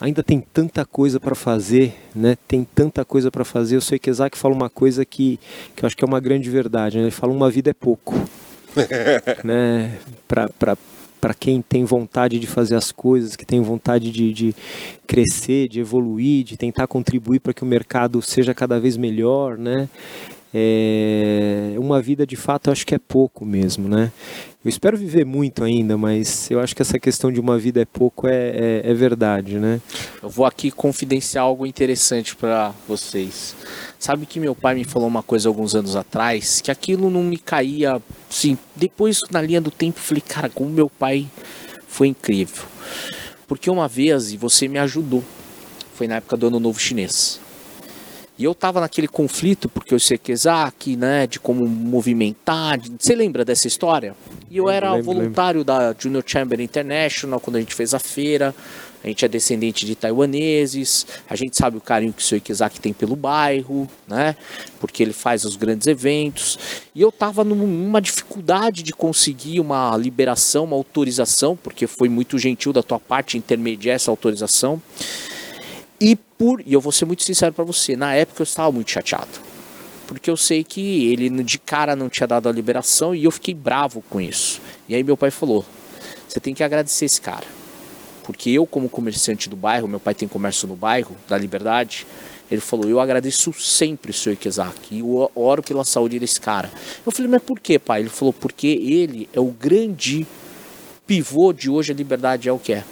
ainda 0.00 0.22
tem 0.22 0.40
tanta 0.40 0.84
coisa 0.84 1.18
para 1.18 1.34
fazer, 1.34 1.94
né? 2.14 2.36
Tem 2.46 2.64
tanta 2.64 3.04
coisa 3.04 3.30
para 3.30 3.44
fazer. 3.44 3.76
Eu 3.76 3.80
sei 3.80 3.98
que 3.98 4.10
Isaac 4.10 4.36
fala 4.36 4.54
uma 4.54 4.70
coisa 4.70 5.04
que, 5.04 5.38
que 5.74 5.84
eu 5.84 5.86
acho 5.86 5.96
que 5.96 6.04
é 6.04 6.06
uma 6.06 6.20
grande 6.20 6.50
verdade. 6.50 6.96
Né? 6.96 7.04
Ele 7.04 7.10
fala 7.10 7.32
uma 7.32 7.50
vida 7.50 7.70
é 7.70 7.74
pouco, 7.74 8.14
né? 9.44 9.98
Para 10.28 10.76
para 11.18 11.34
quem 11.34 11.60
tem 11.62 11.82
vontade 11.84 12.38
de 12.38 12.46
fazer 12.46 12.76
as 12.76 12.92
coisas, 12.92 13.34
que 13.34 13.44
tem 13.44 13.60
vontade 13.60 14.12
de, 14.12 14.32
de 14.32 14.54
crescer, 15.06 15.66
de 15.66 15.80
evoluir, 15.80 16.44
de 16.44 16.56
tentar 16.56 16.86
contribuir 16.86 17.40
para 17.40 17.52
que 17.52 17.64
o 17.64 17.66
mercado 17.66 18.20
seja 18.22 18.54
cada 18.54 18.78
vez 18.78 18.96
melhor, 18.96 19.58
né? 19.58 19.88
É, 20.54 21.74
uma 21.86 22.02
vida 22.02 22.26
de 22.26 22.36
fato 22.36 22.70
acho 22.70 22.86
que 22.86 22.94
é 22.94 22.98
pouco 22.98 23.44
mesmo, 23.44 23.88
né? 23.88 24.12
Eu 24.64 24.68
espero 24.68 24.98
viver 24.98 25.24
muito 25.24 25.62
ainda, 25.62 25.96
mas 25.96 26.50
eu 26.50 26.58
acho 26.58 26.74
que 26.74 26.82
essa 26.82 26.98
questão 26.98 27.30
de 27.30 27.38
uma 27.38 27.56
vida 27.56 27.80
é 27.80 27.84
pouco 27.84 28.26
é, 28.26 28.80
é, 28.84 28.90
é 28.90 28.94
verdade, 28.94 29.58
né? 29.60 29.80
Eu 30.20 30.28
vou 30.28 30.44
aqui 30.44 30.72
confidenciar 30.72 31.44
algo 31.44 31.64
interessante 31.64 32.34
para 32.34 32.74
vocês. 32.88 33.54
Sabe 33.98 34.26
que 34.26 34.40
meu 34.40 34.56
pai 34.56 34.74
me 34.74 34.84
falou 34.84 35.06
uma 35.06 35.22
coisa 35.22 35.48
alguns 35.48 35.76
anos 35.76 35.94
atrás, 35.94 36.60
que 36.60 36.70
aquilo 36.70 37.08
não 37.08 37.22
me 37.22 37.38
caía, 37.38 38.02
sim. 38.28 38.58
Depois 38.74 39.20
na 39.30 39.40
linha 39.40 39.60
do 39.60 39.70
tempo 39.70 40.00
falei, 40.00 40.20
cara, 40.20 40.48
como 40.48 40.68
meu 40.68 40.90
pai 40.90 41.28
foi 41.86 42.08
incrível. 42.08 42.64
Porque 43.46 43.70
uma 43.70 43.86
vez 43.86 44.32
você 44.34 44.66
me 44.66 44.78
ajudou. 44.78 45.22
Foi 45.94 46.08
na 46.08 46.16
época 46.16 46.36
do 46.36 46.48
Ano 46.48 46.58
Novo 46.60 46.78
Chinês. 46.78 47.40
E 48.38 48.44
eu 48.44 48.54
tava 48.54 48.80
naquele 48.80 49.08
conflito, 49.08 49.68
porque 49.68 49.94
eu 49.94 50.00
sei 50.00 50.18
que 50.18 50.96
né, 50.96 51.26
de 51.26 51.40
como 51.40 51.66
movimentar. 51.66 52.78
De... 52.78 52.92
Você 52.98 53.14
lembra 53.14 53.44
dessa 53.44 53.66
história? 53.66 54.14
E 54.50 54.58
eu 54.58 54.68
era 54.68 54.92
lembro, 54.92 55.06
voluntário 55.06 55.60
lembro. 55.60 55.72
da 55.72 55.94
Junior 55.98 56.22
Chamber 56.26 56.60
International 56.60 57.40
quando 57.40 57.56
a 57.56 57.60
gente 57.60 57.74
fez 57.74 57.94
a 57.94 57.98
feira. 57.98 58.54
A 59.02 59.08
gente 59.08 59.24
é 59.24 59.28
descendente 59.28 59.86
de 59.86 59.94
taiwaneses, 59.94 61.06
a 61.30 61.36
gente 61.36 61.56
sabe 61.56 61.76
o 61.76 61.80
carinho 61.80 62.12
que 62.12 62.20
o 62.20 62.24
seu 62.24 62.38
Ikizaki 62.38 62.80
tem 62.80 62.92
pelo 62.92 63.14
bairro, 63.14 63.88
né? 64.08 64.34
Porque 64.80 65.00
ele 65.00 65.12
faz 65.12 65.44
os 65.44 65.54
grandes 65.54 65.86
eventos. 65.86 66.58
E 66.92 67.02
eu 67.02 67.12
tava 67.12 67.44
numa 67.44 68.00
dificuldade 68.00 68.82
de 68.82 68.92
conseguir 68.92 69.60
uma 69.60 69.96
liberação, 69.96 70.64
uma 70.64 70.74
autorização, 70.74 71.56
porque 71.56 71.86
foi 71.86 72.08
muito 72.08 72.36
gentil 72.36 72.72
da 72.72 72.82
tua 72.82 72.98
parte 72.98 73.38
intermediar 73.38 73.94
essa 73.94 74.10
autorização. 74.10 74.82
E 76.00 76.18
por, 76.38 76.62
e 76.64 76.72
eu 76.72 76.80
vou 76.80 76.92
ser 76.92 77.04
muito 77.04 77.22
sincero 77.22 77.52
para 77.52 77.64
você, 77.64 77.96
na 77.96 78.14
época 78.14 78.42
eu 78.42 78.44
estava 78.44 78.70
muito 78.70 78.90
chateado. 78.90 79.46
Porque 80.06 80.30
eu 80.30 80.36
sei 80.36 80.62
que 80.62 81.12
ele 81.12 81.28
de 81.42 81.58
cara 81.58 81.96
não 81.96 82.08
tinha 82.08 82.26
dado 82.26 82.48
a 82.48 82.52
liberação 82.52 83.14
e 83.14 83.24
eu 83.24 83.30
fiquei 83.30 83.54
bravo 83.54 84.02
com 84.08 84.20
isso. 84.20 84.60
E 84.88 84.94
aí 84.94 85.02
meu 85.02 85.16
pai 85.16 85.30
falou: 85.30 85.64
"Você 86.28 86.38
tem 86.38 86.54
que 86.54 86.62
agradecer 86.62 87.06
esse 87.06 87.20
cara". 87.20 87.44
Porque 88.22 88.50
eu 88.50 88.66
como 88.66 88.88
comerciante 88.88 89.48
do 89.48 89.56
bairro, 89.56 89.88
meu 89.88 90.00
pai 90.00 90.14
tem 90.14 90.28
comércio 90.28 90.68
no 90.68 90.76
bairro 90.76 91.16
da 91.28 91.36
Liberdade, 91.36 92.06
ele 92.48 92.60
falou: 92.60 92.88
"Eu 92.88 93.00
agradeço 93.00 93.52
sempre 93.54 94.12
o 94.12 94.14
senhor 94.14 94.34
Ikezak 94.34 94.94
e 94.94 95.00
eu 95.00 95.30
oro 95.34 95.62
pela 95.62 95.84
saúde 95.84 96.20
desse 96.20 96.40
cara". 96.40 96.70
Eu 97.04 97.10
falei: 97.10 97.30
"Mas 97.30 97.42
por 97.42 97.58
quê, 97.58 97.76
pai?". 97.76 98.02
Ele 98.02 98.08
falou: 98.08 98.32
"Porque 98.32 98.68
ele 98.68 99.28
é 99.32 99.40
o 99.40 99.46
grande 99.46 100.24
pivô 101.04 101.52
de 101.52 101.68
hoje 101.68 101.92
a 101.92 101.94
Liberdade 101.96 102.48
é 102.48 102.52
o 102.52 102.58
que 102.60 102.74
é". 102.74 102.84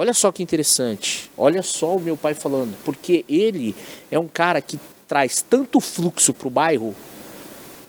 Olha 0.00 0.14
só 0.14 0.32
que 0.32 0.42
interessante. 0.42 1.30
Olha 1.36 1.62
só 1.62 1.94
o 1.94 2.00
meu 2.00 2.16
pai 2.16 2.32
falando. 2.32 2.74
Porque 2.86 3.22
ele 3.28 3.76
é 4.10 4.18
um 4.18 4.26
cara 4.26 4.62
que 4.62 4.80
traz 5.06 5.42
tanto 5.42 5.78
fluxo 5.78 6.32
para 6.32 6.48
o 6.48 6.50
bairro 6.50 6.96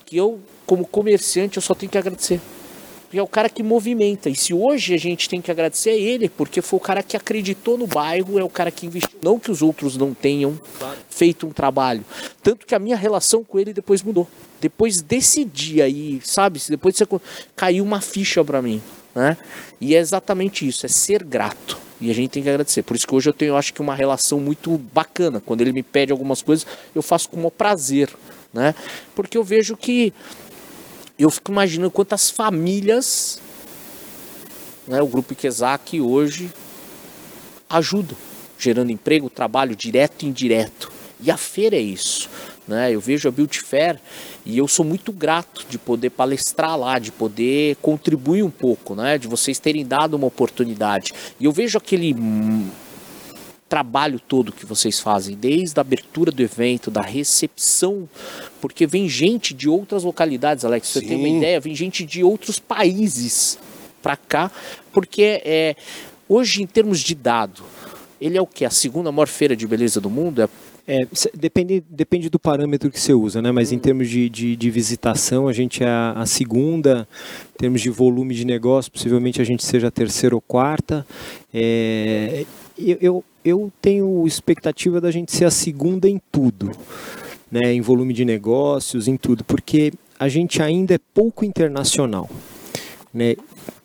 que 0.04 0.18
eu, 0.18 0.38
como 0.66 0.84
comerciante, 0.84 1.56
eu 1.56 1.62
só 1.62 1.74
tenho 1.74 1.90
que 1.90 1.96
agradecer. 1.96 2.38
Porque 3.04 3.18
é 3.18 3.22
o 3.22 3.26
cara 3.26 3.48
que 3.48 3.62
movimenta. 3.62 4.28
E 4.28 4.34
se 4.34 4.52
hoje 4.52 4.92
a 4.92 4.98
gente 4.98 5.26
tem 5.26 5.40
que 5.40 5.50
agradecer 5.50 5.88
a 5.88 5.94
ele, 5.94 6.28
porque 6.28 6.60
foi 6.60 6.76
o 6.76 6.80
cara 6.82 7.02
que 7.02 7.16
acreditou 7.16 7.78
no 7.78 7.86
bairro, 7.86 8.38
é 8.38 8.44
o 8.44 8.50
cara 8.50 8.70
que 8.70 8.84
investiu. 8.84 9.18
Não 9.22 9.38
que 9.38 9.50
os 9.50 9.62
outros 9.62 9.96
não 9.96 10.12
tenham 10.12 10.60
feito 11.08 11.46
um 11.46 11.50
trabalho. 11.50 12.04
Tanto 12.42 12.66
que 12.66 12.74
a 12.74 12.78
minha 12.78 12.96
relação 12.96 13.42
com 13.42 13.58
ele 13.58 13.72
depois 13.72 14.02
mudou. 14.02 14.28
Depois 14.60 15.00
desse 15.00 15.46
dia 15.46 15.84
aí, 15.84 16.20
sabe? 16.22 16.60
Depois 16.68 16.94
você 16.94 17.06
caiu 17.56 17.82
uma 17.82 18.02
ficha 18.02 18.44
para 18.44 18.60
mim. 18.60 18.82
Né? 19.14 19.36
E 19.80 19.94
é 19.94 19.98
exatamente 19.98 20.66
isso, 20.66 20.86
é 20.86 20.88
ser 20.88 21.22
grato. 21.22 21.78
E 22.00 22.10
a 22.10 22.14
gente 22.14 22.30
tem 22.30 22.42
que 22.42 22.48
agradecer. 22.48 22.82
Por 22.82 22.96
isso 22.96 23.06
que 23.06 23.14
hoje 23.14 23.28
eu 23.28 23.32
tenho, 23.32 23.50
eu 23.50 23.56
acho 23.56 23.72
que 23.72 23.80
uma 23.80 23.94
relação 23.94 24.40
muito 24.40 24.76
bacana. 24.76 25.40
Quando 25.40 25.60
ele 25.60 25.72
me 25.72 25.82
pede 25.82 26.10
algumas 26.10 26.42
coisas, 26.42 26.66
eu 26.94 27.02
faço 27.02 27.28
com 27.28 27.44
o 27.44 27.50
prazer, 27.50 28.10
né? 28.52 28.74
Porque 29.14 29.38
eu 29.38 29.44
vejo 29.44 29.76
que 29.76 30.12
eu 31.18 31.30
fico 31.30 31.52
imaginando 31.52 31.90
quantas 31.90 32.30
famílias, 32.30 33.40
né, 34.88 35.00
o 35.00 35.06
grupo 35.06 35.32
Ikezak 35.32 36.00
hoje 36.00 36.50
ajuda, 37.68 38.16
gerando 38.58 38.90
emprego, 38.90 39.30
trabalho 39.30 39.76
direto 39.76 40.24
e 40.24 40.28
indireto. 40.28 40.90
E 41.20 41.30
a 41.30 41.36
feira 41.36 41.76
é 41.76 41.80
isso. 41.80 42.28
Né? 42.72 42.94
Eu 42.94 43.00
vejo 43.00 43.28
a 43.28 43.30
Beauty 43.30 43.60
Fair 43.60 44.00
e 44.46 44.56
eu 44.56 44.66
sou 44.66 44.82
muito 44.82 45.12
grato 45.12 45.66
de 45.68 45.76
poder 45.76 46.08
palestrar 46.08 46.78
lá, 46.78 46.98
de 46.98 47.12
poder 47.12 47.76
contribuir 47.76 48.42
um 48.42 48.50
pouco, 48.50 48.94
né? 48.94 49.18
de 49.18 49.28
vocês 49.28 49.58
terem 49.58 49.84
dado 49.84 50.14
uma 50.14 50.26
oportunidade. 50.26 51.12
E 51.38 51.44
eu 51.44 51.52
vejo 51.52 51.76
aquele 51.76 52.14
hum, 52.14 52.70
trabalho 53.68 54.18
todo 54.18 54.52
que 54.52 54.64
vocês 54.64 55.00
fazem, 55.00 55.36
desde 55.36 55.78
a 55.78 55.82
abertura 55.82 56.32
do 56.32 56.42
evento, 56.42 56.90
da 56.90 57.02
recepção, 57.02 58.08
porque 58.58 58.86
vem 58.86 59.06
gente 59.06 59.52
de 59.52 59.68
outras 59.68 60.02
localidades, 60.02 60.64
Alex, 60.64 60.88
você 60.88 61.02
tem 61.02 61.18
uma 61.18 61.28
ideia, 61.28 61.60
vem 61.60 61.74
gente 61.74 62.06
de 62.06 62.24
outros 62.24 62.58
países 62.58 63.58
para 64.02 64.16
cá, 64.16 64.50
porque 64.92 65.42
é, 65.44 65.76
hoje 66.26 66.62
em 66.62 66.66
termos 66.66 67.00
de 67.00 67.14
dado, 67.14 67.62
ele 68.18 68.38
é 68.38 68.40
o 68.40 68.46
que? 68.46 68.64
A 68.64 68.70
segunda 68.70 69.12
maior 69.12 69.28
feira 69.28 69.54
de 69.54 69.66
beleza 69.66 70.00
do 70.00 70.08
mundo? 70.08 70.40
É 70.40 70.48
é, 70.86 71.06
depende, 71.34 71.82
depende 71.88 72.28
do 72.28 72.38
parâmetro 72.38 72.90
que 72.90 72.98
você 72.98 73.14
usa, 73.14 73.40
né? 73.40 73.52
mas 73.52 73.70
em 73.70 73.78
termos 73.78 74.08
de, 74.08 74.28
de, 74.28 74.56
de 74.56 74.70
visitação, 74.70 75.46
a 75.46 75.52
gente 75.52 75.84
é 75.84 75.86
a, 75.86 76.12
a, 76.16 76.26
segunda, 76.26 77.06
em 77.54 77.58
termos 77.58 77.80
de 77.80 77.88
volume 77.88 78.34
de 78.34 78.44
negócio, 78.44 78.90
possivelmente 78.90 79.40
a 79.40 79.44
gente 79.44 79.64
seja 79.64 79.88
a 79.88 79.90
terceira 79.90 80.34
ou 80.34 80.40
quarta. 80.40 81.06
É, 81.54 82.44
eu, 82.76 83.24
eu 83.44 83.72
tenho 83.80 84.26
expectativa 84.26 85.00
da 85.00 85.10
gente 85.10 85.30
ser 85.30 85.44
a 85.44 85.50
segunda 85.50 86.08
em 86.08 86.20
tudo, 86.32 86.72
né? 87.50 87.72
em 87.72 87.80
volume 87.80 88.12
de 88.12 88.24
negócios, 88.24 89.06
em 89.06 89.16
tudo, 89.16 89.44
porque 89.44 89.92
a 90.18 90.28
gente 90.28 90.60
ainda 90.60 90.94
é 90.94 90.98
pouco 91.14 91.44
internacional. 91.44 92.28
Né? 93.14 93.36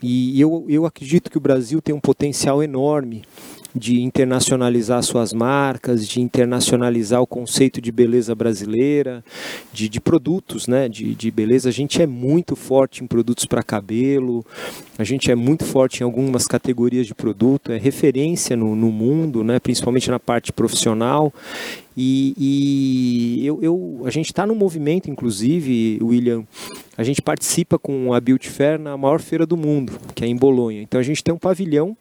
E 0.02 0.40
eu, 0.40 0.66
eu 0.68 0.86
acredito 0.86 1.30
que 1.30 1.38
o 1.38 1.42
Brasil 1.42 1.80
tem 1.82 1.94
um 1.94 2.00
potencial 2.00 2.64
enorme 2.64 3.24
de 3.78 4.02
internacionalizar 4.02 5.02
suas 5.04 5.32
marcas, 5.32 6.08
de 6.08 6.20
internacionalizar 6.22 7.22
o 7.22 7.28
conceito 7.28 7.80
de 7.80 7.92
beleza 7.92 8.34
brasileira, 8.34 9.24
de, 9.72 9.88
de 9.88 10.02
produtos 10.02 10.68
né, 10.68 10.90
de, 10.90 11.14
de 11.14 11.30
beleza. 11.30 11.70
A 11.70 11.72
gente 11.72 12.02
é 12.02 12.08
muito 12.08 12.56
forte 12.56 13.04
em 13.04 13.08
produtos 13.08 13.46
para 13.46 13.62
cabelo, 13.62 14.46
a 14.98 15.04
gente 15.04 15.32
é 15.32 15.36
muito 15.36 15.64
forte 15.64 16.02
em 16.02 16.04
algumas 16.04 16.48
categorias 16.48 17.06
de 17.06 17.14
produto, 17.14 17.72
é 17.72 17.78
referência 17.78 18.56
no, 18.58 18.76
no 18.76 18.92
mundo, 18.92 19.44
né, 19.44 19.60
principalmente 19.60 20.10
na 20.10 20.20
parte 20.20 20.52
profissional. 20.52 21.32
E, 22.00 22.36
e 22.38 23.46
eu, 23.48 23.60
eu, 23.62 24.02
a 24.06 24.12
gente 24.12 24.28
está 24.28 24.46
no 24.46 24.54
movimento, 24.54 25.10
inclusive, 25.10 25.98
William, 26.02 26.44
a 26.96 27.04
gente 27.04 27.24
participa 27.24 27.80
com 27.80 28.14
a 28.14 28.20
Beauty 28.20 28.50
Fair 28.50 28.80
na 28.80 28.96
maior 28.96 29.20
feira 29.20 29.48
do 29.48 29.58
mundo, 29.58 29.94
que 30.14 30.24
é 30.24 30.28
em 30.28 30.36
Bolonha. 30.36 30.82
Então 30.82 31.00
a 31.00 31.04
gente 31.04 31.24
tem 31.24 31.34
um 31.34 31.40
pavilhão 31.40 31.98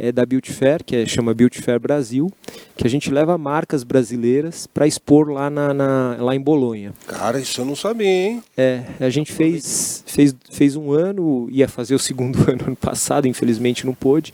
é, 0.00 0.10
da 0.10 0.24
Beauty 0.24 0.50
Fair, 0.50 0.82
que 0.82 0.96
é, 0.96 1.04
chama 1.04 1.34
Beauty 1.34 1.60
Fair 1.60 1.78
Brasil, 1.78 2.32
que 2.74 2.86
a 2.86 2.90
gente 2.90 3.10
leva 3.10 3.36
marcas 3.36 3.84
brasileiras 3.84 4.66
para 4.66 4.86
expor 4.86 5.28
lá, 5.28 5.50
na, 5.50 5.74
na, 5.74 6.16
lá 6.18 6.34
em 6.34 6.40
Bolonha. 6.40 6.94
Cara, 7.06 7.38
isso 7.38 7.60
eu 7.60 7.66
não 7.66 7.76
sabia, 7.76 8.08
hein? 8.08 8.42
É, 8.56 8.82
a 8.98 9.10
gente 9.10 9.30
fez, 9.30 10.02
fez, 10.06 10.34
fez 10.50 10.74
um 10.74 10.90
ano, 10.92 11.46
ia 11.50 11.68
fazer 11.68 11.94
o 11.94 11.98
segundo 12.00 12.38
ano 12.50 12.64
ano 12.68 12.76
passado, 12.76 13.28
infelizmente 13.28 13.84
não 13.84 13.94
pôde, 13.94 14.32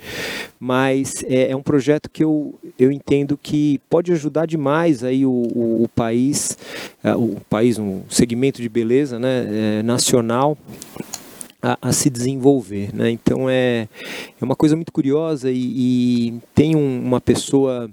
mas 0.61 1.25
é, 1.27 1.51
é 1.51 1.57
um 1.57 1.63
projeto 1.63 2.09
que 2.09 2.23
eu, 2.23 2.55
eu 2.79 2.93
entendo 2.93 3.37
que 3.37 3.81
pode 3.91 4.13
ajudar 4.13 4.47
demais 4.47 5.03
aí 5.03 5.27
o, 5.27 5.31
o, 5.31 5.83
o 5.83 5.89
país, 5.89 6.57
é, 7.03 7.15
o 7.15 7.39
país, 7.51 7.77
um 7.79 8.03
segmento 8.09 8.63
de 8.63 8.69
beleza 8.69 9.19
né, 9.19 9.79
é, 9.79 9.83
nacional 9.83 10.57
a, 11.63 11.79
a, 11.81 11.93
se 11.93 12.11
desenvolver. 12.11 12.95
Né? 12.95 13.11
Então 13.11 13.49
é, 13.49 13.89
é 14.41 14.45
uma 14.45 14.57
coisa 14.57 14.77
muito 14.77 14.93
curiosa 14.93 15.51
e, 15.51 15.57
e 15.57 16.35
tem 16.55 16.77
um, 16.77 17.01
uma 17.01 17.21
pessoa 17.21 17.91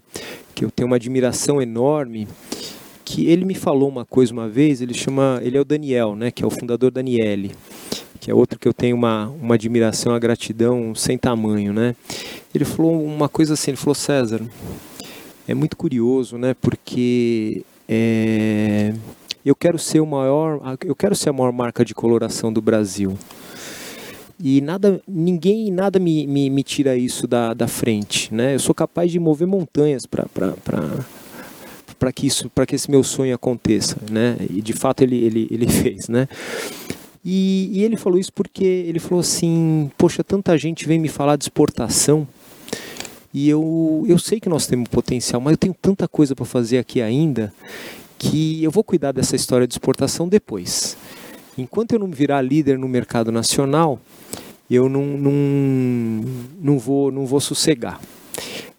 que 0.53 0.63
eu 0.63 0.71
tenho 0.71 0.87
uma 0.87 0.95
admiração 0.95 1.61
enorme 1.61 2.27
que 3.03 3.27
ele 3.27 3.45
me 3.45 3.53
falou 3.53 3.89
uma 3.89 4.05
coisa 4.05 4.33
uma 4.33 4.47
vez, 4.47 4.81
ele 4.81 4.93
chama, 4.93 5.39
ele 5.43 5.57
é 5.57 5.61
o 5.61 5.65
Daniel, 5.65 6.15
né, 6.15 6.31
que 6.31 6.43
é 6.43 6.47
o 6.47 6.49
fundador 6.49 6.89
da 6.89 7.01
Aniele, 7.01 7.51
que 8.19 8.31
é 8.31 8.33
outro 8.33 8.57
que 8.57 8.67
eu 8.67 8.73
tenho 8.73 8.95
uma, 8.95 9.27
uma 9.29 9.55
admiração, 9.55 10.13
uma 10.13 10.19
gratidão 10.19 10.95
sem 10.95 11.17
tamanho, 11.17 11.73
né? 11.73 11.95
Ele 12.55 12.63
falou 12.63 13.03
uma 13.03 13.27
coisa 13.27 13.55
assim, 13.55 13.71
ele 13.71 13.77
falou, 13.77 13.95
César, 13.95 14.41
é 15.47 15.53
muito 15.53 15.75
curioso, 15.75 16.37
né, 16.37 16.55
porque 16.61 17.63
é, 17.89 18.93
eu 19.45 19.55
quero 19.55 19.77
ser 19.77 19.99
o 19.99 20.05
maior, 20.05 20.77
eu 20.85 20.95
quero 20.95 21.15
ser 21.15 21.29
a 21.29 21.33
maior 21.33 21.51
marca 21.51 21.83
de 21.83 21.93
coloração 21.93 22.53
do 22.53 22.61
Brasil 22.61 23.17
e 24.45 24.59
nada, 24.59 25.01
ninguém 25.07 25.71
nada 25.71 25.97
me, 25.97 26.27
me, 26.27 26.49
me 26.49 26.63
tira 26.63 26.97
isso 26.97 27.25
da, 27.25 27.53
da 27.53 27.65
frente, 27.65 28.33
né? 28.33 28.53
Eu 28.53 28.59
sou 28.59 28.75
capaz 28.75 29.09
de 29.09 29.17
mover 29.17 29.47
montanhas 29.47 30.05
para 30.05 30.27
para 31.97 32.11
que 32.11 32.27
isso, 32.27 32.49
para 32.49 32.65
que 32.65 32.75
esse 32.75 32.91
meu 32.91 33.01
sonho 33.01 33.33
aconteça, 33.33 33.95
né? 34.11 34.35
E 34.49 34.61
de 34.61 34.73
fato 34.73 35.01
ele, 35.01 35.15
ele, 35.23 35.47
ele 35.49 35.65
fez, 35.71 36.09
né? 36.09 36.27
E, 37.23 37.69
e 37.71 37.83
ele 37.83 37.95
falou 37.95 38.19
isso 38.19 38.33
porque 38.33 38.65
ele 38.65 38.99
falou 38.99 39.21
assim: 39.21 39.89
Poxa, 39.97 40.21
tanta 40.25 40.57
gente 40.57 40.85
vem 40.85 40.99
me 40.99 41.07
falar 41.07 41.37
de 41.37 41.45
exportação. 41.45 42.27
E 43.33 43.47
eu, 43.47 44.03
eu 44.09 44.19
sei 44.19 44.41
que 44.41 44.49
nós 44.49 44.67
temos 44.67 44.89
potencial, 44.89 45.39
mas 45.39 45.51
eu 45.51 45.57
tenho 45.57 45.75
tanta 45.81 46.05
coisa 46.05 46.35
para 46.35 46.43
fazer 46.43 46.79
aqui 46.79 47.01
ainda 47.01 47.53
que 48.19 48.61
eu 48.61 48.69
vou 48.69 48.83
cuidar 48.83 49.13
dessa 49.13 49.37
história 49.37 49.65
de 49.65 49.73
exportação 49.73 50.27
depois. 50.27 50.97
Enquanto 51.57 51.93
eu 51.93 51.99
não 51.99 52.09
virar 52.09 52.41
líder 52.41 52.77
no 52.77 52.87
mercado 52.87 53.31
nacional, 53.31 53.99
eu 54.69 54.89
não, 54.89 55.05
não, 55.05 55.31
não, 56.59 56.79
vou, 56.79 57.11
não 57.11 57.25
vou 57.25 57.39
sossegar. 57.39 57.99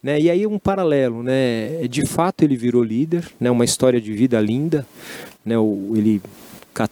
Né? 0.03 0.21
E 0.21 0.31
aí 0.31 0.47
um 0.47 0.59
paralelo, 0.59 1.23
né? 1.23 1.87
De 1.89 2.05
fato 2.07 2.43
ele 2.43 2.57
virou 2.57 2.83
líder, 2.83 3.25
né? 3.41 3.51
Uma 3.51 3.65
história 3.65 4.01
de 4.01 4.13
vida 4.13 4.41
linda, 4.41 4.87
né? 5.45 5.55
Ele 5.95 6.21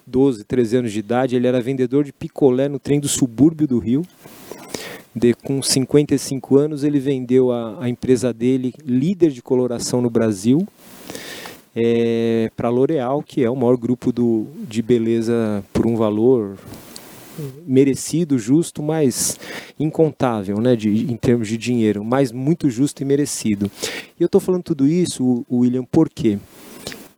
12, 0.06 0.44
13 0.44 0.76
anos 0.76 0.92
de 0.92 1.00
idade, 1.00 1.34
ele 1.34 1.46
era 1.46 1.60
vendedor 1.60 2.04
de 2.04 2.12
picolé 2.12 2.68
no 2.68 2.78
trem 2.78 3.00
do 3.00 3.08
subúrbio 3.08 3.66
do 3.66 3.78
Rio. 3.78 4.02
De, 5.14 5.34
com 5.34 5.60
55 5.60 6.56
anos, 6.56 6.84
ele 6.84 6.98
vendeu 6.98 7.52
a, 7.52 7.84
a 7.84 7.88
empresa 7.88 8.32
dele, 8.32 8.72
líder 8.82 9.30
de 9.30 9.42
coloração 9.42 10.00
no 10.00 10.08
Brasil, 10.08 10.66
é, 11.74 12.50
para 12.56 12.68
a 12.68 12.70
L'Oréal, 12.70 13.22
que 13.22 13.42
é 13.42 13.50
o 13.50 13.56
maior 13.56 13.76
grupo 13.76 14.12
do, 14.12 14.46
de 14.68 14.82
beleza 14.82 15.64
por 15.72 15.86
um 15.86 15.96
valor 15.96 16.56
merecido, 17.66 18.38
justo, 18.38 18.82
mas 18.82 19.38
incontável, 19.78 20.58
né, 20.60 20.76
de, 20.76 21.10
em 21.10 21.16
termos 21.16 21.48
de 21.48 21.56
dinheiro, 21.56 22.04
mas 22.04 22.30
muito 22.30 22.68
justo 22.68 23.02
e 23.02 23.04
merecido. 23.04 23.70
E 24.18 24.22
eu 24.22 24.26
estou 24.26 24.40
falando 24.40 24.62
tudo 24.62 24.86
isso, 24.86 25.44
William, 25.50 25.84
porque 25.90 26.38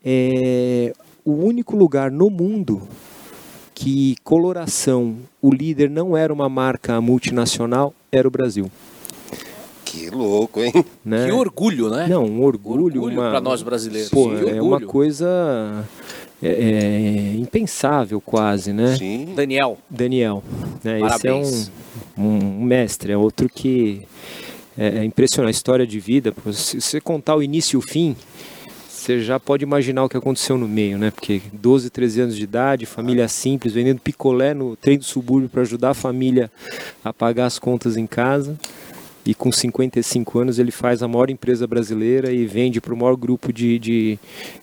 é 0.05 0.93
o 1.25 1.33
único 1.33 1.77
lugar 1.77 2.11
no 2.11 2.29
mundo 2.29 2.83
que 3.75 4.15
coloração, 4.23 5.17
o 5.43 5.51
líder 5.51 5.91
não 5.91 6.17
era 6.17 6.33
uma 6.33 6.49
marca 6.49 7.01
multinacional, 7.01 7.93
era 8.13 8.29
o 8.29 8.31
Brasil. 8.31 8.71
Que 9.95 10.11
louco, 10.11 10.61
hein? 10.61 10.73
Né? 11.05 11.27
Que 11.27 11.33
orgulho, 11.33 11.89
né? 11.89 12.07
Não, 12.09 12.25
um 12.25 12.43
orgulho. 12.43 12.85
orgulho 12.85 13.17
para 13.17 13.41
nós 13.41 13.63
brasileiros. 13.63 14.11
Pô, 14.11 14.35
é 14.35 14.61
uma 14.61 14.81
coisa 14.81 15.87
é, 16.43 16.49
é, 16.49 17.35
impensável 17.37 18.21
quase, 18.21 18.73
né? 18.73 18.97
Sim. 18.97 19.35
Daniel. 19.37 19.79
Daniel. 19.89 20.43
Né? 20.83 21.01
Esse 21.01 21.29
é 21.29 21.35
um, 21.35 21.67
um, 22.19 22.65
mestre, 22.65 23.13
é 23.13 23.17
outro 23.17 23.49
que 23.49 24.03
é, 24.77 24.99
é 24.99 25.05
impressionante. 25.05 25.49
A 25.49 25.57
história 25.57 25.87
de 25.87 26.01
vida, 26.01 26.35
se 26.53 26.81
você 26.81 27.01
contar 27.01 27.37
o 27.37 27.43
início 27.43 27.77
e 27.77 27.79
o 27.79 27.81
fim, 27.81 28.17
você 28.89 29.21
já 29.21 29.39
pode 29.39 29.63
imaginar 29.63 30.03
o 30.03 30.09
que 30.09 30.17
aconteceu 30.17 30.59
no 30.59 30.67
meio, 30.67 30.99
né? 30.99 31.11
Porque 31.11 31.43
12, 31.53 31.91
13 31.91 32.21
anos 32.23 32.37
de 32.37 32.43
idade, 32.43 32.87
família 32.87 33.29
simples, 33.29 33.73
vendendo 33.73 34.01
picolé 34.01 34.55
no 34.55 34.75
trem 34.75 34.99
do 34.99 35.05
subúrbio 35.05 35.49
para 35.49 35.61
ajudar 35.61 35.91
a 35.91 35.95
família 35.95 36.51
a 37.05 37.13
pagar 37.13 37.47
as 37.47 37.59
contas 37.59 37.97
em 37.97 38.07
casa. 38.07 38.59
E 39.27 39.35
com 39.35 39.51
55 39.51 40.39
anos 40.39 40.59
ele 40.59 40.71
faz 40.71 41.03
a 41.03 41.09
maior 41.09 41.31
empresa 41.31 41.67
brasileira 41.67 42.31
e 42.31 42.47
vende 42.47 42.81
para 42.81 42.93
o 42.93 42.97
maior 42.97 43.17
grupo 43.17 43.53
de, 43.53 43.79
de, 43.79 44.19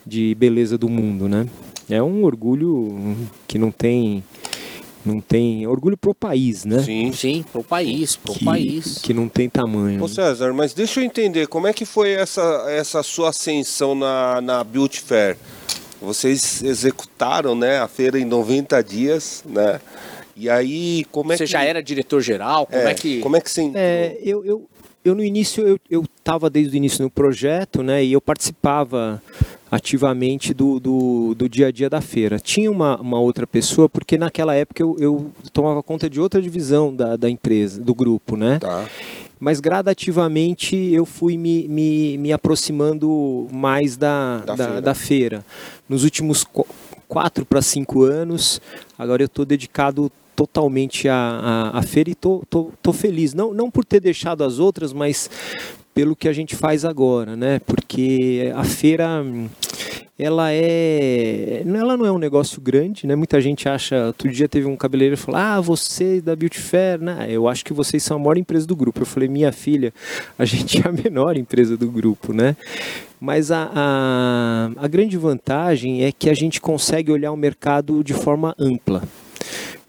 de 0.06 0.36
beleza 0.36 0.78
do 0.78 0.88
mundo, 0.88 1.28
né? 1.28 1.48
é 1.94 2.02
um 2.02 2.24
orgulho 2.24 3.18
que 3.48 3.58
não 3.58 3.72
tem 3.72 4.24
não 5.04 5.20
tem 5.20 5.66
orgulho 5.66 5.98
pro 5.98 6.14
país, 6.14 6.64
né? 6.64 6.84
Sim, 6.84 7.12
sim, 7.12 7.44
pro 7.52 7.64
país, 7.64 8.16
pro 8.16 8.34
que, 8.34 8.46
país. 8.46 9.00
Que 9.00 9.16
não 9.16 9.28
tem 9.28 9.50
tamanho. 9.50 10.04
Ô 10.04 10.08
César, 10.08 10.54
mas 10.54 10.76
deixa 10.76 11.00
eu 11.00 11.04
entender, 11.04 11.48
como 11.48 11.66
é 11.66 11.74
que 11.74 11.86
foi 11.86 12.12
essa, 12.12 12.66
essa 12.70 13.02
sua 13.02 13.30
ascensão 13.30 13.96
na, 13.96 14.40
na 14.42 14.64
Beauty 14.64 15.02
Fair? 15.02 15.38
Vocês 16.00 16.62
executaram, 16.62 17.56
né, 17.56 17.80
a 17.80 17.88
feira 17.88 18.20
em 18.20 18.26
90 18.26 18.84
dias, 18.84 19.44
né? 19.48 19.82
E 20.36 20.50
aí, 20.50 21.06
como 21.12 21.32
é 21.32 21.38
você 21.38 21.44
que... 21.44 21.48
Você 21.48 21.54
já 21.54 21.64
era 21.64 21.82
diretor-geral? 21.82 22.66
Como 22.66 22.82
é, 22.82 22.92
é, 22.92 22.94
que... 22.94 23.20
Como 23.20 23.36
é 23.36 23.42
que 23.42 23.52
você... 23.52 23.72
É, 23.76 24.18
eu, 24.24 24.46
eu, 24.46 24.70
eu 25.04 25.16
no 25.16 25.24
início, 25.24 25.80
eu 25.90 26.04
estava 26.18 26.50
desde 26.50 26.76
o 26.76 26.78
início 26.78 27.04
no 27.04 27.10
projeto, 27.10 27.82
né? 27.82 28.04
E 28.04 28.14
eu 28.14 28.22
participava 28.22 29.22
ativamente 29.72 30.54
do, 30.54 30.80
do, 30.80 31.34
do, 31.34 31.48
dia 31.48 31.68
a 31.68 31.72
dia 31.72 31.90
da 31.90 32.02
feira. 32.02 32.38
Tinha 32.38 32.70
uma, 32.70 33.00
uma 33.00 33.20
outra 33.20 33.48
pessoa, 33.48 33.88
porque 33.88 34.18
naquela 34.18 34.54
época 34.54 34.84
eu, 34.84 34.98
eu 35.00 35.32
tomava 35.54 35.82
conta 35.82 36.10
de 36.10 36.20
outra 36.20 36.42
divisão 36.42 36.94
da, 36.94 37.16
da 37.16 37.30
empresa, 37.30 37.82
do 37.82 37.96
grupo, 37.96 38.36
né? 38.36 38.60
Tá. 38.60 38.86
Mas 39.40 39.60
gradativamente 39.60 40.76
eu 40.76 41.06
fui 41.06 41.36
me, 41.36 41.68
me, 41.68 42.18
me 42.18 42.34
aproximando 42.34 43.48
mais 43.52 43.98
da, 43.98 44.40
da, 44.40 44.56
da, 44.56 44.66
feira. 44.66 44.82
da 44.82 44.94
feira. 44.94 45.46
Nos 45.90 46.04
últimos 46.04 46.46
quatro 47.08 47.46
para 47.46 47.62
cinco 47.62 48.04
anos, 48.04 48.62
agora 49.02 49.24
eu 49.24 49.26
estou 49.26 49.44
dedicado 49.44 50.12
totalmente 50.36 51.10
à, 51.10 51.16
à, 51.74 51.80
à, 51.80 51.82
feira 51.82 52.12
e 52.12 52.16
tô 52.16 52.94
feliz. 52.94 53.34
Não, 53.34 53.54
não 53.54 53.70
por 53.70 53.84
ter 53.84 54.00
deixado 54.00 54.44
as 54.44 54.60
outras, 54.60 54.94
mas 54.94 55.30
pelo 55.94 56.16
que 56.16 56.28
a 56.28 56.34
gente 56.34 56.56
faz 56.56 56.86
agora, 56.86 57.36
né? 57.36 57.60
Porque 57.66 58.52
a 58.56 58.64
feira 58.64 59.24
ela 60.18 60.52
é 60.52 61.64
ela 61.66 61.98
não 61.98 62.06
é 62.06 62.12
um 62.12 62.20
negócio 62.20 62.62
grande, 62.62 63.08
né? 63.08 63.16
Muita 63.16 63.42
gente 63.42 63.68
acha, 63.68 64.08
outro 64.08 64.30
dia 64.30 64.48
teve 64.48 64.68
um 64.68 64.78
cabeleireiro 64.78 65.20
falou: 65.20 65.42
"Ah, 65.42 65.60
você 65.60 66.22
da 66.22 66.36
Beauty 66.36 66.60
Fair, 66.60 67.02
né? 67.02 67.28
Eu 67.30 67.48
acho 67.48 67.66
que 67.66 67.74
vocês 67.74 68.04
são 68.04 68.18
a 68.18 68.20
maior 68.20 68.38
empresa 68.38 68.68
do 68.68 68.76
grupo". 68.76 69.02
Eu 69.02 69.06
falei: 69.06 69.28
"Minha 69.28 69.52
filha, 69.52 69.92
a 70.38 70.46
gente 70.46 70.80
é 70.80 70.88
a 70.88 70.92
menor 70.92 71.36
empresa 71.38 71.76
do 71.76 71.90
grupo, 71.90 72.34
né?" 72.34 72.56
Mas 73.24 73.52
a, 73.52 73.70
a, 73.72 74.72
a 74.78 74.88
grande 74.88 75.16
vantagem 75.16 76.04
é 76.04 76.12
que 76.12 76.28
a 76.28 76.34
gente 76.34 76.60
consegue 76.60 77.12
olhar 77.12 77.32
o 77.32 77.38
mercado 77.38 78.04
de 78.04 78.16
forma 78.16 78.56
ampla. 78.58 79.04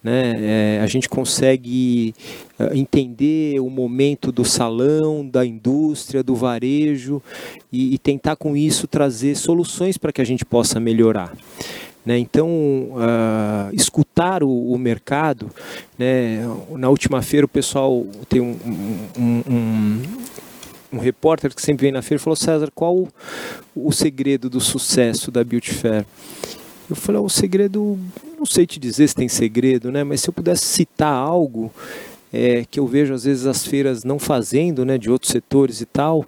Né? 0.05 0.35
É, 0.77 0.81
a 0.83 0.87
gente 0.87 1.09
consegue 1.09 2.15
uh, 2.61 2.77
entender 2.77 3.59
o 3.59 3.71
momento 3.71 4.31
do 4.31 4.45
salão, 4.45 5.27
da 5.27 5.47
indústria, 5.47 6.23
do 6.23 6.35
varejo 6.35 7.23
e, 7.73 7.95
e 7.95 7.99
tentar 7.99 8.37
com 8.37 8.55
isso 8.55 8.87
trazer 8.87 9.35
soluções 9.35 9.97
para 9.97 10.13
que 10.13 10.21
a 10.21 10.27
gente 10.27 10.45
possa 10.45 10.79
melhorar. 10.79 11.33
Né? 12.05 12.19
Então, 12.19 12.49
uh, 12.51 13.73
escutar 13.73 14.43
o, 14.43 14.73
o, 14.73 14.77
mercado. 14.77 15.51
Né? 15.99 16.41
Na 16.73 16.91
última 16.91 17.23
feira, 17.23 17.47
o 17.47 17.49
pessoal 17.49 18.05
tem 18.29 18.43
um, 18.43 18.59
um, 19.17 19.43
um, 19.49 20.03
um 20.93 20.99
repórter 20.99 21.55
que 21.55 21.63
sempre 21.63 21.87
vem 21.87 21.93
na 21.93 22.03
feira 22.03 22.23
falou: 22.23 22.37
César, 22.37 22.71
qual 22.75 22.97
o, 22.97 23.09
o 23.75 23.93
segredo 23.93 24.51
do 24.51 24.61
sucesso 24.61 25.31
da 25.31 25.43
Beauty 25.43 25.73
Fair? 25.73 26.05
Eu 26.91 26.97
falei: 26.97 27.21
o 27.21 27.29
segredo 27.29 27.99
não 28.39 28.45
sei 28.45 28.67
te 28.67 28.79
dizer 28.79 29.09
se 29.09 29.15
tem 29.15 29.29
segredo, 29.29 29.91
né? 29.91 30.05
Mas 30.05 30.21
se 30.21 30.29
eu 30.29 30.33
pudesse 30.33 30.65
citar 30.65 31.15
algo 31.15 31.73
é, 32.33 32.65
que 32.71 32.79
eu 32.79 32.87
vejo 32.87 33.15
às 33.15 33.25
vezes 33.25 33.47
as 33.47 33.65
feiras 33.67 34.05
não 34.05 34.19
fazendo, 34.19 34.85
né, 34.85 34.99
de 34.99 35.11
outros 35.11 35.31
setores 35.31 35.81
e 35.81 35.87
tal, 35.87 36.27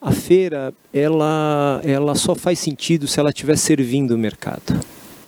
a 0.00 0.12
feira 0.12 0.72
ela 0.92 1.80
ela 1.84 2.14
só 2.14 2.34
faz 2.34 2.58
sentido 2.58 3.06
se 3.06 3.18
ela 3.18 3.30
estiver 3.30 3.56
servindo 3.56 4.12
o 4.12 4.18
mercado 4.18 4.78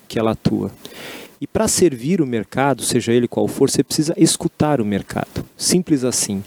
que 0.06 0.18
ela 0.18 0.32
atua. 0.32 0.70
E 1.40 1.46
para 1.46 1.66
servir 1.66 2.20
o 2.20 2.26
mercado, 2.26 2.82
seja 2.82 3.12
ele 3.14 3.26
qual 3.26 3.48
for, 3.48 3.70
você 3.70 3.82
precisa 3.82 4.12
escutar 4.18 4.78
o 4.78 4.84
mercado. 4.84 5.42
Simples 5.56 6.04
assim. 6.04 6.44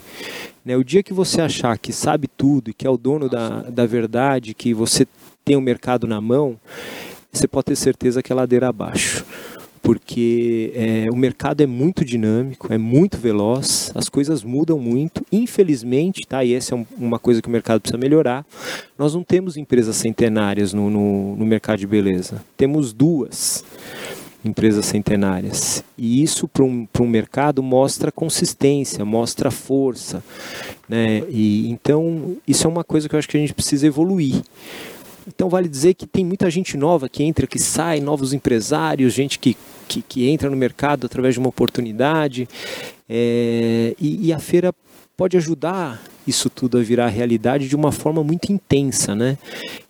Né? 0.66 0.78
O 0.78 0.84
dia 0.84 1.03
que 1.03 1.14
você 1.14 1.41
achar 1.41 1.78
que 1.78 1.91
sabe 1.91 2.28
tudo 2.28 2.70
e 2.70 2.74
que 2.74 2.88
é 2.88 2.89
o 2.89 2.97
dono 2.97 3.30
da, 3.30 3.64
da 3.64 3.86
verdade, 3.86 4.53
que 4.53 4.74
você 4.74 5.07
tem 5.43 5.55
o 5.55 5.61
mercado 5.61 6.07
na 6.07 6.22
mão, 6.22 6.57
você 7.32 7.47
pode 7.47 7.66
ter 7.66 7.76
certeza 7.76 8.22
que 8.22 8.32
é 8.32 8.36
ladeira 8.36 8.70
abaixo 8.70 9.26
porque 9.84 10.72
é, 10.74 11.11
o 11.11 11.16
mercado 11.16 11.59
é 11.61 11.68
muito 11.68 12.05
dinâmico, 12.05 12.74
é 12.74 12.78
muito 12.78 13.18
veloz, 13.18 13.91
as 13.93 14.07
coisas 14.07 14.41
mudam 14.41 14.80
muito. 14.80 15.26
Infelizmente, 15.30 16.26
tá? 16.26 16.41
E 16.41 16.53
essa 16.53 16.74
é 16.74 16.78
um, 16.78 16.86
uma 16.97 17.20
coisa 17.20 17.41
que 17.41 17.49
o 17.49 17.51
mercado 17.51 17.82
precisa 17.82 17.97
melhorar. 17.97 18.45
Nós 18.97 19.14
não 19.14 19.24
temos 19.24 19.57
empresas 19.57 19.97
centenárias 19.97 20.72
no, 20.72 20.89
no, 20.89 21.36
no 21.36 21.45
mercado 21.45 21.80
de 21.80 21.86
beleza. 21.86 22.41
Temos 22.55 22.93
duas 22.93 23.66
empresas 24.44 24.86
centenárias. 24.86 25.84
E 25.98 26.22
isso 26.22 26.48
para 26.48 26.64
um, 26.64 26.88
um 27.00 27.08
mercado 27.08 27.64
mostra 27.64 28.12
consistência, 28.12 29.06
mostra 29.06 29.50
força. 29.50 30.24
Né? 30.88 31.24
E, 31.30 31.70
então, 31.70 32.36
isso 32.48 32.68
é 32.68 32.70
uma 32.70 32.84
coisa 32.84 33.08
que 33.08 33.16
eu 33.16 33.20
acho 33.20 33.28
que 33.30 33.38
a 33.38 33.39
gente 33.39 33.54
precisa 33.54 33.88
evoluir. 33.88 34.41
Então 35.28 35.50
vale 35.50 35.70
dizer 35.70 35.94
que 35.94 36.06
tem 36.06 36.26
muita 36.26 36.50
gente 36.50 36.76
nova 36.76 37.08
que 37.08 37.24
entra, 37.24 37.48
que 37.48 37.60
sai, 37.60 38.00
novos 38.00 38.34
empresários, 38.34 39.14
gente 39.14 39.39
que, 39.39 39.56
que, 39.88 40.02
que 40.02 40.28
entra 40.28 40.50
no 40.50 40.58
mercado 40.58 41.06
através 41.06 41.36
de 41.36 41.39
uma 41.39 41.50
oportunidade. 41.50 42.48
É, 43.08 43.73
e, 44.00 44.28
e 44.28 44.34
a 44.34 44.40
feira 44.40 44.74
pode 45.16 45.38
ajudar 45.38 46.02
isso 46.28 46.50
tudo 46.50 46.78
a 46.78 46.82
virar 46.82 47.08
realidade 47.08 47.68
de 47.68 47.76
uma 47.76 47.92
forma 47.92 48.24
muito 48.24 48.52
intensa, 48.52 49.16
né? 49.16 49.38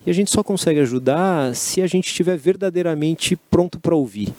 E 0.06 0.10
a 0.10 0.14
gente 0.14 0.32
só 0.32 0.44
consegue 0.44 0.80
ajudar 0.80 1.56
se 1.56 1.82
a 1.82 1.88
gente 1.88 2.08
estiver 2.08 2.38
verdadeiramente 2.38 3.36
pronto 3.50 3.80
para 3.80 3.96
ouvir. 3.96 4.34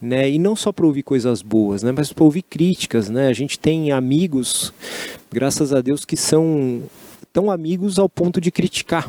Né? 0.00 0.30
E 0.30 0.38
não 0.38 0.56
só 0.56 0.72
para 0.72 0.86
ouvir 0.86 1.02
coisas 1.02 1.42
boas, 1.42 1.82
né? 1.82 1.92
mas 1.94 2.10
para 2.10 2.24
ouvir 2.24 2.42
críticas, 2.42 3.10
né? 3.10 3.28
A 3.28 3.32
gente 3.32 3.58
tem 3.58 3.92
amigos, 3.92 4.72
graças 5.30 5.72
a 5.72 5.80
Deus, 5.80 6.04
que 6.04 6.16
são 6.16 6.82
tão 7.32 7.50
amigos 7.50 7.98
ao 7.98 8.08
ponto 8.08 8.40
de 8.40 8.50
criticar 8.50 9.08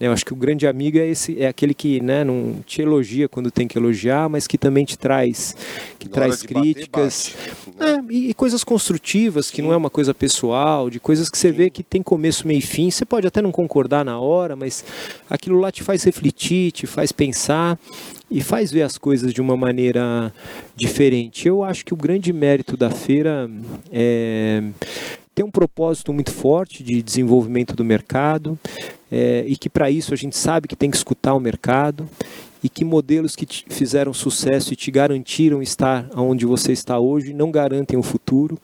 Eu 0.00 0.12
acho 0.12 0.24
que 0.24 0.32
o 0.32 0.36
grande 0.36 0.66
amigo 0.66 0.98
é 0.98 1.06
esse, 1.06 1.40
é 1.40 1.48
aquele 1.48 1.74
que, 1.74 2.00
né, 2.00 2.22
não 2.22 2.60
te 2.64 2.80
elogia 2.80 3.28
quando 3.28 3.50
tem 3.50 3.66
que 3.66 3.76
elogiar, 3.76 4.28
mas 4.28 4.46
que 4.46 4.56
também 4.56 4.84
te 4.84 4.96
traz, 4.96 5.56
que 5.98 6.06
Na 6.08 6.14
traz 6.14 6.40
de 6.40 6.48
bater, 6.48 6.74
críticas, 6.74 7.34
bate, 7.34 7.78
né? 7.78 8.04
É, 8.08 8.12
e, 8.12 8.30
e 8.30 8.34
coisas 8.34 8.62
construtivas, 8.62 9.50
que 9.50 9.60
não 9.60 9.72
é 9.72 9.76
uma 9.76 9.90
coisa 9.90 10.14
pessoal, 10.14 10.88
de 10.88 11.00
coisas 11.00 11.28
que 11.28 11.36
você 11.36 11.50
vê 11.50 11.68
que 11.70 11.82
tem 11.82 12.02
começo, 12.02 12.46
meio 12.46 12.58
e 12.58 12.62
fim. 12.62 12.90
Você 12.90 13.04
pode 13.04 13.26
até 13.26 13.42
não 13.42 13.50
concordar 13.50 14.04
na 14.04 14.18
hora, 14.18 14.54
mas 14.54 14.84
aquilo 15.28 15.58
lá 15.58 15.72
te 15.72 15.82
faz 15.82 16.04
refletir, 16.04 16.72
te 16.72 16.86
faz 16.86 17.12
pensar 17.12 17.78
e 18.30 18.40
faz 18.42 18.70
ver 18.70 18.82
as 18.82 18.98
coisas 18.98 19.32
de 19.32 19.40
uma 19.40 19.56
maneira 19.56 20.32
diferente. 20.76 21.48
Eu 21.48 21.64
acho 21.64 21.84
que 21.84 21.94
o 21.94 21.96
grande 21.96 22.32
mérito 22.32 22.76
da 22.76 22.90
feira 22.90 23.50
é 23.90 24.62
tem 25.38 25.44
um 25.44 25.50
propósito 25.52 26.12
muito 26.12 26.32
forte 26.32 26.82
de 26.82 27.00
desenvolvimento 27.00 27.76
do 27.76 27.84
mercado 27.84 28.58
é, 29.08 29.44
e 29.46 29.56
que 29.56 29.70
para 29.70 29.88
isso 29.88 30.12
a 30.12 30.16
gente 30.16 30.36
sabe 30.36 30.66
que 30.66 30.74
tem 30.74 30.90
que 30.90 30.96
escutar 30.96 31.32
o 31.32 31.38
mercado 31.38 32.08
e 32.62 32.68
que 32.68 32.84
modelos 32.84 33.36
que 33.36 33.46
te 33.46 33.64
fizeram 33.68 34.12
sucesso 34.12 34.72
e 34.72 34.76
te 34.76 34.90
garantiram 34.90 35.62
estar 35.62 36.08
onde 36.16 36.44
você 36.44 36.72
está 36.72 36.98
hoje 36.98 37.32
não 37.32 37.50
garantem 37.50 37.98
o 37.98 38.02
futuro. 38.02 38.58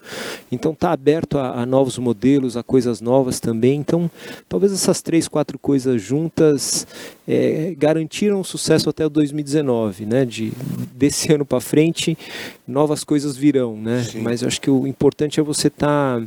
Então 0.50 0.72
está 0.72 0.92
aberto 0.92 1.38
a, 1.38 1.62
a, 1.62 1.66
novos 1.66 1.98
modelos, 1.98 2.56
a 2.56 2.62
coisas 2.62 3.00
novas 3.00 3.38
também. 3.38 3.80
Então 3.80 4.10
talvez 4.48 4.72
essas 4.72 5.00
três, 5.00 5.28
quatro 5.28 5.58
coisas 5.58 6.00
juntas 6.02 6.86
é, 7.26 7.74
garantiram 7.76 8.42
sucesso 8.42 8.90
até 8.90 9.06
o 9.06 9.10
2019, 9.10 10.06
né? 10.06 10.24
De 10.24 10.52
desse 10.94 11.30
ano 11.32 11.44
para 11.44 11.60
frente 11.60 12.18
novas 12.66 13.04
coisas 13.04 13.36
virão, 13.36 13.76
né? 13.76 14.04
Sim. 14.04 14.20
Mas 14.20 14.42
eu 14.42 14.48
acho 14.48 14.60
que 14.60 14.70
o 14.70 14.86
importante 14.86 15.38
é 15.38 15.42
você 15.42 15.68
estar 15.68 16.20
tá, 16.20 16.26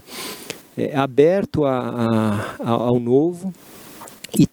é, 0.78 0.96
aberto 0.96 1.66
a, 1.66 2.56
a, 2.60 2.70
ao 2.70 3.00
novo 3.00 3.54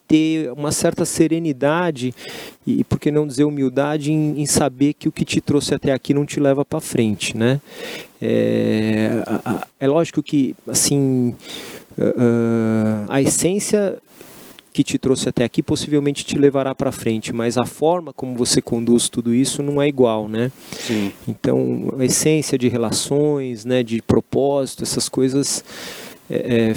ter 0.06 0.52
uma 0.52 0.72
certa 0.72 1.04
serenidade 1.04 2.14
e 2.66 2.84
por 2.84 2.98
que 2.98 3.10
não 3.10 3.26
dizer 3.26 3.44
humildade 3.44 4.12
em, 4.12 4.40
em, 4.40 4.46
saber 4.46 4.94
que 4.94 5.08
o 5.08 5.12
que 5.12 5.24
te 5.24 5.40
trouxe 5.40 5.74
até 5.74 5.92
aqui 5.92 6.14
não 6.14 6.24
te 6.26 6.40
leva 6.40 6.64
para 6.64 6.80
frente, 6.80 7.36
né? 7.36 7.60
É, 8.20 9.22
é, 9.80 9.86
lógico 9.86 10.22
que 10.22 10.54
assim 10.66 11.34
a 13.08 13.20
essência 13.20 13.98
que 14.74 14.82
te 14.82 14.98
trouxe 14.98 15.28
até 15.28 15.44
aqui 15.44 15.62
possivelmente 15.62 16.24
te 16.24 16.36
levará 16.36 16.74
para 16.74 16.90
frente, 16.90 17.32
mas 17.32 17.56
a 17.56 17.64
forma 17.64 18.12
como 18.12 18.36
você 18.36 18.60
conduz 18.60 19.08
tudo 19.08 19.32
isso 19.32 19.62
não 19.62 19.80
é 19.80 19.86
igual, 19.86 20.28
né? 20.28 20.50
Sim. 20.72 21.12
Então 21.28 21.94
a 21.96 22.04
essência 22.04 22.58
de 22.58 22.66
relações, 22.68 23.64
né, 23.64 23.84
de 23.84 24.02
propósito, 24.02 24.82
essas 24.82 25.08
coisas 25.08 25.64
é, 26.28 26.72
é, 26.72 26.74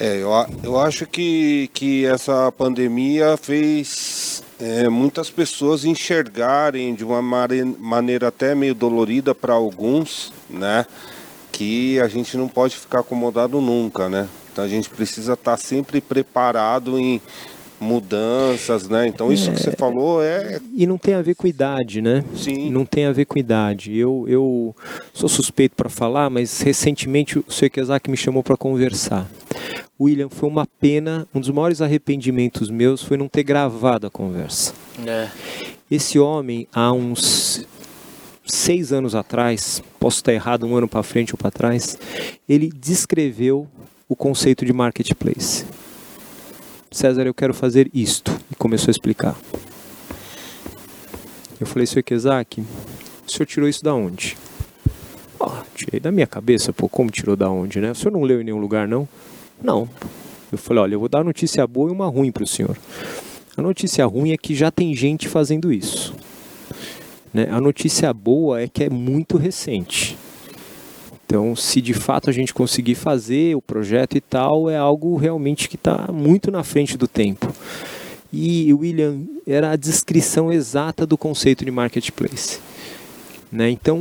é, 0.00 0.16
eu, 0.16 0.30
eu 0.62 0.80
acho 0.80 1.06
que, 1.06 1.68
que 1.74 2.06
essa 2.06 2.50
pandemia 2.50 3.36
fez 3.36 4.42
é, 4.58 4.88
muitas 4.88 5.28
pessoas 5.28 5.84
enxergarem 5.84 6.94
de 6.94 7.04
uma 7.04 7.20
maneira 7.20 8.28
até 8.28 8.54
meio 8.54 8.74
dolorida 8.74 9.34
para 9.34 9.52
alguns, 9.52 10.32
né? 10.48 10.86
Que 11.52 12.00
a 12.00 12.08
gente 12.08 12.34
não 12.38 12.48
pode 12.48 12.76
ficar 12.76 13.00
acomodado 13.00 13.60
nunca, 13.60 14.08
né? 14.08 14.26
Então 14.50 14.64
a 14.64 14.68
gente 14.68 14.88
precisa 14.88 15.34
estar 15.34 15.52
tá 15.52 15.56
sempre 15.58 16.00
preparado 16.00 16.98
em 16.98 17.20
mudanças, 17.78 18.88
né? 18.88 19.06
Então 19.06 19.30
isso 19.30 19.50
é, 19.50 19.52
que 19.52 19.60
você 19.60 19.72
falou 19.72 20.22
é 20.22 20.60
e 20.74 20.86
não 20.86 20.96
tem 20.96 21.12
a 21.12 21.22
ver 21.22 21.34
com 21.34 21.46
idade, 21.46 22.00
né? 22.00 22.24
Sim. 22.34 22.70
Não 22.70 22.86
tem 22.86 23.04
a 23.04 23.12
ver 23.12 23.26
com 23.26 23.38
idade. 23.38 23.96
Eu 23.98 24.24
eu 24.26 24.74
sou 25.12 25.28
suspeito 25.28 25.76
para 25.76 25.90
falar, 25.90 26.30
mas 26.30 26.62
recentemente 26.62 27.38
o 27.38 27.44
Sr. 27.48 27.68
Kezak 27.68 28.10
me 28.10 28.16
chamou 28.16 28.42
para 28.42 28.56
conversar. 28.56 29.28
William, 30.00 30.30
foi 30.30 30.48
uma 30.48 30.66
pena, 30.66 31.28
um 31.34 31.40
dos 31.40 31.50
maiores 31.50 31.82
arrependimentos 31.82 32.70
meus 32.70 33.02
foi 33.02 33.18
não 33.18 33.28
ter 33.28 33.42
gravado 33.42 34.06
a 34.06 34.10
conversa. 34.10 34.72
É. 35.06 35.28
Esse 35.90 36.18
homem, 36.18 36.66
há 36.72 36.90
uns 36.90 37.66
seis 38.46 38.92
anos 38.92 39.14
atrás, 39.14 39.82
posso 39.98 40.16
estar 40.16 40.32
errado 40.32 40.66
um 40.66 40.74
ano 40.74 40.88
para 40.88 41.02
frente 41.02 41.34
ou 41.34 41.38
para 41.38 41.50
trás, 41.50 41.98
ele 42.48 42.68
descreveu 42.68 43.68
o 44.08 44.16
conceito 44.16 44.64
de 44.64 44.72
marketplace. 44.72 45.66
César, 46.90 47.26
eu 47.26 47.34
quero 47.34 47.54
fazer 47.54 47.90
isto. 47.94 48.36
E 48.50 48.54
começou 48.56 48.88
a 48.88 48.90
explicar. 48.90 49.36
Eu 51.60 51.66
falei, 51.66 51.86
Sr. 51.86 52.02
Kezak, 52.02 52.60
o 52.60 53.30
senhor 53.30 53.46
tirou 53.46 53.68
isso 53.68 53.84
da 53.84 53.94
onde? 53.94 54.36
Oh, 55.38 55.52
tirei 55.74 56.00
da 56.00 56.10
minha 56.10 56.26
cabeça, 56.26 56.72
pô, 56.72 56.88
como 56.88 57.10
tirou 57.10 57.36
da 57.36 57.48
onde, 57.48 57.80
né? 57.80 57.92
O 57.92 57.94
senhor 57.94 58.10
não 58.10 58.22
leu 58.22 58.40
em 58.40 58.44
nenhum 58.44 58.58
lugar, 58.58 58.88
não? 58.88 59.06
Não. 59.62 59.88
Eu 60.50 60.58
falei, 60.58 60.82
olha, 60.82 60.94
eu 60.94 61.00
vou 61.00 61.08
dar 61.08 61.22
notícia 61.22 61.66
boa 61.66 61.90
e 61.90 61.92
uma 61.92 62.06
ruim 62.06 62.32
para 62.32 62.42
o 62.42 62.46
senhor. 62.46 62.76
A 63.56 63.62
notícia 63.62 64.04
ruim 64.06 64.32
é 64.32 64.36
que 64.36 64.54
já 64.54 64.70
tem 64.70 64.94
gente 64.94 65.28
fazendo 65.28 65.72
isso. 65.72 66.14
Né? 67.32 67.48
A 67.50 67.60
notícia 67.60 68.12
boa 68.12 68.60
é 68.60 68.68
que 68.68 68.84
é 68.84 68.90
muito 68.90 69.36
recente. 69.36 70.16
Então, 71.24 71.54
se 71.54 71.80
de 71.80 71.94
fato 71.94 72.28
a 72.28 72.32
gente 72.32 72.52
conseguir 72.52 72.96
fazer 72.96 73.54
o 73.54 73.62
projeto 73.62 74.16
e 74.16 74.20
tal, 74.20 74.68
é 74.68 74.76
algo 74.76 75.16
realmente 75.16 75.68
que 75.68 75.76
está 75.76 76.10
muito 76.12 76.50
na 76.50 76.64
frente 76.64 76.96
do 76.96 77.06
tempo. 77.06 77.54
E 78.32 78.74
William 78.74 79.20
era 79.46 79.70
a 79.70 79.76
descrição 79.76 80.52
exata 80.52 81.06
do 81.06 81.16
conceito 81.16 81.64
de 81.64 81.70
marketplace. 81.70 82.58
Né? 83.50 83.70
Então, 83.70 83.98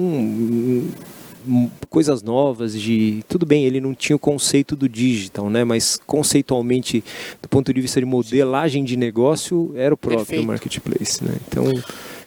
coisas 1.89 2.21
novas 2.21 2.73
de 2.79 3.23
tudo 3.27 3.45
bem 3.45 3.65
ele 3.65 3.79
não 3.81 3.93
tinha 3.93 4.15
o 4.15 4.19
conceito 4.19 4.75
do 4.75 4.87
digital 4.87 5.49
né 5.49 5.63
mas 5.63 5.99
conceitualmente 6.05 7.03
do 7.41 7.49
ponto 7.49 7.73
de 7.73 7.81
vista 7.81 7.99
de 7.99 8.05
modelagem 8.05 8.83
de 8.83 8.97
negócio 8.97 9.71
era 9.75 9.93
o 9.93 9.97
próprio 9.97 10.25
Perfeito. 10.25 10.47
marketplace 10.47 11.23
né 11.23 11.35
então 11.47 11.65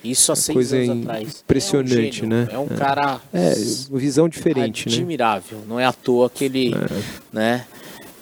isso 0.02 0.32
há 0.32 0.34
é 0.34 0.36
seis 0.36 0.54
coisa 0.54 0.76
anos 0.78 1.06
atrás 1.06 1.42
impressionante 1.44 2.22
é 2.22 2.24
um 2.24 2.28
né 2.28 2.48
é 2.50 2.58
um 2.58 2.66
cara 2.68 3.20
é 3.32 3.54
visão 3.92 4.28
diferente 4.28 4.88
admirável 4.88 5.58
né? 5.58 5.64
não 5.68 5.78
é 5.78 5.84
à 5.84 5.92
toa 5.92 6.28
que 6.30 6.44
ele 6.44 6.74
É. 6.74 7.02
né 7.32 7.66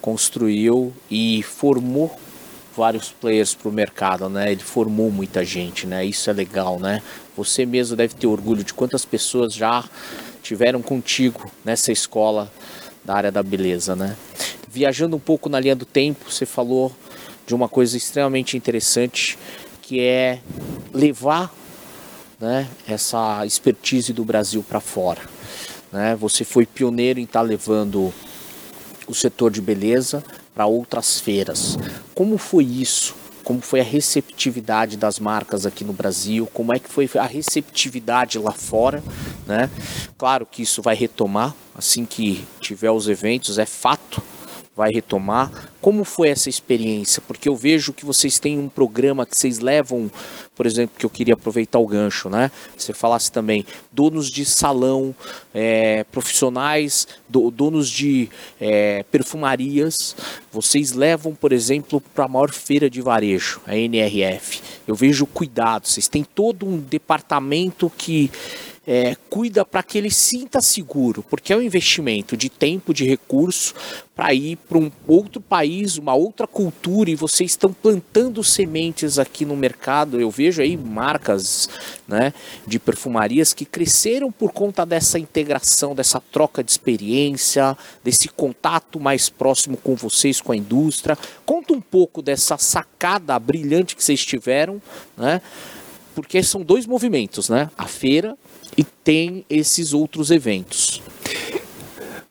construiu 0.00 0.92
e 1.10 1.42
formou 1.42 2.10
vários 2.76 3.10
players 3.10 3.54
para 3.54 3.68
o 3.68 3.72
mercado, 3.72 4.28
né? 4.28 4.50
Ele 4.52 4.62
formou 4.62 5.10
muita 5.10 5.44
gente, 5.44 5.86
né? 5.86 6.04
Isso 6.04 6.30
é 6.30 6.32
legal, 6.32 6.78
né? 6.78 7.02
Você 7.36 7.66
mesmo 7.66 7.96
deve 7.96 8.14
ter 8.14 8.26
orgulho 8.26 8.64
de 8.64 8.72
quantas 8.72 9.04
pessoas 9.04 9.52
já 9.52 9.84
tiveram 10.50 10.82
contigo 10.82 11.48
nessa 11.64 11.92
escola 11.92 12.50
da 13.04 13.14
área 13.14 13.30
da 13.30 13.40
beleza, 13.40 13.94
né? 13.94 14.16
Viajando 14.68 15.14
um 15.14 15.20
pouco 15.20 15.48
na 15.48 15.60
linha 15.60 15.76
do 15.76 15.84
tempo, 15.84 16.28
você 16.28 16.44
falou 16.44 16.90
de 17.46 17.54
uma 17.54 17.68
coisa 17.68 17.96
extremamente 17.96 18.56
interessante 18.56 19.38
que 19.80 20.00
é 20.00 20.40
levar, 20.92 21.54
né, 22.40 22.66
essa 22.84 23.46
expertise 23.46 24.12
do 24.12 24.24
Brasil 24.24 24.64
para 24.68 24.80
fora, 24.80 25.20
né? 25.92 26.16
Você 26.16 26.42
foi 26.42 26.66
pioneiro 26.66 27.20
em 27.20 27.24
estar 27.24 27.42
tá 27.42 27.46
levando 27.46 28.12
o 29.06 29.14
setor 29.14 29.52
de 29.52 29.62
beleza 29.62 30.20
para 30.52 30.66
outras 30.66 31.20
feiras. 31.20 31.78
Como 32.12 32.36
foi 32.36 32.64
isso? 32.64 33.14
Como 33.50 33.60
foi 33.60 33.80
a 33.80 33.82
receptividade 33.82 34.96
das 34.96 35.18
marcas 35.18 35.66
aqui 35.66 35.82
no 35.82 35.92
Brasil? 35.92 36.48
Como 36.54 36.72
é 36.72 36.78
que 36.78 36.88
foi 36.88 37.10
a 37.16 37.26
receptividade 37.26 38.38
lá 38.38 38.52
fora? 38.52 39.02
Né? 39.44 39.68
Claro 40.16 40.46
que 40.46 40.62
isso 40.62 40.80
vai 40.80 40.94
retomar 40.94 41.52
assim 41.74 42.04
que 42.04 42.46
tiver 42.60 42.92
os 42.92 43.08
eventos, 43.08 43.58
é 43.58 43.66
fato 43.66 44.22
vai 44.80 44.90
retomar. 44.90 45.52
Como 45.78 46.04
foi 46.04 46.30
essa 46.30 46.48
experiência? 46.48 47.22
Porque 47.26 47.50
eu 47.50 47.54
vejo 47.54 47.92
que 47.92 48.06
vocês 48.06 48.38
têm 48.38 48.58
um 48.58 48.66
programa 48.66 49.26
que 49.26 49.36
vocês 49.36 49.58
levam, 49.58 50.10
por 50.56 50.64
exemplo, 50.64 50.96
que 50.98 51.04
eu 51.04 51.10
queria 51.10 51.34
aproveitar 51.34 51.78
o 51.78 51.86
gancho, 51.86 52.30
né? 52.30 52.50
Você 52.74 52.94
falasse 52.94 53.30
também, 53.30 53.66
donos 53.92 54.30
de 54.30 54.42
salão, 54.46 55.14
é, 55.52 56.04
profissionais, 56.04 57.06
do, 57.28 57.50
donos 57.50 57.90
de 57.90 58.30
é, 58.58 59.02
perfumarias, 59.10 60.16
vocês 60.50 60.92
levam, 60.92 61.34
por 61.34 61.52
exemplo, 61.52 62.02
para 62.14 62.24
a 62.24 62.28
maior 62.28 62.50
feira 62.50 62.88
de 62.88 63.02
varejo, 63.02 63.60
a 63.66 63.76
NRF. 63.76 64.62
Eu 64.88 64.94
vejo 64.94 65.26
cuidado, 65.26 65.86
vocês 65.86 66.08
têm 66.08 66.24
todo 66.24 66.64
um 66.66 66.78
departamento 66.78 67.92
que 67.98 68.30
é, 68.92 69.14
cuida 69.28 69.64
para 69.64 69.84
que 69.84 69.96
ele 69.96 70.10
sinta 70.10 70.60
seguro, 70.60 71.24
porque 71.30 71.52
é 71.52 71.56
um 71.56 71.62
investimento 71.62 72.36
de 72.36 72.50
tempo, 72.50 72.92
de 72.92 73.04
recurso, 73.04 73.72
para 74.16 74.34
ir 74.34 74.56
para 74.56 74.78
um 74.78 74.90
outro 75.06 75.40
país, 75.40 75.96
uma 75.96 76.12
outra 76.12 76.44
cultura, 76.44 77.08
e 77.08 77.14
vocês 77.14 77.52
estão 77.52 77.72
plantando 77.72 78.42
sementes 78.42 79.16
aqui 79.16 79.44
no 79.44 79.56
mercado. 79.56 80.20
Eu 80.20 80.28
vejo 80.28 80.60
aí 80.60 80.76
marcas 80.76 81.68
né, 82.08 82.34
de 82.66 82.80
perfumarias 82.80 83.54
que 83.54 83.64
cresceram 83.64 84.32
por 84.32 84.50
conta 84.50 84.84
dessa 84.84 85.20
integração, 85.20 85.94
dessa 85.94 86.20
troca 86.20 86.60
de 86.64 86.72
experiência, 86.72 87.78
desse 88.02 88.28
contato 88.28 88.98
mais 88.98 89.30
próximo 89.30 89.76
com 89.76 89.94
vocês, 89.94 90.40
com 90.40 90.50
a 90.50 90.56
indústria. 90.56 91.16
Conta 91.46 91.72
um 91.72 91.80
pouco 91.80 92.20
dessa 92.20 92.58
sacada 92.58 93.38
brilhante 93.38 93.94
que 93.94 94.02
vocês 94.02 94.26
tiveram, 94.26 94.82
né? 95.16 95.40
Porque 96.12 96.42
são 96.42 96.62
dois 96.62 96.86
movimentos, 96.86 97.48
né? 97.48 97.70
A 97.78 97.86
feira 97.86 98.36
e 98.76 98.84
tem 98.84 99.44
esses 99.48 99.92
outros 99.92 100.30
eventos. 100.30 101.00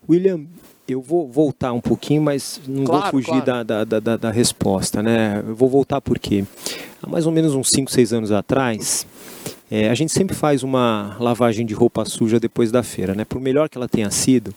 William, 0.07 0.41
eu 0.87 1.01
vou 1.01 1.27
voltar 1.27 1.71
um 1.73 1.81
pouquinho, 1.81 2.21
mas 2.21 2.59
não 2.67 2.83
Claro, 2.83 3.01
vou 3.03 3.11
fugir 3.11 3.43
claro. 3.43 3.63
da, 3.63 3.83
da, 3.83 3.99
da, 3.99 4.17
da 4.17 4.31
resposta, 4.31 5.03
né? 5.03 5.43
Eu 5.47 5.55
vou 5.55 5.69
voltar 5.69 6.01
porque 6.01 6.43
há 7.01 7.07
mais 7.07 7.25
ou 7.25 7.31
menos 7.31 7.53
uns 7.53 7.69
5, 7.69 7.91
6 7.91 8.13
anos 8.13 8.31
atrás, 8.31 9.05
é, 9.69 9.87
a 9.89 9.93
gente 9.93 10.11
sempre 10.11 10.35
faz 10.35 10.63
uma 10.63 11.15
lavagem 11.19 11.63
de 11.65 11.75
roupa 11.75 12.03
suja 12.05 12.39
depois 12.39 12.71
da 12.71 12.81
feira, 12.81 13.13
né? 13.13 13.23
Por 13.23 13.39
melhor 13.39 13.69
que 13.69 13.77
ela 13.77 13.87
tenha 13.87 14.09
sido, 14.09 14.53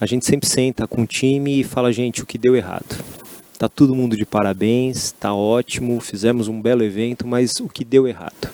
a 0.00 0.06
gente 0.06 0.24
sempre 0.24 0.48
senta 0.48 0.86
com 0.86 1.02
o 1.02 1.06
time 1.06 1.60
e 1.60 1.64
fala, 1.64 1.92
gente, 1.92 2.22
o 2.22 2.26
que 2.26 2.38
deu 2.38 2.56
errado. 2.56 3.04
Tá 3.58 3.68
todo 3.68 3.94
mundo 3.94 4.16
de 4.16 4.24
parabéns, 4.24 5.12
tá 5.12 5.34
ótimo, 5.34 6.00
fizemos 6.00 6.48
um 6.48 6.60
belo 6.60 6.82
evento, 6.82 7.26
mas 7.26 7.60
o 7.60 7.68
que 7.68 7.84
deu 7.84 8.08
errado? 8.08 8.48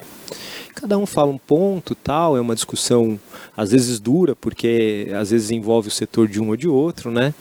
Cada 0.74 0.96
um 0.98 1.06
fala 1.06 1.30
um 1.30 1.38
ponto, 1.38 1.94
tal, 1.94 2.36
é 2.36 2.40
uma 2.40 2.54
discussão 2.54 3.18
às 3.56 3.70
vezes 3.70 4.00
dura, 4.00 4.34
porque 4.34 5.08
às 5.18 5.30
vezes 5.30 5.50
envolve 5.50 5.88
o 5.88 5.90
setor 5.90 6.28
de 6.28 6.40
um 6.40 6.48
ou 6.48 6.56
de 6.56 6.68
outro, 6.68 7.10
né? 7.10 7.34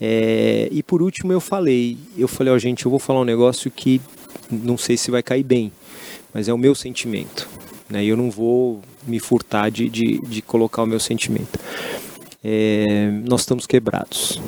É, 0.00 0.68
e 0.70 0.82
por 0.82 1.02
último 1.02 1.32
eu 1.32 1.40
falei, 1.40 1.98
eu 2.16 2.28
falei, 2.28 2.52
ó 2.52 2.58
gente, 2.58 2.84
eu 2.84 2.90
vou 2.90 3.00
falar 3.00 3.20
um 3.20 3.24
negócio 3.24 3.70
que 3.70 4.00
não 4.50 4.78
sei 4.78 4.96
se 4.96 5.10
vai 5.10 5.22
cair 5.22 5.42
bem, 5.42 5.72
mas 6.32 6.48
é 6.48 6.52
o 6.52 6.58
meu 6.58 6.74
sentimento, 6.74 7.48
né? 7.88 8.04
Eu 8.04 8.16
não 8.16 8.30
vou 8.30 8.80
me 9.06 9.18
furtar 9.18 9.70
de, 9.70 9.88
de, 9.88 10.20
de 10.20 10.42
colocar 10.42 10.82
o 10.82 10.86
meu 10.86 11.00
sentimento. 11.00 11.58
É, 12.44 13.10
nós 13.26 13.40
estamos 13.40 13.66
quebrados. 13.66 14.40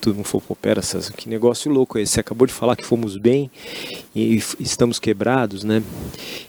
Todo 0.00 0.14
mundo 0.14 0.24
falou, 0.24 0.44
pô, 0.48 0.56
pera, 0.56 0.80
César, 0.80 1.12
que 1.12 1.28
negócio 1.28 1.70
louco 1.70 1.98
é 1.98 2.02
esse? 2.02 2.14
Você 2.14 2.20
acabou 2.20 2.46
de 2.46 2.52
falar 2.54 2.74
que 2.74 2.86
fomos 2.86 3.18
bem 3.18 3.50
e 4.16 4.42
estamos 4.58 4.98
quebrados, 4.98 5.62
né? 5.62 5.82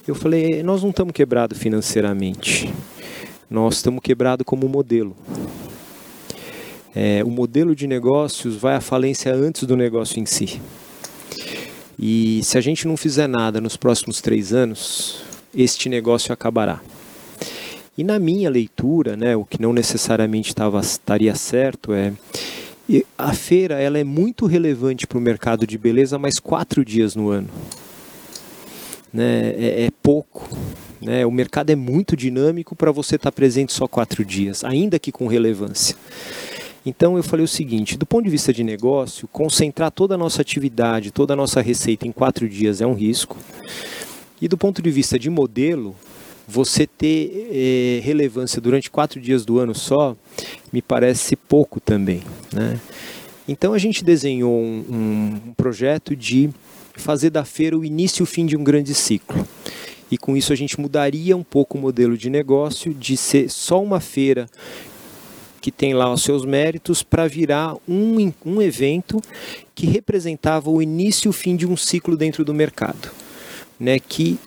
Eu 0.08 0.16
falei, 0.16 0.64
nós 0.64 0.82
não 0.82 0.90
estamos 0.90 1.12
quebrados 1.12 1.58
financeiramente. 1.58 2.74
Nós 3.50 3.76
estamos 3.76 4.02
quebrados 4.02 4.46
como 4.46 4.70
modelo. 4.70 5.14
É, 6.96 7.22
o 7.26 7.30
modelo 7.30 7.76
de 7.76 7.88
negócios 7.88 8.56
vai 8.56 8.76
à 8.76 8.82
falência 8.82 9.34
antes 9.34 9.64
do 9.64 9.76
negócio 9.76 10.22
em 10.22 10.26
si. 10.26 10.62
E 12.00 12.42
se 12.44 12.58
a 12.58 12.62
gente 12.62 12.88
não 12.88 12.96
fizer 12.96 13.28
nada 13.28 13.60
nos 13.60 13.76
próximos 13.76 14.22
três 14.22 14.54
anos, 14.54 15.24
este 15.54 15.90
negócio 15.90 16.34
acabará. 16.34 16.82
E 17.98 18.04
na 18.04 18.18
minha 18.18 18.50
leitura, 18.50 19.18
né, 19.18 19.36
o 19.36 19.44
que 19.44 19.62
não 19.62 19.74
necessariamente 19.74 20.56
tava, 20.56 20.80
estaria 20.80 21.36
certo 21.36 21.94
é 21.94 22.14
e 22.92 23.06
a 23.18 23.34
feira 23.34 23.76
ela 23.80 23.98
é 23.98 24.04
muito 24.04 24.46
relevante 24.46 25.08
para 25.08 25.18
o 25.18 25.22
mercado 25.22 25.66
de 25.66 25.78
beleza, 25.78 26.20
mas 26.20 26.40
quatro 26.40 26.84
dias 26.84 27.16
no 27.16 27.30
ano. 27.30 27.48
Né? 29.14 29.52
É, 29.58 29.86
é 29.86 29.92
pouco. 30.04 30.50
Né? 31.02 31.26
O 31.26 31.32
mercado 31.32 31.70
é 31.70 31.76
muito 31.76 32.18
dinâmico 32.18 32.76
para 32.76 32.92
você 32.92 33.16
estar 33.16 33.32
presente 33.32 33.72
só 33.72 33.88
quatro 33.88 34.26
dias, 34.26 34.66
ainda 34.66 35.00
que 35.00 35.10
com 35.10 35.26
relevância. 35.26 35.96
Então 36.86 37.16
eu 37.16 37.24
falei 37.24 37.46
o 37.46 37.48
seguinte: 37.48 37.98
do 37.98 38.06
ponto 38.06 38.26
de 38.26 38.30
vista 38.30 38.52
de 38.52 38.62
negócio, 38.62 39.26
concentrar 39.30 39.90
toda 39.90 40.16
a 40.16 40.18
nossa 40.18 40.42
atividade, 40.42 41.12
toda 41.12 41.32
a 41.32 41.38
nossa 41.38 41.62
receita 41.62 42.06
em 42.06 42.12
quatro 42.12 42.50
dias 42.50 42.82
é 42.82 42.86
um 42.86 42.94
risco. 42.94 43.38
E 44.42 44.50
do 44.50 44.58
ponto 44.58 44.82
de 44.82 44.92
vista 44.92 45.18
de 45.18 45.30
modelo, 45.30 45.96
você 46.52 46.86
ter 46.86 47.48
eh, 47.52 48.02
relevância 48.04 48.60
durante 48.62 48.92
quatro 48.92 49.20
dias 49.22 49.46
do 49.46 49.58
ano 49.58 49.74
só, 49.74 50.16
me 50.72 50.82
parece 50.82 51.36
pouco 51.36 51.80
também. 51.80 52.22
Né? 52.54 52.80
Então 53.48 53.74
a 53.74 53.78
gente 53.78 54.04
desenhou 54.04 54.54
um, 54.60 54.86
um- 54.90 55.42
um 55.50 55.54
projeto 55.54 56.16
de 56.16 56.50
fazer 56.96 57.30
da 57.30 57.46
feira 57.46 57.78
o 57.78 57.86
início 57.86 58.22
e 58.22 58.24
o 58.24 58.28
fim 58.28 58.46
de 58.46 58.58
um 58.58 58.64
grande 58.64 58.94
ciclo. 58.94 59.48
E 60.12 60.18
com 60.18 60.36
isso 60.36 60.52
a 60.52 60.56
gente 60.56 60.80
mudaria 60.80 61.38
um 61.38 61.44
pouco 61.44 61.78
o 61.78 61.82
modelo 61.82 62.18
de 62.18 62.30
negócio 62.30 62.94
de 62.94 63.16
ser 63.16 63.50
só 63.50 63.82
uma 63.82 64.02
feira 64.02 64.46
que 65.62 65.72
tem 65.72 65.94
lá 65.94 66.12
os 66.12 66.24
seus 66.24 66.44
méritos 66.44 67.02
para 67.04 67.28
virar 67.28 67.76
um, 67.88 68.32
um 68.46 68.62
evento 68.62 69.22
que 69.74 69.86
representava 69.86 70.70
o 70.70 70.82
início 70.82 71.28
e 71.28 71.30
o 71.30 71.34
fim 71.34 71.56
de 71.56 71.66
um 71.68 71.78
ciclo 71.78 72.18
dentro 72.18 72.44
do 72.44 72.54
mercado. 72.54 73.10
Né, 73.80 73.98
que 74.00 74.38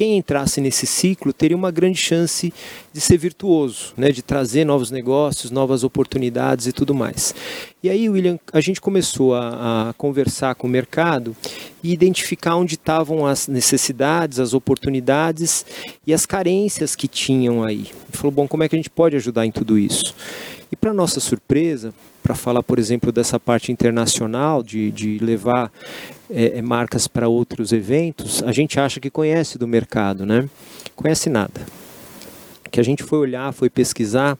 quem 0.00 0.16
entrasse 0.16 0.62
nesse 0.62 0.86
ciclo 0.86 1.30
teria 1.30 1.54
uma 1.54 1.70
grande 1.70 1.98
chance 1.98 2.50
de 2.90 3.00
ser 3.02 3.18
virtuoso, 3.18 3.92
né, 3.98 4.10
de 4.10 4.22
trazer 4.22 4.64
novos 4.64 4.90
negócios, 4.90 5.50
novas 5.50 5.84
oportunidades 5.84 6.66
e 6.66 6.72
tudo 6.72 6.94
mais. 6.94 7.34
E 7.82 7.90
aí, 7.90 8.08
William, 8.08 8.38
a 8.50 8.62
gente 8.62 8.80
começou 8.80 9.34
a, 9.34 9.90
a 9.90 9.92
conversar 9.92 10.54
com 10.54 10.66
o 10.66 10.70
mercado 10.70 11.36
e 11.84 11.92
identificar 11.92 12.56
onde 12.56 12.76
estavam 12.76 13.26
as 13.26 13.46
necessidades, 13.46 14.40
as 14.40 14.54
oportunidades 14.54 15.66
e 16.06 16.14
as 16.14 16.24
carências 16.24 16.96
que 16.96 17.06
tinham 17.06 17.62
aí. 17.62 17.88
E 18.10 18.16
falou, 18.16 18.32
bom, 18.32 18.48
como 18.48 18.62
é 18.62 18.70
que 18.70 18.76
a 18.76 18.78
gente 18.78 18.88
pode 18.88 19.16
ajudar 19.16 19.44
em 19.44 19.52
tudo 19.52 19.78
isso? 19.78 20.14
E 20.72 20.76
para 20.76 20.94
nossa 20.94 21.18
surpresa, 21.18 21.92
para 22.22 22.34
falar, 22.34 22.62
por 22.62 22.78
exemplo, 22.78 23.10
dessa 23.10 23.40
parte 23.40 23.72
internacional, 23.72 24.62
de, 24.62 24.90
de 24.92 25.18
levar 25.18 25.72
é, 26.30 26.58
é, 26.58 26.62
marcas 26.62 27.08
para 27.08 27.28
outros 27.28 27.72
eventos, 27.72 28.42
a 28.42 28.52
gente 28.52 28.78
acha 28.78 29.00
que 29.00 29.10
conhece 29.10 29.58
do 29.58 29.66
mercado, 29.66 30.24
né? 30.24 30.48
Conhece 30.94 31.28
nada. 31.28 31.60
Que 32.70 32.78
a 32.78 32.84
gente 32.84 33.02
foi 33.02 33.18
olhar, 33.18 33.52
foi 33.52 33.68
pesquisar, 33.68 34.38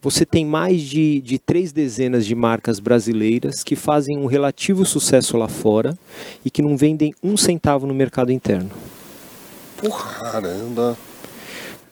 você 0.00 0.24
tem 0.24 0.46
mais 0.46 0.80
de, 0.80 1.20
de 1.20 1.38
três 1.38 1.72
dezenas 1.72 2.24
de 2.24 2.34
marcas 2.34 2.80
brasileiras 2.80 3.62
que 3.62 3.76
fazem 3.76 4.16
um 4.16 4.24
relativo 4.24 4.86
sucesso 4.86 5.36
lá 5.36 5.46
fora 5.46 5.98
e 6.42 6.50
que 6.50 6.62
não 6.62 6.74
vendem 6.74 7.14
um 7.22 7.36
centavo 7.36 7.86
no 7.86 7.92
mercado 7.92 8.32
interno. 8.32 8.70
Caramba. 10.18 10.96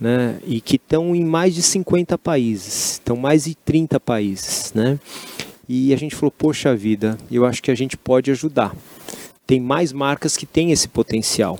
Né? 0.00 0.38
E 0.46 0.60
que 0.60 0.76
estão 0.76 1.14
em 1.14 1.24
mais 1.24 1.54
de 1.54 1.62
50 1.62 2.18
países, 2.18 2.92
estão 2.92 3.16
mais 3.16 3.44
de 3.44 3.54
30 3.54 3.98
países, 4.00 4.72
né? 4.74 4.98
E 5.68 5.94
a 5.94 5.96
gente 5.96 6.14
falou, 6.14 6.30
poxa 6.30 6.74
vida, 6.76 7.16
eu 7.30 7.44
acho 7.46 7.62
que 7.62 7.70
a 7.70 7.74
gente 7.74 7.96
pode 7.96 8.30
ajudar. 8.30 8.74
Tem 9.46 9.60
mais 9.60 9.92
marcas 9.92 10.36
que 10.36 10.46
têm 10.46 10.72
esse 10.72 10.88
potencial. 10.88 11.58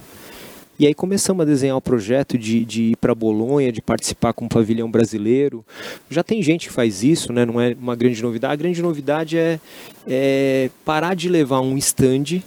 E 0.78 0.87
aí 0.87 0.95
começamos 0.95 1.43
a 1.43 1.45
desenhar 1.45 1.76
o 1.76 1.80
projeto 1.80 2.37
de, 2.37 2.64
de 2.64 2.82
ir 2.82 2.97
para 2.97 3.14
Bolonha, 3.14 3.70
de 3.70 3.80
participar 3.80 4.32
com 4.32 4.47
o 4.47 4.49
pavilhão 4.49 4.91
brasileiro. 4.91 5.64
Já 6.11 6.24
tem 6.24 6.43
gente 6.43 6.66
que 6.66 6.74
faz 6.74 7.05
isso, 7.05 7.32
né? 7.32 7.47
não 7.47 7.61
é 7.61 7.76
uma 7.80 7.95
grande 7.95 8.20
novidade. 8.20 8.53
A 8.53 8.57
grande 8.57 8.82
novidade 8.82 9.39
é, 9.39 9.61
é 10.07 10.70
parar 10.85 11.14
de 11.14 11.28
levar 11.28 11.61
um 11.61 11.78
stand 11.78 12.43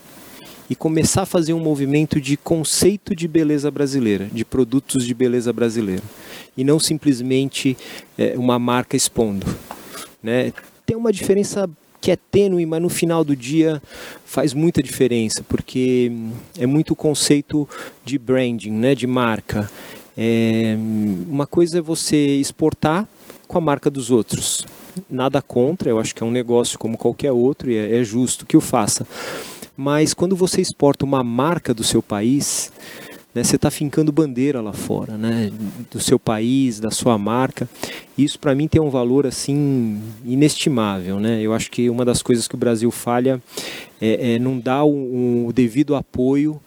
e 0.70 0.76
começar 0.76 1.24
a 1.24 1.26
fazer 1.26 1.54
um 1.54 1.60
movimento 1.60 2.20
de 2.20 2.36
conceito 2.36 3.16
de 3.16 3.28
beleza 3.28 3.72
brasileira, 3.72 4.26
de 4.32 4.44
produtos 4.44 5.06
de 5.06 5.14
beleza 5.14 5.54
brasileira. 5.54 6.04
E 6.58 6.64
não 6.64 6.80
simplesmente 6.80 7.78
é, 8.18 8.38
uma 8.38 8.60
marca 8.60 8.98
expondo. 8.98 9.46
Né? 10.22 10.52
Tem 10.86 10.98
uma 10.98 11.12
diferença 11.12 11.70
que 12.02 12.12
é 12.12 12.16
tênue, 12.16 12.66
mas 12.66 12.82
no 12.82 12.90
final 12.90 13.24
do 13.24 13.36
dia 13.36 13.82
faz 14.26 14.54
muita 14.54 14.84
diferença, 14.84 15.44
porque 15.48 16.12
é 16.58 16.66
muito 16.66 16.96
conceito 16.96 17.68
de 18.04 18.18
branding, 18.18 18.72
né? 18.72 18.94
de 18.94 19.08
marca. 19.08 19.70
É, 20.18 20.76
uma 21.28 21.46
coisa 21.46 21.78
é 21.78 21.82
você 21.82 22.18
exportar 22.38 23.08
com 23.48 23.58
a 23.58 23.62
marca 23.62 23.90
dos 23.90 24.12
outros. 24.12 24.66
Nada 25.10 25.42
contra, 25.42 25.90
eu 25.90 26.00
acho 26.00 26.14
que 26.14 26.24
é 26.24 26.26
um 26.26 26.32
negócio 26.32 26.78
como 26.78 26.98
qualquer 26.98 27.32
outro 27.32 27.70
e 27.70 27.78
é, 27.78 28.00
é 28.00 28.04
justo 28.04 28.46
que 28.46 28.58
o 28.58 28.62
faça. 28.62 29.08
Mas 29.78 30.12
quando 30.12 30.36
você 30.36 30.60
exporta 30.60 31.06
uma 31.06 31.24
marca 31.24 31.72
do 31.72 31.84
seu 31.84 32.02
país, 32.02 32.72
né, 33.34 33.44
você 33.44 33.56
está 33.56 33.70
fincando 33.70 34.12
bandeira 34.12 34.60
lá 34.60 34.74
fora, 34.74 35.16
né, 35.16 35.52
do 35.92 36.00
seu 36.00 36.18
país, 36.18 36.80
da 36.80 36.90
sua 36.90 37.16
marca. 37.20 37.70
Isso 38.18 38.40
para 38.40 38.56
mim 38.56 38.68
tem 38.68 38.82
um 38.82 38.90
valor 38.90 39.28
assim 39.28 40.02
inestimável, 40.26 41.20
né? 41.20 41.40
Eu 41.40 41.54
acho 41.54 41.70
que 41.70 41.88
uma 41.88 42.04
das 42.04 42.24
coisas 42.24 42.48
que 42.48 42.56
o 42.56 42.58
Brasil 42.58 42.90
falha 42.90 43.40
é, 44.02 44.34
é 44.34 44.40
não 44.40 44.60
dar 44.60 44.84
o, 44.84 45.46
o 45.48 45.54
devido 45.54 45.96
apoio 45.96 46.60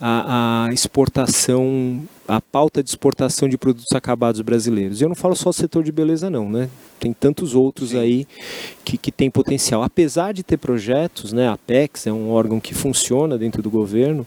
à, 0.00 0.66
à 0.66 0.72
exportação, 0.72 2.02
à 2.26 2.40
pauta 2.40 2.82
de 2.82 2.88
exportação 2.88 3.48
de 3.48 3.58
produtos 3.58 3.92
acabados 3.94 4.40
brasileiros. 4.40 5.00
Eu 5.00 5.08
não 5.08 5.16
falo 5.16 5.34
só 5.34 5.50
do 5.50 5.54
setor 5.54 5.82
de 5.82 5.92
beleza 5.92 6.30
não, 6.30 6.48
né? 6.48 6.68
Tem 6.98 7.12
tantos 7.12 7.54
outros 7.54 7.94
aí 7.94 8.26
que, 8.84 8.96
que 8.96 9.12
tem 9.12 9.30
potencial. 9.30 9.82
Apesar 9.82 10.32
de 10.32 10.42
ter 10.42 10.56
projetos, 10.56 11.32
né? 11.32 11.48
A 11.48 11.52
Apex 11.52 12.06
é 12.06 12.12
um 12.12 12.30
órgão 12.30 12.60
que 12.60 12.74
funciona 12.74 13.38
dentro 13.38 13.62
do 13.62 13.70
governo. 13.70 14.26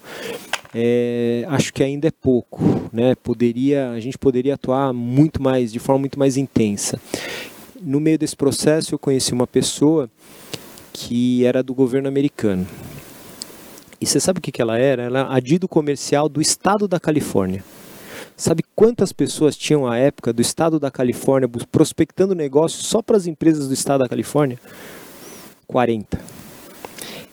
É, 0.74 1.46
acho 1.50 1.74
que 1.74 1.84
ainda 1.84 2.08
é 2.08 2.12
pouco, 2.12 2.62
né? 2.94 3.16
Poderia, 3.16 3.92
a 3.92 4.00
gente 4.00 4.18
poderia 4.18 4.54
atuar 4.54 4.94
muito 4.94 5.42
mais, 5.42 5.72
de 5.72 5.80
forma 5.80 6.00
muito 6.00 6.18
mais 6.18 6.38
intensa. 6.38 7.00
No 7.82 8.00
meio 8.00 8.18
desse 8.18 8.36
processo, 8.36 8.94
eu 8.94 9.00
conheci 9.00 9.34
uma 9.34 9.48
pessoa 9.48 10.10
que 10.94 11.46
era 11.46 11.64
do 11.64 11.74
governo 11.74 12.08
americano. 12.08 12.66
E 14.02 14.06
você 14.08 14.20
sabe 14.20 14.40
o 14.40 14.42
que, 14.42 14.52
que 14.52 14.62
ela 14.62 14.80
era? 14.80 15.04
Ela 15.04 15.20
era 15.20 15.34
adido 15.34 15.68
comercial 15.68 16.28
do 16.28 16.42
estado 16.42 16.88
da 16.88 17.00
Califórnia. 17.00 17.64
Sabe 18.36 18.64
quantas 18.76 19.14
pessoas 19.14 19.56
tinham 19.56 19.86
à 19.86 19.96
época 19.96 20.34
do 20.34 20.42
estado 20.42 20.80
da 20.80 20.90
Califórnia 20.90 21.48
prospectando 21.72 22.34
negócios 22.34 22.88
só 22.88 23.04
para 23.04 23.16
as 23.16 23.28
empresas 23.28 23.68
do 23.68 23.74
estado 23.76 24.02
da 24.02 24.10
Califórnia? 24.10 24.60
40. 25.68 26.20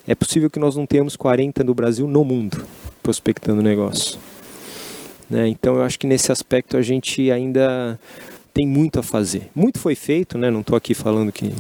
É 0.07 0.14
possível 0.14 0.51
que 0.51 0.59
nós 0.59 0.77
não 0.77 0.85
tenhamos 0.85 1.16
40 1.16 1.64
no 1.64 1.75
Brasil, 1.75 2.07
no 2.07 2.23
mundo, 2.23 2.62
prospectando 3.03 3.62
negócio. 3.62 4.19
Né? 5.31 5.49
Então 5.49 5.77
eu 5.77 5.83
acho 5.83 5.99
que 5.99 6.07
nesse 6.07 6.31
aspecto 6.31 6.77
a 6.77 6.83
gente 6.83 7.31
ainda 7.31 7.99
tem 8.53 8.66
muito 8.66 9.01
a 9.01 9.03
fazer. 9.03 9.49
Muito 9.55 9.79
foi 9.79 9.95
feito, 9.95 10.37
né? 10.37 10.51
não 10.51 10.61
estou 10.61 10.77
aqui 10.77 10.93
falando 10.93 11.33
que 11.33 11.51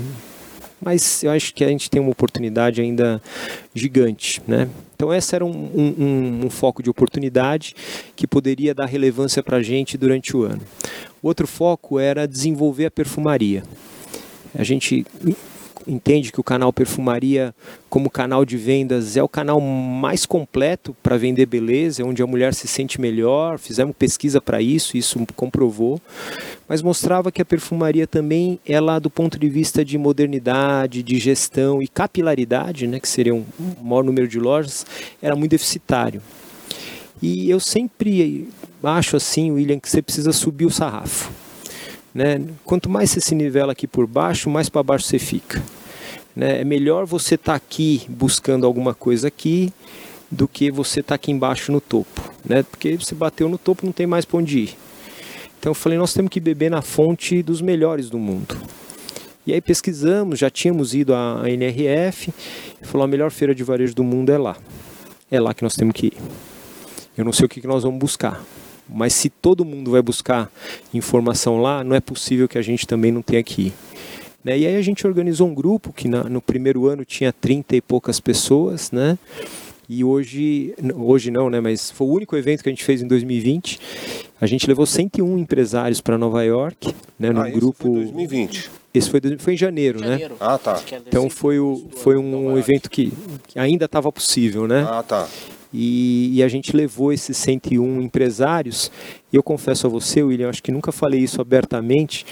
mas 0.80 1.24
eu 1.24 1.30
acho 1.30 1.52
que 1.54 1.64
a 1.64 1.68
gente 1.68 1.90
tem 1.90 2.00
uma 2.00 2.10
oportunidade 2.10 2.80
ainda 2.80 3.20
gigante, 3.74 4.40
né? 4.46 4.68
Então 4.98 5.14
esse 5.14 5.32
era 5.32 5.44
um, 5.44 5.52
um, 5.52 6.46
um 6.46 6.50
foco 6.50 6.82
de 6.82 6.90
oportunidade 6.90 7.72
que 8.16 8.26
poderia 8.26 8.74
dar 8.74 8.86
relevância 8.86 9.40
para 9.44 9.58
a 9.58 9.62
gente 9.62 9.96
durante 9.96 10.36
o 10.36 10.42
ano. 10.42 10.60
Outro 11.22 11.46
foco 11.46 12.00
era 12.00 12.26
desenvolver 12.26 12.86
a 12.86 12.90
perfumaria. 12.90 13.62
A 14.52 14.64
gente 14.64 15.06
entende 15.88 16.30
que 16.30 16.38
o 16.38 16.44
canal 16.44 16.72
Perfumaria, 16.72 17.54
como 17.88 18.10
canal 18.10 18.44
de 18.44 18.56
vendas, 18.56 19.16
é 19.16 19.22
o 19.22 19.28
canal 19.28 19.60
mais 19.60 20.26
completo 20.26 20.94
para 21.02 21.16
vender 21.16 21.46
beleza, 21.46 22.02
é 22.02 22.04
onde 22.04 22.22
a 22.22 22.26
mulher 22.26 22.54
se 22.54 22.68
sente 22.68 23.00
melhor. 23.00 23.58
Fizemos 23.58 23.96
pesquisa 23.96 24.40
para 24.40 24.60
isso, 24.60 24.96
isso 24.96 25.18
comprovou. 25.34 26.00
Mas 26.68 26.82
mostrava 26.82 27.32
que 27.32 27.40
a 27.40 27.44
perfumaria 27.44 28.06
também, 28.06 28.60
ela, 28.66 28.98
do 28.98 29.08
ponto 29.08 29.38
de 29.38 29.48
vista 29.48 29.84
de 29.84 29.96
modernidade, 29.96 31.02
de 31.02 31.18
gestão 31.18 31.82
e 31.82 31.88
capilaridade, 31.88 32.86
né, 32.86 33.00
que 33.00 33.08
seria 33.08 33.34
um 33.34 33.44
maior 33.82 34.04
número 34.04 34.28
de 34.28 34.38
lojas, 34.38 34.84
era 35.22 35.34
muito 35.34 35.52
deficitário. 35.52 36.20
E 37.20 37.50
eu 37.50 37.58
sempre 37.58 38.48
acho 38.82 39.16
assim, 39.16 39.50
William, 39.50 39.80
que 39.80 39.88
você 39.88 40.02
precisa 40.02 40.32
subir 40.32 40.66
o 40.66 40.70
sarrafo. 40.70 41.32
Né? 42.14 42.40
Quanto 42.64 42.88
mais 42.88 43.10
você 43.10 43.20
se 43.20 43.34
nivela 43.34 43.72
aqui 43.72 43.86
por 43.86 44.06
baixo, 44.06 44.48
mais 44.48 44.68
para 44.68 44.82
baixo 44.82 45.06
você 45.06 45.18
fica. 45.18 45.62
Né? 46.38 46.60
É 46.60 46.64
melhor 46.64 47.04
você 47.04 47.34
estar 47.34 47.52
tá 47.52 47.56
aqui 47.56 48.06
buscando 48.08 48.64
alguma 48.64 48.94
coisa 48.94 49.26
aqui 49.26 49.72
do 50.30 50.46
que 50.46 50.70
você 50.70 51.00
estar 51.00 51.08
tá 51.08 51.14
aqui 51.16 51.32
embaixo 51.32 51.72
no 51.72 51.80
topo, 51.80 52.32
né? 52.48 52.62
Porque 52.62 52.96
você 52.96 53.12
bateu 53.12 53.48
no 53.48 53.58
topo, 53.58 53.84
não 53.84 53.92
tem 53.92 54.06
mais 54.06 54.24
para 54.24 54.38
onde 54.38 54.60
ir. 54.60 54.76
Então 55.58 55.70
eu 55.70 55.74
falei, 55.74 55.98
nós 55.98 56.14
temos 56.14 56.30
que 56.30 56.38
beber 56.38 56.70
na 56.70 56.80
fonte 56.80 57.42
dos 57.42 57.60
melhores 57.60 58.08
do 58.08 58.20
mundo. 58.20 58.56
E 59.44 59.52
aí 59.52 59.60
pesquisamos, 59.60 60.38
já 60.38 60.48
tínhamos 60.48 60.94
ido 60.94 61.12
à 61.12 61.42
NRF, 61.46 62.32
e 62.80 62.86
falou, 62.86 63.04
a 63.04 63.08
melhor 63.08 63.32
feira 63.32 63.52
de 63.52 63.64
varejo 63.64 63.96
do 63.96 64.04
mundo 64.04 64.30
é 64.30 64.38
lá. 64.38 64.56
É 65.28 65.40
lá 65.40 65.52
que 65.52 65.64
nós 65.64 65.74
temos 65.74 65.92
que 65.92 66.06
ir. 66.06 66.16
Eu 67.16 67.24
não 67.24 67.32
sei 67.32 67.46
o 67.46 67.48
que 67.48 67.66
nós 67.66 67.82
vamos 67.82 67.98
buscar, 67.98 68.40
mas 68.88 69.12
se 69.12 69.28
todo 69.28 69.64
mundo 69.64 69.90
vai 69.90 70.02
buscar 70.02 70.48
informação 70.94 71.60
lá, 71.60 71.82
não 71.82 71.96
é 71.96 72.00
possível 72.00 72.46
que 72.46 72.58
a 72.58 72.62
gente 72.62 72.86
também 72.86 73.10
não 73.10 73.22
tenha 73.22 73.42
que 73.42 73.62
ir. 73.62 73.72
Né? 74.48 74.58
E 74.58 74.66
aí 74.66 74.76
a 74.76 74.82
gente 74.82 75.06
organizou 75.06 75.46
um 75.46 75.54
grupo 75.54 75.92
que 75.92 76.08
na, 76.08 76.24
no 76.24 76.40
primeiro 76.40 76.86
ano 76.86 77.04
tinha 77.04 77.30
30 77.30 77.76
e 77.76 77.80
poucas 77.82 78.18
pessoas, 78.18 78.90
né? 78.90 79.18
E 79.86 80.02
hoje, 80.02 80.74
hoje 80.96 81.30
não, 81.30 81.50
né? 81.50 81.60
Mas 81.60 81.90
foi 81.90 82.06
o 82.06 82.10
único 82.10 82.34
evento 82.34 82.62
que 82.62 82.68
a 82.68 82.72
gente 82.72 82.84
fez 82.84 83.02
em 83.02 83.06
2020. 83.06 83.78
A 84.40 84.46
gente 84.46 84.66
levou 84.66 84.86
101 84.86 85.38
empresários 85.38 86.00
para 86.00 86.16
Nova 86.16 86.42
York, 86.42 86.94
né? 87.18 87.30
No 87.30 87.42
ah, 87.42 87.50
grupo. 87.50 87.84
Foi 87.84 88.04
2020. 88.04 88.70
Esse 88.94 89.10
foi, 89.10 89.20
foi 89.38 89.52
em 89.52 89.56
janeiro, 89.56 90.00
né? 90.00 90.12
Janeiro. 90.12 90.34
né? 90.34 90.40
Ah, 90.40 90.56
tá. 90.56 90.82
Então 91.06 91.28
foi, 91.28 91.58
o, 91.58 91.86
foi 91.96 92.16
um 92.16 92.56
evento 92.56 92.88
que, 92.88 93.12
que 93.46 93.58
ainda 93.58 93.84
estava 93.84 94.10
possível, 94.10 94.66
né? 94.66 94.86
Ah, 94.88 95.02
tá. 95.02 95.28
E, 95.72 96.38
e, 96.38 96.42
a 96.42 96.48
gente 96.48 96.74
levou 96.74 97.12
esses 97.12 97.36
101 97.36 98.00
empresários. 98.00 98.90
E 99.30 99.36
eu 99.36 99.42
confesso 99.42 99.86
a 99.86 99.90
você, 99.90 100.22
William, 100.22 100.48
acho 100.48 100.62
que 100.62 100.72
nunca 100.72 100.90
falei 100.90 101.20
isso 101.20 101.42
abertamente. 101.42 102.24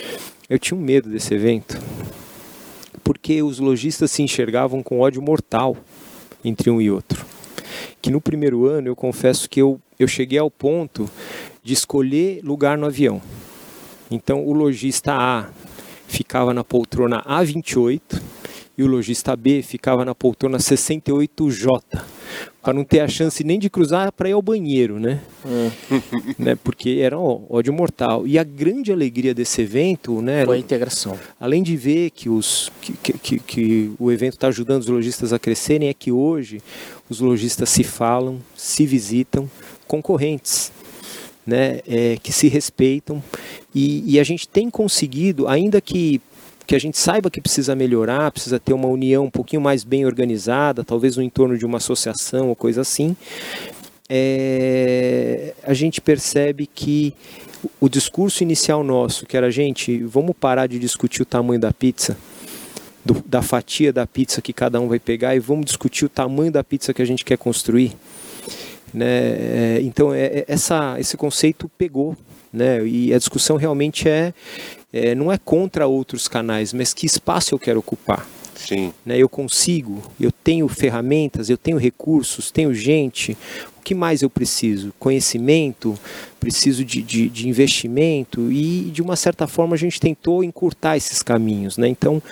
Eu 0.49 0.59
tinha 0.59 0.79
um 0.79 0.81
medo 0.81 1.11
desse 1.11 1.35
evento. 1.35 1.77
Porque 3.03 3.43
os 3.43 3.59
lojistas 3.59 4.11
se 4.11 4.23
enxergavam 4.23 4.83
com 4.83 5.01
ódio 5.01 5.21
mortal 5.21 5.77
entre 6.45 6.71
um 6.71 6.81
e 6.81 6.91
outro. 6.91 7.27
Que 8.01 8.11
no 8.11 8.21
primeiro 8.21 8.67
ano 8.67 8.89
eu 8.89 8.95
confesso 8.95 9.51
que 9.51 9.61
eu, 9.61 9.81
eu 9.99 10.07
cheguei 10.07 10.39
ao 10.39 10.51
ponto 10.51 11.11
de 11.63 11.73
escolher 11.73 12.41
lugar 12.45 12.79
no 12.79 12.87
avião. 12.87 13.21
Então 14.09 14.45
o 14.47 14.53
lojista 14.53 15.13
A 15.13 15.49
ficava 16.07 16.55
na 16.55 16.63
poltrona 16.63 17.23
A28 17.25 18.01
e 18.77 18.83
o 18.83 18.87
lojista 18.87 19.35
B 19.35 19.63
ficava 19.63 20.05
na 20.05 20.15
poltrona 20.15 20.59
68J 20.59 21.83
para 22.67 22.75
não 22.75 22.83
ter 22.83 22.99
a 22.99 23.07
chance 23.07 23.45
nem 23.45 23.61
de 23.61 23.71
cruzar 23.71 24.11
para 24.11 24.29
ir 24.29 24.33
ao 24.33 24.43
banheiro, 24.43 24.99
né? 24.99 25.21
Hum. 25.45 25.71
né? 26.37 26.57
Porque 26.57 26.99
era 27.01 27.17
ó, 27.17 27.41
ódio 27.49 27.73
mortal. 27.73 28.27
E 28.27 28.39
a 28.39 28.43
grande 28.43 28.91
alegria 28.93 29.33
desse 29.33 29.63
evento, 29.63 30.21
né? 30.21 30.45
Foi 30.45 30.57
a 30.57 30.61
integração. 30.61 31.17
Além 31.39 31.63
de 31.63 31.77
ver 31.77 32.11
que, 32.11 32.29
os, 32.29 32.73
que, 32.81 32.93
que, 33.19 33.39
que 33.39 33.93
o 33.99 34.11
evento 34.11 34.35
está 34.35 34.49
ajudando 34.49 34.83
os 34.83 34.89
lojistas 34.89 35.33
a 35.33 35.39
crescerem, 35.39 35.89
é 35.89 35.95
que 35.95 36.11
hoje 36.11 36.61
os 37.09 37.21
lojistas 37.21 37.69
se 37.69 37.85
falam, 37.85 38.41
se 38.57 38.85
visitam, 38.85 39.49
concorrentes. 39.87 40.73
Né, 41.47 41.79
é, 41.87 42.17
que 42.21 42.33
se 42.33 42.49
respeitam 42.49 43.23
e, 43.73 44.15
e 44.15 44.19
a 44.19 44.25
gente 44.25 44.49
tem 44.49 44.69
conseguido, 44.69 45.47
ainda 45.47 45.81
que 45.81 46.21
que 46.67 46.75
a 46.75 46.79
gente 46.79 46.99
saiba 46.99 47.31
que 47.31 47.41
precisa 47.41 47.75
melhorar, 47.75 48.31
precisa 48.31 48.59
ter 48.59 48.73
uma 48.73 48.89
união 48.89 49.25
um 49.25 49.31
pouquinho 49.31 49.63
mais 49.63 49.85
bem 49.85 50.05
organizada, 50.05 50.85
talvez 50.85 51.17
no 51.17 51.23
entorno 51.23 51.57
de 51.57 51.65
uma 51.65 51.79
associação 51.79 52.49
ou 52.49 52.57
coisa 52.57 52.81
assim, 52.81 53.17
é, 54.09 55.55
a 55.63 55.75
gente 55.75 56.01
percebe 56.01 56.67
que 56.67 57.15
o 57.81 57.89
discurso 57.89 58.43
inicial 58.43 58.85
nosso, 58.85 59.27
que 59.27 59.37
era, 59.37 59.51
gente, 59.51 59.99
vamos 60.03 60.35
parar 60.39 60.67
de 60.67 60.79
discutir 60.79 61.23
o 61.23 61.27
tamanho 61.27 61.61
da 61.61 61.73
pizza, 61.73 62.17
do, 63.05 63.23
da 63.27 63.43
fatia 63.43 63.93
da 63.93 64.07
pizza 64.07 64.43
que 64.43 64.53
cada 64.53 64.81
um 64.81 64.89
vai 64.89 64.99
pegar, 64.99 65.35
e 65.35 65.39
vamos 65.39 65.67
discutir 65.67 66.05
o 66.05 66.09
tamanho 66.09 66.51
da 66.51 66.63
pizza 66.63 66.93
que 66.93 67.03
a 67.03 67.07
gente 67.07 67.25
quer 67.25 67.39
construir. 67.39 67.97
Né? 68.93 69.07
É, 69.07 69.79
então, 69.83 70.13
é, 70.13 70.25
é 70.25 70.45
essa, 70.49 70.99
esse 70.99 71.17
conceito 71.17 71.71
pegou. 71.77 72.17
Né? 72.53 72.87
E 72.87 73.13
a 73.13 73.19
discussão 73.19 73.57
realmente 73.57 74.09
é 74.09 74.33
é, 74.93 75.15
não 75.15 75.31
é 75.31 75.39
contra 75.39 75.87
outros 75.87 76.29
canais, 76.29 76.73
mas 76.73 76.95
que 76.95 77.07
espaço 77.07 77.55
eu 77.55 77.59
quero 77.59 77.81
ocupar. 77.81 78.27
Sim. 78.55 78.93
Né, 79.05 79.19
eu 79.19 79.29
consigo, 79.29 80.03
eu 80.19 80.33
tenho 80.33 80.67
ferramentas, 80.69 81.51
eu 81.51 81.59
tenho 81.59 81.77
recursos, 81.77 82.51
tenho 82.51 82.73
gente. 82.75 83.37
O 83.79 83.83
que 83.83 83.95
mais 83.95 84.23
eu 84.23 84.31
preciso? 84.31 84.93
Conhecimento, 84.99 85.99
preciso 86.41 86.85
de, 86.85 87.03
de, 87.03 87.29
de 87.29 87.49
investimento 87.49 88.51
e, 88.51 88.91
de 88.91 89.03
uma 89.03 89.15
certa 89.15 89.47
forma, 89.47 89.75
a 89.75 89.79
gente 89.79 90.01
tentou 90.01 90.43
encurtar 90.43 90.97
esses 90.97 91.23
caminhos. 91.23 91.77
Né? 91.77 91.89
Então, 91.89 92.23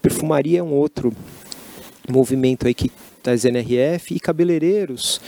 perfumaria 0.00 0.60
é 0.60 0.62
um 0.62 0.72
outro 0.72 1.12
movimento 2.08 2.66
aí 2.66 2.74
que 2.74 2.90
das 3.22 3.44
NRF 3.44 4.14
e 4.14 4.20
cabeleireiros 4.20 5.20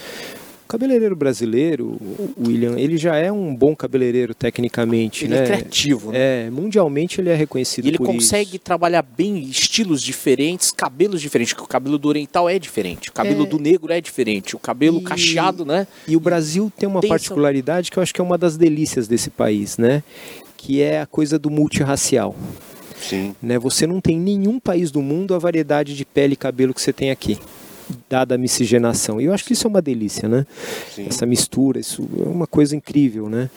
o 0.67 0.69
cabeleireiro 0.69 1.15
brasileiro, 1.15 1.97
o 2.37 2.49
William, 2.49 2.77
ele 2.77 2.99
já 2.99 3.15
é 3.15 3.31
um 3.31 3.55
bom 3.55 3.75
cabeleireiro 3.77 4.35
tecnicamente, 4.35 5.25
ele 5.25 5.35
é 5.35 5.39
né? 5.39 5.45
é 5.45 5.47
criativo, 5.47 6.11
né? 6.11 6.47
É, 6.47 6.51
mundialmente 6.51 7.21
ele 7.21 7.31
é 7.31 7.37
reconhecido 7.37 7.85
e 7.85 7.89
ele 7.91 7.99
por 7.99 8.07
consegue 8.09 8.57
isso. 8.57 8.59
trabalhar 8.59 9.03
bem 9.03 9.45
estilos 9.45 10.03
diferentes, 10.03 10.73
cabelos 10.73 11.21
diferentes, 11.21 11.53
porque 11.53 11.65
o 11.65 11.69
cabelo 11.69 11.97
do 11.97 12.09
oriental 12.09 12.49
é 12.49 12.59
diferente, 12.59 13.11
o 13.11 13.13
cabelo 13.13 13.45
é... 13.45 13.47
do 13.47 13.61
negro 13.61 13.93
é 13.93 14.01
diferente, 14.01 14.57
o 14.57 14.59
cabelo 14.59 14.99
e... 14.99 15.05
cacheado, 15.05 15.65
né? 15.65 15.87
E 16.09 16.17
o 16.17 16.21
Brasil 16.21 16.71
tem 16.77 16.89
uma 16.89 17.01
tem 17.01 17.11
particularidade 17.11 17.87
essa... 17.87 17.93
que 17.93 17.99
eu 18.01 18.03
acho 18.03 18.13
que 18.13 18.21
é 18.21 18.25
uma 18.25 18.37
das 18.37 18.57
delícias 18.57 19.07
desse 19.07 19.31
país, 19.31 19.79
né? 19.79 20.03
Que 20.57 20.83
é 20.83 21.01
a 21.01 21.07
coisa 21.07 21.39
do 21.39 21.49
multirracial. 21.49 22.35
Sim. 23.01 23.37
Né? 23.41 23.57
Você 23.59 23.87
não 23.87 24.01
tem 24.01 24.19
nenhum 24.19 24.59
país 24.59 24.91
do 24.91 25.01
mundo 25.01 25.33
a 25.33 25.39
variedade 25.39 25.95
de 25.95 26.05
pele 26.05 26.33
e 26.33 26.37
cabelo 26.37 26.75
que 26.75 26.81
você 26.81 26.93
tem 26.93 27.13
aqui 27.13 27.39
dada 28.09 28.35
a 28.35 28.39
miscigenação. 28.39 29.21
E 29.21 29.25
eu 29.25 29.33
acho 29.33 29.45
que 29.45 29.53
isso 29.53 29.67
é 29.67 29.71
uma 29.71 29.83
delícia, 29.83 30.29
né? 30.29 30.47
Sim. 30.95 31.07
Essa 31.09 31.27
mistura, 31.27 31.79
isso 31.79 32.09
é 32.19 32.29
uma 32.29 32.47
coisa 32.47 32.75
incrível, 32.75 33.29
né? 33.29 33.51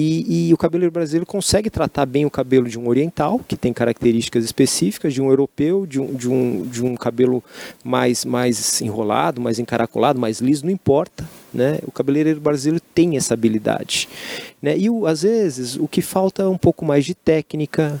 E, 0.00 0.48
e, 0.48 0.54
o 0.54 0.56
cabeleireiro 0.56 0.92
brasileiro 0.92 1.26
consegue 1.26 1.68
tratar 1.68 2.06
bem 2.06 2.24
o 2.24 2.30
cabelo 2.30 2.68
de 2.68 2.78
um 2.78 2.86
oriental, 2.86 3.40
que 3.48 3.56
tem 3.56 3.72
características 3.72 4.44
específicas, 4.44 5.12
de 5.12 5.20
um 5.20 5.28
europeu, 5.28 5.86
de 5.86 6.00
um, 6.00 6.14
de 6.14 6.30
um, 6.30 6.62
de 6.62 6.84
um 6.84 6.94
cabelo 6.94 7.42
mais, 7.82 8.24
mais 8.24 8.80
enrolado, 8.80 9.40
mais 9.40 9.58
encaracolado, 9.58 10.16
mais 10.20 10.40
liso, 10.40 10.64
não 10.64 10.70
importa. 10.70 11.28
Né? 11.52 11.80
O 11.84 11.90
cabeleireiro 11.90 12.40
brasileiro 12.40 12.80
tem 12.94 13.16
essa 13.16 13.34
habilidade. 13.34 14.08
Né? 14.62 14.78
E 14.78 14.88
o, 14.88 15.04
às 15.04 15.22
vezes 15.22 15.74
o 15.74 15.88
que 15.88 16.00
falta 16.00 16.44
é 16.44 16.46
um 16.46 16.58
pouco 16.58 16.84
mais 16.84 17.04
de 17.04 17.14
técnica, 17.14 17.98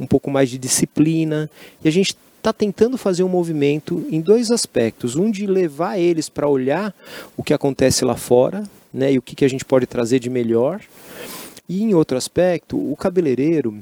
um 0.00 0.06
pouco 0.06 0.28
mais 0.28 0.50
de 0.50 0.58
disciplina, 0.58 1.48
e 1.84 1.86
a 1.86 1.92
gente 1.92 2.16
está 2.46 2.52
tentando 2.52 2.96
fazer 2.96 3.24
um 3.24 3.28
movimento 3.28 4.06
em 4.08 4.20
dois 4.20 4.52
aspectos. 4.52 5.16
Um 5.16 5.32
de 5.32 5.48
levar 5.48 5.98
eles 5.98 6.28
para 6.28 6.48
olhar 6.48 6.94
o 7.36 7.42
que 7.42 7.52
acontece 7.52 8.04
lá 8.04 8.14
fora 8.14 8.62
né, 8.94 9.12
e 9.12 9.18
o 9.18 9.22
que, 9.22 9.34
que 9.34 9.44
a 9.44 9.48
gente 9.48 9.64
pode 9.64 9.84
trazer 9.84 10.20
de 10.20 10.30
melhor. 10.30 10.80
E 11.68 11.82
em 11.82 11.92
outro 11.92 12.16
aspecto, 12.16 12.76
o 12.76 12.94
cabeleireiro, 12.94 13.76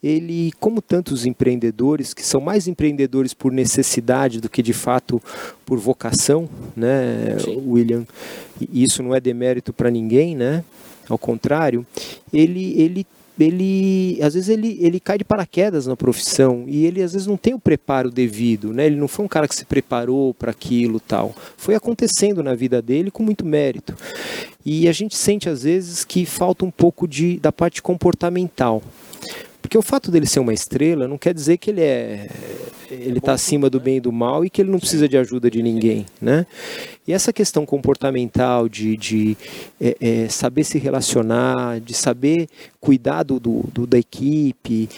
ele, 0.00 0.52
como 0.60 0.80
tantos 0.80 1.26
empreendedores, 1.26 2.14
que 2.14 2.24
são 2.24 2.40
mais 2.40 2.68
empreendedores 2.68 3.34
por 3.34 3.50
necessidade 3.50 4.40
do 4.40 4.48
que 4.48 4.62
de 4.62 4.72
fato 4.72 5.20
por 5.66 5.76
vocação, 5.76 6.48
né, 6.76 7.36
Sim. 7.40 7.64
William? 7.66 8.06
E 8.60 8.84
isso 8.84 9.02
não 9.02 9.12
é 9.12 9.18
demérito 9.18 9.72
para 9.72 9.90
ninguém, 9.90 10.36
né? 10.36 10.62
Ao 11.08 11.18
contrário, 11.18 11.84
ele, 12.32 12.80
ele 12.80 13.04
ele 13.38 14.18
às 14.22 14.34
vezes 14.34 14.48
ele, 14.48 14.78
ele 14.80 14.98
cai 15.00 15.18
de 15.18 15.24
paraquedas 15.24 15.86
na 15.86 15.96
profissão 15.96 16.64
e 16.66 16.84
ele 16.84 17.02
às 17.02 17.12
vezes 17.12 17.26
não 17.26 17.36
tem 17.36 17.54
o 17.54 17.58
preparo 17.58 18.10
devido, 18.10 18.72
né? 18.72 18.86
Ele 18.86 18.96
não 18.96 19.08
foi 19.08 19.24
um 19.24 19.28
cara 19.28 19.46
que 19.46 19.54
se 19.54 19.64
preparou 19.64 20.34
para 20.34 20.50
aquilo 20.50 21.00
tal. 21.00 21.34
Foi 21.56 21.74
acontecendo 21.74 22.42
na 22.42 22.54
vida 22.54 22.82
dele 22.82 23.10
com 23.10 23.22
muito 23.22 23.44
mérito. 23.44 23.94
E 24.64 24.88
a 24.88 24.92
gente 24.92 25.16
sente 25.16 25.48
às 25.48 25.62
vezes 25.62 26.04
que 26.04 26.26
falta 26.26 26.64
um 26.64 26.70
pouco 26.70 27.06
de 27.06 27.38
da 27.38 27.52
parte 27.52 27.80
comportamental. 27.80 28.82
Porque 29.60 29.76
o 29.76 29.82
fato 29.82 30.10
dele 30.10 30.26
ser 30.26 30.40
uma 30.40 30.54
estrela 30.54 31.06
não 31.08 31.18
quer 31.18 31.34
dizer 31.34 31.58
que 31.58 31.70
ele 31.70 31.82
é 31.82 32.28
ele 32.90 33.18
está 33.18 33.32
acima 33.32 33.68
do 33.68 33.78
bem 33.78 33.98
e 33.98 34.00
do 34.00 34.10
mal 34.10 34.44
e 34.44 34.50
que 34.50 34.62
ele 34.62 34.70
não 34.70 34.78
precisa 34.78 35.08
de 35.08 35.16
ajuda 35.16 35.50
de 35.50 35.62
ninguém, 35.62 36.06
né? 36.20 36.46
E 37.06 37.12
essa 37.12 37.32
questão 37.32 37.66
comportamental 37.66 38.68
de, 38.68 38.96
de 38.96 39.36
é, 39.80 39.96
é, 40.00 40.28
saber 40.28 40.64
se 40.64 40.78
relacionar, 40.78 41.80
de 41.80 41.94
saber 41.94 42.48
cuidar 42.80 43.22
do, 43.22 43.38
do, 43.38 43.86
da 43.86 43.98
equipe, 43.98 44.88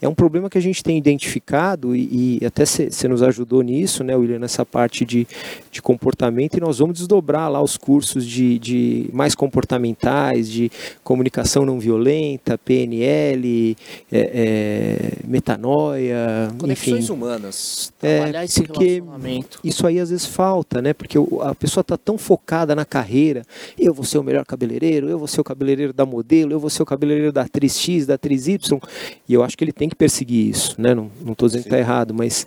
é 0.00 0.08
um 0.08 0.14
problema 0.14 0.48
que 0.48 0.56
a 0.56 0.62
gente 0.62 0.82
tem 0.82 0.96
identificado 0.96 1.94
e, 1.94 2.38
e 2.40 2.46
até 2.46 2.64
você 2.64 3.06
nos 3.06 3.22
ajudou 3.22 3.62
nisso, 3.62 4.02
né, 4.02 4.16
William, 4.16 4.38
nessa 4.38 4.64
parte 4.64 5.04
de, 5.04 5.26
de 5.70 5.82
comportamento 5.82 6.56
e 6.56 6.60
nós 6.60 6.78
vamos 6.78 6.98
desdobrar 6.98 7.50
lá 7.50 7.62
os 7.62 7.76
cursos 7.76 8.26
de, 8.26 8.58
de 8.58 9.10
mais 9.12 9.34
comportamentais, 9.34 10.48
de 10.50 10.70
comunicação 11.04 11.66
não 11.66 11.78
violenta, 11.78 12.56
PNL, 12.56 13.76
é, 14.10 14.18
é, 14.18 15.12
metanoia, 15.26 16.50
conexões 16.58 17.04
enfim. 17.04 17.12
humanas, 17.12 17.92
é, 18.02 18.16
trabalhar 18.16 18.42
é, 18.42 18.44
esse 18.44 18.62
relacionamento. 18.62 19.60
Isso 19.62 19.86
aí 19.86 20.00
às 20.00 20.10
vezes 20.10 20.26
falta, 20.26 20.80
né? 20.80 20.94
Porque 20.94 21.18
a 21.42 21.54
pessoa 21.54 21.82
está 21.82 21.96
tão 21.98 22.16
focada 22.16 22.74
na 22.74 22.84
carreira, 22.84 23.42
eu 23.78 23.92
vou 23.92 24.04
ser 24.04 24.18
o 24.18 24.22
melhor 24.22 24.46
cabeleireiro, 24.46 25.08
eu 25.08 25.18
vou 25.18 25.28
ser 25.28 25.40
o 25.40 25.44
cabeleireiro 25.44 25.92
da 25.92 26.06
modelo, 26.06 26.52
eu 26.52 26.60
vou 26.60 26.70
ser 26.70 26.82
o 26.82 26.86
cabeleireiro 26.86 27.32
da 27.32 27.42
atriz 27.42 27.78
X, 27.78 28.06
da 28.06 28.14
atriz 28.14 28.48
Y, 28.48 28.80
e 29.28 29.34
eu 29.34 29.42
acho 29.42 29.56
que 29.58 29.64
ele 29.64 29.72
tem 29.72 29.89
que 29.90 29.96
perseguir 29.96 30.48
isso, 30.48 30.74
né? 30.80 30.94
Não 30.94 31.10
estou 31.28 31.48
dizendo 31.48 31.62
Sim. 31.62 31.68
que 31.68 31.74
está 31.74 31.78
errado, 31.78 32.14
mas 32.14 32.46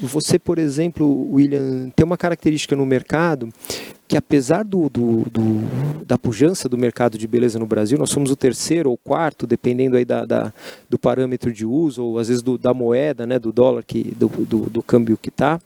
você, 0.00 0.38
por 0.38 0.58
exemplo, 0.58 1.32
William, 1.32 1.90
tem 1.94 2.04
uma 2.04 2.16
característica 2.16 2.74
no 2.74 2.84
mercado 2.84 3.48
que 4.08 4.16
apesar 4.16 4.62
do, 4.62 4.90
do, 4.90 5.22
do, 5.30 6.04
da 6.04 6.18
pujança 6.18 6.68
do 6.68 6.76
mercado 6.76 7.16
de 7.16 7.26
beleza 7.26 7.58
no 7.58 7.66
Brasil, 7.66 7.96
nós 7.96 8.10
somos 8.10 8.30
o 8.30 8.36
terceiro 8.36 8.90
ou 8.90 8.98
quarto, 8.98 9.46
dependendo 9.46 9.96
aí 9.96 10.04
da, 10.04 10.26
da 10.26 10.52
do 10.90 10.98
parâmetro 10.98 11.50
de 11.50 11.64
uso, 11.64 12.04
ou 12.04 12.18
às 12.18 12.28
vezes 12.28 12.42
do, 12.42 12.58
da 12.58 12.74
moeda, 12.74 13.26
né, 13.26 13.38
do 13.38 13.50
dólar, 13.50 13.82
que, 13.82 14.14
do, 14.14 14.28
do, 14.28 14.58
do 14.68 14.82
câmbio 14.82 15.16
que 15.16 15.30
está. 15.30 15.58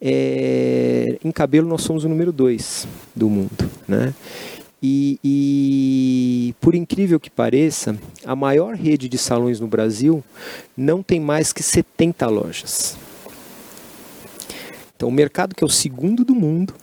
É, 0.00 1.18
em 1.24 1.30
cabelo 1.30 1.68
nós 1.68 1.82
somos 1.82 2.02
o 2.02 2.08
número 2.08 2.32
dois 2.32 2.88
do 3.14 3.28
mundo. 3.28 3.70
Né? 3.86 4.12
E, 4.82 5.18
e, 5.24 6.54
por 6.60 6.74
incrível 6.74 7.18
que 7.18 7.28
pareça, 7.28 7.98
a 8.24 8.36
maior 8.36 8.74
rede 8.74 9.08
de 9.08 9.18
salões 9.18 9.58
no 9.58 9.66
Brasil 9.66 10.22
não 10.76 11.02
tem 11.02 11.18
mais 11.18 11.52
que 11.52 11.62
70 11.62 12.26
lojas. 12.28 12.96
Então, 14.94 15.08
o 15.08 15.12
mercado 15.12 15.54
que 15.54 15.64
é 15.64 15.66
o 15.66 15.70
segundo 15.70 16.24
do 16.24 16.34
mundo, 16.34 16.74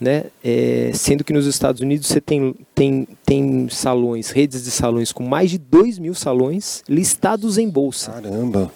né, 0.00 0.24
é, 0.42 0.90
sendo 0.94 1.22
que 1.22 1.32
nos 1.32 1.46
Estados 1.46 1.80
Unidos 1.80 2.08
você 2.08 2.20
tem, 2.20 2.54
tem, 2.74 3.06
tem 3.24 3.68
salões, 3.68 4.30
redes 4.30 4.64
de 4.64 4.70
salões 4.72 5.12
com 5.12 5.22
mais 5.22 5.50
de 5.50 5.58
2 5.58 6.00
mil 6.00 6.14
salões 6.14 6.82
listados 6.88 7.58
em 7.58 7.68
bolsa. 7.68 8.10
Caramba! 8.10 8.72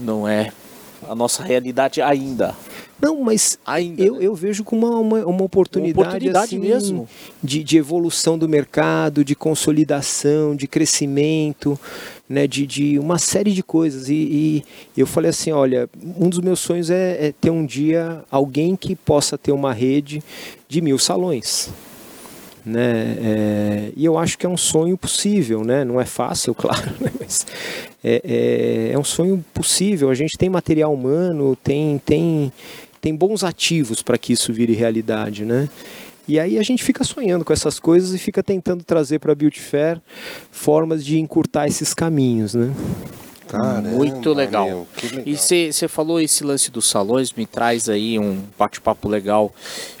Não 0.00 0.26
é 0.26 0.50
a 1.08 1.14
nossa 1.14 1.42
realidade 1.42 2.00
ainda. 2.00 2.54
Não, 3.02 3.20
mas 3.20 3.58
Ainda, 3.66 4.00
eu, 4.00 4.14
né? 4.14 4.18
eu 4.22 4.32
vejo 4.32 4.62
como 4.62 4.86
uma, 4.86 4.98
uma, 5.00 5.26
uma 5.26 5.42
oportunidade, 5.42 5.98
uma 5.98 6.06
oportunidade 6.06 6.54
assim, 6.54 6.58
mesmo. 6.60 7.08
De, 7.42 7.64
de 7.64 7.76
evolução 7.76 8.38
do 8.38 8.48
mercado, 8.48 9.24
de 9.24 9.34
consolidação, 9.34 10.54
de 10.54 10.68
crescimento, 10.68 11.76
né, 12.28 12.46
de, 12.46 12.64
de 12.64 13.00
uma 13.00 13.18
série 13.18 13.50
de 13.50 13.62
coisas. 13.62 14.08
E, 14.08 14.64
e 14.96 15.00
eu 15.00 15.06
falei 15.06 15.30
assim, 15.30 15.50
olha, 15.50 15.90
um 16.16 16.28
dos 16.28 16.38
meus 16.38 16.60
sonhos 16.60 16.90
é, 16.90 17.26
é 17.26 17.32
ter 17.32 17.50
um 17.50 17.66
dia 17.66 18.22
alguém 18.30 18.76
que 18.76 18.94
possa 18.94 19.36
ter 19.36 19.50
uma 19.50 19.72
rede 19.72 20.22
de 20.68 20.80
mil 20.80 20.96
salões. 20.96 21.70
Né? 22.64 23.16
É, 23.20 23.92
e 23.96 24.04
eu 24.04 24.16
acho 24.16 24.38
que 24.38 24.46
é 24.46 24.48
um 24.48 24.56
sonho 24.56 24.96
possível, 24.96 25.64
né? 25.64 25.84
Não 25.84 26.00
é 26.00 26.04
fácil, 26.04 26.54
claro, 26.54 26.92
né? 27.00 27.10
mas 27.18 27.46
é, 28.04 28.22
é, 28.24 28.92
é, 28.92 28.98
um 28.98 29.04
sonho 29.04 29.44
possível. 29.52 30.10
A 30.10 30.14
gente 30.14 30.38
tem 30.38 30.48
material 30.48 30.92
humano, 30.94 31.56
tem 31.56 31.98
tem 31.98 32.52
tem 33.00 33.16
bons 33.16 33.42
ativos 33.42 34.00
para 34.00 34.16
que 34.16 34.32
isso 34.32 34.52
vire 34.52 34.74
realidade, 34.74 35.44
né? 35.44 35.68
E 36.26 36.38
aí 36.38 36.56
a 36.56 36.62
gente 36.62 36.84
fica 36.84 37.02
sonhando 37.02 37.44
com 37.44 37.52
essas 37.52 37.80
coisas 37.80 38.14
e 38.14 38.18
fica 38.18 38.42
tentando 38.42 38.84
trazer 38.84 39.18
para 39.18 39.32
a 39.32 39.34
Beauty 39.34 39.60
Fair 39.60 40.00
formas 40.52 41.04
de 41.04 41.18
encurtar 41.18 41.66
esses 41.66 41.92
caminhos, 41.92 42.54
né? 42.54 42.72
Caramba, 43.48 43.88
Muito 43.88 44.32
legal. 44.32 44.66
Meu, 44.66 44.86
legal. 45.02 45.22
E 45.26 45.36
você 45.36 45.88
falou 45.88 46.20
esse 46.20 46.42
lance 46.42 46.70
dos 46.70 46.88
salões, 46.88 47.32
me 47.32 47.44
traz 47.44 47.88
aí 47.88 48.18
um 48.18 48.40
bate-papo 48.58 49.08
legal. 49.08 49.52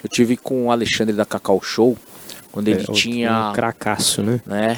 Eu 0.02 0.08
tive 0.08 0.36
com 0.36 0.66
o 0.66 0.70
Alexandre 0.70 1.14
da 1.14 1.26
Cacau 1.26 1.60
Show, 1.60 1.98
quando 2.52 2.68
ele 2.68 2.82
é, 2.82 2.92
tinha. 2.92 3.50
Um 3.50 3.52
cracaço, 3.54 4.22
né? 4.22 4.40
né? 4.46 4.76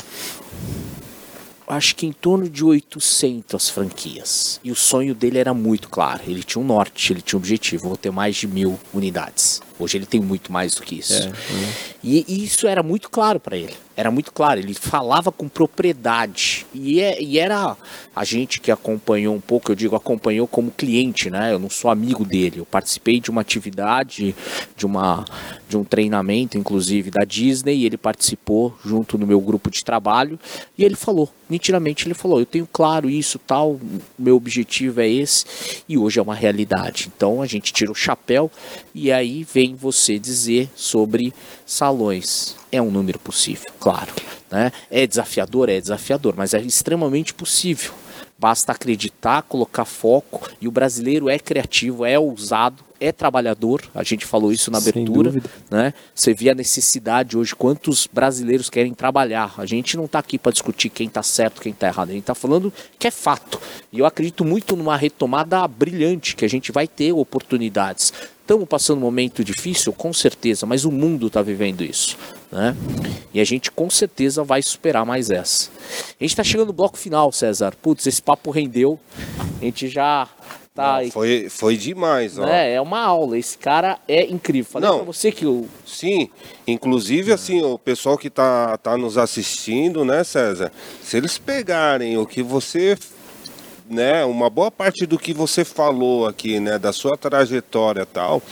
acho 1.67 1.97
que 1.97 2.07
em 2.07 2.13
torno 2.13 2.49
de 2.49 2.65
800 2.65 3.69
franquias. 3.71 4.61
E 4.63 4.71
o 4.71 4.77
sonho 4.77 5.15
dele 5.15 5.39
era 5.39 5.55
muito 5.55 5.89
claro. 5.89 6.23
Ele 6.27 6.43
tinha 6.43 6.63
um 6.63 6.67
norte, 6.67 7.13
ele 7.13 7.23
tinha 7.23 7.39
um 7.39 7.41
objetivo: 7.41 7.89
vou 7.89 7.97
ter 7.97 8.11
mais 8.11 8.37
de 8.37 8.47
mil 8.47 8.79
unidades. 8.93 9.61
Hoje 9.79 9.99
ele 9.99 10.07
tem 10.07 10.21
muito 10.21 10.53
mais 10.53 10.75
do 10.75 10.83
que 10.83 10.99
isso. 10.99 11.15
É, 11.15 11.27
é. 11.27 11.33
E, 12.03 12.25
e, 12.29 12.45
isso 12.45 12.67
era 12.67 12.83
muito 12.83 13.11
claro 13.11 13.41
para 13.41 13.57
ele. 13.57 13.75
Era 13.97 14.11
muito 14.11 14.33
claro. 14.33 14.61
Ele 14.61 14.73
falava 14.73 15.33
com 15.33 15.49
propriedade. 15.49 16.65
E, 16.73 17.01
é, 17.01 17.21
e, 17.21 17.39
era 17.39 17.77
a 18.15 18.25
gente 18.25 18.61
que 18.61 18.71
acompanhou 18.71 19.35
um 19.35 19.41
pouco, 19.41 19.73
eu 19.73 19.77
digo 19.77 19.97
acompanhou 19.97 20.47
como 20.47 20.71
cliente, 20.71 21.29
né? 21.29 21.53
Eu 21.53 21.59
não 21.59 21.69
sou 21.69 21.91
amigo 21.91 22.25
dele. 22.25 22.61
Eu 22.61 22.67
participei 22.67 23.19
de 23.19 23.31
uma 23.31 23.41
atividade, 23.41 24.35
de, 24.77 24.87
uma, 24.87 25.25
de 25.69 25.77
um 25.77 25.83
treinamento, 25.83 26.57
inclusive, 26.57 27.11
da 27.11 27.25
Disney. 27.25 27.79
E 27.79 27.87
ele 27.87 27.97
participou 27.97 28.77
junto 28.85 29.19
no 29.19 29.27
meu 29.27 29.41
grupo 29.41 29.71
de 29.71 29.85
trabalho. 29.85 30.39
E 30.79 30.85
ele 30.85 30.97
falou, 30.97 31.29
nitidamente, 31.51 32.07
ele 32.07 32.15
falou: 32.15 32.39
Eu 32.39 32.47
tenho 32.47 32.69
claro 32.73 33.11
isso, 33.11 33.41
tal. 33.41 33.81
Meu 34.17 34.37
objetivo 34.37 35.01
é 35.01 35.09
esse. 35.09 35.45
E 35.89 35.99
hoje 35.99 36.21
é 36.21 36.23
uma 36.23 36.35
realidade. 36.35 37.11
Então 37.15 37.43
a 37.43 37.47
gente 37.47 37.73
tira 37.73 37.91
o 37.91 37.95
chapéu 37.95 38.51
e 38.95 39.11
aí 39.11 39.43
vem 39.43 39.65
vem 39.65 39.75
você 39.75 40.19
dizer 40.19 40.69
sobre 40.77 41.33
salões. 41.65 42.57
É 42.75 42.83
um 42.83 42.91
número 42.91 43.21
possível, 43.21 43.71
claro. 43.79 44.13
Né? 44.51 44.73
É 44.91 45.07
desafiador? 45.07 45.69
É 45.69 45.81
desafiador, 45.81 46.35
mas 46.37 46.55
é 46.55 46.61
extremamente 46.61 47.33
possível. 47.33 47.93
Basta 48.37 48.73
acreditar, 48.73 49.43
colocar 49.43 49.85
foco 49.85 50.51
e 50.61 50.67
o 50.67 50.73
brasileiro 50.73 51.29
é 51.29 51.39
criativo, 51.39 52.05
é 52.05 52.19
ousado, 52.19 52.83
é 52.99 53.13
trabalhador. 53.13 53.81
A 53.95 54.03
gente 54.03 54.27
falou 54.27 54.51
isso 54.51 54.73
na 54.73 54.79
abertura, 54.79 55.41
né? 55.71 55.95
Você 56.13 56.35
vê 56.35 56.51
a 56.51 56.55
necessidade 56.55 57.39
hoje 57.39 57.55
quantos 57.55 58.09
brasileiros 58.13 58.69
querem 58.69 58.93
trabalhar. 58.93 59.55
A 59.57 59.65
gente 59.65 59.97
não 59.97 60.07
está 60.07 60.19
aqui 60.19 60.37
para 60.37 60.51
discutir 60.51 60.89
quem 60.89 61.07
está 61.07 61.23
certo, 61.23 61.61
quem 61.61 61.71
está 61.71 61.87
errado. 61.87 62.09
A 62.09 62.13
gente 62.13 62.23
está 62.23 62.35
falando 62.35 62.73
que 62.99 63.07
é 63.07 63.11
fato. 63.13 63.61
E 63.93 64.01
eu 64.01 64.07
acredito 64.07 64.45
muito 64.45 64.75
numa 64.75 64.97
retomada 64.97 65.67
brilhante 65.69 66.35
que 66.35 66.45
a 66.45 66.49
gente 66.49 66.73
vai 66.73 66.89
ter 66.89 67.13
oportunidades. 67.13 68.13
Estamos 68.41 68.69
passando 68.69 68.99
um 68.99 69.01
momento 69.01 69.43
difícil, 69.43 69.91
com 69.93 70.13
certeza, 70.13 70.67
mas 70.67 70.85
o 70.85 70.93
mundo 70.93 71.29
está 71.29 71.41
vivendo 71.41 71.83
isso. 71.83 72.19
Né? 72.55 72.77
E 73.35 73.41
a 73.41 73.45
gente 73.45 73.69
com 73.69 73.91
certeza 73.91 74.45
vai 74.45 74.63
superar 74.63 75.05
mais 75.05 75.29
essa. 75.29 75.71
A 76.21 76.23
gente 76.23 76.31
está 76.31 76.45
chegando 76.45 76.69
no 76.69 76.73
bloco 76.73 76.97
final, 76.97 77.33
César. 77.33 77.75
Putz, 77.83 78.07
esse 78.07 78.23
papo 78.23 78.53
rendeu. 78.53 78.97
A 79.61 79.65
gente 79.65 79.89
já 79.89 80.29
tá. 80.73 81.03
Não, 81.03 81.11
foi, 81.11 81.49
foi 81.51 81.77
demais, 81.77 82.39
ó. 82.39 82.47
É, 82.47 82.75
é 82.75 82.81
uma 82.81 83.01
aula. 83.01 83.37
Esse 83.37 83.59
cara 83.59 83.99
é 84.07 84.25
incrível. 84.25 84.71
Falei 84.71 84.89
Não, 84.89 84.99
pra 84.99 85.07
você 85.07 85.33
que 85.33 85.45
o. 85.45 85.67
Sim, 85.85 86.31
inclusive 86.65 87.33
assim, 87.33 87.61
o 87.61 87.77
pessoal 87.77 88.17
que 88.17 88.31
tá, 88.31 88.79
tá 88.79 88.97
nos 88.97 89.19
assistindo, 89.19 90.05
né, 90.05 90.23
César? 90.23 90.71
Se 91.03 91.17
eles 91.17 91.37
pegarem 91.37 92.17
o 92.19 92.25
que 92.25 92.41
você 92.41 92.97
né, 93.95 94.25
uma 94.25 94.51
boa 94.51 94.71
parte 94.71 95.07
do 95.07 95.19
que 95.19 95.33
você 95.33 95.65
falou 95.65 96.27
aqui, 96.27 96.61
né, 96.61 96.79
da 96.79 96.93
sua 96.93 97.17
trajetória 97.17 98.05
tal, 98.05 98.43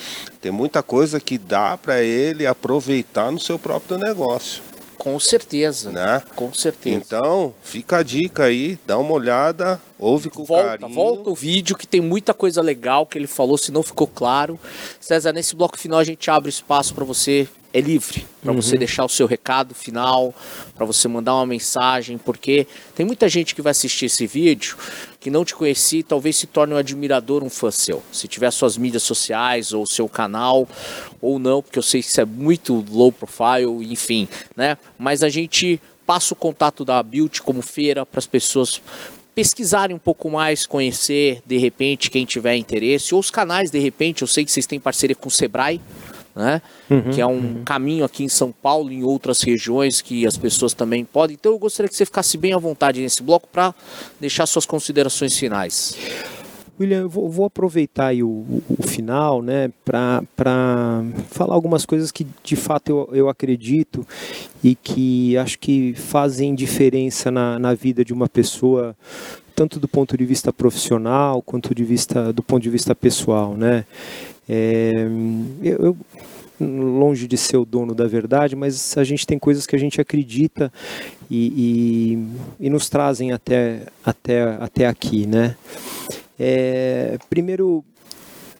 tem 0.41 0.51
muita 0.51 0.83
coisa 0.83 1.21
que 1.21 1.37
dá 1.37 1.77
para 1.77 2.03
ele 2.03 2.47
aproveitar 2.47 3.31
no 3.31 3.41
seu 3.41 3.59
próprio 3.59 3.99
negócio. 3.99 4.63
Com 4.97 5.19
certeza. 5.19 5.91
Né? 5.91 6.23
Com 6.37 6.55
certeza. 6.55 6.97
Então, 6.97 7.53
fica 7.61 7.97
a 7.99 8.03
dica 8.05 8.45
aí, 8.45 8.79
dá 8.87 8.97
uma 8.97 9.13
olhada, 9.13 9.83
ouve 9.99 10.31
com 10.31 10.45
volta, 10.45 10.79
carinho. 10.79 10.95
Volta 10.95 11.29
o 11.29 11.35
vídeo 11.35 11.77
que 11.77 11.89
tem 11.89 12.01
muita 12.01 12.33
coisa 12.33 12.63
legal 12.63 13.05
que 13.05 13.19
ele 13.19 13.27
falou, 13.27 13.59
se 13.59 13.73
não 13.73 13.83
ficou 13.83 14.07
claro. 14.07 14.61
César, 15.01 15.33
nesse 15.33 15.57
bloco 15.57 15.77
final 15.77 15.99
a 15.99 16.05
gente 16.05 16.31
abre 16.31 16.49
espaço 16.49 16.95
para 16.95 17.05
você 17.05 17.49
é 17.73 17.81
livre 17.81 18.27
para 18.43 18.53
uhum. 18.53 18.61
você 18.61 18.77
deixar 18.77 19.05
o 19.05 19.09
seu 19.09 19.27
recado 19.27 19.75
final, 19.75 20.35
para 20.75 20.85
você 20.85 21.09
mandar 21.09 21.35
uma 21.35 21.47
mensagem, 21.47 22.19
porque 22.19 22.67
tem 22.95 23.07
muita 23.07 23.29
gente 23.29 23.55
que 23.55 23.63
vai 23.63 23.71
assistir 23.71 24.07
esse 24.07 24.27
vídeo 24.27 24.77
que 25.23 25.31
não 25.31 25.45
te 25.45 25.55
conhecia 25.55 26.03
talvez 26.03 26.35
se 26.35 26.49
torne 26.49 26.75
um 26.75 26.77
admirador, 26.77 27.45
um 27.45 27.49
fã 27.49 27.71
seu. 27.71 28.03
Se 28.11 28.27
tiver 28.27 28.51
suas 28.51 28.77
mídias 28.77 29.05
sociais 29.05 29.73
ou 29.73 29.87
seu 29.87 30.09
canal 30.09 30.69
ou 31.21 31.39
não, 31.39 31.63
porque 31.63 31.79
eu 31.79 31.83
sei 31.83 32.03
que 32.03 32.09
isso 32.09 32.21
é 32.21 32.25
muito 32.25 32.85
low 32.91 33.13
profile, 33.13 33.93
enfim, 33.93 34.29
né? 34.57 34.77
Mas 34.99 35.23
a 35.23 35.29
gente 35.29 35.81
passa 36.05 36.35
o 36.35 36.37
contato 36.37 36.85
da 36.85 37.01
Beauty 37.01 37.41
como 37.41 37.63
feira 37.63 38.05
para 38.05 38.19
as 38.19 38.27
pessoas 38.27 38.83
pesquisarem 39.33 39.95
um 39.95 39.99
pouco 39.99 40.29
mais, 40.29 40.67
conhecer 40.67 41.41
de 41.47 41.57
repente 41.57 42.11
quem 42.11 42.25
tiver 42.25 42.57
interesse, 42.57 43.15
ou 43.15 43.21
os 43.21 43.31
canais 43.31 43.71
de 43.71 43.79
repente, 43.79 44.23
eu 44.23 44.29
sei 44.29 44.45
que 44.45 44.51
vocês 44.51 44.67
têm 44.67 44.81
parceria 44.81 45.15
com 45.15 45.29
o 45.29 45.31
Sebrae, 45.31 45.81
né? 46.35 46.63
Uhum, 46.91 47.11
que 47.11 47.21
é 47.21 47.27
um 47.27 47.33
uhum. 47.33 47.63
caminho 47.65 48.05
aqui 48.05 48.25
em 48.25 48.29
São 48.29 48.53
Paulo 48.53 48.91
e 48.91 48.97
em 48.97 49.03
outras 49.03 49.43
regiões 49.43 50.01
que 50.01 50.27
as 50.27 50.37
pessoas 50.37 50.73
também 50.73 51.05
podem. 51.05 51.35
Então 51.39 51.53
eu 51.53 51.59
gostaria 51.59 51.89
que 51.89 51.97
você 51.97 52.05
ficasse 52.05 52.37
bem 52.37 52.53
à 52.53 52.59
vontade 52.59 53.01
nesse 53.01 53.23
bloco 53.23 53.49
para 53.51 53.75
deixar 54.21 54.47
suas 54.47 54.67
considerações 54.67 55.39
finais. 55.39 55.97
William, 56.81 57.03
eu 57.03 57.09
vou, 57.09 57.29
vou 57.29 57.45
aproveitar 57.45 58.15
o, 58.15 58.29
o, 58.29 58.63
o, 58.79 58.83
final 58.83 59.43
né, 59.43 59.71
para 59.85 61.05
falar 61.31 61.55
algumas 61.55 61.85
coisas 61.85 62.11
que 62.11 62.27
de 62.43 62.57
fato 62.57 62.89
eu, 62.89 63.09
eu 63.13 63.29
acredito 63.29 64.07
e 64.65 64.75
que 64.75 65.37
acho 65.37 65.59
que 65.59 65.95
fazem 65.95 66.55
diferença 66.55 67.31
na, 67.31 67.59
na 67.59 67.75
vida 67.75 68.05
de 68.05 68.13
uma 68.13 68.29
pessoa, 68.29 68.97
tanto 69.55 69.79
do 69.79 69.87
ponto 69.87 70.17
de 70.17 70.25
vista 70.25 70.53
profissional 70.53 71.43
quanto 71.43 71.75
de 71.75 71.85
vista, 71.85 72.33
do 72.33 72.43
ponto 72.43 72.63
de 72.63 72.71
vista 72.71 72.95
pessoal. 72.95 73.55
Né? 73.55 73.85
É, 74.55 74.93
eu, 75.63 75.79
eu 75.79 75.97
longe 76.61 77.27
de 77.27 77.39
ser 77.39 77.57
o 77.57 77.65
dono 77.65 77.95
da 77.95 78.07
verdade, 78.07 78.55
mas 78.55 78.99
a 78.99 79.03
gente 79.03 79.27
tem 79.27 79.39
coisas 79.39 79.67
que 79.67 79.75
a 79.75 79.79
gente 79.79 79.99
acredita 79.99 80.71
e, 81.31 82.19
e, 82.61 82.67
e 82.67 82.71
nos 82.71 82.91
trazem 82.91 83.33
até, 83.33 83.87
até, 84.05 84.43
até 84.61 84.87
aqui, 84.87 85.27
né? 85.27 85.57
É, 86.39 87.17
primeiro, 87.31 87.83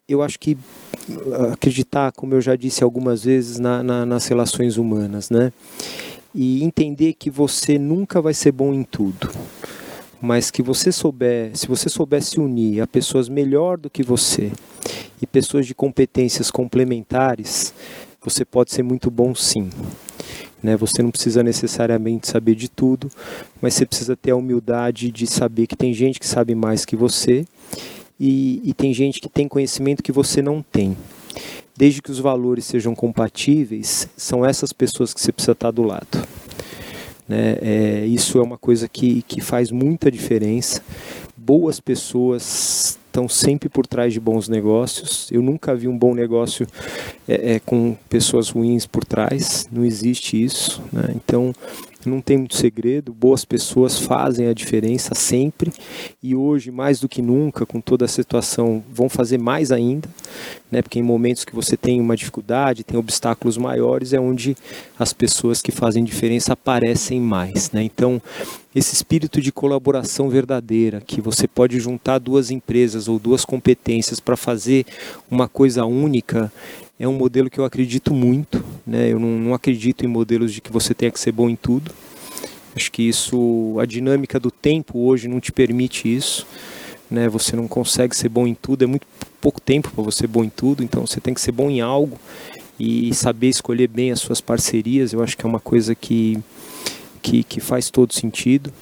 eu 0.09 0.23
acho 0.23 0.39
que 0.39 0.57
acreditar, 1.53 2.11
como 2.13 2.33
eu 2.33 2.41
já 2.41 2.57
disse 2.57 2.83
algumas 2.83 3.25
vezes, 3.25 3.59
na, 3.59 3.83
na, 3.83 4.07
nas 4.07 4.27
relações 4.27 4.79
humanas, 4.79 5.29
né? 5.29 5.53
E 6.35 6.65
entender 6.65 7.13
que 7.13 7.29
você 7.29 7.79
nunca 7.79 8.23
vai 8.23 8.33
ser 8.33 8.53
bom 8.53 8.73
em 8.73 8.83
tudo, 8.83 9.31
mas 10.23 10.51
que 10.51 10.63
você 10.63 10.91
souber, 10.91 11.51
se 11.55 11.67
você 11.67 11.91
souber 11.91 12.23
se 12.23 12.41
unir 12.41 12.81
a 12.81 12.87
pessoas 12.87 13.29
melhor 13.29 13.77
do 13.77 13.91
que 13.91 14.03
você 14.03 14.51
e 15.23 15.27
pessoas 15.27 15.65
de 15.65 15.75
competências 15.75 16.51
complementares, 16.51 17.73
você 18.21 18.45
pode 18.45 18.73
ser 18.73 18.83
muito 18.83 19.09
bom 19.09 19.33
sim. 19.35 19.71
Né? 20.61 20.77
Você 20.77 21.01
não 21.03 21.13
precisa 21.13 21.43
necessariamente 21.43 22.29
saber 22.29 22.57
de 22.57 22.69
tudo, 22.69 23.09
mas 23.61 23.75
você 23.75 23.87
precisa 23.87 24.17
ter 24.17 24.33
a 24.33 24.37
humildade 24.37 25.13
de 25.13 25.27
saber 25.27 25.69
que 25.69 25.77
tem 25.77 25.95
gente 25.95 26.19
que 26.19 26.27
sabe 26.27 26.55
mais 26.55 26.85
que 26.85 26.97
você 26.97 27.47
e, 28.19 28.61
e 28.65 28.75
tem 28.75 28.93
gente 28.93 29.21
que 29.21 29.29
tem 29.29 29.47
conhecimento 29.47 30.03
que 30.03 30.13
você 30.13 30.43
não 30.43 30.61
tem. 30.61 30.97
Desde 31.77 32.03
que 32.03 32.11
os 32.11 32.19
valores 32.19 32.65
sejam 32.65 32.95
compatíveis, 32.95 34.09
são 34.17 34.45
essas 34.45 34.73
pessoas 34.73 35.15
que 35.15 35.21
você 35.21 35.33
precisa 35.33 35.53
estar 35.53 35.71
do 35.71 35.83
lado. 35.83 36.29
Né? 37.27 37.59
É, 37.63 38.07
isso 38.07 38.39
é 38.39 38.43
uma 38.43 38.59
coisa 38.59 38.89
que, 38.89 39.23
que 39.23 39.41
faz 39.41 39.71
muita 39.71 40.11
diferença. 40.11 40.83
Boas 41.37 41.81
pessoas 41.81 42.99
estão 43.13 43.29
sempre 43.29 43.69
por 43.69 43.87
trás 43.87 44.13
de 44.15 44.19
bons 44.19 44.49
negócios. 44.49 45.31
Eu 45.31 45.43
nunca 45.43 45.75
vi 45.75 45.87
um 45.87 45.97
bom 45.97 46.15
negócio 46.15 46.67
é, 47.29 47.55
é, 47.55 47.61
com 47.61 47.95
pessoas 48.09 48.49
ruins 48.49 48.87
por 48.87 49.05
trás. 49.05 49.69
Não 49.71 49.85
existe 49.85 50.43
isso. 50.43 50.83
Né? 50.91 51.13
Então, 51.15 51.55
não 52.09 52.21
tem 52.21 52.39
muito 52.39 52.57
segredo, 52.57 53.13
boas 53.13 53.45
pessoas 53.45 53.99
fazem 53.99 54.47
a 54.47 54.53
diferença 54.53 55.15
sempre 55.15 55.73
e 56.23 56.35
hoje, 56.35 56.71
mais 56.71 57.01
do 57.01 57.09
que 57.09 57.23
nunca, 57.23 57.67
com 57.67 57.81
toda 57.81 58.05
a 58.05 58.09
situação, 58.09 58.83
vão 58.93 59.09
fazer 59.09 59.39
mais 59.39 59.73
ainda, 59.73 60.09
né? 60.71 60.83
porque 60.83 60.99
em 60.99 61.03
momentos 61.03 61.45
que 61.45 61.55
você 61.55 61.77
tem 61.77 62.01
uma 62.01 62.17
dificuldade, 62.17 62.85
tem 62.85 62.99
obstáculos 62.99 63.57
maiores, 63.57 64.13
é 64.13 64.21
onde 64.21 64.57
as 64.99 65.13
pessoas 65.13 65.61
que 65.61 65.73
fazem 65.73 66.05
diferença 66.05 66.53
aparecem 66.53 67.21
mais. 67.21 67.71
Né? 67.73 67.83
Então, 67.83 68.21
esse 68.75 68.95
espírito 68.95 69.41
de 69.41 69.53
colaboração 69.53 70.29
verdadeira, 70.29 71.01
que 71.01 71.21
você 71.21 71.47
pode 71.47 71.79
juntar 71.79 72.19
duas 72.19 72.51
empresas 72.51 73.07
ou 73.07 73.19
duas 73.19 73.45
competências 73.45 74.19
para 74.19 74.37
fazer 74.37 74.87
uma 75.31 75.47
coisa 75.47 75.85
única, 75.85 76.51
é 77.03 77.09
um 77.09 77.13
modelo 77.13 77.51
que 77.51 77.59
eu 77.59 77.65
acredito 77.65 78.15
muito. 78.15 78.65
Né? 78.87 79.09
Eu 79.11 79.19
não, 79.19 79.31
não 79.31 79.55
acredito 79.55 80.05
em 80.05 80.09
modelos 80.09 80.53
de 80.53 80.61
que 80.61 80.71
você 80.71 80.95
tenha 80.95 81.11
que 81.11 81.19
ser 81.19 81.33
bom 81.33 81.51
em 81.51 81.57
tudo. 81.57 81.91
Acho 82.77 82.93
que 82.93 83.03
isso, 83.03 83.77
a 83.81 83.85
dinâmica 83.85 84.39
do 84.39 84.53
tempo 84.53 85.01
hoje 85.01 85.27
não 85.27 85.41
te 85.41 85.51
permite 85.51 86.15
isso. 86.15 86.47
Né? 87.11 87.29
Você 87.29 87.57
não 87.57 87.67
consegue 87.67 88.15
ser 88.15 88.29
bom 88.29 88.47
em 88.47 88.55
tudo, 88.55 88.85
é 88.85 88.87
muito 88.87 89.05
pouco 89.41 89.61
tempo 89.61 89.91
para 89.91 90.05
você 90.05 90.19
ser 90.19 90.27
bom 90.29 90.45
em 90.45 90.49
tudo, 90.49 90.85
então 90.85 91.05
você 91.05 91.21
tem 91.21 91.35
que 91.35 91.41
ser 91.41 91.51
bom 91.51 91.69
em 91.69 91.81
algo 91.81 92.17
e 92.79 93.13
saber 93.13 93.49
escolher 93.49 93.89
bem 93.89 94.13
as 94.13 94.21
suas 94.21 94.41
parcerias. 94.41 95.13
Eu 95.13 95.25
acho 95.25 95.37
que 95.37 95.45
é 95.45 95.49
uma 95.49 95.59
coisa 95.59 95.97
que, 95.97 96.39
que, 97.21 97.43
que 97.43 97.59
faz 97.59 97.91
todo 97.91 98.15
sentido. 98.15 98.73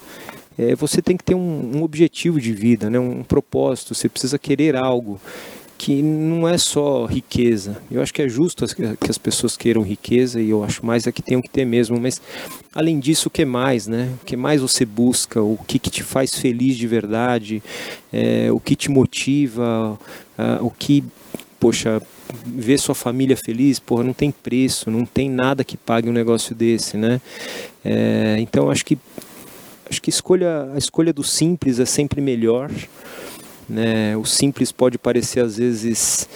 É, 0.58 0.74
você 0.74 1.00
tem 1.00 1.16
que 1.16 1.24
ter 1.24 1.34
um, 1.34 1.78
um 1.78 1.82
objetivo 1.82 2.38
de 2.38 2.52
vida, 2.52 2.90
né? 2.90 3.00
um 3.00 3.22
propósito, 3.22 3.94
você 3.94 4.10
precisa 4.10 4.38
querer 4.38 4.76
algo 4.76 5.18
que 5.80 6.02
não 6.02 6.46
é 6.46 6.58
só 6.58 7.06
riqueza. 7.06 7.80
Eu 7.90 8.02
acho 8.02 8.12
que 8.12 8.20
é 8.20 8.28
justo 8.28 8.66
que 8.76 9.10
as 9.10 9.16
pessoas 9.16 9.56
queiram 9.56 9.80
riqueza 9.80 10.38
e 10.38 10.50
eu 10.50 10.62
acho 10.62 10.84
mais 10.84 11.06
é 11.06 11.12
que 11.12 11.22
tenham 11.22 11.40
que 11.40 11.48
ter 11.48 11.64
mesmo, 11.64 11.98
mas 11.98 12.20
além 12.74 13.00
disso, 13.00 13.28
o 13.28 13.30
que 13.30 13.46
mais, 13.46 13.86
né? 13.86 14.12
O 14.20 14.26
que 14.26 14.36
mais 14.36 14.60
você 14.60 14.84
busca, 14.84 15.40
o 15.40 15.58
que, 15.66 15.78
que 15.78 15.88
te 15.88 16.02
faz 16.02 16.34
feliz 16.34 16.76
de 16.76 16.86
verdade, 16.86 17.62
é, 18.12 18.52
o 18.52 18.60
que 18.60 18.76
te 18.76 18.90
motiva, 18.90 19.98
uh, 20.38 20.66
o 20.66 20.70
que, 20.70 21.02
poxa, 21.58 22.02
ver 22.44 22.76
sua 22.76 22.94
família 22.94 23.34
feliz, 23.34 23.78
porra, 23.78 24.04
não 24.04 24.12
tem 24.12 24.30
preço, 24.30 24.90
não 24.90 25.06
tem 25.06 25.30
nada 25.30 25.64
que 25.64 25.78
pague 25.78 26.10
um 26.10 26.12
negócio 26.12 26.54
desse, 26.54 26.98
né? 26.98 27.22
É, 27.82 28.36
então 28.38 28.70
acho 28.70 28.84
que 28.84 28.98
acho 29.88 30.02
que 30.02 30.10
escolha, 30.10 30.70
a 30.74 30.76
escolha 30.76 31.10
do 31.10 31.24
simples 31.24 31.80
é 31.80 31.86
sempre 31.86 32.20
melhor. 32.20 32.70
Né? 33.70 34.16
O 34.16 34.24
simples 34.24 34.72
pode 34.72 34.98
parecer 34.98 35.40
às 35.40 35.56
vezes 35.56 36.28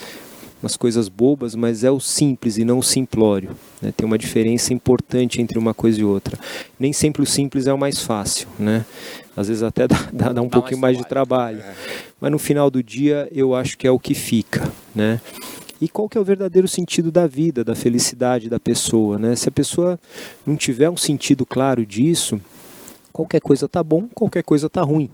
umas 0.62 0.76
coisas 0.76 1.08
bobas, 1.08 1.54
mas 1.54 1.84
é 1.84 1.90
o 1.90 2.00
simples 2.00 2.56
e 2.56 2.64
não 2.64 2.78
o 2.78 2.82
simplório. 2.82 3.50
Né? 3.82 3.92
Tem 3.94 4.06
uma 4.06 4.16
diferença 4.16 4.72
importante 4.72 5.42
entre 5.42 5.58
uma 5.58 5.74
coisa 5.74 6.00
e 6.00 6.04
outra. 6.04 6.38
Nem 6.78 6.92
sempre 6.92 7.22
o 7.22 7.26
simples 7.26 7.66
é 7.66 7.72
o 7.72 7.76
mais 7.76 7.98
fácil, 7.98 8.48
né? 8.58 8.86
Às 9.36 9.48
vezes 9.48 9.62
até 9.62 9.86
dá, 9.88 10.08
dá, 10.12 10.32
dá 10.32 10.40
um 10.40 10.48
dá 10.48 10.52
pouquinho 10.52 10.80
mais, 10.80 10.96
mais 10.96 11.04
de 11.04 11.08
trabalho. 11.08 11.60
É. 11.60 11.74
Mas 12.18 12.30
no 12.30 12.38
final 12.38 12.70
do 12.70 12.82
dia 12.82 13.28
eu 13.30 13.54
acho 13.54 13.76
que 13.76 13.86
é 13.86 13.90
o 13.90 13.98
que 13.98 14.14
fica, 14.14 14.72
né? 14.94 15.20
E 15.80 15.88
qual 15.88 16.08
que 16.08 16.16
é 16.16 16.20
o 16.20 16.24
verdadeiro 16.24 16.68
sentido 16.68 17.12
da 17.12 17.26
vida, 17.26 17.62
da 17.62 17.74
felicidade 17.74 18.48
da 18.48 18.60
pessoa, 18.60 19.18
né? 19.18 19.36
Se 19.36 19.48
a 19.48 19.52
pessoa 19.52 20.00
não 20.46 20.56
tiver 20.56 20.88
um 20.88 20.96
sentido 20.96 21.44
claro 21.44 21.84
disso, 21.84 22.40
qualquer 23.12 23.40
coisa 23.40 23.68
tá 23.68 23.82
bom, 23.82 24.08
qualquer 24.14 24.42
coisa 24.42 24.70
tá 24.70 24.80
ruim. 24.82 25.10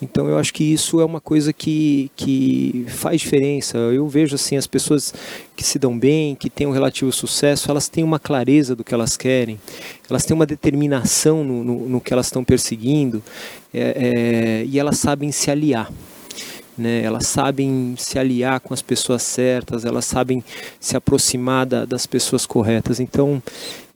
Então 0.00 0.28
eu 0.28 0.38
acho 0.38 0.52
que 0.54 0.64
isso 0.64 1.00
é 1.00 1.04
uma 1.04 1.20
coisa 1.20 1.52
que, 1.52 2.10
que 2.14 2.84
faz 2.88 3.20
diferença. 3.20 3.76
Eu 3.78 4.06
vejo 4.08 4.34
assim 4.34 4.56
as 4.56 4.66
pessoas 4.66 5.12
que 5.56 5.64
se 5.64 5.78
dão 5.78 5.98
bem, 5.98 6.34
que 6.34 6.48
têm 6.48 6.66
um 6.66 6.70
relativo 6.70 7.10
sucesso, 7.12 7.70
elas 7.70 7.88
têm 7.88 8.04
uma 8.04 8.18
clareza 8.18 8.76
do 8.76 8.84
que 8.84 8.94
elas 8.94 9.16
querem, 9.16 9.58
elas 10.08 10.24
têm 10.24 10.34
uma 10.34 10.46
determinação 10.46 11.42
no, 11.42 11.64
no, 11.64 11.88
no 11.88 12.00
que 12.00 12.12
elas 12.12 12.26
estão 12.26 12.44
perseguindo 12.44 13.22
é, 13.74 13.80
é, 13.80 14.64
e 14.66 14.78
elas 14.78 14.98
sabem 14.98 15.32
se 15.32 15.50
aliar. 15.50 15.90
Né, 16.76 17.02
elas 17.02 17.26
sabem 17.26 17.96
se 17.98 18.20
aliar 18.20 18.60
com 18.60 18.72
as 18.72 18.80
pessoas 18.80 19.22
certas, 19.22 19.84
elas 19.84 20.04
sabem 20.04 20.44
se 20.78 20.96
aproximar 20.96 21.66
da, 21.66 21.84
das 21.84 22.06
pessoas 22.06 22.46
corretas. 22.46 23.00
Então, 23.00 23.42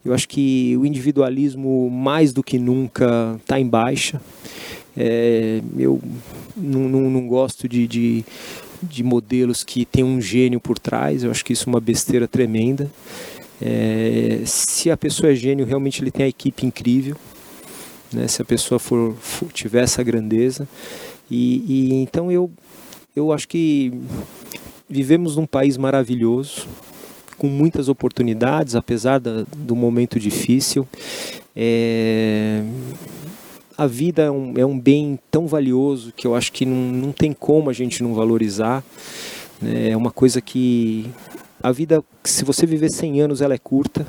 eu 0.03 0.13
acho 0.13 0.27
que 0.27 0.75
o 0.77 0.85
individualismo, 0.85 1.89
mais 1.89 2.33
do 2.33 2.43
que 2.43 2.59
nunca, 2.59 3.37
está 3.39 3.57
em 3.57 3.65
baixa. 3.65 4.19
É, 4.95 5.61
eu 5.77 5.99
não, 6.55 6.87
não, 6.87 7.09
não 7.09 7.27
gosto 7.27 7.67
de, 7.67 7.87
de, 7.87 8.25
de, 8.81 9.03
modelos 9.03 9.63
que 9.63 9.85
tem 9.85 10.03
um 10.03 10.21
gênio 10.21 10.59
por 10.59 10.77
trás, 10.77 11.23
eu 11.23 11.31
acho 11.31 11.43
que 11.43 11.53
isso 11.53 11.67
é 11.67 11.73
uma 11.73 11.79
besteira 11.79 12.27
tremenda. 12.27 12.91
É, 13.61 14.41
se 14.45 14.91
a 14.91 14.97
pessoa 14.97 15.31
é 15.31 15.35
gênio, 15.35 15.65
realmente 15.65 16.01
ele 16.01 16.11
tem 16.11 16.25
a 16.25 16.29
equipe 16.29 16.65
incrível. 16.65 17.15
Né, 18.11 18.27
se 18.27 18.41
a 18.41 18.45
pessoa 18.45 18.77
for, 18.77 19.15
for 19.15 19.51
tiver 19.51 19.83
essa 19.83 20.03
grandeza. 20.03 20.67
E, 21.29 21.63
e, 21.67 21.93
então 21.95 22.31
eu, 22.31 22.51
eu 23.15 23.31
acho 23.31 23.47
que 23.47 23.91
vivemos 24.87 25.35
num 25.35 25.47
país 25.47 25.77
maravilhoso, 25.77 26.67
com 27.37 27.47
muitas 27.47 27.89
oportunidades, 27.89 28.75
apesar 28.75 29.19
da, 29.19 29.43
do 29.57 29.75
momento 29.75 30.19
difícil. 30.19 30.87
É, 31.55 32.61
a 33.83 33.87
vida 33.87 34.23
é 34.23 34.31
um, 34.31 34.53
é 34.57 34.65
um 34.65 34.79
bem 34.79 35.19
tão 35.29 35.45
valioso 35.45 36.13
que 36.15 36.25
eu 36.25 36.35
acho 36.35 36.51
que 36.51 36.65
não, 36.65 36.91
não 36.91 37.11
tem 37.11 37.33
como 37.33 37.69
a 37.69 37.73
gente 37.73 38.01
não 38.01 38.13
valorizar. 38.13 38.83
Né? 39.61 39.89
É 39.89 39.97
uma 39.97 40.11
coisa 40.11 40.39
que 40.39 41.09
a 41.61 41.71
vida, 41.71 42.03
se 42.23 42.45
você 42.45 42.65
viver 42.65 42.89
100 42.89 43.21
anos, 43.21 43.41
ela 43.41 43.53
é 43.53 43.57
curta. 43.57 44.07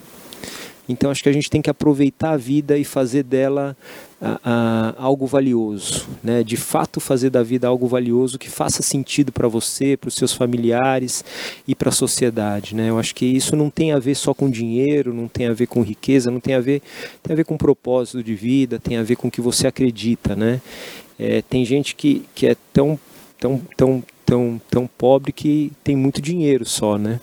Então 0.89 1.11
acho 1.11 1.23
que 1.23 1.29
a 1.29 1.33
gente 1.33 1.51
tem 1.51 1.61
que 1.61 1.71
aproveitar 1.71 2.31
a 2.31 2.37
vida 2.37 2.79
e 2.79 2.85
fazer 2.85 3.23
dela 3.23 3.77
a, 4.21 4.95
algo 4.97 5.27
valioso, 5.27 6.07
né? 6.23 6.43
De 6.43 6.57
fato 6.57 7.01
fazer 7.01 7.31
da 7.31 7.43
vida 7.43 7.67
algo 7.67 7.87
valioso 7.87 8.39
que 8.39 8.49
faça 8.49 8.83
sentido 8.83 9.33
para 9.33 9.49
você, 9.49 9.97
para 9.97 10.09
os 10.09 10.15
seus 10.15 10.33
familiares 10.33 11.25
e 11.67 11.75
para 11.75 11.89
a 11.89 11.93
sociedade, 11.93 12.75
né? 12.75 12.91
Eu 12.91 12.99
acho 12.99 13.15
que 13.15 13.27
isso 13.27 13.57
não 13.57 13.71
tem 13.71 13.93
a 13.93 13.99
ver 13.99 14.15
só 14.15 14.33
com 14.33 14.51
dinheiro, 14.51 15.13
não 15.13 15.29
tem 15.29 15.47
a 15.47 15.53
ver 15.53 15.67
com 15.67 15.83
riqueza, 15.83 16.31
não 16.31 16.41
tem 16.41 16.55
a 16.55 16.61
ver 16.61 16.83
tem 17.23 17.33
a 17.33 17.37
ver 17.37 17.45
com 17.45 17.57
propósito 17.57 18.23
de 18.23 18.35
vida, 18.35 18.79
tem 18.79 18.97
a 18.97 19.03
ver 19.03 19.17
com 19.17 19.29
o 19.29 19.31
que 19.31 19.41
você 19.41 19.67
acredita, 19.67 20.35
né? 20.35 20.61
É, 21.19 21.43
tem 21.43 21.65
gente 21.65 21.95
que, 21.95 22.25
que 22.35 22.47
é 22.47 22.57
tão 22.73 22.99
tão 23.39 23.61
tão 23.77 24.03
tão 24.25 24.61
tão 24.71 24.87
pobre 24.87 25.33
que 25.33 25.73
tem 25.83 25.95
muito 25.97 26.21
dinheiro 26.21 26.65
só, 26.65 26.97
né? 26.99 27.21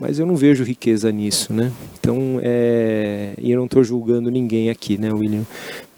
Mas 0.00 0.18
eu 0.18 0.26
não 0.26 0.36
vejo 0.36 0.64
riqueza 0.64 1.10
nisso, 1.10 1.52
né? 1.52 1.72
Então, 1.98 2.40
é... 2.42 3.34
e 3.38 3.50
eu 3.50 3.58
não 3.58 3.66
estou 3.66 3.82
julgando 3.82 4.30
ninguém 4.30 4.70
aqui, 4.70 4.98
né, 4.98 5.12
William? 5.12 5.44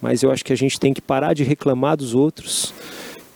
Mas 0.00 0.22
eu 0.22 0.30
acho 0.30 0.44
que 0.44 0.52
a 0.52 0.56
gente 0.56 0.78
tem 0.78 0.94
que 0.94 1.00
parar 1.00 1.34
de 1.34 1.42
reclamar 1.44 1.96
dos 1.96 2.14
outros 2.14 2.72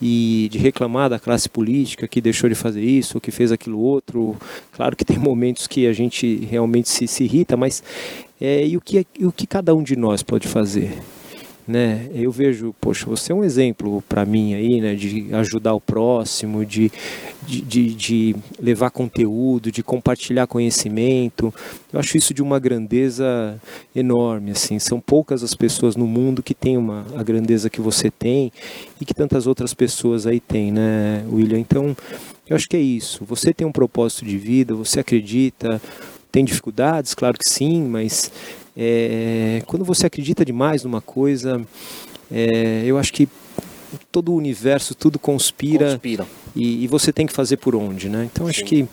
e 0.01 0.49
de 0.51 0.59
reclamar 0.59 1.09
da 1.09 1.19
classe 1.19 1.49
política 1.49 2.09
que 2.09 2.21
deixou 2.21 2.49
de 2.49 2.57
fazer 2.57 2.83
isso, 2.83 3.21
que 3.21 3.31
fez 3.31 3.53
aquilo 3.53 3.79
outro. 3.79 4.37
Claro 4.73 4.97
que 4.97 5.05
tem 5.05 5.19
momentos 5.21 5.67
que 5.67 5.87
a 5.87 5.93
gente 5.93 6.47
realmente 6.51 6.89
se, 6.89 7.07
se 7.07 7.25
irrita, 7.25 7.57
mas 7.57 7.83
é, 8.41 8.67
e 8.67 8.77
o 8.77 8.81
que, 8.81 9.07
e 9.19 9.27
o 9.27 9.33
que 9.33 9.47
cada 9.47 9.75
um 9.75 9.83
de 9.83 9.97
nós 9.97 10.23
pode 10.23 10.49
fazer? 10.49 10.99
Né? 11.67 12.09
Eu 12.13 12.31
vejo, 12.33 12.75
poxa, 12.81 13.07
você 13.07 13.33
é 13.33 13.35
um 13.35 13.45
exemplo 13.45 14.03
para 14.09 14.25
mim 14.25 14.55
aí, 14.55 14.81
né? 14.81 14.95
De 14.95 15.33
ajudar 15.35 15.75
o 15.75 15.81
próximo, 15.81 16.65
de, 16.65 16.91
de, 17.47 17.61
de, 17.61 17.95
de, 17.95 18.37
levar 18.61 18.91
conteúdo, 18.91 19.71
de 19.71 19.83
compartilhar 19.83 20.47
conhecimento. 20.47 21.55
Eu 21.93 22.01
acho 22.01 22.17
isso 22.17 22.35
de 22.35 22.43
uma 22.43 22.59
grandeza 22.59 23.61
enorme, 23.95 24.51
assim. 24.51 24.79
São 24.79 25.01
poucas 25.01 25.43
as 25.43 25.55
pessoas 25.55 25.97
no 25.97 26.07
mundo 26.07 26.43
que 26.43 26.55
têm 26.55 26.77
uma, 26.77 27.07
a 27.17 27.23
grandeza 27.23 27.71
que 27.71 27.81
você 27.81 28.11
tem 28.11 28.53
e 29.01 29.05
que 29.05 29.15
tantas 29.15 29.47
outras 29.47 29.73
pessoas 29.73 30.27
aí 30.27 30.41
têm, 30.41 30.73
né, 30.73 31.25
William? 31.31 31.59
Então, 31.59 31.97
eu 32.49 32.57
acho 32.57 32.69
que 32.69 32.77
é 32.77 32.81
isso. 32.81 33.25
Você 33.25 33.53
tem 33.53 33.67
um 33.67 33.73
propósito 33.73 34.25
de 34.25 34.37
vida, 34.37 34.75
você 34.75 35.01
acredita, 35.01 35.81
tem 36.33 36.45
dificuldades, 36.45 37.15
claro 37.15 37.37
que 37.39 37.49
sim, 37.49 37.83
mas 37.83 38.33
é, 38.77 39.63
quando 39.67 39.85
você 39.85 40.07
acredita 40.07 40.45
demais 40.45 40.85
numa 40.85 41.01
coisa, 41.01 41.61
é, 42.31 42.83
eu 42.85 42.99
acho 42.99 43.13
que 43.13 43.29
todo 44.11 44.33
o 44.33 44.37
universo, 44.37 44.95
tudo 44.95 45.19
conspira, 45.19 45.93
conspira. 45.93 46.27
E, 46.55 46.85
e, 46.85 46.87
você 46.87 47.13
tem 47.13 47.27
que 47.27 47.33
fazer 47.33 47.57
por 47.57 47.75
onde, 47.75 48.09
né? 48.09 48.29
Então 48.31 48.47
acho 48.47 48.65
que, 48.65 48.87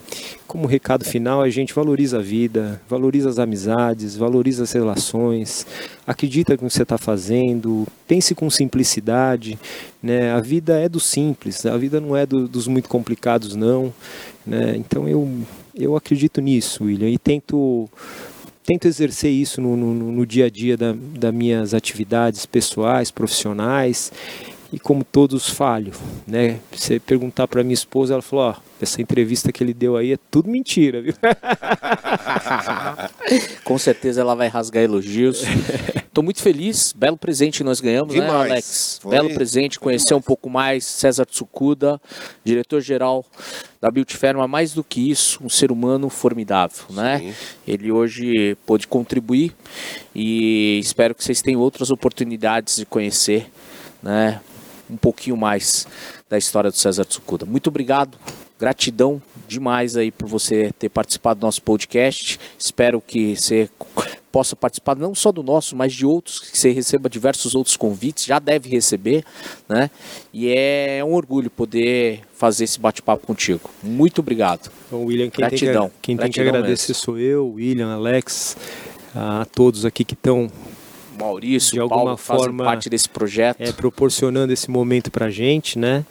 como 0.47 0.65
recado 0.65 1.03
final, 1.03 1.41
a 1.41 1.49
gente 1.49 1.73
valoriza 1.73 2.19
a 2.19 2.22
vida, 2.22 2.81
valoriza 2.88 3.30
as 3.30 3.38
amizades, 3.38 4.15
valoriza 4.15 4.64
as 4.64 4.72
relações, 4.72 5.68
acredita 6.07 6.53
no 6.53 6.57
que 6.57 6.64
você 6.64 6.84
está 6.84 6.97
fazendo, 6.97 7.85
pense 8.07 8.34
com 8.34 8.49
simplicidade, 8.49 9.60
né? 10.01 10.31
A 10.31 10.39
vida 10.39 10.80
é 10.80 10.88
do 10.88 10.99
simples, 10.99 11.65
a 11.65 11.77
vida 11.77 11.99
não 11.99 12.15
é 12.15 12.26
do, 12.26 12.47
dos 12.47 12.68
muito 12.68 12.88
complicados, 12.88 13.56
não, 13.56 13.93
né? 14.45 14.76
Então 14.77 15.07
eu, 15.07 15.30
eu 15.76 15.95
acredito 15.97 16.39
nisso, 16.39 16.85
William, 16.85 17.10
e 17.10 17.18
tento 17.18 17.89
tento 18.70 18.88
exercer 18.88 19.32
isso 19.32 19.60
no, 19.60 19.76
no, 19.76 19.94
no 19.96 20.26
dia 20.28 20.46
a 20.46 20.50
dia 20.50 20.78
da, 20.78 20.94
das 20.94 21.34
minhas 21.34 21.74
atividades 21.74 22.46
pessoais, 22.46 23.10
profissionais 23.10 24.12
e 24.72 24.80
como 24.80 25.04
todos 25.04 25.50
falho, 25.50 25.91
né? 26.28 26.60
Você 26.72 27.00
perguntar 27.00 27.48
para 27.48 27.64
minha 27.64 27.74
esposa, 27.74 28.14
ela 28.14 28.22
falou, 28.22 28.50
ó, 28.50 28.56
essa 28.80 29.02
entrevista 29.02 29.52
que 29.52 29.64
ele 29.64 29.74
deu 29.74 29.98
aí 29.98 30.14
é 30.14 30.18
tudo 30.30 30.50
mentira, 30.50 31.02
viu? 31.02 31.14
Com 33.66 33.78
certeza 33.78 34.22
ela 34.22 34.36
vai 34.36 34.48
rasgar 34.48 34.84
elogios. 34.84 35.44
Estou 36.06 36.24
muito 36.24 36.41
feliz, 36.41 36.94
belo 36.96 37.18
presente 37.18 37.60
que 37.60 37.64
nós 37.64 37.82
ganhamos, 37.82 38.14
né, 38.14 38.22
Demais. 38.22 38.46
né, 38.46 38.52
Alex? 38.52 39.00
Foi... 39.02 39.12
Belo 39.12 39.34
presente, 39.34 39.80
conhecer 39.80 40.14
um 40.14 40.22
pouco 40.22 40.50
mais 40.50 40.86
César 40.86 41.26
Tsukuda, 41.26 42.00
diretor-geral 42.44 43.26
da 43.82 43.90
Beauty 43.90 44.18
Ferma, 44.18 44.48
mais 44.48 44.74
do 44.74 44.84
que 44.84 45.10
isso, 45.10 45.40
um 45.44 45.50
ser 45.50 45.72
humano 45.72 46.10
formidável, 46.10 46.84
né? 46.90 47.20
Sim. 47.20 47.28
né? 47.28 47.36
Ele 47.68 47.91
hoje 47.91 48.56
pôde 48.66 48.88
contribuir 48.88 49.56
e 50.14 50.80
espero 50.80 51.16
que 51.16 51.24
vocês 51.24 51.41
tenham 51.41 51.62
outras 51.62 51.90
oportunidades 51.90 52.76
de 52.76 52.86
conhecer, 52.86 53.50
né? 54.04 54.41
Um 54.90 54.98
pouquinho 54.98 55.38
mais 55.38 55.88
da 56.30 56.38
história 56.38 56.70
do 56.70 56.78
César 56.78 57.06
Tsukuda. 57.06 57.45
Muito 57.45 57.68
obrigado, 57.68 58.18
gratidão 58.60 59.22
demais 59.48 59.95
aí 59.95 60.11
por 60.11 60.28
você 60.28 60.72
ter 60.78 60.90
participado 60.90 61.40
do 61.40 61.45
nosso 61.45 61.61
podcast. 61.61 62.40
Espero 62.57 63.02
que 63.02 63.36
você 63.36 63.70
possa 64.32 64.56
participar 64.56 64.95
não 64.95 65.16
só 65.16 65.32
do 65.32 65.41
nosso, 65.41 65.76
mas 65.76 65.94
de 65.94 66.06
outros, 66.06 66.40
que 66.40 66.57
você 66.57 66.72
receba 66.72 67.10
diversos 67.10 67.56
outros 67.56 67.76
convites, 67.76 68.26
já 68.26 68.40
deve 68.40 68.70
receber, 68.70 69.24
né? 69.68 69.90
E 70.34 70.49
é 70.49 71.02
um 71.03 71.14
orgulho 71.14 71.49
poder 71.49 72.22
fazer 72.34 72.66
esse 72.66 72.80
bate-papo 72.80 73.26
contigo. 73.26 73.70
Muito 73.82 74.20
obrigado. 74.20 74.72
Então, 74.88 75.06
William, 75.06 75.30
quem 75.30 75.45
Gratidão. 75.45 75.84
Tem 75.84 75.90
que, 75.90 75.95
quem 76.02 76.18
tem 76.18 76.32
que 76.32 76.41
agradecer 76.41 76.91
mesmo. 76.91 77.03
sou 77.03 77.18
eu, 77.18 77.53
William, 77.53 77.91
Alex, 77.91 78.56
a 79.16 79.45
todos 79.45 79.86
aqui 79.86 80.03
que 80.03 80.14
estão 80.14 80.49
Maurício, 81.20 81.74
de 81.74 81.80
alguma 81.80 82.18
Paulo, 82.18 82.18
forma 82.18 82.64
parte 82.64 82.90
desse 82.90 83.10
projeto, 83.10 83.62
é, 83.62 83.72
proporcionando 83.72 84.54
esse 84.54 84.70
momento 84.70 85.12
para 85.12 85.30
gente, 85.30 85.78
né? 85.78 86.06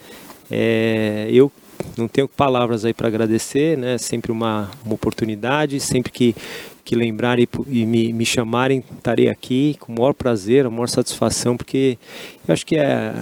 É, 0.51 1.29
eu 1.31 1.51
não 1.97 2.09
tenho 2.09 2.29
palavras 2.29 2.85
aí 2.85 2.93
para 2.93 3.09
agradecer, 3.09 3.77
né? 3.77 3.99
Sempre 3.99 4.31
uma, 4.33 4.71
uma 4.85 4.95
oportunidade, 4.95 5.81
sempre 5.81 6.13
que, 6.13 6.35
que 6.85 6.95
lembrarem 6.95 7.47
e, 7.69 7.81
e 7.81 7.87
me, 7.87 8.13
me 8.13 8.25
chamarem, 8.25 8.85
estarei 8.97 9.29
aqui 9.29 9.77
com 9.81 9.93
o 9.93 9.99
maior 9.99 10.15
prazer, 10.15 10.67
a 10.67 10.71
maior 10.71 10.89
satisfação, 10.89 11.57
porque 11.57 11.99
eu 12.47 12.53
acho 12.53 12.67
que 12.67 12.77
é 12.77 13.15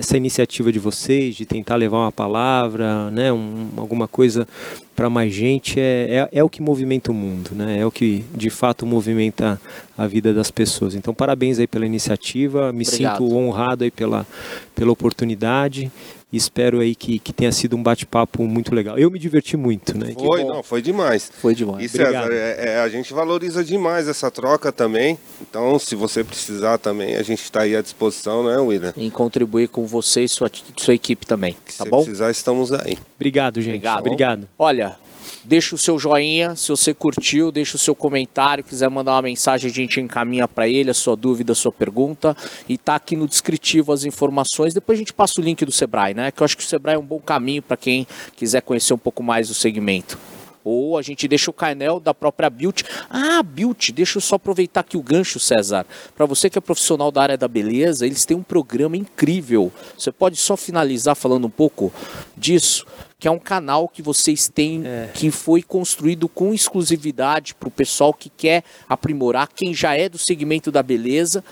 essa 0.00 0.16
iniciativa 0.16 0.72
de 0.72 0.78
vocês 0.78 1.36
de 1.36 1.44
tentar 1.44 1.76
levar 1.76 1.98
uma 1.98 2.12
palavra, 2.12 3.10
né, 3.10 3.30
um, 3.32 3.68
alguma 3.76 4.08
coisa 4.08 4.48
para 4.96 5.08
mais 5.10 5.32
gente 5.32 5.78
é, 5.78 6.28
é, 6.32 6.38
é, 6.40 6.44
o 6.44 6.48
que 6.48 6.60
movimenta 6.60 7.10
o 7.10 7.14
mundo, 7.14 7.50
né? 7.54 7.78
É 7.78 7.86
o 7.86 7.90
que 7.90 8.24
de 8.34 8.50
fato 8.50 8.84
movimenta 8.84 9.60
a 9.96 10.06
vida 10.06 10.34
das 10.34 10.50
pessoas. 10.50 10.94
Então 10.94 11.14
parabéns 11.14 11.58
aí 11.58 11.66
pela 11.66 11.86
iniciativa, 11.86 12.72
me 12.72 12.84
Obrigado. 12.86 13.18
sinto 13.18 13.34
honrado 13.34 13.84
aí 13.84 13.90
pela, 13.90 14.26
pela 14.74 14.90
oportunidade 14.90 15.90
e 16.32 16.36
espero 16.36 16.80
aí 16.80 16.94
que, 16.94 17.18
que 17.18 17.32
tenha 17.32 17.50
sido 17.52 17.76
um 17.76 17.82
bate-papo 17.82 18.42
muito 18.44 18.74
legal. 18.74 18.98
Eu 18.98 19.10
me 19.10 19.18
diverti 19.18 19.56
muito, 19.56 19.96
né? 19.96 20.14
Foi, 20.14 20.44
não, 20.44 20.62
foi 20.62 20.80
demais. 20.80 21.30
Foi 21.40 21.54
demais. 21.54 21.84
E 21.84 21.88
César, 21.88 22.28
é, 22.30 22.74
é, 22.74 22.80
a 22.80 22.88
gente 22.88 23.12
valoriza 23.12 23.64
demais 23.64 24.08
essa 24.08 24.30
troca 24.30 24.70
também. 24.70 25.18
Então, 25.40 25.78
se 25.78 25.94
você 25.94 26.22
precisar 26.22 26.78
também, 26.78 27.16
a 27.16 27.22
gente 27.22 27.42
está 27.42 27.62
aí 27.62 27.74
à 27.74 27.82
disposição, 27.82 28.44
né, 28.44 28.58
William? 28.58 28.94
Em 28.96 29.10
contribuir 29.10 29.68
com 29.68 29.86
você 29.86 30.24
e 30.24 30.28
sua, 30.28 30.50
sua 30.76 30.94
equipe 30.94 31.26
também, 31.26 31.54
tá 31.76 31.84
se 31.84 31.90
bom? 31.90 31.98
Se 31.98 32.04
precisar, 32.04 32.30
estamos 32.30 32.72
aí. 32.72 32.96
Obrigado, 33.16 33.60
gente. 33.60 33.76
Obrigado. 33.76 34.00
Obrigado. 34.00 34.48
Olha, 34.58 34.96
Deixa 35.44 35.74
o 35.74 35.78
seu 35.78 35.98
joinha, 35.98 36.54
se 36.56 36.68
você 36.68 36.92
curtiu, 36.92 37.50
deixa 37.50 37.76
o 37.76 37.78
seu 37.78 37.94
comentário, 37.94 38.64
quiser 38.64 38.88
mandar 38.88 39.12
uma 39.12 39.22
mensagem, 39.22 39.70
a 39.70 39.74
gente 39.74 40.00
encaminha 40.00 40.46
para 40.46 40.68
ele 40.68 40.90
a 40.90 40.94
sua 40.94 41.16
dúvida, 41.16 41.52
a 41.52 41.56
sua 41.56 41.72
pergunta. 41.72 42.36
E 42.68 42.76
tá 42.76 42.94
aqui 42.94 43.16
no 43.16 43.26
descritivo 43.26 43.92
as 43.92 44.04
informações. 44.04 44.74
Depois 44.74 44.98
a 44.98 45.00
gente 45.00 45.12
passa 45.12 45.40
o 45.40 45.44
link 45.44 45.64
do 45.64 45.72
Sebrae, 45.72 46.14
né? 46.14 46.30
Que 46.30 46.42
eu 46.42 46.44
acho 46.44 46.56
que 46.56 46.64
o 46.64 46.66
Sebrae 46.66 46.94
é 46.94 46.98
um 46.98 47.04
bom 47.04 47.20
caminho 47.20 47.62
para 47.62 47.76
quem 47.76 48.06
quiser 48.36 48.62
conhecer 48.62 48.94
um 48.94 48.98
pouco 48.98 49.22
mais 49.22 49.48
do 49.48 49.54
segmento. 49.54 50.18
Ou 50.62 50.98
a 50.98 51.02
gente 51.02 51.26
deixa 51.26 51.50
o 51.50 51.54
painel 51.54 51.98
da 51.98 52.12
própria 52.12 52.50
Built. 52.50 52.82
Ah, 53.08 53.42
Built, 53.42 53.92
deixa 53.92 54.18
eu 54.18 54.20
só 54.20 54.36
aproveitar 54.36 54.80
aqui 54.80 54.96
o 54.96 55.02
gancho, 55.02 55.40
César. 55.40 55.86
Para 56.14 56.26
você 56.26 56.50
que 56.50 56.58
é 56.58 56.60
profissional 56.60 57.10
da 57.10 57.22
área 57.22 57.38
da 57.38 57.48
beleza, 57.48 58.06
eles 58.06 58.24
têm 58.24 58.36
um 58.36 58.42
programa 58.42 58.96
incrível. 58.96 59.72
Você 59.96 60.12
pode 60.12 60.36
só 60.36 60.56
finalizar 60.56 61.16
falando 61.16 61.46
um 61.46 61.50
pouco 61.50 61.92
disso? 62.36 62.86
Que 63.20 63.28
é 63.28 63.30
um 63.30 63.38
canal 63.38 63.86
que 63.86 64.00
vocês 64.00 64.48
têm, 64.48 64.82
é. 64.86 65.10
que 65.12 65.30
foi 65.30 65.62
construído 65.62 66.26
com 66.26 66.54
exclusividade 66.54 67.54
para 67.54 67.68
o 67.68 67.70
pessoal 67.70 68.14
que 68.14 68.30
quer 68.30 68.64
aprimorar, 68.88 69.48
quem 69.54 69.74
já 69.74 69.94
é 69.94 70.08
do 70.08 70.16
segmento 70.16 70.72
da 70.72 70.82
beleza. 70.82 71.44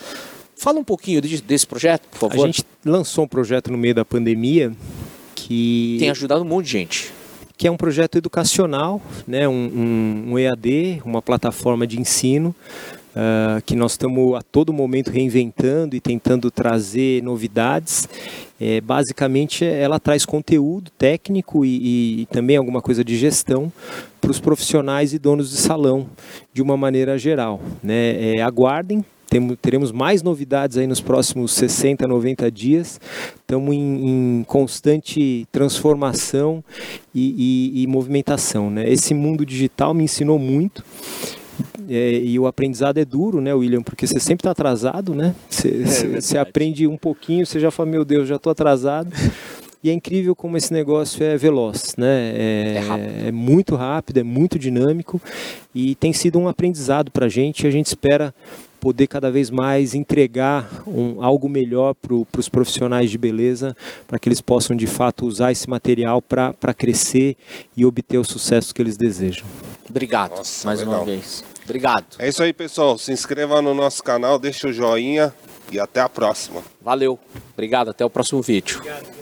Fala 0.56 0.80
um 0.80 0.84
pouquinho 0.84 1.20
desse 1.20 1.66
projeto, 1.66 2.08
por 2.08 2.18
favor. 2.18 2.44
A 2.44 2.46
gente 2.46 2.64
lançou 2.84 3.24
um 3.24 3.28
projeto 3.28 3.70
no 3.70 3.76
meio 3.76 3.94
da 3.94 4.04
pandemia 4.04 4.72
que. 5.34 5.98
Tem 6.00 6.10
ajudado 6.10 6.40
um 6.40 6.46
monte 6.46 6.64
de 6.64 6.72
gente 6.72 7.12
que 7.56 7.66
é 7.66 7.70
um 7.72 7.76
projeto 7.76 8.16
educacional, 8.16 9.02
né, 9.26 9.48
um, 9.48 9.52
um, 9.52 10.24
um 10.28 10.38
EAD, 10.38 11.02
uma 11.04 11.20
plataforma 11.20 11.88
de 11.88 12.00
ensino, 12.00 12.54
uh, 13.16 13.60
que 13.66 13.74
nós 13.74 13.92
estamos 13.92 14.36
a 14.36 14.42
todo 14.42 14.72
momento 14.72 15.10
reinventando 15.10 15.96
e 15.96 16.00
tentando 16.00 16.52
trazer 16.52 17.20
novidades. 17.20 18.08
É, 18.60 18.80
basicamente, 18.80 19.64
ela 19.64 20.00
traz 20.00 20.24
conteúdo 20.24 20.90
técnico 20.98 21.64
e, 21.64 21.76
e, 21.76 22.22
e 22.22 22.26
também 22.26 22.56
alguma 22.56 22.82
coisa 22.82 23.04
de 23.04 23.16
gestão 23.16 23.72
para 24.20 24.30
os 24.30 24.40
profissionais 24.40 25.12
e 25.12 25.18
donos 25.18 25.50
de 25.50 25.56
salão, 25.56 26.06
de 26.52 26.60
uma 26.60 26.76
maneira 26.76 27.16
geral. 27.16 27.60
Né? 27.82 28.36
É, 28.36 28.42
aguardem, 28.42 29.04
teremos 29.60 29.92
mais 29.92 30.22
novidades 30.22 30.76
aí 30.76 30.86
nos 30.86 31.00
próximos 31.00 31.52
60, 31.52 32.06
90 32.06 32.50
dias. 32.50 33.00
Estamos 33.36 33.74
em, 33.74 34.40
em 34.40 34.44
constante 34.44 35.46
transformação 35.52 36.64
e, 37.14 37.72
e, 37.76 37.82
e, 37.82 37.86
movimentação. 37.86 38.70
Né? 38.70 38.90
Esse 38.90 39.14
mundo 39.14 39.44
digital 39.44 39.92
me 39.92 40.04
ensinou 40.04 40.38
muito. 40.38 40.82
É, 41.88 42.12
e 42.12 42.38
o 42.38 42.46
aprendizado 42.46 42.98
é 42.98 43.04
duro, 43.04 43.40
né, 43.40 43.54
William? 43.54 43.82
Porque 43.82 44.06
você 44.06 44.20
sempre 44.20 44.42
está 44.42 44.50
atrasado, 44.50 45.14
né? 45.14 45.34
Você, 45.48 46.36
é 46.36 46.40
aprende 46.40 46.86
um 46.86 46.96
pouquinho, 46.96 47.46
você 47.46 47.58
já 47.58 47.70
fala, 47.70 47.90
meu 47.90 48.04
Deus, 48.04 48.28
já 48.28 48.36
estou 48.36 48.50
atrasado. 48.50 49.10
E 49.82 49.90
é 49.90 49.92
incrível 49.92 50.34
como 50.34 50.56
esse 50.56 50.72
negócio 50.72 51.22
é 51.22 51.36
veloz, 51.36 51.94
né? 51.96 52.32
É, 52.34 52.82
é, 53.24 53.28
é 53.28 53.32
muito 53.32 53.76
rápido, 53.76 54.18
é 54.18 54.24
muito 54.24 54.58
dinâmico 54.58 55.20
e 55.72 55.94
tem 55.94 56.12
sido 56.12 56.36
um 56.38 56.48
aprendizado 56.48 57.12
para 57.12 57.26
a 57.26 57.28
gente. 57.28 57.64
A 57.64 57.70
gente 57.70 57.86
espera 57.86 58.34
poder 58.80 59.06
cada 59.06 59.30
vez 59.30 59.50
mais 59.50 59.94
entregar 59.94 60.82
um, 60.86 61.22
algo 61.22 61.48
melhor 61.48 61.94
para 61.94 62.40
os 62.40 62.48
profissionais 62.48 63.10
de 63.10 63.18
beleza, 63.18 63.76
para 64.06 64.18
que 64.18 64.28
eles 64.28 64.40
possam 64.40 64.76
de 64.76 64.86
fato 64.86 65.26
usar 65.26 65.52
esse 65.52 65.68
material 65.68 66.22
para 66.22 66.74
crescer 66.76 67.36
e 67.76 67.84
obter 67.84 68.18
o 68.18 68.24
sucesso 68.24 68.74
que 68.74 68.82
eles 68.82 68.96
desejam. 68.96 69.46
Obrigado 69.88 70.36
Nossa, 70.36 70.66
mais 70.66 70.80
legal. 70.80 70.94
uma 70.96 71.04
vez. 71.04 71.44
Obrigado. 71.64 72.06
É 72.18 72.28
isso 72.28 72.42
aí, 72.42 72.52
pessoal. 72.52 72.98
Se 72.98 73.12
inscreva 73.12 73.60
no 73.60 73.74
nosso 73.74 74.02
canal, 74.02 74.38
deixa 74.38 74.68
o 74.68 74.72
joinha 74.72 75.34
e 75.70 75.78
até 75.78 76.00
a 76.00 76.08
próxima. 76.08 76.62
Valeu. 76.80 77.18
Obrigado. 77.52 77.90
Até 77.90 78.04
o 78.04 78.10
próximo 78.10 78.40
vídeo. 78.42 78.78
Obrigado. 78.78 79.17